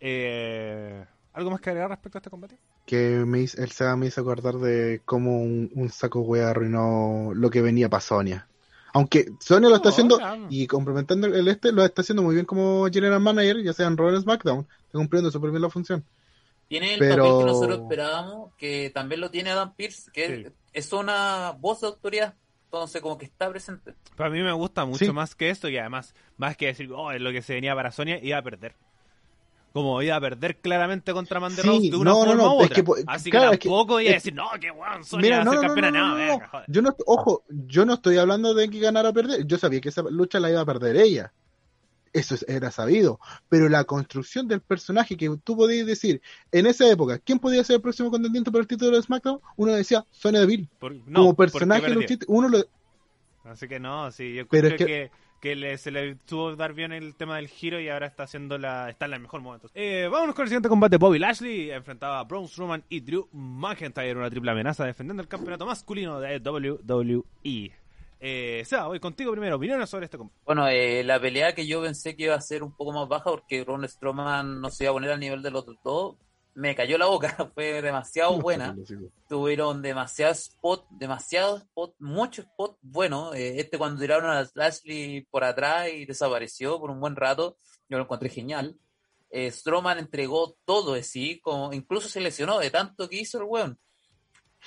Eh, 0.01 1.05
¿Algo 1.33 1.51
más 1.51 1.61
que 1.61 1.71
agregar 1.71 1.91
respecto 1.91 2.19
a 2.19 2.21
este 2.21 2.31
combate? 2.31 2.59
Que 2.87 3.25
me 3.27 3.41
hizo, 3.41 3.63
el 3.63 3.71
Seba 3.71 3.97
me 3.97 4.07
hizo 4.07 4.21
acordar 4.21 4.55
de 4.57 5.03
cómo 5.05 5.41
un, 5.41 5.71
un 5.75 5.91
saco 5.91 6.21
wea 6.21 6.51
arruinó 6.51 7.33
lo 7.35 7.51
que 7.51 7.63
venía 7.63 7.89
para 7.89 8.01
Sonia. 8.01 8.49
Aunque 8.95 9.31
Sonia 9.39 9.69
lo 9.69 9.77
está 9.77 9.91
No, 9.91 9.93
haciendo, 9.93 10.19
y 10.49 10.67
complementando 10.67 11.27
el 11.27 11.47
este, 11.49 11.73
lo 11.73 11.85
está 11.85 12.01
haciendo 12.03 12.23
muy 12.23 12.35
bien 12.35 12.47
como 12.47 12.89
General 12.91 13.21
Manager, 13.21 13.63
ya 13.63 13.73
sea 13.73 13.87
en 13.87 13.97
Raw 13.97 14.19
SmackDown. 14.21 14.61
Está 14.87 14.99
cumpliendo 14.99 15.31
súper 15.31 15.51
bien 15.51 15.63
la 15.63 15.71
función. 15.71 16.05
Tiene 16.69 16.95
el 16.95 16.99
Pero- 16.99 17.25
papel 17.25 17.39
que 17.39 17.45
nosotros 17.53 17.81
esperábamos, 17.81 18.55
que 18.57 18.91
también 18.91 19.21
lo 19.21 19.31
tiene 19.31 19.51
Adam 19.51 19.75
Pierce, 19.75 20.11
que 20.13 20.37
Sí. 20.45 20.53
es, 20.75 20.93
una 20.93 21.53
voz 21.59 21.81
de 21.81 21.87
autoridad, 21.89 22.35
entonces 22.65 23.01
como 23.01 23.17
que 23.17 23.25
está 23.25 23.49
presente. 23.51 23.95
Para 24.17 24.29
mí 24.31 24.43
me 24.43 24.53
gusta 24.53 24.85
mucho 24.85 25.07
Sí. 25.07 25.13
más 25.13 25.35
que 25.35 25.49
esto 25.51 25.69
y 25.69 25.79
además, 25.79 26.15
más 26.37 26.57
que 26.57 26.67
decir, 26.67 26.91
oh, 26.95 27.11
es 27.11 27.21
lo 27.23 27.33
que 27.33 27.41
se 27.43 27.55
venía 27.55 27.75
para 27.75 27.91
Sonia, 27.91 28.19
iba 28.23 28.37
a 28.39 28.43
perder. 28.43 28.75
Como 29.73 30.01
iba 30.03 30.17
a 30.17 30.21
perder 30.21 30.57
claramente 30.57 31.13
contra 31.13 31.41
Mandy 31.41 31.61
Sí, 31.63 31.69
Rose 31.69 31.91
de 31.91 31.97
una 31.97 32.11
no, 32.11 32.19
no, 32.21 32.25
forma 32.27 32.43
no, 32.43 32.57
u 32.57 32.61
es 32.63 32.67
otra. 32.71 32.83
que 32.83 33.05
Así 33.07 33.31
claro, 33.31 33.51
que 33.51 33.55
es 33.55 33.61
que- 33.61 33.69
tampoco 33.69 34.01
iba 34.01 34.11
a 34.11 34.15
decir, 34.15 34.35
no, 34.35 34.49
qué 34.61 34.71
weón, 34.71 35.05
Sonia 35.05 35.23
Mira, 35.25 35.37
va 35.37 35.43
a 35.43 35.45
no, 35.45 35.51
ser 35.53 35.57
no, 35.61 35.63
no, 35.63 35.75
campeona. 35.75 35.91
no, 35.91 35.99
No, 35.99 36.09
no, 36.09 36.19
no, 36.27 36.33
venga, 36.33 36.49
joder. 36.49 36.67
Yo 36.69 36.83
no, 36.83 36.97
ojo, 37.07 37.45
yo 37.49 37.85
no 37.85 37.95
estoy 37.95 38.17
hablando 38.19 38.55
de 38.55 38.69
que 38.71 38.79
ganara 38.81 39.11
o 39.11 39.13
perder. 39.15 39.47
Yo 39.47 39.57
sabía 39.59 39.81
que 39.81 39.91
esa 39.91 40.03
lucha 40.03 40.41
la 40.41 40.51
iba 40.51 40.61
a 40.63 40.67
perder 40.67 40.97
ella. 40.97 41.33
Eso 42.19 42.35
es- 42.35 42.45
era 42.49 42.71
sabido. 42.71 43.21
Pero 43.49 43.69
la 43.69 43.85
construcción 43.85 44.49
del 44.49 44.61
personaje 44.61 45.17
que 45.17 45.31
tú 45.45 45.57
podías 45.57 45.87
decir, 45.87 46.21
en 46.53 46.67
esa 46.67 46.91
época, 46.91 47.19
¿quién 47.19 47.39
podía 47.39 47.63
ser 47.65 47.77
el 47.77 47.83
próximo 47.83 48.11
contendiente 48.11 48.51
por 48.51 48.61
el 48.61 48.67
título 48.67 48.97
de 48.97 49.03
SmackDown? 49.03 49.41
Uno 49.57 49.73
decía 49.73 50.05
Sonya 50.11 50.41
Deville. 50.41 50.69
Por- 50.79 50.95
no, 51.07 51.21
Como 51.21 51.35
personaje 51.35 51.89
luchista, 51.91 52.25
uno 52.29 52.49
lo, 52.49 52.65
Así 53.45 53.67
que 53.69 53.81
no, 53.81 54.11
sí, 54.11 54.35
yo 54.35 54.47
creo 54.47 54.67
es 54.71 54.75
que- 54.77 54.85
que, 54.87 55.11
que 55.41 55.55
le- 55.57 55.79
se 55.79 55.91
le 55.91 56.17
tuvo 56.17 56.55
dar 56.57 56.75
bien 56.75 56.93
el 56.93 57.15
tema 57.15 57.37
del 57.37 57.49
giro 57.49 57.81
y 57.81 57.89
ahora 57.89 58.07
está 58.07 58.25
haciendo 58.25 58.59
la, 58.59 58.91
está 58.91 59.07
en 59.07 59.15
el 59.15 59.21
mejor 59.21 59.41
momento. 59.41 59.71
Eh, 59.75 60.09
vámonos 60.11 60.35
con 60.35 60.43
el 60.43 60.49
siguiente 60.49 60.69
combate. 60.69 60.97
Bobby 60.99 61.19
Lashley 61.19 61.71
enfrentaba 61.71 62.19
a 62.19 62.25
Braun 62.25 62.49
Strowman 62.49 62.83
y 62.89 63.01
Drew 63.01 63.29
McIntyre, 63.33 64.17
una 64.19 64.29
triple 64.29 64.51
amenaza 64.51 64.85
defendiendo 64.85 65.23
el 65.23 65.29
campeonato 65.29 65.65
masculino 65.65 66.21
de 66.21 66.41
WWE. 66.41 67.73
Eh, 68.21 68.63
Seba, 68.67 68.89
voy 68.89 69.01
contigo 69.01 69.33
primero. 69.33 69.57
Opiniones 69.57 69.89
sobre 69.89 70.07
este 70.07 70.19
combate. 70.19 70.41
Bueno, 70.45 70.69
eh, 70.69 71.05
la 71.05 71.21
pelea 71.21 71.55
que 71.55 71.67
yo 71.67 71.83
pensé 71.83 72.17
que 72.17 72.25
iba 72.25 72.35
a 72.35 72.41
ser 72.41 72.63
un 72.63 72.75
poco 72.75 72.93
más 72.93 73.09
baja 73.09 73.31
porque 73.31 73.65
Ron 73.65 73.89
Strowman 73.89 74.61
no 74.61 74.71
se 74.71 74.85
iba 74.85 74.91
a 74.91 74.95
poner 74.95 75.11
al 75.11 75.21
nivel 75.21 75.43
del 75.43 75.57
otro 75.57 75.75
todo, 75.83 76.19
me 76.59 76.75
cayó 76.75 76.99
la 76.99 77.07
boca, 77.07 77.29
fue 77.55 77.81
demasiado 77.81 78.41
buena. 78.41 78.77
Tuvieron 79.29 79.81
demasiados 79.81 80.39
spot, 80.41 80.87
demasiados 80.91 81.63
spot, 81.63 81.95
muchos 82.01 82.47
spot 82.47 82.77
bueno. 82.83 83.33
Eh, 83.35 83.61
este 83.61 83.79
cuando 83.79 84.01
tiraron 84.01 84.29
a 84.29 84.49
Lashley 84.55 85.23
por 85.31 85.45
atrás 85.45 85.89
y 85.93 86.05
desapareció 86.05 86.81
por 86.81 86.91
un 86.91 87.01
buen 87.01 87.15
rato, 87.15 87.59
yo 87.89 87.99
lo 87.99 88.05
encontré 88.05 88.29
genial. 88.29 88.77
Eh, 89.31 89.51
Strowman 89.51 89.99
entregó 89.99 90.57
todo 90.65 90.95
de 90.95 91.05
sí, 91.05 91.39
como, 91.41 91.73
incluso 91.73 92.09
se 92.09 92.21
lesionó 92.21 92.59
de 92.59 92.71
tanto 92.71 93.09
que 93.09 93.21
hizo 93.21 93.39
el 93.39 93.45
weón. 93.45 93.79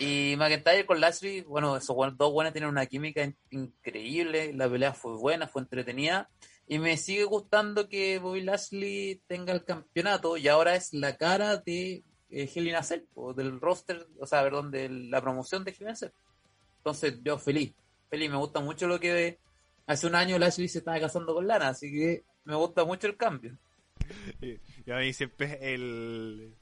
Y 0.04 0.36
McIntyre 0.36 0.86
con 0.88 1.00
Lashley, 1.00 1.42
bueno, 1.42 1.78
esos 1.78 1.96
dos 2.18 2.34
buenos 2.34 2.54
tienen 2.54 2.70
una 2.72 2.88
química 2.88 3.24
in- 3.24 3.38
increíble, 3.52 4.52
la 4.54 4.68
pelea 4.68 4.94
fue 4.94 5.16
buena, 5.16 5.48
fue 5.48 5.62
entretenida. 5.62 6.28
Y 6.68 6.80
me 6.80 6.98
sigue 6.98 7.24
gustando 7.26 7.88
que 7.88 8.18
Bobby 8.18 8.42
Lashley 8.42 9.22
tenga 9.28 9.54
el 9.54 9.64
campeonato 9.64 10.38
y 10.38 10.48
ahora 10.48 10.76
es 10.76 10.92
la 10.94 11.18
cara 11.18 11.58
de 11.58 12.04
eh, 12.32 12.50
Hell 12.54 12.68
in 12.68 12.76
a 12.76 12.82
Cell, 12.84 13.04
o 13.14 13.34
del 13.36 13.60
roster, 13.62 14.08
o 14.20 14.26
sea, 14.26 14.42
perdón, 14.42 14.72
de 14.72 14.90
la 14.90 15.22
promoción 15.22 15.64
de 15.64 15.72
Hell 15.72 15.82
in 15.82 15.90
a 15.90 15.96
Cell. 15.96 16.12
Entonces, 16.78 17.20
yo 17.24 17.38
feliz, 17.38 17.74
feliz, 18.10 18.30
me 18.32 18.38
gusta 18.38 18.60
mucho 18.60 18.88
lo 18.88 19.00
que 19.00 19.38
hace 19.86 20.08
un 20.08 20.16
año 20.16 20.40
Lashley 20.40 20.68
se 20.68 20.80
estaba 20.80 21.00
casando 21.00 21.36
con 21.36 21.46
Lana, 21.46 21.68
así 21.68 21.92
que 21.92 22.24
me 22.46 22.56
gusta 22.56 22.86
mucho 22.86 23.06
el 23.06 23.18
cambio. 23.18 23.56
Y 24.84 24.92
a 24.92 24.98
mí 24.98 25.14
siempre 25.14 25.60
el, 25.62 26.56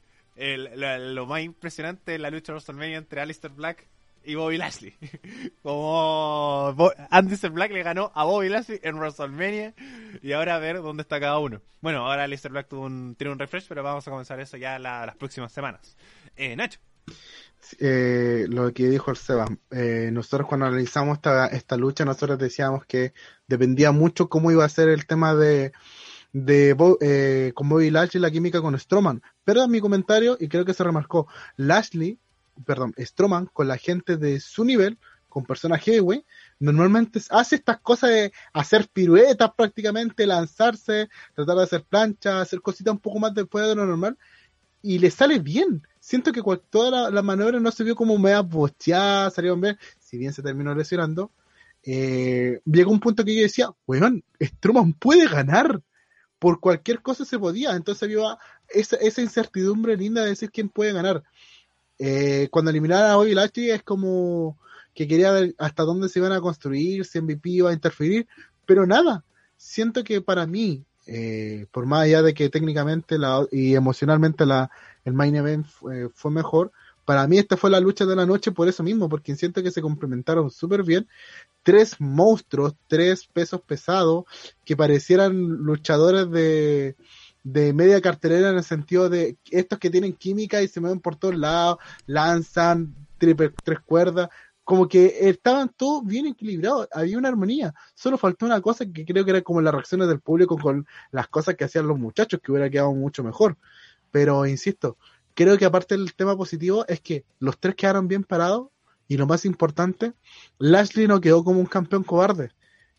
lo 0.46 1.26
más 1.26 1.42
impresionante 1.42 2.14
es 2.14 2.20
la 2.20 2.30
lucha 2.30 2.52
de 2.52 2.56
WrestleMania 2.56 2.98
entre 2.98 3.20
Aleister 3.20 3.50
Black 3.50 3.86
y 4.24 4.34
Bobby 4.34 4.56
Lashley. 4.58 4.94
Como 5.62 6.72
Bo- 6.74 6.92
Black 7.52 7.72
le 7.72 7.82
ganó 7.82 8.10
a 8.14 8.24
Bobby 8.24 8.48
Lashley 8.48 8.80
en 8.82 8.96
WrestleMania 8.96 9.74
y 10.22 10.32
ahora 10.32 10.56
a 10.56 10.58
ver 10.58 10.80
dónde 10.82 11.02
está 11.02 11.20
cada 11.20 11.38
uno. 11.38 11.60
Bueno, 11.80 12.06
ahora 12.06 12.24
Aleister 12.24 12.50
Black 12.52 12.68
tiene 12.68 13.32
un 13.32 13.38
refresh, 13.38 13.66
pero 13.68 13.82
vamos 13.82 14.06
a 14.06 14.10
comenzar 14.10 14.40
eso 14.40 14.56
ya 14.56 14.78
la- 14.78 15.06
las 15.06 15.16
próximas 15.16 15.52
semanas. 15.52 15.96
Eh, 16.36 16.56
Nacho. 16.56 16.78
Eh, 17.78 18.46
lo 18.48 18.72
que 18.72 18.88
dijo 18.88 19.10
el 19.10 19.16
Seba, 19.18 19.46
eh, 19.70 20.08
nosotros 20.12 20.48
cuando 20.48 20.66
analizamos 20.66 21.18
esta 21.52 21.76
lucha, 21.76 22.04
nosotros 22.06 22.38
decíamos 22.38 22.86
que 22.86 23.12
dependía 23.46 23.92
mucho 23.92 24.28
cómo 24.28 24.50
iba 24.50 24.64
a 24.64 24.68
ser 24.68 24.88
el 24.88 25.06
tema 25.06 25.34
de, 25.34 25.72
de 26.32 26.74
Bo- 26.74 26.98
eh, 27.00 27.52
con 27.54 27.68
Bobby 27.68 27.90
Lashley 27.90 28.20
la 28.20 28.30
química 28.30 28.60
con 28.60 28.78
Strowman. 28.78 29.22
Pero 29.44 29.66
mi 29.68 29.80
comentario, 29.80 30.36
y 30.40 30.48
creo 30.48 30.64
que 30.64 30.74
se 30.74 30.84
remarcó, 30.84 31.26
Lashley, 31.56 32.18
perdón, 32.64 32.94
Strowman 32.98 33.46
con 33.52 33.68
la 33.68 33.76
gente 33.76 34.16
de 34.16 34.40
su 34.40 34.64
nivel, 34.64 34.98
con 35.28 35.44
personas 35.44 35.80
heavyweight, 35.82 36.24
normalmente 36.58 37.20
hace 37.30 37.54
estas 37.56 37.78
cosas 37.80 38.10
de 38.10 38.32
hacer 38.52 38.88
piruetas 38.92 39.50
prácticamente, 39.56 40.26
lanzarse, 40.26 41.08
tratar 41.34 41.56
de 41.56 41.62
hacer 41.62 41.84
planchas, 41.84 42.34
hacer 42.34 42.60
cositas 42.60 42.92
un 42.92 42.98
poco 43.00 43.20
más 43.20 43.32
después 43.32 43.66
de 43.66 43.76
lo 43.76 43.86
normal, 43.86 44.18
y 44.82 44.98
le 44.98 45.10
sale 45.10 45.38
bien. 45.38 45.82
Siento 46.00 46.32
que 46.32 46.42
cual- 46.42 46.62
toda 46.70 47.10
la, 47.10 47.22
maniobra 47.22 47.60
no 47.60 47.70
se 47.70 47.84
vio 47.84 47.94
como 47.94 48.18
media 48.18 48.40
bocheada, 48.40 49.30
salieron 49.30 49.60
bien, 49.60 49.78
si 49.98 50.18
bien 50.18 50.32
se 50.32 50.42
terminó 50.42 50.74
lesionando. 50.74 51.30
Eh, 51.82 52.60
llegó 52.64 52.90
un 52.90 53.00
punto 53.00 53.24
que 53.24 53.34
yo 53.36 53.42
decía, 53.42 53.70
weón, 53.86 54.24
Strowman 54.40 54.94
puede 54.94 55.28
ganar. 55.28 55.80
Por 56.40 56.58
cualquier 56.58 57.00
cosa 57.02 57.24
se 57.24 57.38
podía. 57.38 57.76
Entonces 57.76 58.02
había 58.02 58.36
esa, 58.68 58.96
esa 58.96 59.22
incertidumbre 59.22 59.96
linda 59.96 60.22
de 60.22 60.30
decir 60.30 60.50
quién 60.50 60.68
puede 60.68 60.92
ganar. 60.92 61.22
Eh, 62.00 62.48
cuando 62.50 62.70
eliminaron 62.70 63.10
a 63.10 63.16
Bobby 63.16 63.34
Lashley 63.34 63.70
es 63.70 63.82
como 63.82 64.58
que 64.94 65.06
quería 65.06 65.30
ver 65.32 65.54
hasta 65.58 65.82
dónde 65.82 66.08
se 66.08 66.18
iban 66.18 66.32
a 66.32 66.40
construir, 66.40 67.04
si 67.04 67.20
MVP 67.20 67.50
iba 67.50 67.70
a 67.70 67.74
interferir, 67.74 68.26
pero 68.66 68.86
nada. 68.86 69.24
Siento 69.56 70.02
que 70.02 70.20
para 70.20 70.46
mí, 70.46 70.84
eh, 71.06 71.66
por 71.70 71.86
más 71.86 72.02
allá 72.02 72.22
de 72.22 72.34
que 72.34 72.48
técnicamente 72.48 73.18
la, 73.18 73.46
y 73.52 73.74
emocionalmente 73.74 74.46
la, 74.46 74.70
el 75.04 75.12
main 75.12 75.36
event 75.36 75.66
fue, 75.66 76.08
fue 76.14 76.30
mejor, 76.30 76.72
para 77.04 77.26
mí 77.26 77.38
esta 77.38 77.56
fue 77.56 77.70
la 77.70 77.80
lucha 77.80 78.06
de 78.06 78.16
la 78.16 78.26
noche 78.26 78.52
por 78.52 78.68
eso 78.68 78.82
mismo, 78.82 79.08
porque 79.08 79.36
siento 79.36 79.62
que 79.62 79.70
se 79.70 79.82
complementaron 79.82 80.50
súper 80.50 80.82
bien. 80.82 81.08
Tres 81.62 82.00
monstruos, 82.00 82.74
tres 82.86 83.26
pesos 83.26 83.60
pesados, 83.62 84.24
que 84.64 84.76
parecieran 84.76 85.36
luchadores 85.36 86.30
de, 86.30 86.96
de 87.42 87.72
media 87.72 88.00
cartelera 88.00 88.50
en 88.50 88.56
el 88.56 88.64
sentido 88.64 89.08
de 89.08 89.36
estos 89.50 89.78
que 89.78 89.90
tienen 89.90 90.12
química 90.12 90.62
y 90.62 90.68
se 90.68 90.80
mueven 90.80 91.00
por 91.00 91.16
todos 91.16 91.36
lados, 91.36 91.78
lanzan 92.06 92.94
tres 93.18 93.80
cuerdas, 93.84 94.28
como 94.64 94.88
que 94.88 95.28
estaban 95.28 95.68
todos 95.76 96.04
bien 96.04 96.26
equilibrados, 96.26 96.88
había 96.92 97.18
una 97.18 97.28
armonía, 97.28 97.74
solo 97.94 98.16
faltó 98.16 98.46
una 98.46 98.60
cosa 98.60 98.86
que 98.86 99.04
creo 99.04 99.24
que 99.24 99.32
era 99.32 99.42
como 99.42 99.60
las 99.60 99.74
reacciones 99.74 100.08
del 100.08 100.20
público 100.20 100.56
con 100.56 100.86
las 101.10 101.28
cosas 101.28 101.56
que 101.56 101.64
hacían 101.64 101.88
los 101.88 101.98
muchachos, 101.98 102.40
que 102.42 102.52
hubiera 102.52 102.70
quedado 102.70 102.92
mucho 102.94 103.24
mejor. 103.24 103.56
Pero 104.10 104.46
insisto, 104.46 104.96
creo 105.40 105.56
que 105.56 105.64
aparte 105.64 105.96
del 105.96 106.12
tema 106.12 106.36
positivo 106.36 106.84
es 106.86 107.00
que 107.00 107.24
los 107.38 107.58
tres 107.58 107.74
quedaron 107.74 108.08
bien 108.08 108.24
parados 108.24 108.68
y 109.08 109.16
lo 109.16 109.26
más 109.26 109.46
importante, 109.46 110.12
Lashley 110.58 111.08
no 111.08 111.18
quedó 111.18 111.42
como 111.42 111.60
un 111.60 111.66
campeón 111.66 112.04
cobarde, 112.04 112.50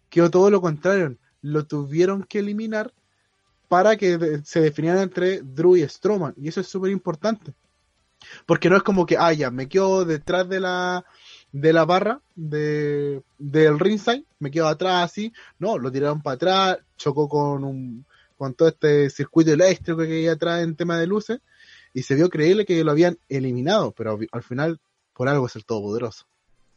quedó 0.10 0.32
todo 0.32 0.50
lo 0.50 0.60
contrario, 0.60 1.18
lo 1.44 1.68
tuvieron 1.68 2.24
que 2.24 2.40
eliminar 2.40 2.92
para 3.68 3.96
que 3.96 4.42
se 4.44 4.60
definieran 4.60 5.04
entre 5.04 5.42
Drew 5.44 5.76
y 5.78 5.88
Strowman 5.88 6.34
y 6.36 6.48
eso 6.48 6.62
es 6.62 6.68
súper 6.68 6.90
importante. 6.90 7.54
Porque 8.48 8.72
no 8.72 8.78
es 8.78 8.82
como 8.82 9.06
que, 9.06 9.18
ah, 9.20 9.34
ya, 9.34 9.52
me 9.52 9.70
quedo 9.70 10.04
detrás 10.04 10.50
de 10.50 10.62
la 10.62 11.06
de 11.52 11.74
la 11.74 11.86
barra 11.86 12.22
de, 12.34 13.22
del 13.38 13.78
ringside, 13.78 14.26
me 14.40 14.50
quedo 14.50 14.68
atrás 14.68 15.12
así, 15.12 15.32
no, 15.60 15.78
lo 15.78 15.92
tiraron 15.92 16.24
para 16.24 16.36
atrás, 16.36 16.78
chocó 16.98 17.30
con 17.30 17.64
un 17.64 18.04
con 18.36 18.56
todo 18.56 18.70
este 18.70 19.12
circuito 19.12 19.54
eléctrico 19.54 20.00
que 20.00 20.14
hay 20.14 20.28
atrás 20.28 20.64
en 20.64 20.76
tema 20.76 20.98
de 20.98 21.06
luces 21.06 21.40
y 21.94 22.04
se 22.04 22.16
vio 22.16 22.30
creíble 22.30 22.66
que 22.66 22.84
lo 22.84 22.92
habían 22.92 23.18
eliminado, 23.30 23.92
pero 23.92 24.20
al 24.32 24.44
final 24.44 24.80
por 25.14 25.30
algo 25.30 25.48
es 25.48 25.56
el 25.56 25.66
todopoderoso. 25.66 26.26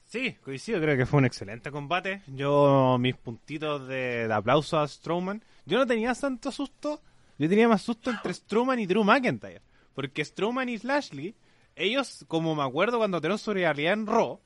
Sí, 0.04 0.34
coincido, 0.44 0.80
creo 0.80 0.96
que 0.96 1.06
fue 1.06 1.18
un 1.18 1.24
excelente 1.24 1.70
combate. 1.70 2.22
Yo, 2.26 2.98
mis 3.00 3.16
puntitos 3.16 3.88
de, 3.88 4.28
aplauso 4.32 4.78
a 4.78 4.86
Strowman. 4.86 5.42
Yo 5.66 5.78
no 5.78 5.86
tenía 5.86 6.14
tanto 6.14 6.52
susto, 6.52 7.00
yo 7.38 7.48
tenía 7.48 7.68
más 7.68 7.82
susto 7.82 8.10
entre 8.10 8.34
Strowman 8.34 8.78
y 8.78 8.86
Drew 8.86 9.02
McIntyre. 9.02 9.62
Porque 9.94 10.24
Strowman 10.24 10.68
y 10.68 10.78
Lashley, 10.78 11.34
ellos, 11.74 12.24
como 12.28 12.54
me 12.54 12.62
acuerdo 12.62 12.98
cuando 12.98 13.18
tuvieron 13.18 13.38
su 13.38 13.52
realidad 13.54 13.94
en 13.94 14.06
Raw, 14.06 14.40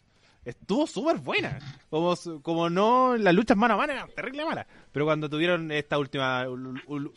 estuvo 0.45 0.86
súper 0.86 1.19
buena. 1.19 1.59
Como, 1.90 2.15
como 2.43 2.70
no, 2.70 3.16
las 3.16 3.35
luchas 3.35 3.57
mano 3.57 3.74
a 3.74 3.78
mano 3.78 3.93
eran 3.93 4.09
terrible 4.15 4.45
malas. 4.45 4.66
Pero 4.93 5.05
cuando 5.05 5.28
tuvieron 5.28 5.70
esta 5.73 5.99
última, 5.99 6.47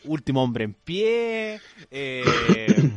último 0.06 0.44
hombre 0.44 0.66
en 0.66 0.74
pie, 0.74 1.62
eh, 1.90 2.92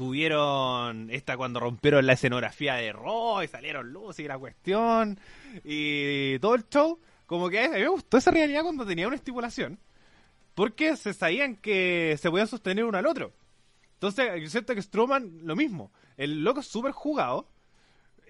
tuvieron 0.00 1.10
esta 1.10 1.36
cuando 1.36 1.60
rompieron 1.60 2.06
la 2.06 2.14
escenografía 2.14 2.76
de 2.76 2.90
Raw 2.90 3.42
y 3.42 3.48
salieron 3.48 3.92
luces 3.92 4.24
y 4.24 4.28
la 4.28 4.38
cuestión 4.38 5.20
y 5.62 6.38
todo 6.38 6.54
el 6.54 6.66
show 6.70 6.98
como 7.26 7.50
que 7.50 7.62
a 7.62 7.68
mí 7.68 7.80
me 7.80 7.88
gustó 7.88 8.16
esa 8.16 8.30
realidad 8.30 8.62
cuando 8.62 8.86
tenía 8.86 9.06
una 9.06 9.16
estipulación 9.16 9.78
porque 10.54 10.96
se 10.96 11.12
sabían 11.12 11.54
que 11.54 12.16
se 12.18 12.30
podían 12.30 12.48
sostener 12.48 12.86
uno 12.86 12.96
al 12.96 13.04
otro. 13.04 13.34
Entonces 13.92 14.40
yo 14.40 14.48
siento 14.48 14.74
que 14.74 14.80
Strowman 14.80 15.40
lo 15.42 15.54
mismo. 15.54 15.92
El 16.16 16.44
loco 16.44 16.60
es 16.60 16.66
súper 16.66 16.92
jugado 16.92 17.46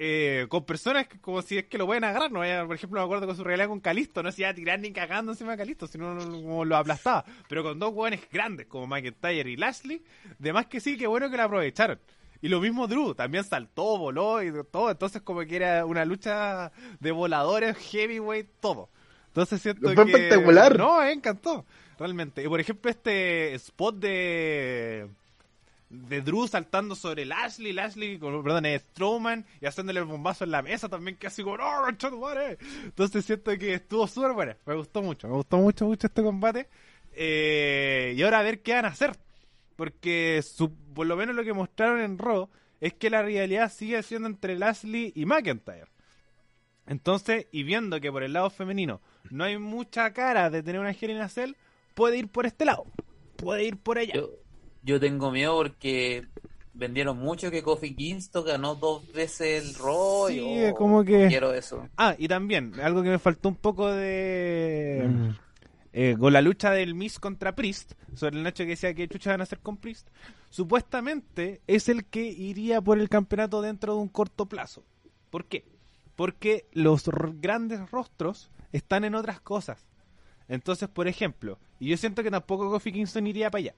eh, 0.02 0.46
con 0.48 0.64
personas 0.64 1.06
que 1.08 1.20
como 1.20 1.42
si 1.42 1.58
es 1.58 1.66
que 1.66 1.76
lo 1.76 1.84
pueden 1.84 2.04
agarrar, 2.04 2.32
no 2.32 2.40
por 2.66 2.74
ejemplo 2.74 2.98
me 2.98 3.04
acuerdo 3.04 3.26
con 3.26 3.36
su 3.36 3.44
realidad 3.44 3.68
con 3.68 3.80
Calisto, 3.80 4.22
no 4.22 4.32
se 4.32 4.40
iba 4.40 4.48
a 4.48 4.54
tirar 4.54 4.80
ni 4.80 4.92
cagando 4.92 5.32
encima 5.32 5.50
de 5.50 5.58
Calisto, 5.58 5.86
sino 5.86 6.16
como 6.16 6.64
lo 6.64 6.74
aplastaba, 6.78 7.22
pero 7.50 7.62
con 7.62 7.78
dos 7.78 7.92
hueones 7.92 8.22
grandes 8.32 8.66
como 8.66 8.86
McIntyre 8.86 9.50
y 9.50 9.56
Lashley, 9.56 10.02
de 10.38 10.52
más 10.54 10.64
que 10.68 10.80
sí, 10.80 10.96
que 10.96 11.06
bueno 11.06 11.30
que 11.30 11.36
lo 11.36 11.42
aprovecharon. 11.42 12.00
Y 12.40 12.48
lo 12.48 12.60
mismo 12.60 12.86
Drew, 12.86 13.14
también 13.14 13.44
saltó, 13.44 13.98
voló 13.98 14.42
y 14.42 14.50
todo, 14.72 14.90
entonces 14.90 15.20
como 15.20 15.40
que 15.40 15.56
era 15.56 15.84
una 15.84 16.06
lucha 16.06 16.72
de 16.98 17.10
voladores, 17.12 17.76
heavyweight, 17.76 18.48
todo. 18.58 18.88
Entonces 19.26 19.60
siento 19.60 19.92
Fue 19.92 20.06
que... 20.06 20.12
espectacular. 20.12 20.78
No, 20.78 21.00
me 21.00 21.12
encantó, 21.12 21.66
realmente. 21.98 22.42
Y 22.42 22.48
por 22.48 22.58
ejemplo 22.58 22.90
este 22.90 23.52
spot 23.52 23.96
de 23.96 25.10
de 25.90 26.22
Drew 26.22 26.46
saltando 26.46 26.94
sobre 26.94 27.24
Lashley, 27.26 27.72
Lashley, 27.72 28.18
con- 28.18 28.42
perdón, 28.44 28.64
Strowman 28.78 29.44
y 29.60 29.66
haciéndole 29.66 30.00
el 30.00 30.06
bombazo 30.06 30.44
en 30.44 30.52
la 30.52 30.62
mesa 30.62 30.88
también, 30.88 31.16
que 31.16 31.26
así 31.26 31.42
como, 31.42 31.58
¡No, 31.58 31.82
concha 31.84 32.08
tu 32.10 32.20
madre! 32.20 32.58
Entonces 32.84 33.24
siento 33.24 33.50
que 33.58 33.74
estuvo 33.74 34.06
súper 34.06 34.32
buena, 34.32 34.56
me 34.66 34.74
gustó 34.76 35.02
mucho, 35.02 35.28
me 35.28 35.34
gustó 35.34 35.58
mucho, 35.58 35.84
mucho 35.86 36.06
este 36.06 36.22
combate. 36.22 36.68
Eh, 37.12 38.14
y 38.16 38.22
ahora 38.22 38.38
a 38.38 38.42
ver 38.42 38.62
qué 38.62 38.74
van 38.74 38.84
a 38.84 38.88
hacer, 38.88 39.16
porque 39.74 40.40
por 40.94 41.06
lo 41.06 41.16
menos 41.16 41.34
lo 41.34 41.42
que 41.42 41.52
mostraron 41.52 42.00
en 42.00 42.18
Raw 42.18 42.48
es 42.80 42.94
que 42.94 43.10
la 43.10 43.22
realidad 43.22 43.70
sigue 43.72 44.00
siendo 44.04 44.28
entre 44.28 44.56
Lashley 44.56 45.12
y 45.16 45.26
McIntyre. 45.26 45.86
Entonces, 46.86 47.46
y 47.52 47.62
viendo 47.64 48.00
que 48.00 48.10
por 48.10 48.22
el 48.22 48.32
lado 48.32 48.48
femenino 48.50 49.00
no 49.30 49.44
hay 49.44 49.58
mucha 49.58 50.12
cara 50.12 50.50
de 50.50 50.62
tener 50.62 50.80
una 50.80 51.28
Cell, 51.28 51.52
puede 51.94 52.16
ir 52.18 52.28
por 52.28 52.46
este 52.46 52.64
lado, 52.64 52.86
puede 53.36 53.64
ir 53.64 53.76
por 53.76 53.98
allá. 53.98 54.14
Yo 54.82 54.98
tengo 55.00 55.30
miedo 55.30 55.56
porque 55.56 56.26
vendieron 56.72 57.18
mucho 57.18 57.50
que 57.50 57.62
Kofi 57.62 57.94
Kingston 57.94 58.44
ganó 58.44 58.74
dos 58.74 59.10
veces 59.12 59.62
el 59.62 59.70
y, 59.70 59.74
Sí, 59.74 60.40
oh, 60.40 60.66
es 60.68 60.74
como 60.74 61.04
que- 61.04 61.28
Quiero 61.28 61.52
eso. 61.52 61.88
Ah, 61.96 62.14
y 62.18 62.28
también, 62.28 62.78
algo 62.80 63.02
que 63.02 63.10
me 63.10 63.18
faltó 63.18 63.48
un 63.48 63.56
poco 63.56 63.88
de... 63.88 65.06
Mm. 65.08 65.28
eh, 65.92 66.16
con 66.18 66.32
la 66.32 66.40
lucha 66.40 66.70
del 66.70 66.94
Miss 66.94 67.18
contra 67.18 67.54
Priest, 67.54 67.92
sobre 68.14 68.36
el 68.36 68.42
Nacho 68.44 68.64
que 68.64 68.70
decía 68.70 68.94
que 68.94 69.08
chucha 69.08 69.30
van 69.30 69.40
a 69.40 69.44
hacer 69.44 69.58
con 69.58 69.76
Priest, 69.76 70.08
supuestamente 70.48 71.60
es 71.66 71.88
el 71.88 72.04
que 72.04 72.22
iría 72.24 72.80
por 72.80 72.98
el 72.98 73.08
campeonato 73.08 73.60
dentro 73.60 73.94
de 73.94 74.00
un 74.00 74.08
corto 74.08 74.46
plazo. 74.46 74.84
¿Por 75.30 75.46
qué? 75.46 75.64
Porque 76.16 76.66
los 76.72 77.08
grandes 77.40 77.90
rostros 77.90 78.50
están 78.72 79.04
en 79.04 79.14
otras 79.14 79.40
cosas. 79.40 79.84
Entonces, 80.48 80.88
por 80.88 81.08
ejemplo, 81.08 81.58
y 81.78 81.88
yo 81.88 81.96
siento 81.96 82.22
que 82.22 82.30
tampoco 82.30 82.70
Kofi 82.70 82.92
Kingston 82.92 83.26
iría 83.26 83.50
para 83.50 83.60
allá. 83.60 83.74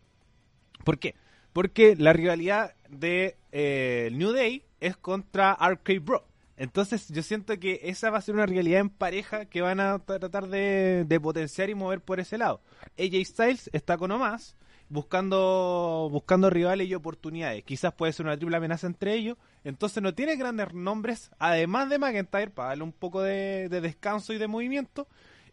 ¿Por 0.84 0.98
qué? 0.98 1.14
Porque 1.52 1.96
la 1.96 2.12
rivalidad 2.12 2.74
de 2.88 3.36
eh, 3.52 4.10
New 4.12 4.32
Day 4.32 4.64
es 4.80 4.96
contra 4.96 5.56
RK 5.60 6.00
Bro. 6.00 6.24
Entonces 6.56 7.08
yo 7.08 7.22
siento 7.22 7.58
que 7.58 7.80
esa 7.84 8.10
va 8.10 8.18
a 8.18 8.22
ser 8.22 8.34
una 8.34 8.46
realidad 8.46 8.80
en 8.80 8.90
pareja 8.90 9.46
que 9.46 9.62
van 9.62 9.80
a 9.80 9.96
tra- 9.98 10.18
tratar 10.20 10.48
de, 10.48 11.18
potenciar 11.20 11.70
y 11.70 11.74
mover 11.74 12.00
por 12.00 12.20
ese 12.20 12.38
lado. 12.38 12.60
AJ 12.98 13.24
Styles 13.24 13.70
está 13.72 13.96
con 13.96 14.10
Omas 14.12 14.54
buscando 14.88 16.08
buscando 16.10 16.50
rivales 16.50 16.86
y 16.88 16.94
oportunidades. 16.94 17.64
Quizás 17.64 17.94
puede 17.94 18.12
ser 18.12 18.26
una 18.26 18.36
triple 18.36 18.56
amenaza 18.58 18.86
entre 18.86 19.14
ellos. 19.14 19.38
Entonces 19.64 20.02
no 20.02 20.14
tiene 20.14 20.36
grandes 20.36 20.72
nombres, 20.74 21.30
además 21.38 21.88
de 21.88 21.98
McIntyre, 21.98 22.50
para 22.50 22.68
darle 22.70 22.84
un 22.84 22.92
poco 22.92 23.22
de, 23.22 23.68
de 23.68 23.80
descanso 23.80 24.32
y 24.32 24.38
de 24.38 24.46
movimiento. 24.48 25.08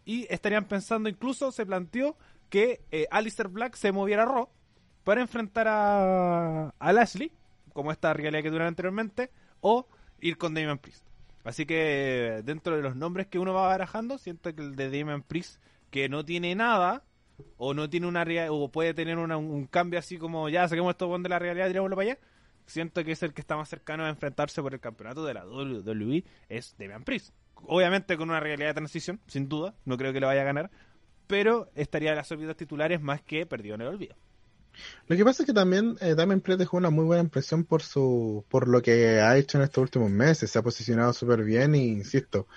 Y 0.05 0.27
estarían 0.29 0.65
pensando, 0.65 1.07
incluso 1.09 1.51
se 1.51 1.65
planteó 1.65 2.17
que 2.49 2.81
eh, 2.91 3.07
Alistair 3.11 3.47
Black 3.47 3.75
se 3.75 3.91
moviera 3.91 4.23
a 4.23 4.25
Raw 4.25 4.49
para 5.03 5.21
enfrentar 5.21 5.67
a, 5.67 6.69
a 6.77 6.93
Lashley, 6.93 7.31
como 7.73 7.91
esta 7.91 8.13
rivalidad 8.13 8.43
que 8.43 8.49
tuvieron 8.49 8.67
anteriormente, 8.67 9.31
o 9.61 9.87
ir 10.21 10.37
con 10.37 10.53
Damian 10.53 10.77
Priest. 10.79 11.05
Así 11.43 11.65
que 11.65 12.41
dentro 12.43 12.75
de 12.75 12.81
los 12.81 12.95
nombres 12.95 13.27
que 13.27 13.39
uno 13.39 13.53
va 13.53 13.67
barajando, 13.67 14.17
siento 14.17 14.53
que 14.53 14.61
el 14.61 14.75
de 14.75 14.85
Damian 14.89 15.23
Priest, 15.23 15.61
que 15.89 16.09
no 16.09 16.23
tiene 16.25 16.53
nada, 16.55 17.03
o 17.57 17.73
no 17.73 17.89
tiene 17.89 18.05
una 18.07 18.25
o 18.51 18.69
puede 18.69 18.93
tener 18.93 19.17
una- 19.17 19.37
un 19.37 19.65
cambio 19.65 19.97
así 19.97 20.17
como 20.17 20.49
ya 20.49 20.67
saquemos 20.67 20.91
esto 20.91 21.17
de 21.17 21.29
la 21.29 21.39
realidad 21.39 21.65
y 21.67 21.69
tirémoslo 21.69 21.95
para 21.95 22.11
allá, 22.11 22.19
siento 22.65 23.03
que 23.05 23.13
es 23.13 23.23
el 23.23 23.33
que 23.33 23.39
está 23.41 23.55
más 23.55 23.69
cercano 23.69 24.03
a 24.05 24.09
enfrentarse 24.09 24.61
por 24.61 24.73
el 24.73 24.79
campeonato 24.81 25.23
de 25.25 25.33
la 25.33 25.45
WWE, 25.45 26.23
es 26.49 26.75
Damian 26.77 27.03
Priest. 27.03 27.33
Obviamente 27.55 28.17
con 28.17 28.29
una 28.29 28.39
realidad 28.41 28.67
de 28.69 28.73
transición, 28.73 29.19
sin 29.27 29.47
duda, 29.49 29.73
no 29.85 29.97
creo 29.97 30.11
que 30.13 30.19
lo 30.19 30.27
vaya 30.27 30.41
a 30.41 30.45
ganar, 30.45 30.69
pero 31.27 31.69
estaría 31.75 32.09
en 32.11 32.17
las 32.17 32.31
órbitas 32.31 32.57
titulares 32.57 33.01
más 33.01 33.21
que 33.21 33.45
perdido 33.45 33.75
en 33.75 33.81
el 33.81 33.87
olvido. 33.87 34.15
Lo 35.07 35.15
que 35.15 35.25
pasa 35.25 35.43
es 35.43 35.47
que 35.47 35.53
también 35.53 35.95
eh, 36.01 36.15
Damien 36.15 36.41
Priest 36.41 36.59
dejó 36.59 36.77
una 36.77 36.89
muy 36.89 37.05
buena 37.05 37.23
impresión 37.23 37.63
por 37.63 37.81
su 37.81 38.43
por 38.49 38.67
lo 38.67 38.81
que 38.81 39.19
ha 39.19 39.37
hecho 39.37 39.57
en 39.57 39.63
estos 39.63 39.81
últimos 39.81 40.11
meses. 40.11 40.51
Se 40.51 40.59
ha 40.59 40.63
posicionado 40.63 41.13
súper 41.13 41.43
bien 41.43 41.75
y, 41.75 41.87
insisto, 41.87 42.47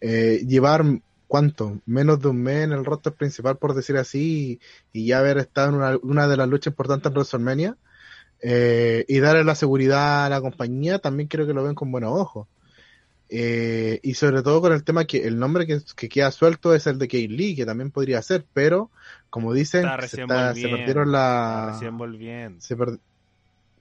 eh, 0.00 0.44
llevar, 0.46 0.84
¿cuánto? 1.26 1.80
Menos 1.86 2.20
de 2.20 2.28
un 2.28 2.42
mes 2.42 2.64
en 2.64 2.72
el 2.72 2.84
roster 2.84 3.12
principal, 3.12 3.58
por 3.58 3.74
decir 3.74 3.96
así, 3.96 4.60
y, 4.92 5.00
y 5.00 5.06
ya 5.06 5.18
haber 5.18 5.38
estado 5.38 5.70
en 5.70 5.74
una, 5.76 5.96
una 6.02 6.28
de 6.28 6.36
las 6.36 6.48
luchas 6.48 6.72
importantes 6.72 7.10
en 7.10 7.14
WrestleMania 7.14 7.76
eh, 8.40 9.04
y 9.08 9.18
darle 9.20 9.44
la 9.44 9.54
seguridad 9.54 10.26
a 10.26 10.28
la 10.28 10.40
compañía, 10.40 10.98
también 10.98 11.28
creo 11.28 11.46
que 11.46 11.54
lo 11.54 11.64
ven 11.64 11.74
con 11.74 11.90
buenos 11.90 12.12
ojos. 12.12 12.46
Eh, 13.28 13.98
y 14.02 14.14
sobre 14.14 14.42
todo 14.42 14.60
con 14.60 14.72
el 14.72 14.84
tema 14.84 15.04
que 15.04 15.26
el 15.26 15.38
nombre 15.38 15.66
que, 15.66 15.80
que 15.96 16.08
queda 16.08 16.30
suelto 16.30 16.74
es 16.74 16.86
el 16.86 16.98
de 16.98 17.08
Kate 17.08 17.28
Lee, 17.28 17.56
que 17.56 17.66
también 17.66 17.90
podría 17.90 18.22
ser, 18.22 18.46
pero 18.52 18.90
como 19.30 19.52
dicen, 19.52 19.84
Está 19.84 20.02
se, 20.06 20.20
está- 20.22 20.52
perdieron 20.76 21.10
la... 21.12 21.70
Recién 21.72 21.98
volviendo. 21.98 22.60
Se 22.60 22.76
per- 22.76 23.00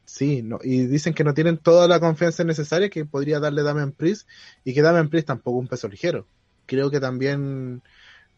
Sí, 0.06 0.44
no, 0.44 0.60
y 0.64 0.86
dicen 0.86 1.14
que 1.16 1.24
no 1.24 1.34
tienen 1.34 1.58
toda 1.58 1.88
la 1.88 2.00
confianza 2.00 2.44
necesaria 2.44 2.90
que 2.90 3.06
podría 3.06 3.40
darle 3.40 3.64
Damian 3.64 3.92
Priest 3.92 4.28
y 4.64 4.74
que 4.74 4.82
Damian 4.84 5.10
Priest 5.10 5.28
tampoco 5.28 5.58
es 5.58 5.62
un 5.64 5.68
peso 5.68 5.88
ligero. 5.88 6.28
Creo 6.68 6.92
que 6.92 7.00
también 7.00 7.82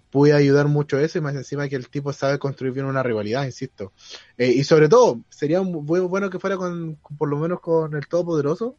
puede 0.09 0.33
ayudar 0.33 0.67
mucho 0.67 0.97
eso 0.99 1.17
y 1.17 1.21
más 1.21 1.35
encima 1.35 1.67
que 1.67 1.75
el 1.75 1.89
tipo 1.89 2.13
sabe 2.13 2.39
construir 2.39 2.73
bien 2.73 2.85
una 2.85 3.03
rivalidad, 3.03 3.45
insisto. 3.45 3.91
Eh, 4.37 4.49
y 4.51 4.63
sobre 4.63 4.87
todo, 4.89 5.21
sería 5.29 5.61
muy 5.61 5.99
bueno 5.99 6.29
que 6.29 6.39
fuera 6.39 6.57
con, 6.57 6.95
con- 6.95 7.17
por 7.17 7.29
lo 7.29 7.37
menos 7.37 7.59
con 7.59 7.93
el 7.95 8.07
Todopoderoso 8.07 8.77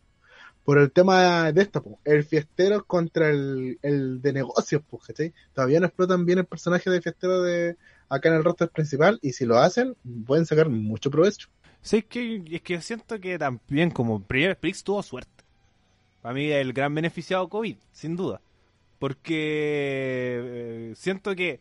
por 0.69 0.77
el 0.77 0.93
tema 0.93 1.51
de 1.51 1.63
esto, 1.63 1.83
po, 1.83 1.99
el 2.05 2.25
fiestero 2.25 2.85
contra 2.85 3.31
el, 3.31 3.79
el 3.81 4.21
de 4.21 4.35
negocios, 4.35 4.83
pues. 4.87 5.33
Todavía 5.55 5.81
no 5.81 5.87
explotan 5.87 6.27
bien 6.27 6.41
el 6.41 6.45
personaje 6.45 6.91
de 6.91 7.01
fiestero 7.01 7.41
de 7.41 7.79
acá 8.11 8.29
en 8.29 8.35
el 8.35 8.45
roster 8.45 8.69
principal 8.69 9.19
y 9.23 9.33
si 9.33 9.47
lo 9.47 9.57
hacen, 9.57 9.97
pueden 10.27 10.45
sacar 10.45 10.69
mucho 10.69 11.11
provecho. 11.11 11.49
Sí, 11.81 11.97
es 11.97 12.05
que, 12.05 12.45
es 12.51 12.61
que 12.61 12.83
siento 12.83 13.19
que 13.19 13.39
también 13.39 13.91
como 13.91 14.21
primer 14.21 14.59
Prix 14.59 14.85
tuvo 14.85 15.03
suerte. 15.03 15.43
Para 16.21 16.35
mí 16.35 16.51
el 16.51 16.75
gran 16.75 16.95
beneficiado 16.95 17.49
COVID, 17.49 17.79
sin 17.93 18.15
duda. 18.15 18.43
Porque 18.99 19.31
eh, 20.39 20.93
siento 20.97 21.35
que 21.35 21.61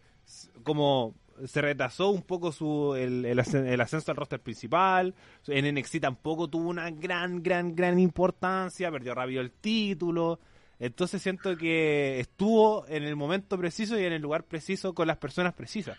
como 0.63 1.15
se 1.45 1.61
retrasó 1.61 2.09
un 2.09 2.21
poco 2.23 2.51
su 2.51 2.95
el, 2.95 3.25
el, 3.25 3.37
ascen- 3.39 3.67
el 3.67 3.79
ascenso 3.81 4.11
al 4.11 4.17
roster 4.17 4.39
principal, 4.39 5.13
en 5.47 5.75
NXT 5.75 5.99
tampoco 6.01 6.47
tuvo 6.49 6.69
una 6.69 6.89
gran, 6.91 7.43
gran, 7.43 7.75
gran 7.75 7.99
importancia, 7.99 8.91
perdió 8.91 9.13
rápido 9.15 9.41
el 9.41 9.51
título. 9.51 10.39
Entonces 10.79 11.21
siento 11.21 11.57
que 11.57 12.19
estuvo 12.19 12.85
en 12.87 13.03
el 13.03 13.15
momento 13.15 13.57
preciso 13.57 13.99
y 13.99 14.03
en 14.05 14.13
el 14.13 14.21
lugar 14.21 14.43
preciso 14.43 14.93
con 14.93 15.07
las 15.07 15.17
personas 15.17 15.53
precisas. 15.53 15.97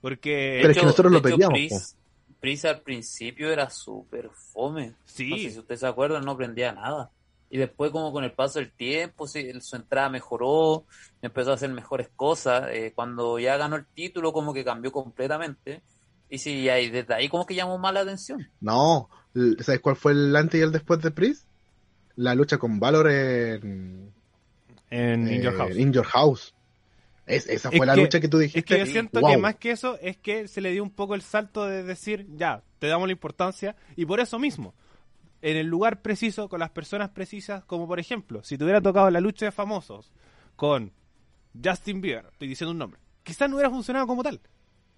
Porque 0.00 0.58
Pero 0.60 0.70
es 0.72 0.78
que 0.78 0.84
nosotros 0.84 1.12
lo 1.12 1.22
pedíamos, 1.22 1.58
Pris, 1.58 1.96
Pris 2.40 2.64
al 2.64 2.80
principio 2.82 3.50
era 3.50 3.70
súper 3.70 4.28
fome. 4.30 4.94
sí, 5.04 5.30
No 5.30 5.36
sé 5.36 5.50
si 5.50 5.58
ustedes 5.58 5.80
se 5.80 5.86
acuerdan, 5.86 6.24
no 6.24 6.32
aprendía 6.32 6.72
nada. 6.72 7.10
Y 7.50 7.58
después, 7.58 7.90
como 7.92 8.12
con 8.12 8.24
el 8.24 8.32
paso 8.32 8.58
del 8.58 8.72
tiempo, 8.72 9.26
sí, 9.28 9.48
su 9.60 9.76
entrada 9.76 10.08
mejoró, 10.08 10.84
empezó 11.22 11.52
a 11.52 11.54
hacer 11.54 11.70
mejores 11.70 12.08
cosas. 12.16 12.68
Eh, 12.72 12.92
cuando 12.94 13.38
ya 13.38 13.56
ganó 13.56 13.76
el 13.76 13.86
título, 13.86 14.32
como 14.32 14.52
que 14.52 14.64
cambió 14.64 14.90
completamente. 14.90 15.82
Y 16.28 16.38
sí, 16.38 16.68
ahí, 16.68 16.90
desde 16.90 17.14
ahí 17.14 17.28
como 17.28 17.46
que 17.46 17.54
llamó 17.54 17.78
más 17.78 17.94
la 17.94 18.00
atención. 18.00 18.48
No, 18.60 19.08
¿sabes 19.60 19.80
cuál 19.80 19.94
fue 19.94 20.12
el 20.12 20.34
antes 20.34 20.58
y 20.58 20.64
el 20.64 20.72
después 20.72 21.00
de 21.00 21.10
Priest? 21.12 21.46
La 22.16 22.34
lucha 22.34 22.58
con 22.58 22.80
Valor 22.80 23.08
en, 23.10 24.12
en 24.90 25.28
In 25.32 25.42
Your 25.42 25.54
eh, 25.54 25.56
House. 25.56 25.76
In 25.76 25.92
Your 25.92 26.06
House. 26.06 26.54
Es- 27.26 27.48
esa 27.48 27.68
Es 27.70 27.76
fue 27.76 27.86
la 27.86 27.94
que- 27.94 28.00
lucha 28.02 28.20
que 28.20 28.28
tú 28.28 28.38
dijiste. 28.38 28.58
Es 28.60 28.64
que 28.64 28.78
yo 28.78 28.86
siento 28.92 29.20
Wow. 29.20 29.30
que 29.30 29.36
más 29.38 29.56
que 29.56 29.70
eso 29.70 29.98
es 30.00 30.16
que 30.16 30.48
se 30.48 30.60
le 30.60 30.72
dio 30.72 30.82
un 30.82 30.90
poco 30.90 31.14
el 31.14 31.22
salto 31.22 31.64
de 31.66 31.82
decir, 31.82 32.26
ya, 32.36 32.62
te 32.78 32.86
damos 32.88 33.06
la 33.08 33.12
importancia 33.12 33.76
y 33.96 34.04
por 34.06 34.20
eso 34.20 34.38
mismo, 34.38 34.74
en 35.44 35.58
el 35.58 35.66
lugar 35.66 36.00
preciso, 36.00 36.48
con 36.48 36.58
las 36.58 36.70
personas 36.70 37.10
precisas, 37.10 37.64
como 37.66 37.86
por 37.86 38.00
ejemplo, 38.00 38.42
si 38.42 38.56
te 38.56 38.64
hubiera 38.64 38.80
tocado 38.80 39.10
la 39.10 39.20
lucha 39.20 39.44
de 39.44 39.52
famosos 39.52 40.10
con 40.56 40.90
Justin 41.62 42.00
Bieber, 42.00 42.26
estoy 42.32 42.48
diciendo 42.48 42.70
un 42.72 42.78
nombre, 42.78 42.98
quizás 43.22 43.50
no 43.50 43.56
hubiera 43.56 43.68
funcionado 43.68 44.06
como 44.06 44.22
tal, 44.22 44.40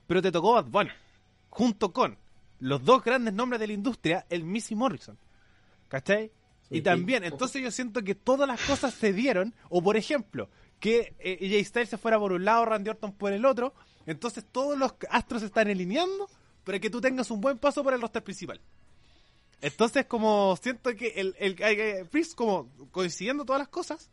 pero 0.07 0.23
te 0.23 0.31
tocó 0.31 0.53
Bad 0.55 0.67
Bunny, 0.67 0.91
junto 1.51 1.93
con 1.93 2.17
los 2.61 2.85
dos 2.85 3.03
grandes 3.03 3.35
nombres 3.35 3.59
de 3.59 3.67
la 3.67 3.73
industria, 3.73 4.25
el 4.31 4.45
Missy 4.45 4.77
Morrison, 4.77 5.19
¿cachai? 5.89 6.31
Y 6.71 6.77
Sí. 6.77 6.83
también, 6.83 7.25
entonces 7.25 7.61
yo 7.61 7.73
siento 7.73 8.05
que 8.05 8.15
todas 8.15 8.47
las 8.49 8.61
cosas 8.63 8.95
se 8.95 9.13
dieron, 9.13 9.53
o 9.69 9.83
por 9.83 9.97
ejemplo, 9.97 10.49
que 10.79 11.17
eh, 11.19 11.39
Jay 11.41 11.65
Styles 11.65 11.89
se 11.89 11.99
fuera 11.99 12.21
por 12.21 12.33
un 12.33 12.45
lado, 12.45 12.65
Randy 12.67 12.91
Orton 12.91 13.13
por 13.15 13.33
el 13.33 13.45
otro, 13.45 13.75
entonces 14.07 14.45
todos 14.45 14.79
los 14.79 14.95
astros 15.11 15.41
se 15.41 15.47
están 15.47 15.67
alineando 15.67 16.29
para 16.63 16.79
que 16.79 16.89
tú 16.89 17.01
tengas 17.01 17.33
un 17.33 17.41
buen 17.41 17.59
paso 17.59 17.83
por 17.83 17.95
el 17.95 18.01
roster 18.01 18.23
principal. 18.23 18.61
Entonces, 19.61 20.07
como 20.07 20.57
siento 20.61 20.95
que 20.95 21.09
el, 21.17 21.35
el, 21.39 21.61
el- 21.63 22.09
como 22.37 22.69
coincidiendo 22.91 23.45
todas 23.45 23.61
las 23.61 23.69
cosas, 23.69 24.11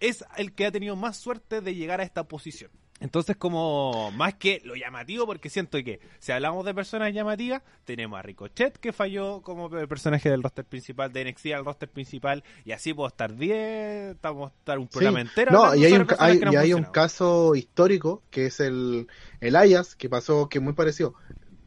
es 0.00 0.24
el 0.36 0.52
que 0.52 0.66
ha 0.66 0.72
tenido 0.72 0.96
más 0.96 1.16
suerte 1.16 1.60
de 1.60 1.74
llegar 1.74 2.00
a 2.00 2.04
esta 2.04 2.24
posición. 2.24 2.70
Entonces, 3.00 3.36
como 3.36 4.12
más 4.12 4.34
que 4.34 4.60
lo 4.64 4.76
llamativo, 4.76 5.26
porque 5.26 5.50
siento 5.50 5.76
que 5.82 5.98
si 6.20 6.30
hablamos 6.30 6.64
de 6.64 6.72
personas 6.72 7.12
llamativas, 7.12 7.60
tenemos 7.84 8.16
a 8.16 8.22
Ricochet 8.22 8.78
que 8.78 8.92
falló 8.92 9.42
como 9.42 9.68
pe- 9.68 9.88
personaje 9.88 10.30
del 10.30 10.40
roster 10.40 10.64
principal, 10.64 11.12
de 11.12 11.24
NXT 11.24 11.46
al 11.46 11.64
roster 11.64 11.88
principal, 11.88 12.44
y 12.64 12.70
así 12.70 12.94
puedo 12.94 13.08
estar 13.08 13.34
10, 13.34 14.14
estamos 14.14 14.52
estar 14.52 14.78
un 14.78 14.84
Sí. 14.86 14.90
programa 14.92 15.20
entero. 15.20 15.50
No, 15.50 15.74
y 15.74 15.84
hay 15.84 15.92
un, 15.94 16.06
hay, 16.20 16.38
no 16.38 16.52
y 16.52 16.56
hay 16.56 16.74
un 16.74 16.84
caso 16.84 17.56
histórico 17.56 18.22
que 18.30 18.46
es 18.46 18.60
el, 18.60 19.08
el 19.40 19.56
Ayas, 19.56 19.96
que 19.96 20.08
pasó, 20.08 20.48
que 20.48 20.58
es 20.58 20.64
muy 20.64 20.74
parecido. 20.74 21.14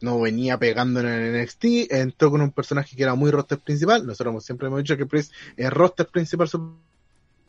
No 0.00 0.20
venía 0.20 0.58
pegando 0.58 1.00
en 1.00 1.06
el 1.06 1.34
NXT, 1.42 1.64
entró 1.90 2.30
con 2.30 2.40
un 2.42 2.52
personaje 2.52 2.94
que 2.96 3.02
era 3.02 3.14
muy 3.14 3.30
roster 3.30 3.58
principal. 3.58 4.06
Nosotros 4.06 4.32
hemos- 4.32 4.44
siempre 4.44 4.66
hemos 4.68 4.78
dicho 4.80 4.96
que 4.96 5.06
Priest 5.06 5.32
es 5.56 5.70
roster 5.70 6.06
principal 6.06 6.48
su 6.48 6.74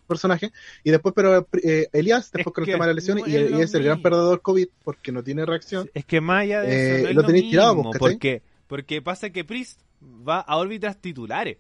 personaje. 0.08 0.52
Y 0.84 0.92
después, 0.92 1.14
pero 1.14 1.46
eh, 1.64 1.90
Elias, 1.92 2.32
después 2.32 2.48
Es 2.48 2.54
con 2.54 2.64
el 2.64 2.66
que 2.68 2.72
tema 2.74 2.86
de 2.86 2.92
la 2.92 2.96
lesión, 2.96 3.18
no 3.18 3.28
y, 3.28 3.36
es 3.36 3.52
y 3.52 3.62
es 3.62 3.74
el 3.74 3.84
gran 3.84 3.98
mismo. 3.98 4.04
perdedor 4.10 4.42
COVID 4.42 4.68
porque 4.84 5.12
no 5.12 5.22
tiene 5.24 5.46
reacción. 5.46 5.90
Es 5.94 6.06
que 6.06 6.22
más 6.22 6.44
allá 6.44 6.62
de 6.62 6.70
Eh, 6.70 6.74
eso, 6.96 7.04
no 7.04 7.10
es 7.10 7.16
lo 7.16 7.22
lo 7.22 7.28
tenéis 7.28 7.50
tirado, 7.52 7.76
mismo, 7.76 7.92
¿cachai? 7.92 8.12
porque, 8.14 8.42
porque 8.68 9.02
pasa 9.02 9.30
que 9.30 9.44
Priest 9.44 9.82
va 10.02 10.40
a 10.40 10.56
órbitas 10.56 10.96
titulares. 11.02 11.58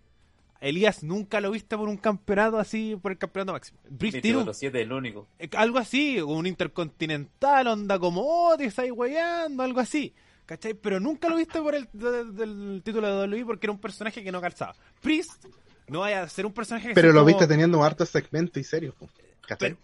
Elías 0.61 1.03
nunca 1.03 1.39
lo 1.41 1.51
viste 1.51 1.76
por 1.77 1.88
un 1.89 1.97
campeonato 1.97 2.57
así, 2.57 2.97
por 2.99 3.11
el 3.11 3.18
campeonato 3.18 3.51
máximo. 3.53 3.77
Priest 3.84 4.01
Viste, 4.01 4.22
tiene 4.22 4.38
de 4.38 4.41
un- 4.43 4.47
los 4.47 4.57
siete, 4.57 4.81
el 4.81 4.91
único. 4.93 5.27
eh, 5.38 5.49
algo 5.57 5.77
así, 5.77 6.19
un 6.22 6.47
intercontinental, 6.47 7.68
onda 7.68 7.99
como, 7.99 8.22
oh, 8.26 8.57
te 8.57 8.65
estáis 8.65 8.91
weyando, 8.91 9.61
algo 9.61 9.81
así. 9.81 10.14
¿Cachai? 10.48 10.74
Pero 10.74 10.99
nunca 10.99 11.30
lo 11.30 11.36
viste 11.36 11.61
por 11.61 11.76
el 11.76 11.88
de- 11.94 12.26
del 12.32 12.82
título 12.84 13.07
de 13.07 13.28
WWE 13.38 13.45
porque 13.45 13.68
era 13.68 13.74
un 13.74 13.80
personaje 13.80 14.24
que 14.24 14.32
no 14.32 14.41
calzaba. 14.41 14.74
Priest 15.02 15.45
no 15.88 15.99
vaya 15.99 16.24
a 16.24 16.30
ser 16.30 16.48
un 16.48 16.53
personaje 16.53 16.88
que 16.90 16.94
Pero 16.95 17.10
lo 17.10 17.19
como- 17.19 17.28
viste 17.28 17.45
teniendo 17.45 17.84
hartos 17.84 18.10
segmentos 18.10 18.60
y 18.60 18.64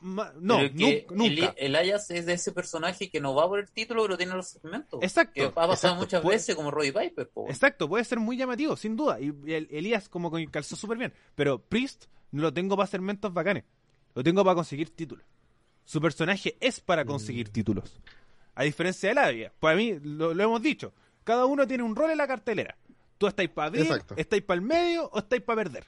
ma- 0.02 0.34
no, 0.42 0.58
que 0.58 1.08
nunca. 1.12 1.54
El, 1.56 1.76
Elias 1.76 2.12
es 2.12 2.26
de 2.26 2.34
ese 2.34 2.52
personaje 2.52 3.10
que 3.10 3.22
no 3.22 3.34
va 3.34 3.48
por 3.48 3.60
el 3.60 3.70
título, 3.70 4.02
pero 4.04 4.18
tiene 4.18 4.34
los 4.34 4.48
segmentos. 4.50 5.00
Exacto, 5.02 5.34
Que 5.36 5.44
ha 5.44 5.52
pasado 5.52 5.74
exacto. 5.74 5.96
muchas 5.98 6.22
Puede- 6.22 6.36
veces 6.38 6.56
como 6.56 6.70
Roddy 6.72 6.92
Piper. 6.92 7.30
po. 7.30 7.46
Exacto, 7.48 7.88
puede 7.88 8.04
ser 8.04 8.20
muy 8.20 8.36
llamativo, 8.36 8.76
sin 8.76 8.98
duda. 8.98 9.22
Y 9.22 9.28
el- 9.54 9.70
Elías 9.72 10.10
como 10.10 10.30
que 10.32 10.48
calzó 10.48 10.76
súper 10.76 10.98
bien. 10.98 11.14
Pero 11.36 11.60
Priest 11.62 12.06
no 12.32 12.42
lo 12.42 12.54
tengo 12.54 12.76
para 12.76 12.86
hacer 12.86 13.00
mentos 13.00 13.34
bacanes. 13.34 13.64
Lo 14.16 14.24
tengo 14.24 14.44
para 14.44 14.56
conseguir 14.56 14.90
títulos. 14.90 15.24
Su 15.86 16.02
personaje 16.02 16.58
es 16.60 16.82
para 16.82 17.06
conseguir 17.06 17.48
títulos. 17.50 18.02
A 18.56 18.64
diferencia 18.64 19.10
de 19.10 19.16
Labia. 19.16 19.54
Para 19.60 19.76
mí, 19.76 19.98
lo, 20.02 20.34
lo 20.34 20.44
hemos 20.44 20.62
dicho. 20.62 20.94
Cada 21.24 21.46
uno 21.46 21.68
tiene 21.68 21.84
un 21.84 21.96
rol 21.96 22.12
en 22.12 22.18
la 22.18 22.28
cartelera. 22.28 22.76
Tú 23.18 23.28
estáis 23.28 23.50
para 23.50 23.68
abrir, 23.68 23.84
Exacto. 23.84 24.16
estáis 24.18 24.44
para 24.44 24.60
el 24.60 24.66
medio 24.66 25.10
o 25.12 25.20
estáis 25.20 25.42
para 25.42 25.64
perder. 25.64 25.86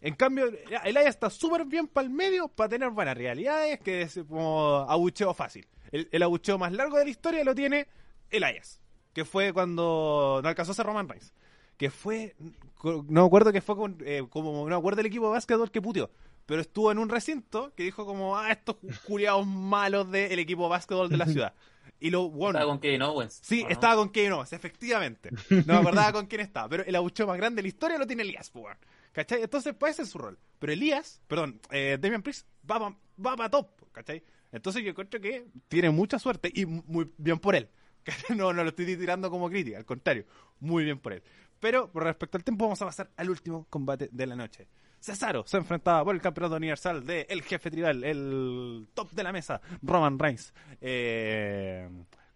En 0.00 0.14
cambio, 0.14 0.46
el 0.84 0.96
Aya 0.96 1.08
está 1.08 1.28
súper 1.28 1.64
bien 1.64 1.88
para 1.88 2.06
el 2.06 2.12
medio 2.12 2.46
para 2.48 2.68
tener 2.68 2.90
buenas 2.90 3.16
realidades, 3.16 3.80
que 3.80 4.02
es 4.02 4.20
como 4.28 4.86
abucheo 4.88 5.34
fácil. 5.34 5.66
El, 5.90 6.08
el 6.12 6.22
abucheo 6.22 6.56
más 6.58 6.72
largo 6.72 6.98
de 6.98 7.04
la 7.04 7.10
historia 7.10 7.42
lo 7.42 7.54
tiene 7.54 7.88
el 8.30 8.44
Ayas, 8.44 8.80
que 9.12 9.24
fue 9.24 9.52
cuando 9.52 10.40
no 10.42 10.48
alcanzó 10.48 10.72
a 10.72 10.74
ser 10.76 10.86
Roman 10.86 11.08
Reigns. 11.08 11.32
Que 11.76 11.90
fue, 11.90 12.36
no 12.84 13.02
me 13.22 13.26
acuerdo 13.26 13.52
que 13.52 13.60
fue 13.60 13.76
con, 13.76 13.98
eh, 14.04 14.24
como, 14.30 14.52
no 14.52 14.66
me 14.66 14.74
acuerdo 14.76 15.00
el 15.00 15.06
equipo 15.06 15.26
de 15.26 15.32
básquetbol 15.32 15.70
que 15.70 15.82
puteó, 15.82 16.10
pero 16.48 16.62
estuvo 16.62 16.90
en 16.90 16.98
un 16.98 17.10
recinto 17.10 17.74
que 17.76 17.82
dijo 17.82 18.06
como, 18.06 18.38
ah, 18.38 18.50
estos 18.50 18.76
culiados 19.06 19.46
malos 19.46 20.10
del 20.10 20.38
equipo 20.38 20.62
de 20.62 20.70
básquetbol 20.70 21.10
de 21.10 21.16
la 21.18 21.26
ciudad. 21.26 21.54
Y 22.00 22.10
lo, 22.10 22.30
bueno, 22.30 22.60
Estaba 22.60 22.70
con 22.70 22.78
Kevin 22.78 23.02
Owens. 23.02 23.40
Sí, 23.42 23.66
estaba 23.68 23.96
con 23.96 24.10
Kevin 24.10 24.30
Owens, 24.30 24.52
efectivamente. 24.52 25.30
No 25.50 25.74
me 25.74 25.80
acordaba 25.80 26.12
con 26.12 26.26
quién 26.26 26.42
estaba, 26.42 26.68
pero 26.68 26.84
el 26.84 26.94
abucheo 26.94 27.26
más 27.26 27.36
grande 27.36 27.56
de 27.56 27.62
la 27.62 27.68
historia 27.68 27.98
lo 27.98 28.06
tiene 28.06 28.22
Elías, 28.22 28.50
pues, 28.50 28.66
weón. 28.66 28.76
¿cachai? 29.10 29.42
Entonces 29.42 29.74
puede 29.74 29.94
ser 29.94 30.06
su 30.06 30.16
rol. 30.16 30.38
Pero 30.60 30.72
Elías, 30.72 31.20
perdón, 31.26 31.60
eh, 31.72 31.98
Damian 32.00 32.22
Priest 32.22 32.46
va 32.70 32.78
para 32.78 32.96
va 33.26 33.36
pa 33.36 33.50
top, 33.50 33.90
¿cachai? 33.90 34.22
Entonces 34.52 34.84
yo 34.84 34.90
encuentro 34.90 35.20
que 35.20 35.48
tiene 35.66 35.90
mucha 35.90 36.20
suerte 36.20 36.52
y 36.54 36.66
muy 36.66 37.10
bien 37.16 37.40
por 37.40 37.56
él. 37.56 37.68
No, 38.36 38.52
no 38.52 38.62
lo 38.62 38.70
estoy 38.70 38.96
tirando 38.96 39.28
como 39.28 39.50
crítica, 39.50 39.76
al 39.76 39.84
contrario, 39.84 40.24
muy 40.60 40.84
bien 40.84 41.00
por 41.00 41.14
él. 41.14 41.22
Pero 41.58 41.90
por 41.90 42.04
respecto 42.04 42.38
al 42.38 42.44
tiempo, 42.44 42.64
vamos 42.64 42.80
a 42.80 42.86
pasar 42.86 43.10
al 43.16 43.28
último 43.28 43.66
combate 43.68 44.08
de 44.12 44.26
la 44.26 44.36
noche. 44.36 44.68
Cesaro 45.00 45.46
se 45.46 45.56
enfrentaba 45.56 46.04
por 46.04 46.14
el 46.14 46.20
campeonato 46.20 46.56
universal 46.56 47.06
de 47.06 47.26
el 47.30 47.42
jefe 47.42 47.70
tribal, 47.70 48.04
el 48.04 48.88
top 48.94 49.10
de 49.12 49.22
la 49.22 49.32
mesa, 49.32 49.60
Roman 49.82 50.18
Reigns. 50.18 50.52
Eh, 50.80 51.88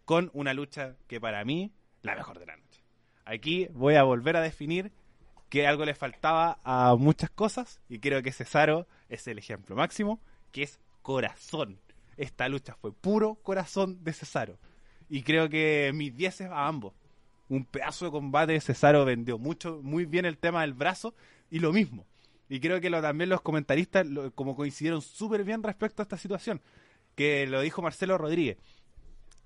con 0.04 0.30
una 0.34 0.54
lucha 0.54 0.96
que 1.06 1.20
para 1.20 1.44
mí, 1.44 1.72
la 2.02 2.14
mejor 2.14 2.38
de 2.38 2.46
la 2.46 2.56
noche. 2.56 2.82
Aquí 3.24 3.68
voy 3.72 3.94
a 3.94 4.02
volver 4.02 4.36
a 4.36 4.40
definir 4.40 4.92
que 5.48 5.66
algo 5.66 5.84
le 5.84 5.94
faltaba 5.94 6.58
a 6.64 6.96
muchas 6.96 7.30
cosas 7.30 7.80
y 7.88 7.98
creo 7.98 8.22
que 8.22 8.32
Cesaro 8.32 8.86
es 9.08 9.26
el 9.28 9.38
ejemplo 9.38 9.76
máximo, 9.76 10.20
que 10.50 10.62
es 10.62 10.80
corazón. 11.02 11.78
Esta 12.16 12.48
lucha 12.48 12.74
fue 12.74 12.92
puro 12.92 13.36
corazón 13.36 14.02
de 14.02 14.12
Cesaro. 14.12 14.58
Y 15.08 15.22
creo 15.22 15.48
que 15.48 15.92
mis 15.94 16.16
10 16.16 16.42
a 16.42 16.66
ambos. 16.66 16.94
Un 17.48 17.64
pedazo 17.64 18.06
de 18.06 18.10
combate, 18.10 18.60
Cesaro 18.60 19.04
vendió 19.04 19.38
mucho, 19.38 19.80
muy 19.82 20.06
bien 20.06 20.24
el 20.24 20.38
tema 20.38 20.62
del 20.62 20.72
brazo 20.72 21.14
y 21.50 21.58
lo 21.58 21.72
mismo. 21.72 22.06
Y 22.52 22.60
creo 22.60 22.82
que 22.82 22.90
lo, 22.90 23.00
también 23.00 23.30
los 23.30 23.40
comentaristas 23.40 24.06
lo- 24.06 24.30
como 24.34 24.54
coincidieron 24.54 25.00
súper 25.00 25.42
bien 25.42 25.62
respecto 25.62 26.02
a 26.02 26.04
esta 26.04 26.18
situación. 26.18 26.60
Que 27.14 27.46
lo 27.46 27.62
dijo 27.62 27.80
Marcelo 27.80 28.18
Rodríguez. 28.18 28.58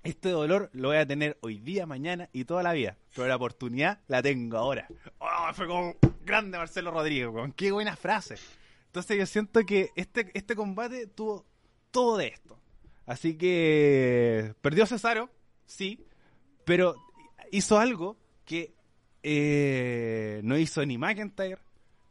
Este 0.03 0.27
dolor 0.27 0.69
lo 0.73 0.89
voy 0.89 0.97
a 0.97 1.07
tener 1.07 1.37
hoy 1.39 1.57
día, 1.59 1.85
mañana 1.85 2.27
y 2.33 2.43
toda 2.43 2.63
la 2.63 2.73
vida. 2.73 2.97
Pero 3.15 3.29
la 3.29 3.37
oportunidad 3.37 3.99
la 4.07 4.21
tengo 4.21 4.57
ahora. 4.57 4.89
Oh, 5.19 5.53
fue 5.53 5.67
como 5.67 5.95
grande 6.25 6.57
Marcelo 6.57 6.91
Rodríguez, 6.91 7.29
weón. 7.29 7.53
Qué 7.53 7.71
buena 7.71 7.95
frase. 7.95 8.35
Entonces 8.87 9.17
yo 9.17 9.25
siento 9.25 9.61
que 9.65 9.89
este, 9.95 10.29
este 10.33 10.55
combate 10.57 11.07
tuvo 11.07 11.45
todo 11.91 12.17
de 12.17 12.27
esto. 12.27 12.59
Así 13.05 13.37
que 13.37 14.53
perdió 14.61 14.85
Cesaro, 14.85 15.29
sí, 15.65 16.05
pero 16.65 16.95
hizo 17.53 17.79
algo 17.79 18.17
que 18.43 18.73
eh, 19.23 20.41
no 20.43 20.57
hizo 20.57 20.85
ni 20.85 20.97
McIntyre, 20.97 21.59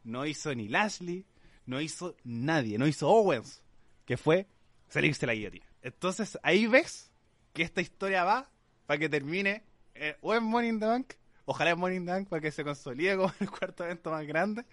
no 0.07 0.25
hizo 0.25 0.55
ni 0.55 0.69
Lashley, 0.69 1.25
no 1.65 1.81
hizo 1.81 2.15
nadie, 2.23 2.77
no 2.77 2.87
hizo 2.87 3.09
Owens, 3.09 3.61
que 4.05 4.15
fue 4.17 4.47
salirse 4.87 5.27
la 5.27 5.33
guillotina. 5.33 5.65
Entonces 5.81 6.39
ahí 6.43 6.65
ves 6.65 7.11
que 7.53 7.63
esta 7.63 7.81
historia 7.81 8.23
va 8.23 8.49
para 8.85 8.97
que 8.97 9.09
termine 9.09 9.63
eh, 9.95 10.15
o 10.21 10.33
en 10.33 10.43
Money 10.43 10.69
in 10.69 10.79
the 10.79 10.85
Bank, 10.85 11.13
ojalá 11.45 11.71
en 11.71 11.79
Money 11.79 11.97
in 11.97 12.05
the 12.05 12.11
Bank 12.11 12.29
para 12.29 12.41
que 12.41 12.51
se 12.51 12.63
consolide 12.63 13.17
como 13.17 13.33
el 13.39 13.49
cuarto 13.49 13.83
evento 13.83 14.11
más 14.11 14.25
grande, 14.25 14.65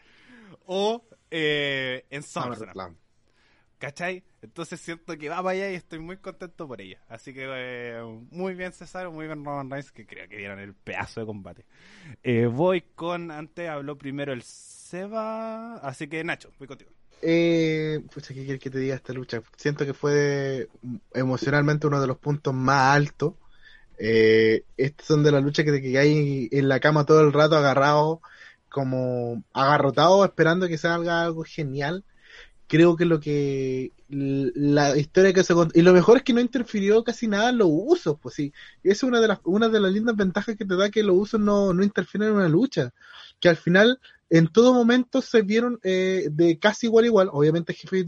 o 0.67 1.05
eh, 1.31 2.07
en 2.11 2.23
SummerSlam. 2.23 2.97
¿Cachai? 3.85 4.23
Entonces 4.43 4.81
siento 4.81 5.17
que 5.17 5.29
va 5.29 5.37
para 5.37 5.51
allá 5.51 5.71
y 5.71 5.75
estoy 5.75 5.99
muy 5.99 6.17
contento 6.17 6.67
por 6.67 6.81
ella. 6.81 6.99
Así 7.09 7.35
que 7.35 7.45
eh, 7.47 8.03
muy 8.31 8.55
bien 8.55 8.73
Cesaro, 8.73 9.13
muy 9.13 9.27
bien 9.27 9.45
Roman 9.45 9.71
Reigns, 9.71 9.93
que 9.93 10.07
creo 10.07 10.29
que 10.29 10.37
dieron 10.39 10.59
el 10.59 10.75
pedazo 10.75 11.21
de 11.21 11.27
combate. 11.27 11.65
Eh, 12.23 12.47
voy 12.47 12.83
con, 12.95 13.31
antes 13.31 13.69
habló 13.69 13.97
primero 13.97 14.33
el 14.33 14.43
Seba, 14.43 15.77
así 15.77 16.09
que 16.09 16.25
Nacho, 16.25 16.51
voy 16.59 16.69
contigo. 16.69 16.91
Eh, 17.27 18.03
pucha, 18.13 18.35
¿qué 18.35 18.45
quieres 18.45 18.61
que 18.61 18.71
te 18.71 18.79
diga 18.79 18.95
esta 18.95 19.13
lucha? 19.13 19.43
Siento 19.57 19.87
que 19.87 19.95
fue 19.95 20.69
emocionalmente 21.15 21.87
uno 21.87 22.01
de 22.01 22.07
los 22.07 22.19
puntos 22.19 22.53
más 22.53 22.95
altos. 22.95 23.35
Eh, 23.99 24.65
estas 24.77 25.07
son 25.07 25.23
de 25.23 25.33
las 25.33 25.43
luchas 25.43 25.65
que 25.65 25.73
te 25.73 25.81
quedáis 25.81 26.49
en 26.53 26.69
la 26.69 26.81
cama 26.81 27.07
todo 27.07 27.21
el 27.23 27.33
rato 27.33 27.57
agarrado, 27.57 28.21
como 28.69 29.43
agarrotado, 29.53 30.25
esperando 30.25 30.69
que 30.69 30.79
salga 30.79 31.23
algo 31.23 31.45
genial. 31.45 32.05
Creo 32.67 32.97
que 32.97 33.05
lo 33.05 33.21
que 33.21 33.93
la 34.09 34.97
historia 34.97 35.33
que 35.33 35.45
se 35.45 35.55
cont- 35.55 35.73
y 35.75 35.83
lo 35.83 35.93
mejor 35.93 36.17
es 36.19 36.23
que 36.23 36.33
no 36.33 36.41
interfirió 36.41 37.05
casi 37.05 37.29
nada 37.29 37.51
en 37.51 37.59
los 37.59 37.69
usos, 37.71 38.17
pues 38.21 38.35
sí, 38.37 38.53
es 38.83 39.03
una 39.03 39.21
de 39.21 39.29
las 39.29 39.41
una 39.45 39.69
de 39.69 39.81
las 39.81 39.93
lindas 39.93 40.17
ventajas 40.17 40.57
que 40.57 40.65
te 40.65 40.77
da 40.77 40.91
que 40.91 41.03
los 41.03 41.17
usos 41.17 41.41
no, 41.41 41.75
no 41.75 41.83
interfieren 41.85 42.31
en 42.31 42.37
una 42.37 42.49
lucha, 42.49 42.93
que 43.41 43.49
al 43.51 43.57
final 43.57 44.01
en 44.31 44.49
todo 44.49 44.73
momento 44.73 45.21
se 45.23 45.43
vieron 45.43 45.79
eh, 45.83 46.29
de 46.31 46.59
casi 46.59 46.87
igual 46.87 47.05
a 47.05 47.09
igual. 47.09 47.29
Obviamente 47.33 47.73
el 47.73 47.79
jefe 47.79 48.05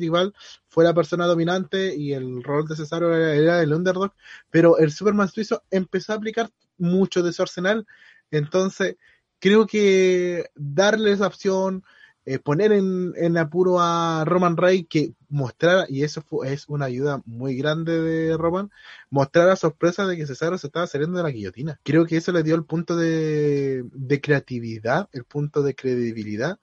fue 0.68 0.84
la 0.84 0.94
persona 0.94 1.26
dominante 1.26 1.94
y 1.94 2.12
el 2.12 2.42
rol 2.42 2.66
de 2.66 2.76
Cesaro 2.76 3.14
era, 3.14 3.34
era 3.34 3.62
el 3.62 3.72
underdog, 3.72 4.12
pero 4.50 4.78
el 4.78 4.90
Superman 4.92 5.28
suizo 5.28 5.62
empezó 5.70 6.12
a 6.12 6.16
aplicar 6.16 6.50
mucho 6.78 7.22
de 7.22 7.32
su 7.32 7.42
arsenal. 7.42 7.86
Entonces, 8.30 8.96
creo 9.38 9.66
que 9.66 10.46
darle 10.54 11.12
esa 11.12 11.26
opción, 11.26 11.84
eh, 12.28 12.40
poner 12.40 12.72
en, 12.72 13.36
apuro 13.38 13.78
a 13.80 14.24
Roman 14.24 14.56
Reigns 14.56 14.88
que 14.90 15.14
mostrara, 15.28 15.86
y 15.88 16.02
eso 16.02 16.22
fue, 16.22 16.52
es 16.52 16.68
una 16.68 16.86
ayuda 16.86 17.22
muy 17.24 17.56
grande 17.56 18.00
de 18.00 18.36
Roman, 18.36 18.72
mostrar 19.10 19.46
la 19.46 19.54
sorpresa 19.54 20.06
de 20.06 20.16
que 20.16 20.26
Cesaro 20.26 20.58
se 20.58 20.66
estaba 20.66 20.88
saliendo 20.88 21.18
de 21.18 21.22
la 21.22 21.30
guillotina. 21.30 21.78
Creo 21.84 22.04
que 22.04 22.16
eso 22.16 22.32
le 22.32 22.42
dio 22.42 22.56
el 22.56 22.64
punto 22.64 22.96
de, 22.96 23.84
creatividad, 24.20 25.08
el 25.12 25.22
punto 25.22 25.62
de 25.62 25.76
credibilidad. 25.76 26.58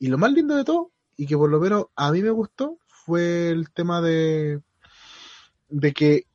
Y 0.00 0.08
lo 0.08 0.18
más 0.18 0.32
lindo 0.32 0.56
de 0.56 0.64
todo, 0.64 0.90
y 1.16 1.26
que 1.26 1.36
por 1.36 1.48
lo 1.48 1.60
menos 1.60 1.86
a 1.94 2.10
mí 2.10 2.20
me 2.20 2.30
gustó, 2.30 2.78
fue 2.88 3.50
el 3.50 3.70
tema 3.70 4.00
de, 4.00 4.62
de 5.68 5.92
que 5.92 6.26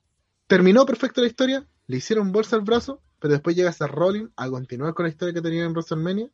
terminó 0.48 0.86
perfecta 0.86 1.20
la 1.20 1.28
historia, 1.28 1.68
le 1.88 1.98
hicieron 1.98 2.32
bolsa 2.32 2.56
al 2.56 2.62
brazo, 2.62 3.02
pero 3.20 3.34
después 3.34 3.58
llega 3.58 3.76
a 3.78 3.88
Rollins 3.88 4.30
a 4.38 4.50
continuar 4.50 4.94
con 4.94 5.04
la 5.04 5.10
historia 5.10 5.34
que 5.34 5.42
tenía 5.42 5.66
en 5.66 5.74
WrestleMania. 5.74 6.30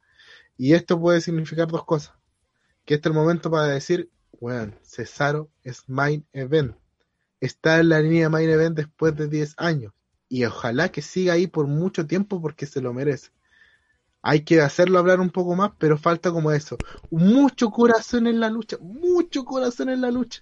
Y 0.58 0.74
esto 0.74 1.00
puede 1.00 1.22
significar 1.22 1.68
dos 1.68 1.84
cosas. 1.86 2.14
Que 2.86 2.96
este 2.96 3.10
es 3.10 3.16
el 3.16 3.20
momento 3.20 3.52
para 3.52 3.68
decir, 3.68 4.10
bueno, 4.40 4.74
Cesaro 4.84 5.50
es 5.64 5.84
main 5.88 6.26
event 6.34 6.76
está 7.46 7.80
en 7.80 7.90
la 7.90 8.02
línea 8.02 8.30
main 8.30 8.50
event 8.50 8.76
después 8.76 9.16
de 9.16 9.28
10 9.28 9.56
años. 9.58 9.94
Y 10.28 10.44
ojalá 10.46 10.90
que 10.90 11.02
siga 11.02 11.34
ahí 11.34 11.48
por 11.48 11.68
mucho 11.68 12.06
tiempo 12.08 12.42
porque 12.42 12.66
se 12.66 12.82
lo 12.82 12.94
merece. 12.94 13.30
Hay 14.22 14.42
que 14.42 14.60
hacerlo 14.62 14.98
hablar 14.98 15.20
un 15.20 15.30
poco 15.30 15.56
más, 15.56 15.72
pero 15.78 15.98
falta 15.98 16.32
como 16.32 16.52
eso. 16.52 16.78
Mucho 17.12 17.70
corazón 17.70 18.26
en 18.26 18.40
la 18.40 18.50
lucha, 18.50 18.78
mucho 18.82 19.46
corazón 19.46 19.90
en 19.90 20.02
la 20.02 20.10
lucha. 20.10 20.42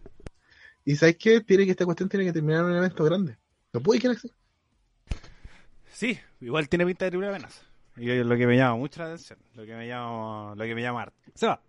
Y 0.86 0.96
¿sabes 0.96 1.18
qué? 1.18 1.42
Tiene 1.42 1.66
que 1.66 1.72
esta 1.72 1.86
cuestión 1.86 2.08
tiene 2.08 2.26
que 2.26 2.34
terminar 2.34 2.62
en 2.62 2.72
un 2.72 2.78
evento 2.78 3.04
grande. 3.04 3.38
No 3.74 3.82
puede 3.82 4.00
quedar 4.00 4.16
así. 4.16 4.32
Sí, 5.92 6.18
igual 6.40 6.70
tiene 6.70 6.86
pinta 6.86 7.06
de 7.06 7.12
triple 7.12 7.30
amenaza. 7.30 7.62
Y 7.98 8.06
lo 8.24 8.36
que 8.38 8.48
me 8.48 8.58
llama 8.58 8.78
mucho 8.78 9.02
la 9.02 9.08
atención, 9.08 9.38
lo 9.54 9.66
que 9.66 9.76
me 9.76 9.88
llama, 9.88 10.56
lo 10.56 10.64
que 10.64 10.76
me 10.76 10.82
llama 10.82 11.04
harto. 11.04 11.18
Seba, 11.36 11.62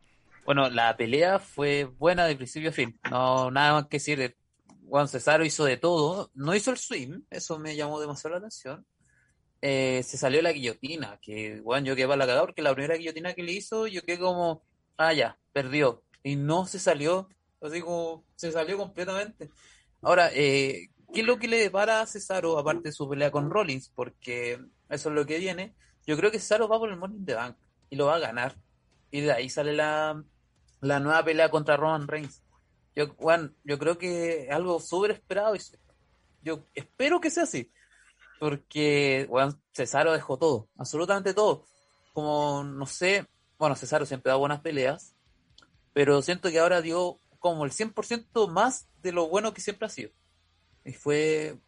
Bueno, 0.44 0.68
la 0.68 0.96
pelea 0.96 1.38
fue 1.38 1.84
buena 1.84 2.26
de 2.26 2.36
principio 2.36 2.70
a 2.70 2.72
fin. 2.72 2.98
No, 3.10 3.50
nada 3.50 3.72
más 3.74 3.86
que 3.86 3.96
decir. 3.96 4.36
Juan 4.86 5.08
Cesaro 5.08 5.44
hizo 5.44 5.64
de 5.64 5.76
todo. 5.78 6.30
No 6.34 6.54
hizo 6.54 6.70
el 6.70 6.76
swing, 6.76 7.22
eso 7.30 7.58
me 7.58 7.74
llamó 7.76 8.00
demasiado 8.00 8.32
la 8.32 8.38
atención. 8.38 8.86
Eh, 9.62 10.02
se 10.02 10.18
salió 10.18 10.42
la 10.42 10.52
guillotina, 10.52 11.18
que 11.22 11.60
bueno, 11.62 11.86
yo 11.86 11.96
quedé 11.96 12.06
para 12.06 12.18
la 12.18 12.26
cagada 12.26 12.42
porque 12.42 12.60
la 12.60 12.74
primera 12.74 12.96
guillotina 12.96 13.32
que 13.32 13.42
le 13.42 13.52
hizo, 13.52 13.86
yo 13.86 14.02
quedé 14.02 14.18
como, 14.18 14.62
ah, 14.98 15.14
ya, 15.14 15.38
perdió. 15.54 16.04
Y 16.22 16.36
no 16.36 16.66
se 16.66 16.78
salió, 16.78 17.30
así 17.62 17.80
como, 17.80 18.26
se 18.36 18.52
salió 18.52 18.76
completamente. 18.76 19.50
Ahora, 20.02 20.30
eh, 20.34 20.90
qué 21.14 21.20
es 21.22 21.26
lo 21.26 21.38
que 21.38 21.48
le 21.48 21.56
depara 21.58 22.02
a 22.02 22.06
Cesaro, 22.06 22.58
aparte 22.58 22.90
de 22.90 22.92
su 22.92 23.08
pelea 23.08 23.30
con 23.30 23.50
Rollins, 23.50 23.88
porque 23.88 24.60
eso 24.90 25.08
es 25.08 25.14
lo 25.14 25.24
que 25.24 25.38
viene. 25.38 25.74
Yo 26.06 26.16
creo 26.18 26.30
que 26.30 26.38
Cesaro 26.38 26.68
va 26.68 26.78
por 26.78 26.90
el 26.90 26.98
Money 26.98 27.16
in 27.16 27.24
the 27.24 27.34
Bank 27.34 27.56
y 27.88 27.96
lo 27.96 28.06
va 28.06 28.16
a 28.16 28.18
ganar. 28.20 28.56
Y 29.10 29.22
de 29.22 29.32
ahí 29.32 29.48
sale 29.48 29.72
la, 29.72 30.22
la 30.84 31.00
nueva 31.00 31.24
pelea 31.24 31.50
contra 31.50 31.76
Roman 31.76 32.06
Reigns. 32.06 32.42
Yo, 32.94 33.08
Juan, 33.16 33.56
yo 33.64 33.78
creo 33.78 33.98
que 33.98 34.44
es 34.44 34.50
algo 34.50 34.78
súper 34.80 35.12
esperado 35.12 35.56
y 35.56 35.60
yo 36.42 36.66
espero 36.74 37.20
que 37.20 37.30
sea 37.30 37.44
así. 37.44 37.72
Porque, 38.38 39.26
bueno, 39.30 39.58
Cesaro 39.72 40.12
dejó 40.12 40.38
todo, 40.38 40.68
absolutamente 40.76 41.34
todo. 41.34 41.64
Como, 42.12 42.62
no 42.62 42.86
sé, 42.86 43.26
bueno, 43.58 43.74
Cesaro 43.74 44.06
siempre 44.06 44.30
da 44.30 44.36
buenas 44.36 44.60
peleas, 44.60 45.16
pero 45.92 46.20
siento 46.22 46.50
que 46.50 46.58
ahora 46.58 46.82
dio 46.82 47.18
como 47.38 47.64
el 47.64 47.72
100% 47.72 48.48
más 48.48 48.88
de 49.02 49.12
lo 49.12 49.28
bueno 49.28 49.54
que 49.54 49.60
siempre 49.60 49.86
ha 49.86 49.90
sido. 49.90 50.10
Y 50.84 50.92
fue, 50.92 51.58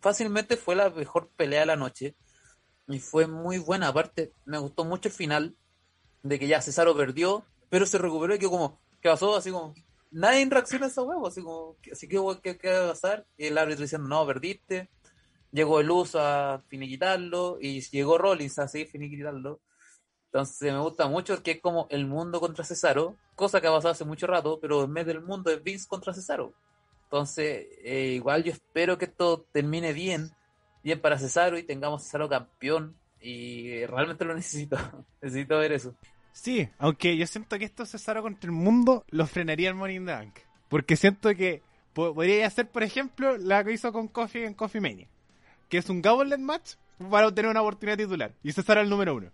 fácilmente 0.00 0.56
fue 0.56 0.74
la 0.74 0.90
mejor 0.90 1.30
pelea 1.36 1.60
de 1.60 1.66
la 1.66 1.76
noche. 1.76 2.16
Y 2.88 3.00
fue 3.00 3.26
muy 3.26 3.58
buena. 3.58 3.88
Aparte, 3.88 4.32
me 4.46 4.58
gustó 4.58 4.84
mucho 4.84 5.08
el 5.08 5.14
final 5.14 5.56
de 6.22 6.38
que 6.38 6.46
ya 6.46 6.62
Cesaro 6.62 6.96
perdió, 6.96 7.44
pero 7.70 7.86
se 7.86 7.98
recuperó 7.98 8.34
y 8.34 8.38
que 8.38 8.48
como, 8.48 8.80
¿qué 9.00 9.08
pasó? 9.08 9.36
Así 9.36 9.50
como, 9.50 9.74
nadie 10.10 10.46
reacciona 10.48 10.86
a 10.86 10.88
esa 10.88 11.02
huevo, 11.02 11.26
así 11.26 11.42
como, 11.42 11.76
así 11.90 12.08
que, 12.08 12.58
¿qué, 12.58 12.68
va 12.70 12.84
a 12.84 12.88
pasar? 12.88 13.26
Y 13.36 13.46
el 13.46 13.58
árbitro 13.58 13.82
diciendo, 13.82 14.08
no, 14.08 14.26
perdiste. 14.26 14.90
Llegó 15.50 15.80
el 15.80 15.90
uso 15.90 16.20
a 16.20 16.62
finiquitarlo 16.68 17.58
y 17.60 17.80
llegó 17.80 18.18
Rollins 18.18 18.58
a 18.58 18.68
finiquitarlo. 18.68 19.60
Entonces 20.26 20.72
me 20.72 20.78
gusta 20.78 21.08
mucho 21.08 21.34
porque 21.34 21.52
es 21.52 21.60
como 21.62 21.86
el 21.90 22.06
mundo 22.06 22.38
contra 22.38 22.64
Cesaro, 22.64 23.16
cosa 23.34 23.60
que 23.60 23.66
ha 23.66 23.72
pasado 23.72 23.92
hace 23.92 24.04
mucho 24.04 24.26
rato, 24.26 24.58
pero 24.60 24.84
en 24.84 24.92
vez 24.92 25.06
del 25.06 25.22
mundo 25.22 25.50
es 25.50 25.62
Vince 25.62 25.88
contra 25.88 26.12
Cesaro. 26.12 26.52
Entonces, 27.04 27.66
eh, 27.82 28.12
igual 28.14 28.44
yo 28.44 28.52
espero 28.52 28.98
que 28.98 29.06
esto 29.06 29.46
termine 29.50 29.94
bien, 29.94 30.30
bien 30.82 31.00
para 31.00 31.18
Cesaro 31.18 31.56
y 31.56 31.62
tengamos 31.62 32.02
Cesaro 32.02 32.28
campeón. 32.28 32.94
Y 33.20 33.86
realmente 33.86 34.26
lo 34.26 34.34
necesito. 34.34 34.76
necesito 35.22 35.58
ver 35.58 35.72
eso. 35.72 35.94
Sí, 36.40 36.68
aunque 36.78 37.16
yo 37.16 37.26
siento 37.26 37.58
que 37.58 37.64
esto 37.64 37.84
Cesaro 37.84 38.22
contra 38.22 38.48
el 38.48 38.52
mundo 38.52 39.04
lo 39.10 39.26
frenaría 39.26 39.70
el 39.70 39.74
Money 39.74 39.96
in 39.96 40.06
the 40.06 40.12
Bank. 40.12 40.34
Porque 40.68 40.94
siento 40.94 41.34
que 41.34 41.62
podría 41.92 42.46
hacer, 42.46 42.70
por 42.70 42.84
ejemplo, 42.84 43.36
la 43.36 43.64
que 43.64 43.72
hizo 43.72 43.92
con 43.92 44.06
Coffee 44.06 44.46
en 44.46 44.54
Coffee 44.54 44.80
Mania. 44.80 45.08
Que 45.68 45.78
es 45.78 45.90
un 45.90 46.00
Gauntlet 46.00 46.38
match 46.38 46.74
para 47.10 47.26
obtener 47.26 47.50
una 47.50 47.60
oportunidad 47.60 47.98
titular. 47.98 48.32
Y 48.44 48.52
Cesaro 48.52 48.80
el 48.80 48.88
número 48.88 49.16
uno. 49.16 49.32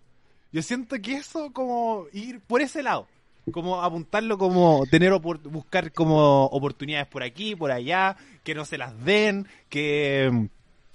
Yo 0.51 0.62
siento 0.62 0.97
que 1.02 1.16
eso 1.16 1.52
como 1.52 2.06
ir 2.12 2.40
por 2.40 2.62
ese 2.62 2.82
lado 2.82 3.06
como 3.52 3.82
apuntarlo 3.82 4.39
como 4.39 4.85
tener 4.90 5.12
buscar 5.20 5.93
como 5.93 6.47
oportunidades 6.47 7.06
por 7.09 7.22
aquí, 7.22 7.55
por 7.55 7.70
allá, 7.70 8.16
que 8.43 8.55
no 8.55 8.64
se 8.64 8.78
las 8.78 9.05
den, 9.05 9.47
que 9.68 10.31
mm, 10.32 10.47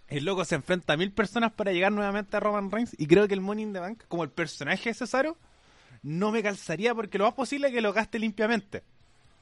el 0.07 0.25
loco 0.25 0.43
se 0.43 0.55
enfrenta 0.55 0.93
a 0.93 0.97
mil 0.97 1.11
personas 1.11 1.51
para 1.51 1.71
llegar 1.71 1.91
nuevamente 1.91 2.35
a 2.35 2.39
Roman 2.39 2.71
Reigns 2.71 2.95
y 2.97 3.05
creo 3.05 3.27
que 3.27 3.35
el 3.35 3.41
Money 3.41 3.65
in 3.65 3.73
Bank, 3.73 4.03
como 4.07 4.23
el 4.23 4.31
personaje 4.31 4.89
de 4.89 4.95
Cesaro, 4.95 5.37
no 6.03 6.31
me 6.31 6.43
calzaría 6.43 6.95
porque 6.95 7.17
lo 7.17 7.25
más 7.25 7.33
posible 7.33 7.67
es 7.67 7.73
que 7.73 7.81
lo 7.81 7.93
gaste 7.93 8.19
limpiamente. 8.19 8.83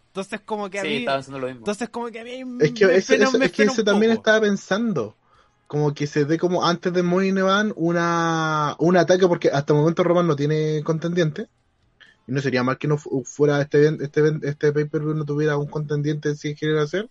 Entonces 0.07 0.39
como 0.41 0.69
que 0.69 0.79
a 0.79 0.83
mí... 0.83 1.05
Entonces 1.05 1.89
como 1.89 2.07
que 2.07 2.19
a 2.19 2.23
mí... 2.23 2.43
Es 2.59 2.71
que, 2.71 2.95
es 2.95 3.51
que 3.51 3.63
eso 3.63 3.83
también 3.83 4.11
estaba 4.11 4.41
pensando. 4.41 5.15
Como 5.67 5.93
que 5.93 6.07
se 6.07 6.25
dé 6.25 6.39
como 6.39 6.65
antes 6.65 6.93
de 6.93 7.03
Money 7.03 7.33
Bank 7.33 7.73
una, 7.75 8.75
un 8.79 8.97
ataque 8.97 9.27
porque 9.27 9.49
hasta 9.49 9.73
el 9.73 9.79
momento 9.79 10.03
Roman 10.03 10.25
no 10.25 10.35
tiene 10.35 10.81
contendiente. 10.83 11.49
Y 12.25 12.31
no 12.31 12.41
sería 12.41 12.63
mal 12.63 12.77
que 12.77 12.87
no 12.87 12.97
fuera 12.97 13.61
este 13.61 13.87
este 14.03 14.39
este 14.43 14.73
paper 14.73 15.01
no 15.01 15.23
tuviera 15.23 15.57
un 15.57 15.67
contendiente 15.67 16.35
si 16.35 16.55
quiere 16.55 16.79
hacer. 16.79 17.09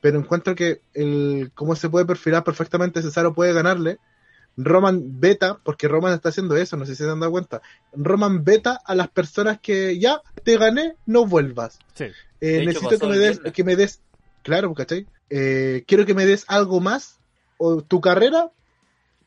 Pero 0.00 0.18
encuentro 0.18 0.54
que 0.54 0.80
el 0.94 1.50
cómo 1.54 1.76
se 1.76 1.88
puede 1.88 2.06
perfilar 2.06 2.44
perfectamente 2.44 3.02
Cesaro 3.02 3.34
puede 3.34 3.52
ganarle. 3.52 3.98
Roman 4.58 5.20
beta, 5.20 5.58
porque 5.62 5.86
Roman 5.86 6.12
está 6.14 6.30
haciendo 6.30 6.56
eso, 6.56 6.76
no 6.76 6.84
sé 6.84 6.96
si 6.96 7.04
se 7.04 7.10
han 7.10 7.20
dado 7.20 7.30
cuenta. 7.30 7.62
Roman 7.92 8.44
beta 8.44 8.80
a 8.84 8.94
las 8.96 9.08
personas 9.08 9.60
que 9.60 9.98
ya 9.98 10.20
te 10.42 10.58
gané, 10.58 10.96
no 11.06 11.26
vuelvas. 11.26 11.78
Eh, 12.40 12.64
necesito 12.66 12.98
que 12.98 13.06
me 13.06 13.18
des, 13.18 13.40
que 13.40 13.64
me 13.64 13.76
des, 13.76 14.00
claro, 14.42 14.74
¿cachai? 14.74 15.06
Eh, 15.30 15.84
quiero 15.86 16.04
que 16.04 16.14
me 16.14 16.26
des 16.26 16.44
algo 16.48 16.80
más 16.80 17.20
o 17.56 17.82
tu 17.82 18.00
carera 18.00 18.50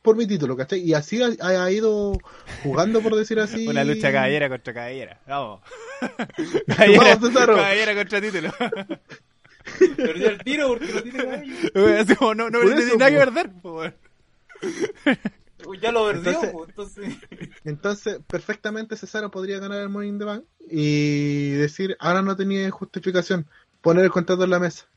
por 0.02 0.18
mi 0.18 0.28
título, 0.28 0.58
¿cachai? 0.58 0.82
Y 0.82 0.94
así 0.94 1.22
ha, 1.24 1.72
ido 1.72 2.18
jugando, 2.64 3.02
por 3.02 3.16
decir 3.16 3.40
así. 3.40 3.68
Una 3.68 3.86
lucha 3.86 4.12
caballera 4.12 4.50
contra 4.50 4.74
caballera. 4.74 5.22
Vamos. 5.28 5.62
caballera, 6.68 7.18
caballera 7.20 7.96
contra 7.96 8.20
título. 8.20 8.52
Perdió 9.96 10.30
el 10.30 10.38
tiro 10.40 10.68
porque 10.70 10.94
no 10.94 11.04
tiene 11.04 11.24
cabello. 11.74 12.34
no, 12.36 12.50
no, 12.50 12.60
tiene 12.60 12.98
nada 12.98 13.12
que 13.12 13.18
perder, 13.18 13.52
ya 15.82 15.92
lo 15.92 16.06
perdió, 16.06 16.66
entonces, 16.68 17.18
entonces... 17.64 18.20
perfectamente 18.28 18.98
Cesaro 18.98 19.32
podría 19.32 19.60
ganar 19.60 19.82
el 19.82 19.90
Money 19.90 20.10
in 20.10 20.20
the 20.20 20.26
Bank 20.26 20.44
y 20.70 21.52
decir, 21.52 21.96
ahora 22.00 22.22
no 22.22 22.36
tenía 22.36 22.70
justificación, 22.72 23.48
poner 23.82 24.06
el 24.06 24.12
contrato 24.12 24.44
en 24.44 24.50
la 24.50 24.60
mesa. 24.60 24.88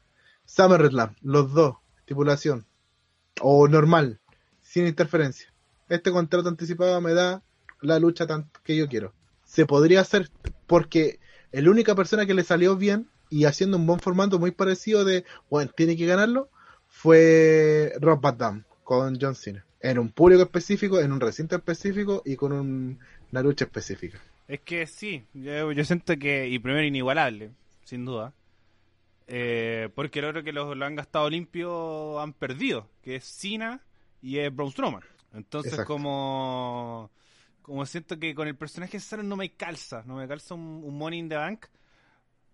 Summerland, 0.46 1.16
los 1.22 1.52
dos, 1.52 1.76
estipulación. 1.98 2.66
O 3.40 3.66
normal, 3.66 4.20
sin 4.60 4.86
interferencia. 4.86 5.52
Este 5.88 6.10
contrato 6.10 6.48
anticipado 6.48 7.00
me 7.00 7.14
da 7.14 7.42
la 7.80 7.98
lucha 7.98 8.26
que 8.62 8.76
yo 8.76 8.88
quiero. 8.88 9.12
Se 9.44 9.66
podría 9.66 10.00
hacer 10.00 10.30
porque 10.66 11.18
la 11.52 11.70
única 11.70 11.94
persona 11.94 12.26
que 12.26 12.34
le 12.34 12.44
salió 12.44 12.76
bien 12.76 13.08
y 13.30 13.44
haciendo 13.44 13.76
un 13.76 13.86
buen 13.86 14.00
formato 14.00 14.38
muy 14.38 14.50
parecido 14.50 15.04
de, 15.04 15.24
bueno, 15.50 15.70
tiene 15.74 15.96
que 15.96 16.06
ganarlo, 16.06 16.50
fue 16.88 17.92
Rob 18.00 18.20
Van 18.20 18.64
con 18.84 19.18
John 19.20 19.34
Cena. 19.34 19.64
En 19.80 19.98
un 19.98 20.10
público 20.10 20.42
específico, 20.42 21.00
en 21.00 21.12
un 21.12 21.20
recinto 21.20 21.56
específico 21.56 22.22
y 22.24 22.36
con 22.36 22.52
una 22.52 23.42
lucha 23.42 23.64
específica. 23.64 24.20
Es 24.46 24.60
que 24.60 24.86
sí, 24.86 25.24
yo, 25.32 25.84
siento 25.84 26.16
que, 26.16 26.48
y 26.48 26.58
primero 26.58 26.86
inigualable, 26.86 27.50
sin 27.84 28.04
duda. 28.04 28.32
Eh, 29.26 29.88
porque 29.94 30.18
el 30.20 30.26
otro 30.26 30.44
que 30.44 30.52
lo, 30.52 30.74
lo, 30.74 30.84
han 30.84 30.94
gastado 30.94 31.28
limpio 31.28 32.20
han 32.20 32.34
perdido, 32.34 32.88
que 33.02 33.16
es 33.16 33.24
Cena 33.24 33.80
y 34.22 34.38
es 34.38 34.54
Braun 34.54 34.70
Strowman. 34.70 35.02
Entonces, 35.32 35.80
como 35.84 37.10
como 37.64 37.86
siento 37.86 38.18
que 38.18 38.34
con 38.34 38.46
el 38.46 38.56
personaje 38.56 39.00
Cesaro 39.00 39.22
no 39.22 39.36
me 39.36 39.54
calza, 39.54 40.02
no 40.04 40.16
me 40.16 40.28
calza 40.28 40.54
un, 40.54 40.98
Money 40.98 41.20
in 41.20 41.30
the 41.30 41.36
Bank, 41.36 41.64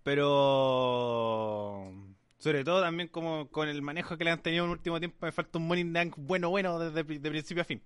pero 0.04 1.92
sobre 2.40 2.64
todo 2.64 2.80
también 2.80 3.08
como 3.08 3.48
con 3.48 3.68
el 3.68 3.82
manejo 3.82 4.16
que 4.16 4.24
le 4.24 4.30
han 4.30 4.42
tenido 4.42 4.64
en 4.64 4.70
el 4.70 4.76
último 4.76 4.98
tiempo 4.98 5.18
me 5.20 5.30
falta 5.30 5.58
un 5.58 5.68
the 5.68 5.84
Bank 5.84 6.14
bueno, 6.16 6.50
bueno 6.50 6.78
desde 6.78 7.04
de 7.04 7.30
principio 7.30 7.60
a 7.60 7.64
fin. 7.64 7.80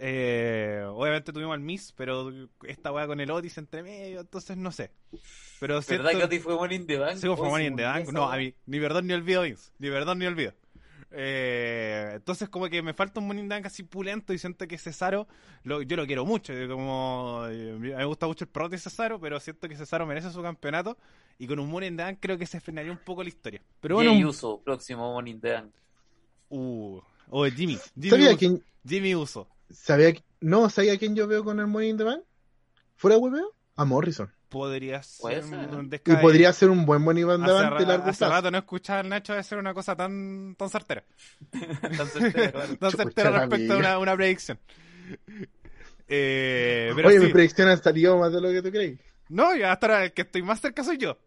Eh, 0.00 0.84
obviamente 0.88 1.32
tuvimos 1.32 1.54
al 1.54 1.60
Miss, 1.60 1.92
pero 1.96 2.32
esta 2.62 2.92
weá 2.92 3.08
con 3.08 3.18
el 3.18 3.30
Otis 3.32 3.58
entre 3.58 3.82
medio, 3.82 4.20
entonces 4.20 4.56
no 4.56 4.70
sé. 4.70 4.92
Pero 5.58 5.80
¿Verdad 5.88 6.10
que 6.12 6.24
Otis 6.24 6.42
fue 6.42 6.78
the 6.78 6.98
Bank? 6.98 7.16
Sí, 7.16 7.26
fue 7.36 7.70
the 7.70 7.82
Bank. 7.82 8.12
No, 8.12 8.30
a 8.30 8.36
mí, 8.36 8.54
ni 8.66 8.78
perdón 8.78 9.08
ni 9.08 9.14
olvido, 9.14 9.42
Vince. 9.42 9.72
Ni 9.78 9.90
perdón 9.90 10.20
ni 10.20 10.26
olvido. 10.26 10.52
Eh, 11.10 12.10
entonces 12.16 12.48
como 12.50 12.68
que 12.68 12.82
me 12.82 12.92
falta 12.92 13.18
un 13.20 13.38
in 13.38 13.50
así 13.50 13.82
pulento 13.82 14.32
y 14.32 14.38
siento 14.38 14.66
que 14.68 14.76
Cesaro, 14.76 15.26
lo, 15.62 15.80
yo 15.82 15.96
lo 15.96 16.06
quiero 16.06 16.26
mucho, 16.26 16.52
como 16.68 17.44
eh, 17.48 17.76
me 17.78 18.04
gusta 18.04 18.26
mucho 18.26 18.44
el 18.44 18.50
pro 18.50 18.68
de 18.68 18.78
Cesaro, 18.78 19.18
pero 19.18 19.40
siento 19.40 19.68
que 19.68 19.76
Cesaro 19.76 20.06
merece 20.06 20.30
su 20.30 20.42
campeonato 20.42 20.98
y 21.38 21.46
con 21.46 21.58
un 21.58 21.82
in 21.82 21.98
creo 22.20 22.36
que 22.36 22.46
se 22.46 22.60
frenaría 22.60 22.92
un 22.92 22.98
poco 22.98 23.22
la 23.22 23.30
historia. 23.30 23.62
Pero 23.80 23.94
bueno, 23.94 24.10
Jimmy 24.10 24.24
Uso, 24.24 24.60
próximo 24.62 25.20
in 25.26 25.40
Uh, 26.50 27.00
o 27.28 27.44
Jimmy, 27.46 27.78
Jimmy 27.94 28.10
¿Sabía 28.10 28.36
quién? 28.36 28.64
Jimmy 28.86 29.14
Uso. 29.14 29.48
¿Sabía, 29.70 30.14
no, 30.40 30.70
¿sabía 30.70 30.96
quién 30.98 31.14
yo 31.14 31.26
veo 31.26 31.44
con 31.44 31.60
el 31.60 31.96
the 31.96 32.04
Bank? 32.04 32.22
¿Fuera 32.96 33.16
de 33.16 33.42
A 33.76 33.84
Morrison 33.84 34.32
podría 34.48 35.02
ser 35.02 35.44
Y 36.06 36.16
podría 36.16 36.52
ser 36.52 36.70
un 36.70 36.86
buen 36.86 37.04
buen 37.04 37.18
Iván 37.18 37.42
Hace, 37.42 37.86
largo 37.86 38.10
hace 38.10 38.28
rato 38.28 38.50
no 38.50 38.58
escuchaba 38.58 39.00
al 39.00 39.08
Nacho 39.08 39.34
de 39.34 39.42
ser 39.42 39.58
una 39.58 39.74
cosa 39.74 39.94
tan, 39.94 40.54
tan 40.56 40.68
certera. 40.68 41.04
tan 41.50 42.08
certera, 42.08 43.46
respecto 43.46 43.74
a 43.74 43.78
una, 43.78 43.98
una 43.98 44.16
predicción. 44.16 44.58
Eh, 46.08 46.92
pero 46.96 47.08
Oye, 47.08 47.20
mi 47.20 47.32
predicción 47.32 47.68
ha 47.68 47.76
salido 47.76 48.18
más 48.18 48.32
de 48.32 48.40
lo 48.40 48.50
que 48.50 48.62
tú 48.62 48.70
crees. 48.70 48.98
No, 49.28 49.54
y 49.54 49.62
hasta 49.62 49.86
ahora 49.86 50.04
el 50.04 50.12
que 50.12 50.22
estoy 50.22 50.42
más 50.42 50.60
cerca 50.60 50.82
soy 50.82 50.96
yo. 50.96 51.18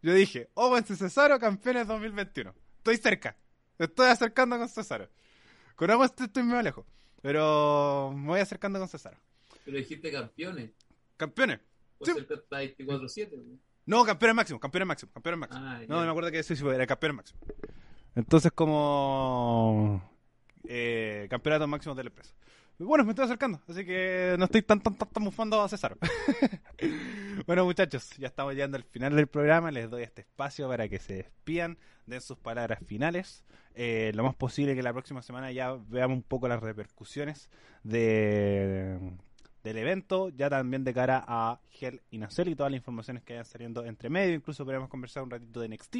Yo 0.00 0.14
dije, 0.14 0.48
Owen 0.54 0.84
Cesaro, 0.84 1.38
campeones 1.40 1.88
2021. 1.88 2.54
Estoy 2.78 2.96
cerca. 2.98 3.36
Estoy 3.78 4.08
acercando 4.08 4.56
con 4.56 4.68
Cesaro. 4.68 5.08
Con 5.74 5.90
Owen 5.90 6.10
estoy 6.18 6.42
muy 6.44 6.62
lejos. 6.62 6.86
Pero 7.20 8.12
me 8.14 8.28
voy 8.28 8.40
acercando 8.40 8.78
con 8.78 8.88
Cesaro. 8.88 9.18
Pero 9.64 9.76
dijiste 9.76 10.12
campeones. 10.12 10.70
Campeones. 11.16 11.60
Puede 11.98 12.14
ser 12.14 12.26
ser 12.26 12.44
24-7. 12.48 13.58
No, 13.86 14.04
campeón 14.04 14.36
máximo, 14.36 14.60
campeón 14.60 14.86
máximo, 14.86 15.12
campeón 15.12 15.38
máximo. 15.38 15.64
Ah, 15.64 15.80
no, 15.88 16.02
me 16.02 16.10
acuerdo 16.10 16.30
que 16.30 16.40
eso 16.40 16.54
sí 16.54 16.64
era 16.66 16.86
campeón 16.86 17.16
máximo. 17.16 17.40
Entonces, 18.14 18.52
como 18.52 20.02
eh, 20.68 21.26
campeonato 21.30 21.66
máximo 21.66 21.94
de 21.94 22.04
la 22.04 22.10
empresa. 22.10 22.34
Bueno, 22.78 23.04
me 23.04 23.10
estoy 23.10 23.24
acercando, 23.24 23.60
así 23.66 23.84
que 23.84 24.36
no 24.38 24.44
estoy 24.44 24.62
tan 24.62 24.80
tan 24.80 24.94
tan, 24.94 25.08
tan 25.08 25.24
bufando 25.24 25.60
a 25.60 25.68
César. 25.68 25.96
bueno, 27.46 27.64
muchachos, 27.64 28.10
ya 28.18 28.28
estamos 28.28 28.54
llegando 28.54 28.76
al 28.76 28.84
final 28.84 29.16
del 29.16 29.26
programa. 29.26 29.72
Les 29.72 29.90
doy 29.90 30.04
este 30.04 30.20
espacio 30.20 30.68
para 30.68 30.88
que 30.88 31.00
se 31.00 31.14
despidan, 31.14 31.76
den 32.06 32.20
sus 32.20 32.38
palabras 32.38 32.78
finales. 32.86 33.44
Eh, 33.74 34.12
lo 34.14 34.22
más 34.22 34.36
posible 34.36 34.76
que 34.76 34.82
la 34.82 34.92
próxima 34.92 35.22
semana 35.22 35.50
ya 35.50 35.72
veamos 35.88 36.18
un 36.18 36.22
poco 36.22 36.46
las 36.46 36.60
repercusiones 36.60 37.50
de, 37.82 38.98
del 39.64 39.76
evento, 39.78 40.28
ya 40.30 40.48
también 40.48 40.84
de 40.84 40.94
cara 40.94 41.24
a 41.26 41.60
Hell 41.80 42.00
y 42.10 42.18
Nacel 42.18 42.48
y 42.48 42.54
todas 42.54 42.70
las 42.72 42.78
informaciones 42.78 43.22
que 43.22 43.34
vayan 43.34 43.44
saliendo 43.44 43.84
entre 43.84 44.08
medio. 44.08 44.34
Incluso 44.34 44.64
podríamos 44.64 44.88
conversar 44.88 45.22
un 45.22 45.30
ratito 45.30 45.60
de 45.60 45.68
NXT, 45.68 45.96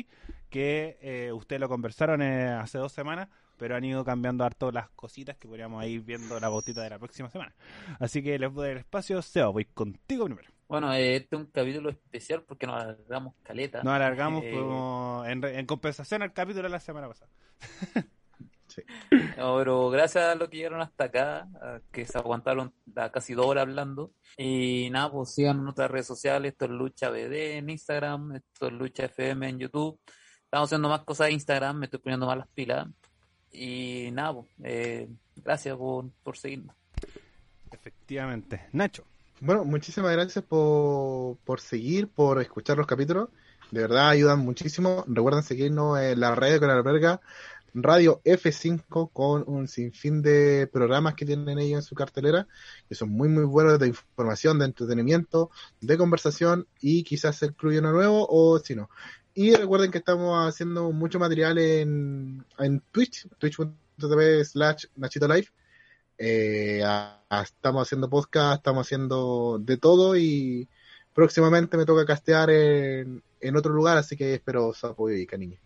que 0.49 0.99
eh, 1.01 1.33
ustedes 1.33 1.61
lo 1.61 1.69
conversaron 1.69 2.23
eh, 2.23 2.49
hace 2.49 2.79
dos 2.79 2.93
semanas, 2.93 3.29
pero 3.57 3.75
han 3.77 3.85
ido 3.85 4.05
cambiando 4.05 4.45
harto 4.45 4.71
las 4.71 4.89
cositas 4.91 5.37
que 5.37 5.49
podríamos 5.49 5.85
ir 5.85 6.01
viendo 6.03 6.39
la 6.39 6.49
botita 6.49 6.83
de 6.83 6.91
la 6.91 6.99
próxima 6.99 7.29
semana. 7.31 7.55
Así 7.99 8.23
que 8.23 8.39
les 8.39 8.53
doy 8.55 8.71
el 8.71 8.79
espacio. 8.79 9.21
Seba, 9.23 9.49
voy 9.49 9.65
contigo 9.65 10.27
primero. 10.27 10.49
Bueno, 10.69 10.93
eh, 10.93 11.17
este 11.17 11.35
es 11.35 11.41
un 11.43 11.47
capítulo 11.47 11.89
especial 11.91 12.43
porque 12.43 12.67
nos 12.67 12.77
alargamos 12.81 13.35
caleta. 13.43 13.83
Nos 13.83 13.95
alargamos 13.95 14.45
Eh, 14.45 14.53
como 14.55 15.25
en, 15.27 15.43
re- 15.43 15.59
en 15.59 15.67
compensación 15.67 16.23
al 16.23 16.33
capítulo 16.33 16.65
de 16.65 16.69
la 16.69 16.81
semana 16.81 17.09
pasada. 17.09 17.31
No, 19.37 19.57
pero 19.59 19.91
gracias 19.91 20.25
a 20.25 20.35
los 20.35 20.49
que 20.49 20.59
llegaron 20.59 20.81
hasta 20.81 21.05
acá, 21.05 21.49
que 21.93 22.05
se 22.05 22.19
aguantaron 22.19 22.73
a 22.97 23.11
casi 23.11 23.35
dos 23.35 23.47
horas 23.47 23.63
hablando. 23.63 24.13
Y 24.37 24.89
nada, 24.91 25.11
pues 25.11 25.35
sigan 25.35 25.59
en 25.59 25.65
nuestras 25.65 25.91
redes 25.91 26.07
sociales. 26.07 26.53
Esto 26.53 26.65
es 26.67 26.71
Lucha 26.71 27.11
BD 27.11 27.57
en 27.57 27.71
Instagram, 27.71 28.37
esto 28.37 28.67
es 28.67 28.73
Lucha 28.73 29.05
FM 29.07 29.49
en 29.49 29.59
YouTube. 29.59 29.99
Estamos 30.45 30.69
haciendo 30.69 30.89
más 30.89 31.03
cosas 31.05 31.29
en 31.29 31.35
Instagram, 31.35 31.79
me 31.79 31.87
estoy 31.87 32.01
poniendo 32.01 32.27
más 32.27 32.39
las 32.39 32.49
pilas. 32.49 32.89
Y 33.53 34.11
nada, 34.13 34.35
pues, 34.35 34.47
eh, 34.65 35.09
gracias 35.37 35.77
por, 35.77 36.11
por 36.23 36.37
seguirnos. 36.37 36.75
Efectivamente. 37.71 38.67
Nacho. 38.73 39.05
Bueno, 39.41 39.65
muchísimas 39.65 40.13
gracias 40.13 40.45
por, 40.45 41.37
por 41.39 41.61
seguir, 41.61 42.09
por 42.09 42.41
escuchar 42.41 42.77
los 42.77 42.87
capítulos. 42.87 43.29
De 43.71 43.83
verdad 43.83 44.09
ayudan 44.09 44.41
muchísimo. 44.41 45.05
Recuerden 45.07 45.43
seguirnos 45.43 45.99
en 46.01 46.19
la 46.21 46.35
red 46.35 46.59
con 46.59 46.71
alberga 46.71 47.21
Radio 47.75 48.21
F5 48.25 49.11
con 49.13 49.45
un 49.47 49.69
sinfín 49.69 50.23
de 50.23 50.69
programas 50.73 51.15
que 51.15 51.27
tienen 51.27 51.59
ellos 51.59 51.81
en 51.81 51.83
su 51.83 51.95
cartelera, 51.95 52.47
que 52.89 52.95
son 52.95 53.11
muy 53.11 53.29
muy 53.29 53.45
buenos 53.45 53.79
de 53.79 53.89
información, 53.89 54.59
de 54.59 54.67
entretenimiento, 54.67 55.51
de 55.81 55.99
conversación 55.99 56.67
y 56.81 57.03
quizás 57.05 57.37
se 57.37 57.47
incluye 57.47 57.79
uno 57.79 57.93
nuevo 57.93 58.27
o 58.29 58.59
si 58.59 58.75
no. 58.75 58.89
Y 59.35 59.55
recuerden 59.55 59.91
que 59.91 59.99
estamos 59.99 60.49
haciendo 60.49 60.91
mucho 60.93 61.19
material 61.19 61.59
en, 61.59 62.45
en 62.59 62.81
Twitch, 62.91 63.29
twitch.tv 63.39 64.45
slash 64.45 64.87
Nachito 64.97 65.29
Live. 65.29 65.49
Eh, 66.19 66.83
estamos 67.45 67.83
haciendo 67.87 68.11
podcast, 68.11 68.59
estamos 68.59 68.87
haciendo 68.87 69.59
de 69.61 69.77
todo 69.77 70.17
y 70.17 70.69
próximamente 71.15 71.77
me 71.77 71.85
toca 71.85 72.05
castear 72.05 72.51
en, 72.51 73.23
en 73.41 73.57
otro 73.57 73.73
lugar, 73.73 73.99
así 73.99 74.17
que 74.17 74.35
espero 74.35 74.73
su 74.73 74.87
apoyo 74.89 75.17
y 75.17 75.27
cariño. 75.27 75.59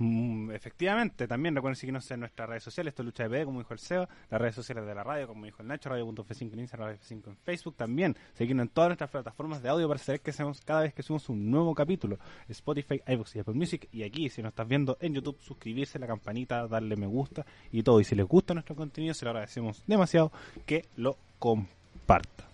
Mm, 0.00 0.52
efectivamente, 0.52 1.28
también 1.28 1.54
recuerden 1.54 1.76
seguirnos 1.76 2.10
en 2.10 2.20
nuestras 2.20 2.48
redes 2.48 2.62
sociales, 2.62 2.92
esto 2.92 3.02
es 3.02 3.06
Lucha 3.06 3.28
de 3.28 3.44
como 3.44 3.58
dijo 3.58 3.74
el 3.74 3.78
Seba, 3.78 4.08
las 4.30 4.40
redes 4.40 4.54
sociales 4.54 4.86
de 4.86 4.94
la 4.94 5.04
radio, 5.04 5.28
como 5.28 5.44
dijo 5.44 5.60
el 5.60 5.68
Nacho, 5.68 5.90
radio.f5 5.90 6.54
en 6.54 6.60
Instagram, 6.60 6.88
radio 6.88 7.00
F5 7.02 7.28
en 7.28 7.36
Facebook, 7.36 7.76
también 7.76 8.16
seguirnos 8.32 8.64
en 8.64 8.70
todas 8.70 8.88
nuestras 8.88 9.10
plataformas 9.10 9.62
de 9.62 9.68
audio 9.68 9.86
para 9.88 9.98
saber 9.98 10.22
que 10.22 10.30
hacemos 10.30 10.62
cada 10.62 10.80
vez 10.80 10.94
que 10.94 11.02
subimos 11.02 11.28
un 11.28 11.50
nuevo 11.50 11.74
capítulo, 11.74 12.18
Spotify, 12.48 13.02
iVoox 13.08 13.36
y 13.36 13.38
Apple 13.40 13.52
Music, 13.52 13.88
y 13.92 14.02
aquí, 14.02 14.30
si 14.30 14.40
nos 14.40 14.52
estás 14.52 14.66
viendo 14.66 14.96
en 15.02 15.12
YouTube, 15.12 15.36
suscribirse, 15.42 15.98
la 15.98 16.06
campanita, 16.06 16.66
darle 16.66 16.96
me 16.96 17.06
gusta 17.06 17.44
y 17.70 17.82
todo, 17.82 18.00
y 18.00 18.04
si 18.04 18.14
les 18.14 18.26
gusta 18.26 18.54
nuestro 18.54 18.74
contenido, 18.74 19.12
se 19.12 19.26
lo 19.26 19.32
agradecemos 19.32 19.82
demasiado 19.86 20.32
que 20.64 20.86
lo 20.96 21.18
comparta. 21.38 22.48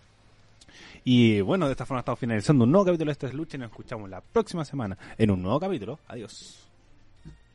Y 1.05 1.43
bueno, 1.43 1.66
de 1.66 1.73
esta 1.73 1.86
forma 1.86 2.01
estamos 2.01 2.18
finalizando 2.18 2.64
un 2.64 2.73
nuevo 2.73 2.86
capítulo 2.86 3.10
de 3.10 3.12
Esto 3.12 3.28
es 3.28 3.35
Lucha 3.35 3.56
y 3.56 3.60
nos 3.60 3.70
escuchamos 3.70 4.10
la 4.10 4.20
próxima 4.20 4.64
semana 4.64 4.98
en 5.16 5.31
un 5.31 5.40
nuevo 5.40 5.60
capítulo. 5.60 6.01
Adiós. 6.09 6.65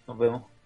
Nos 0.08 0.18
vemos. 0.18 0.61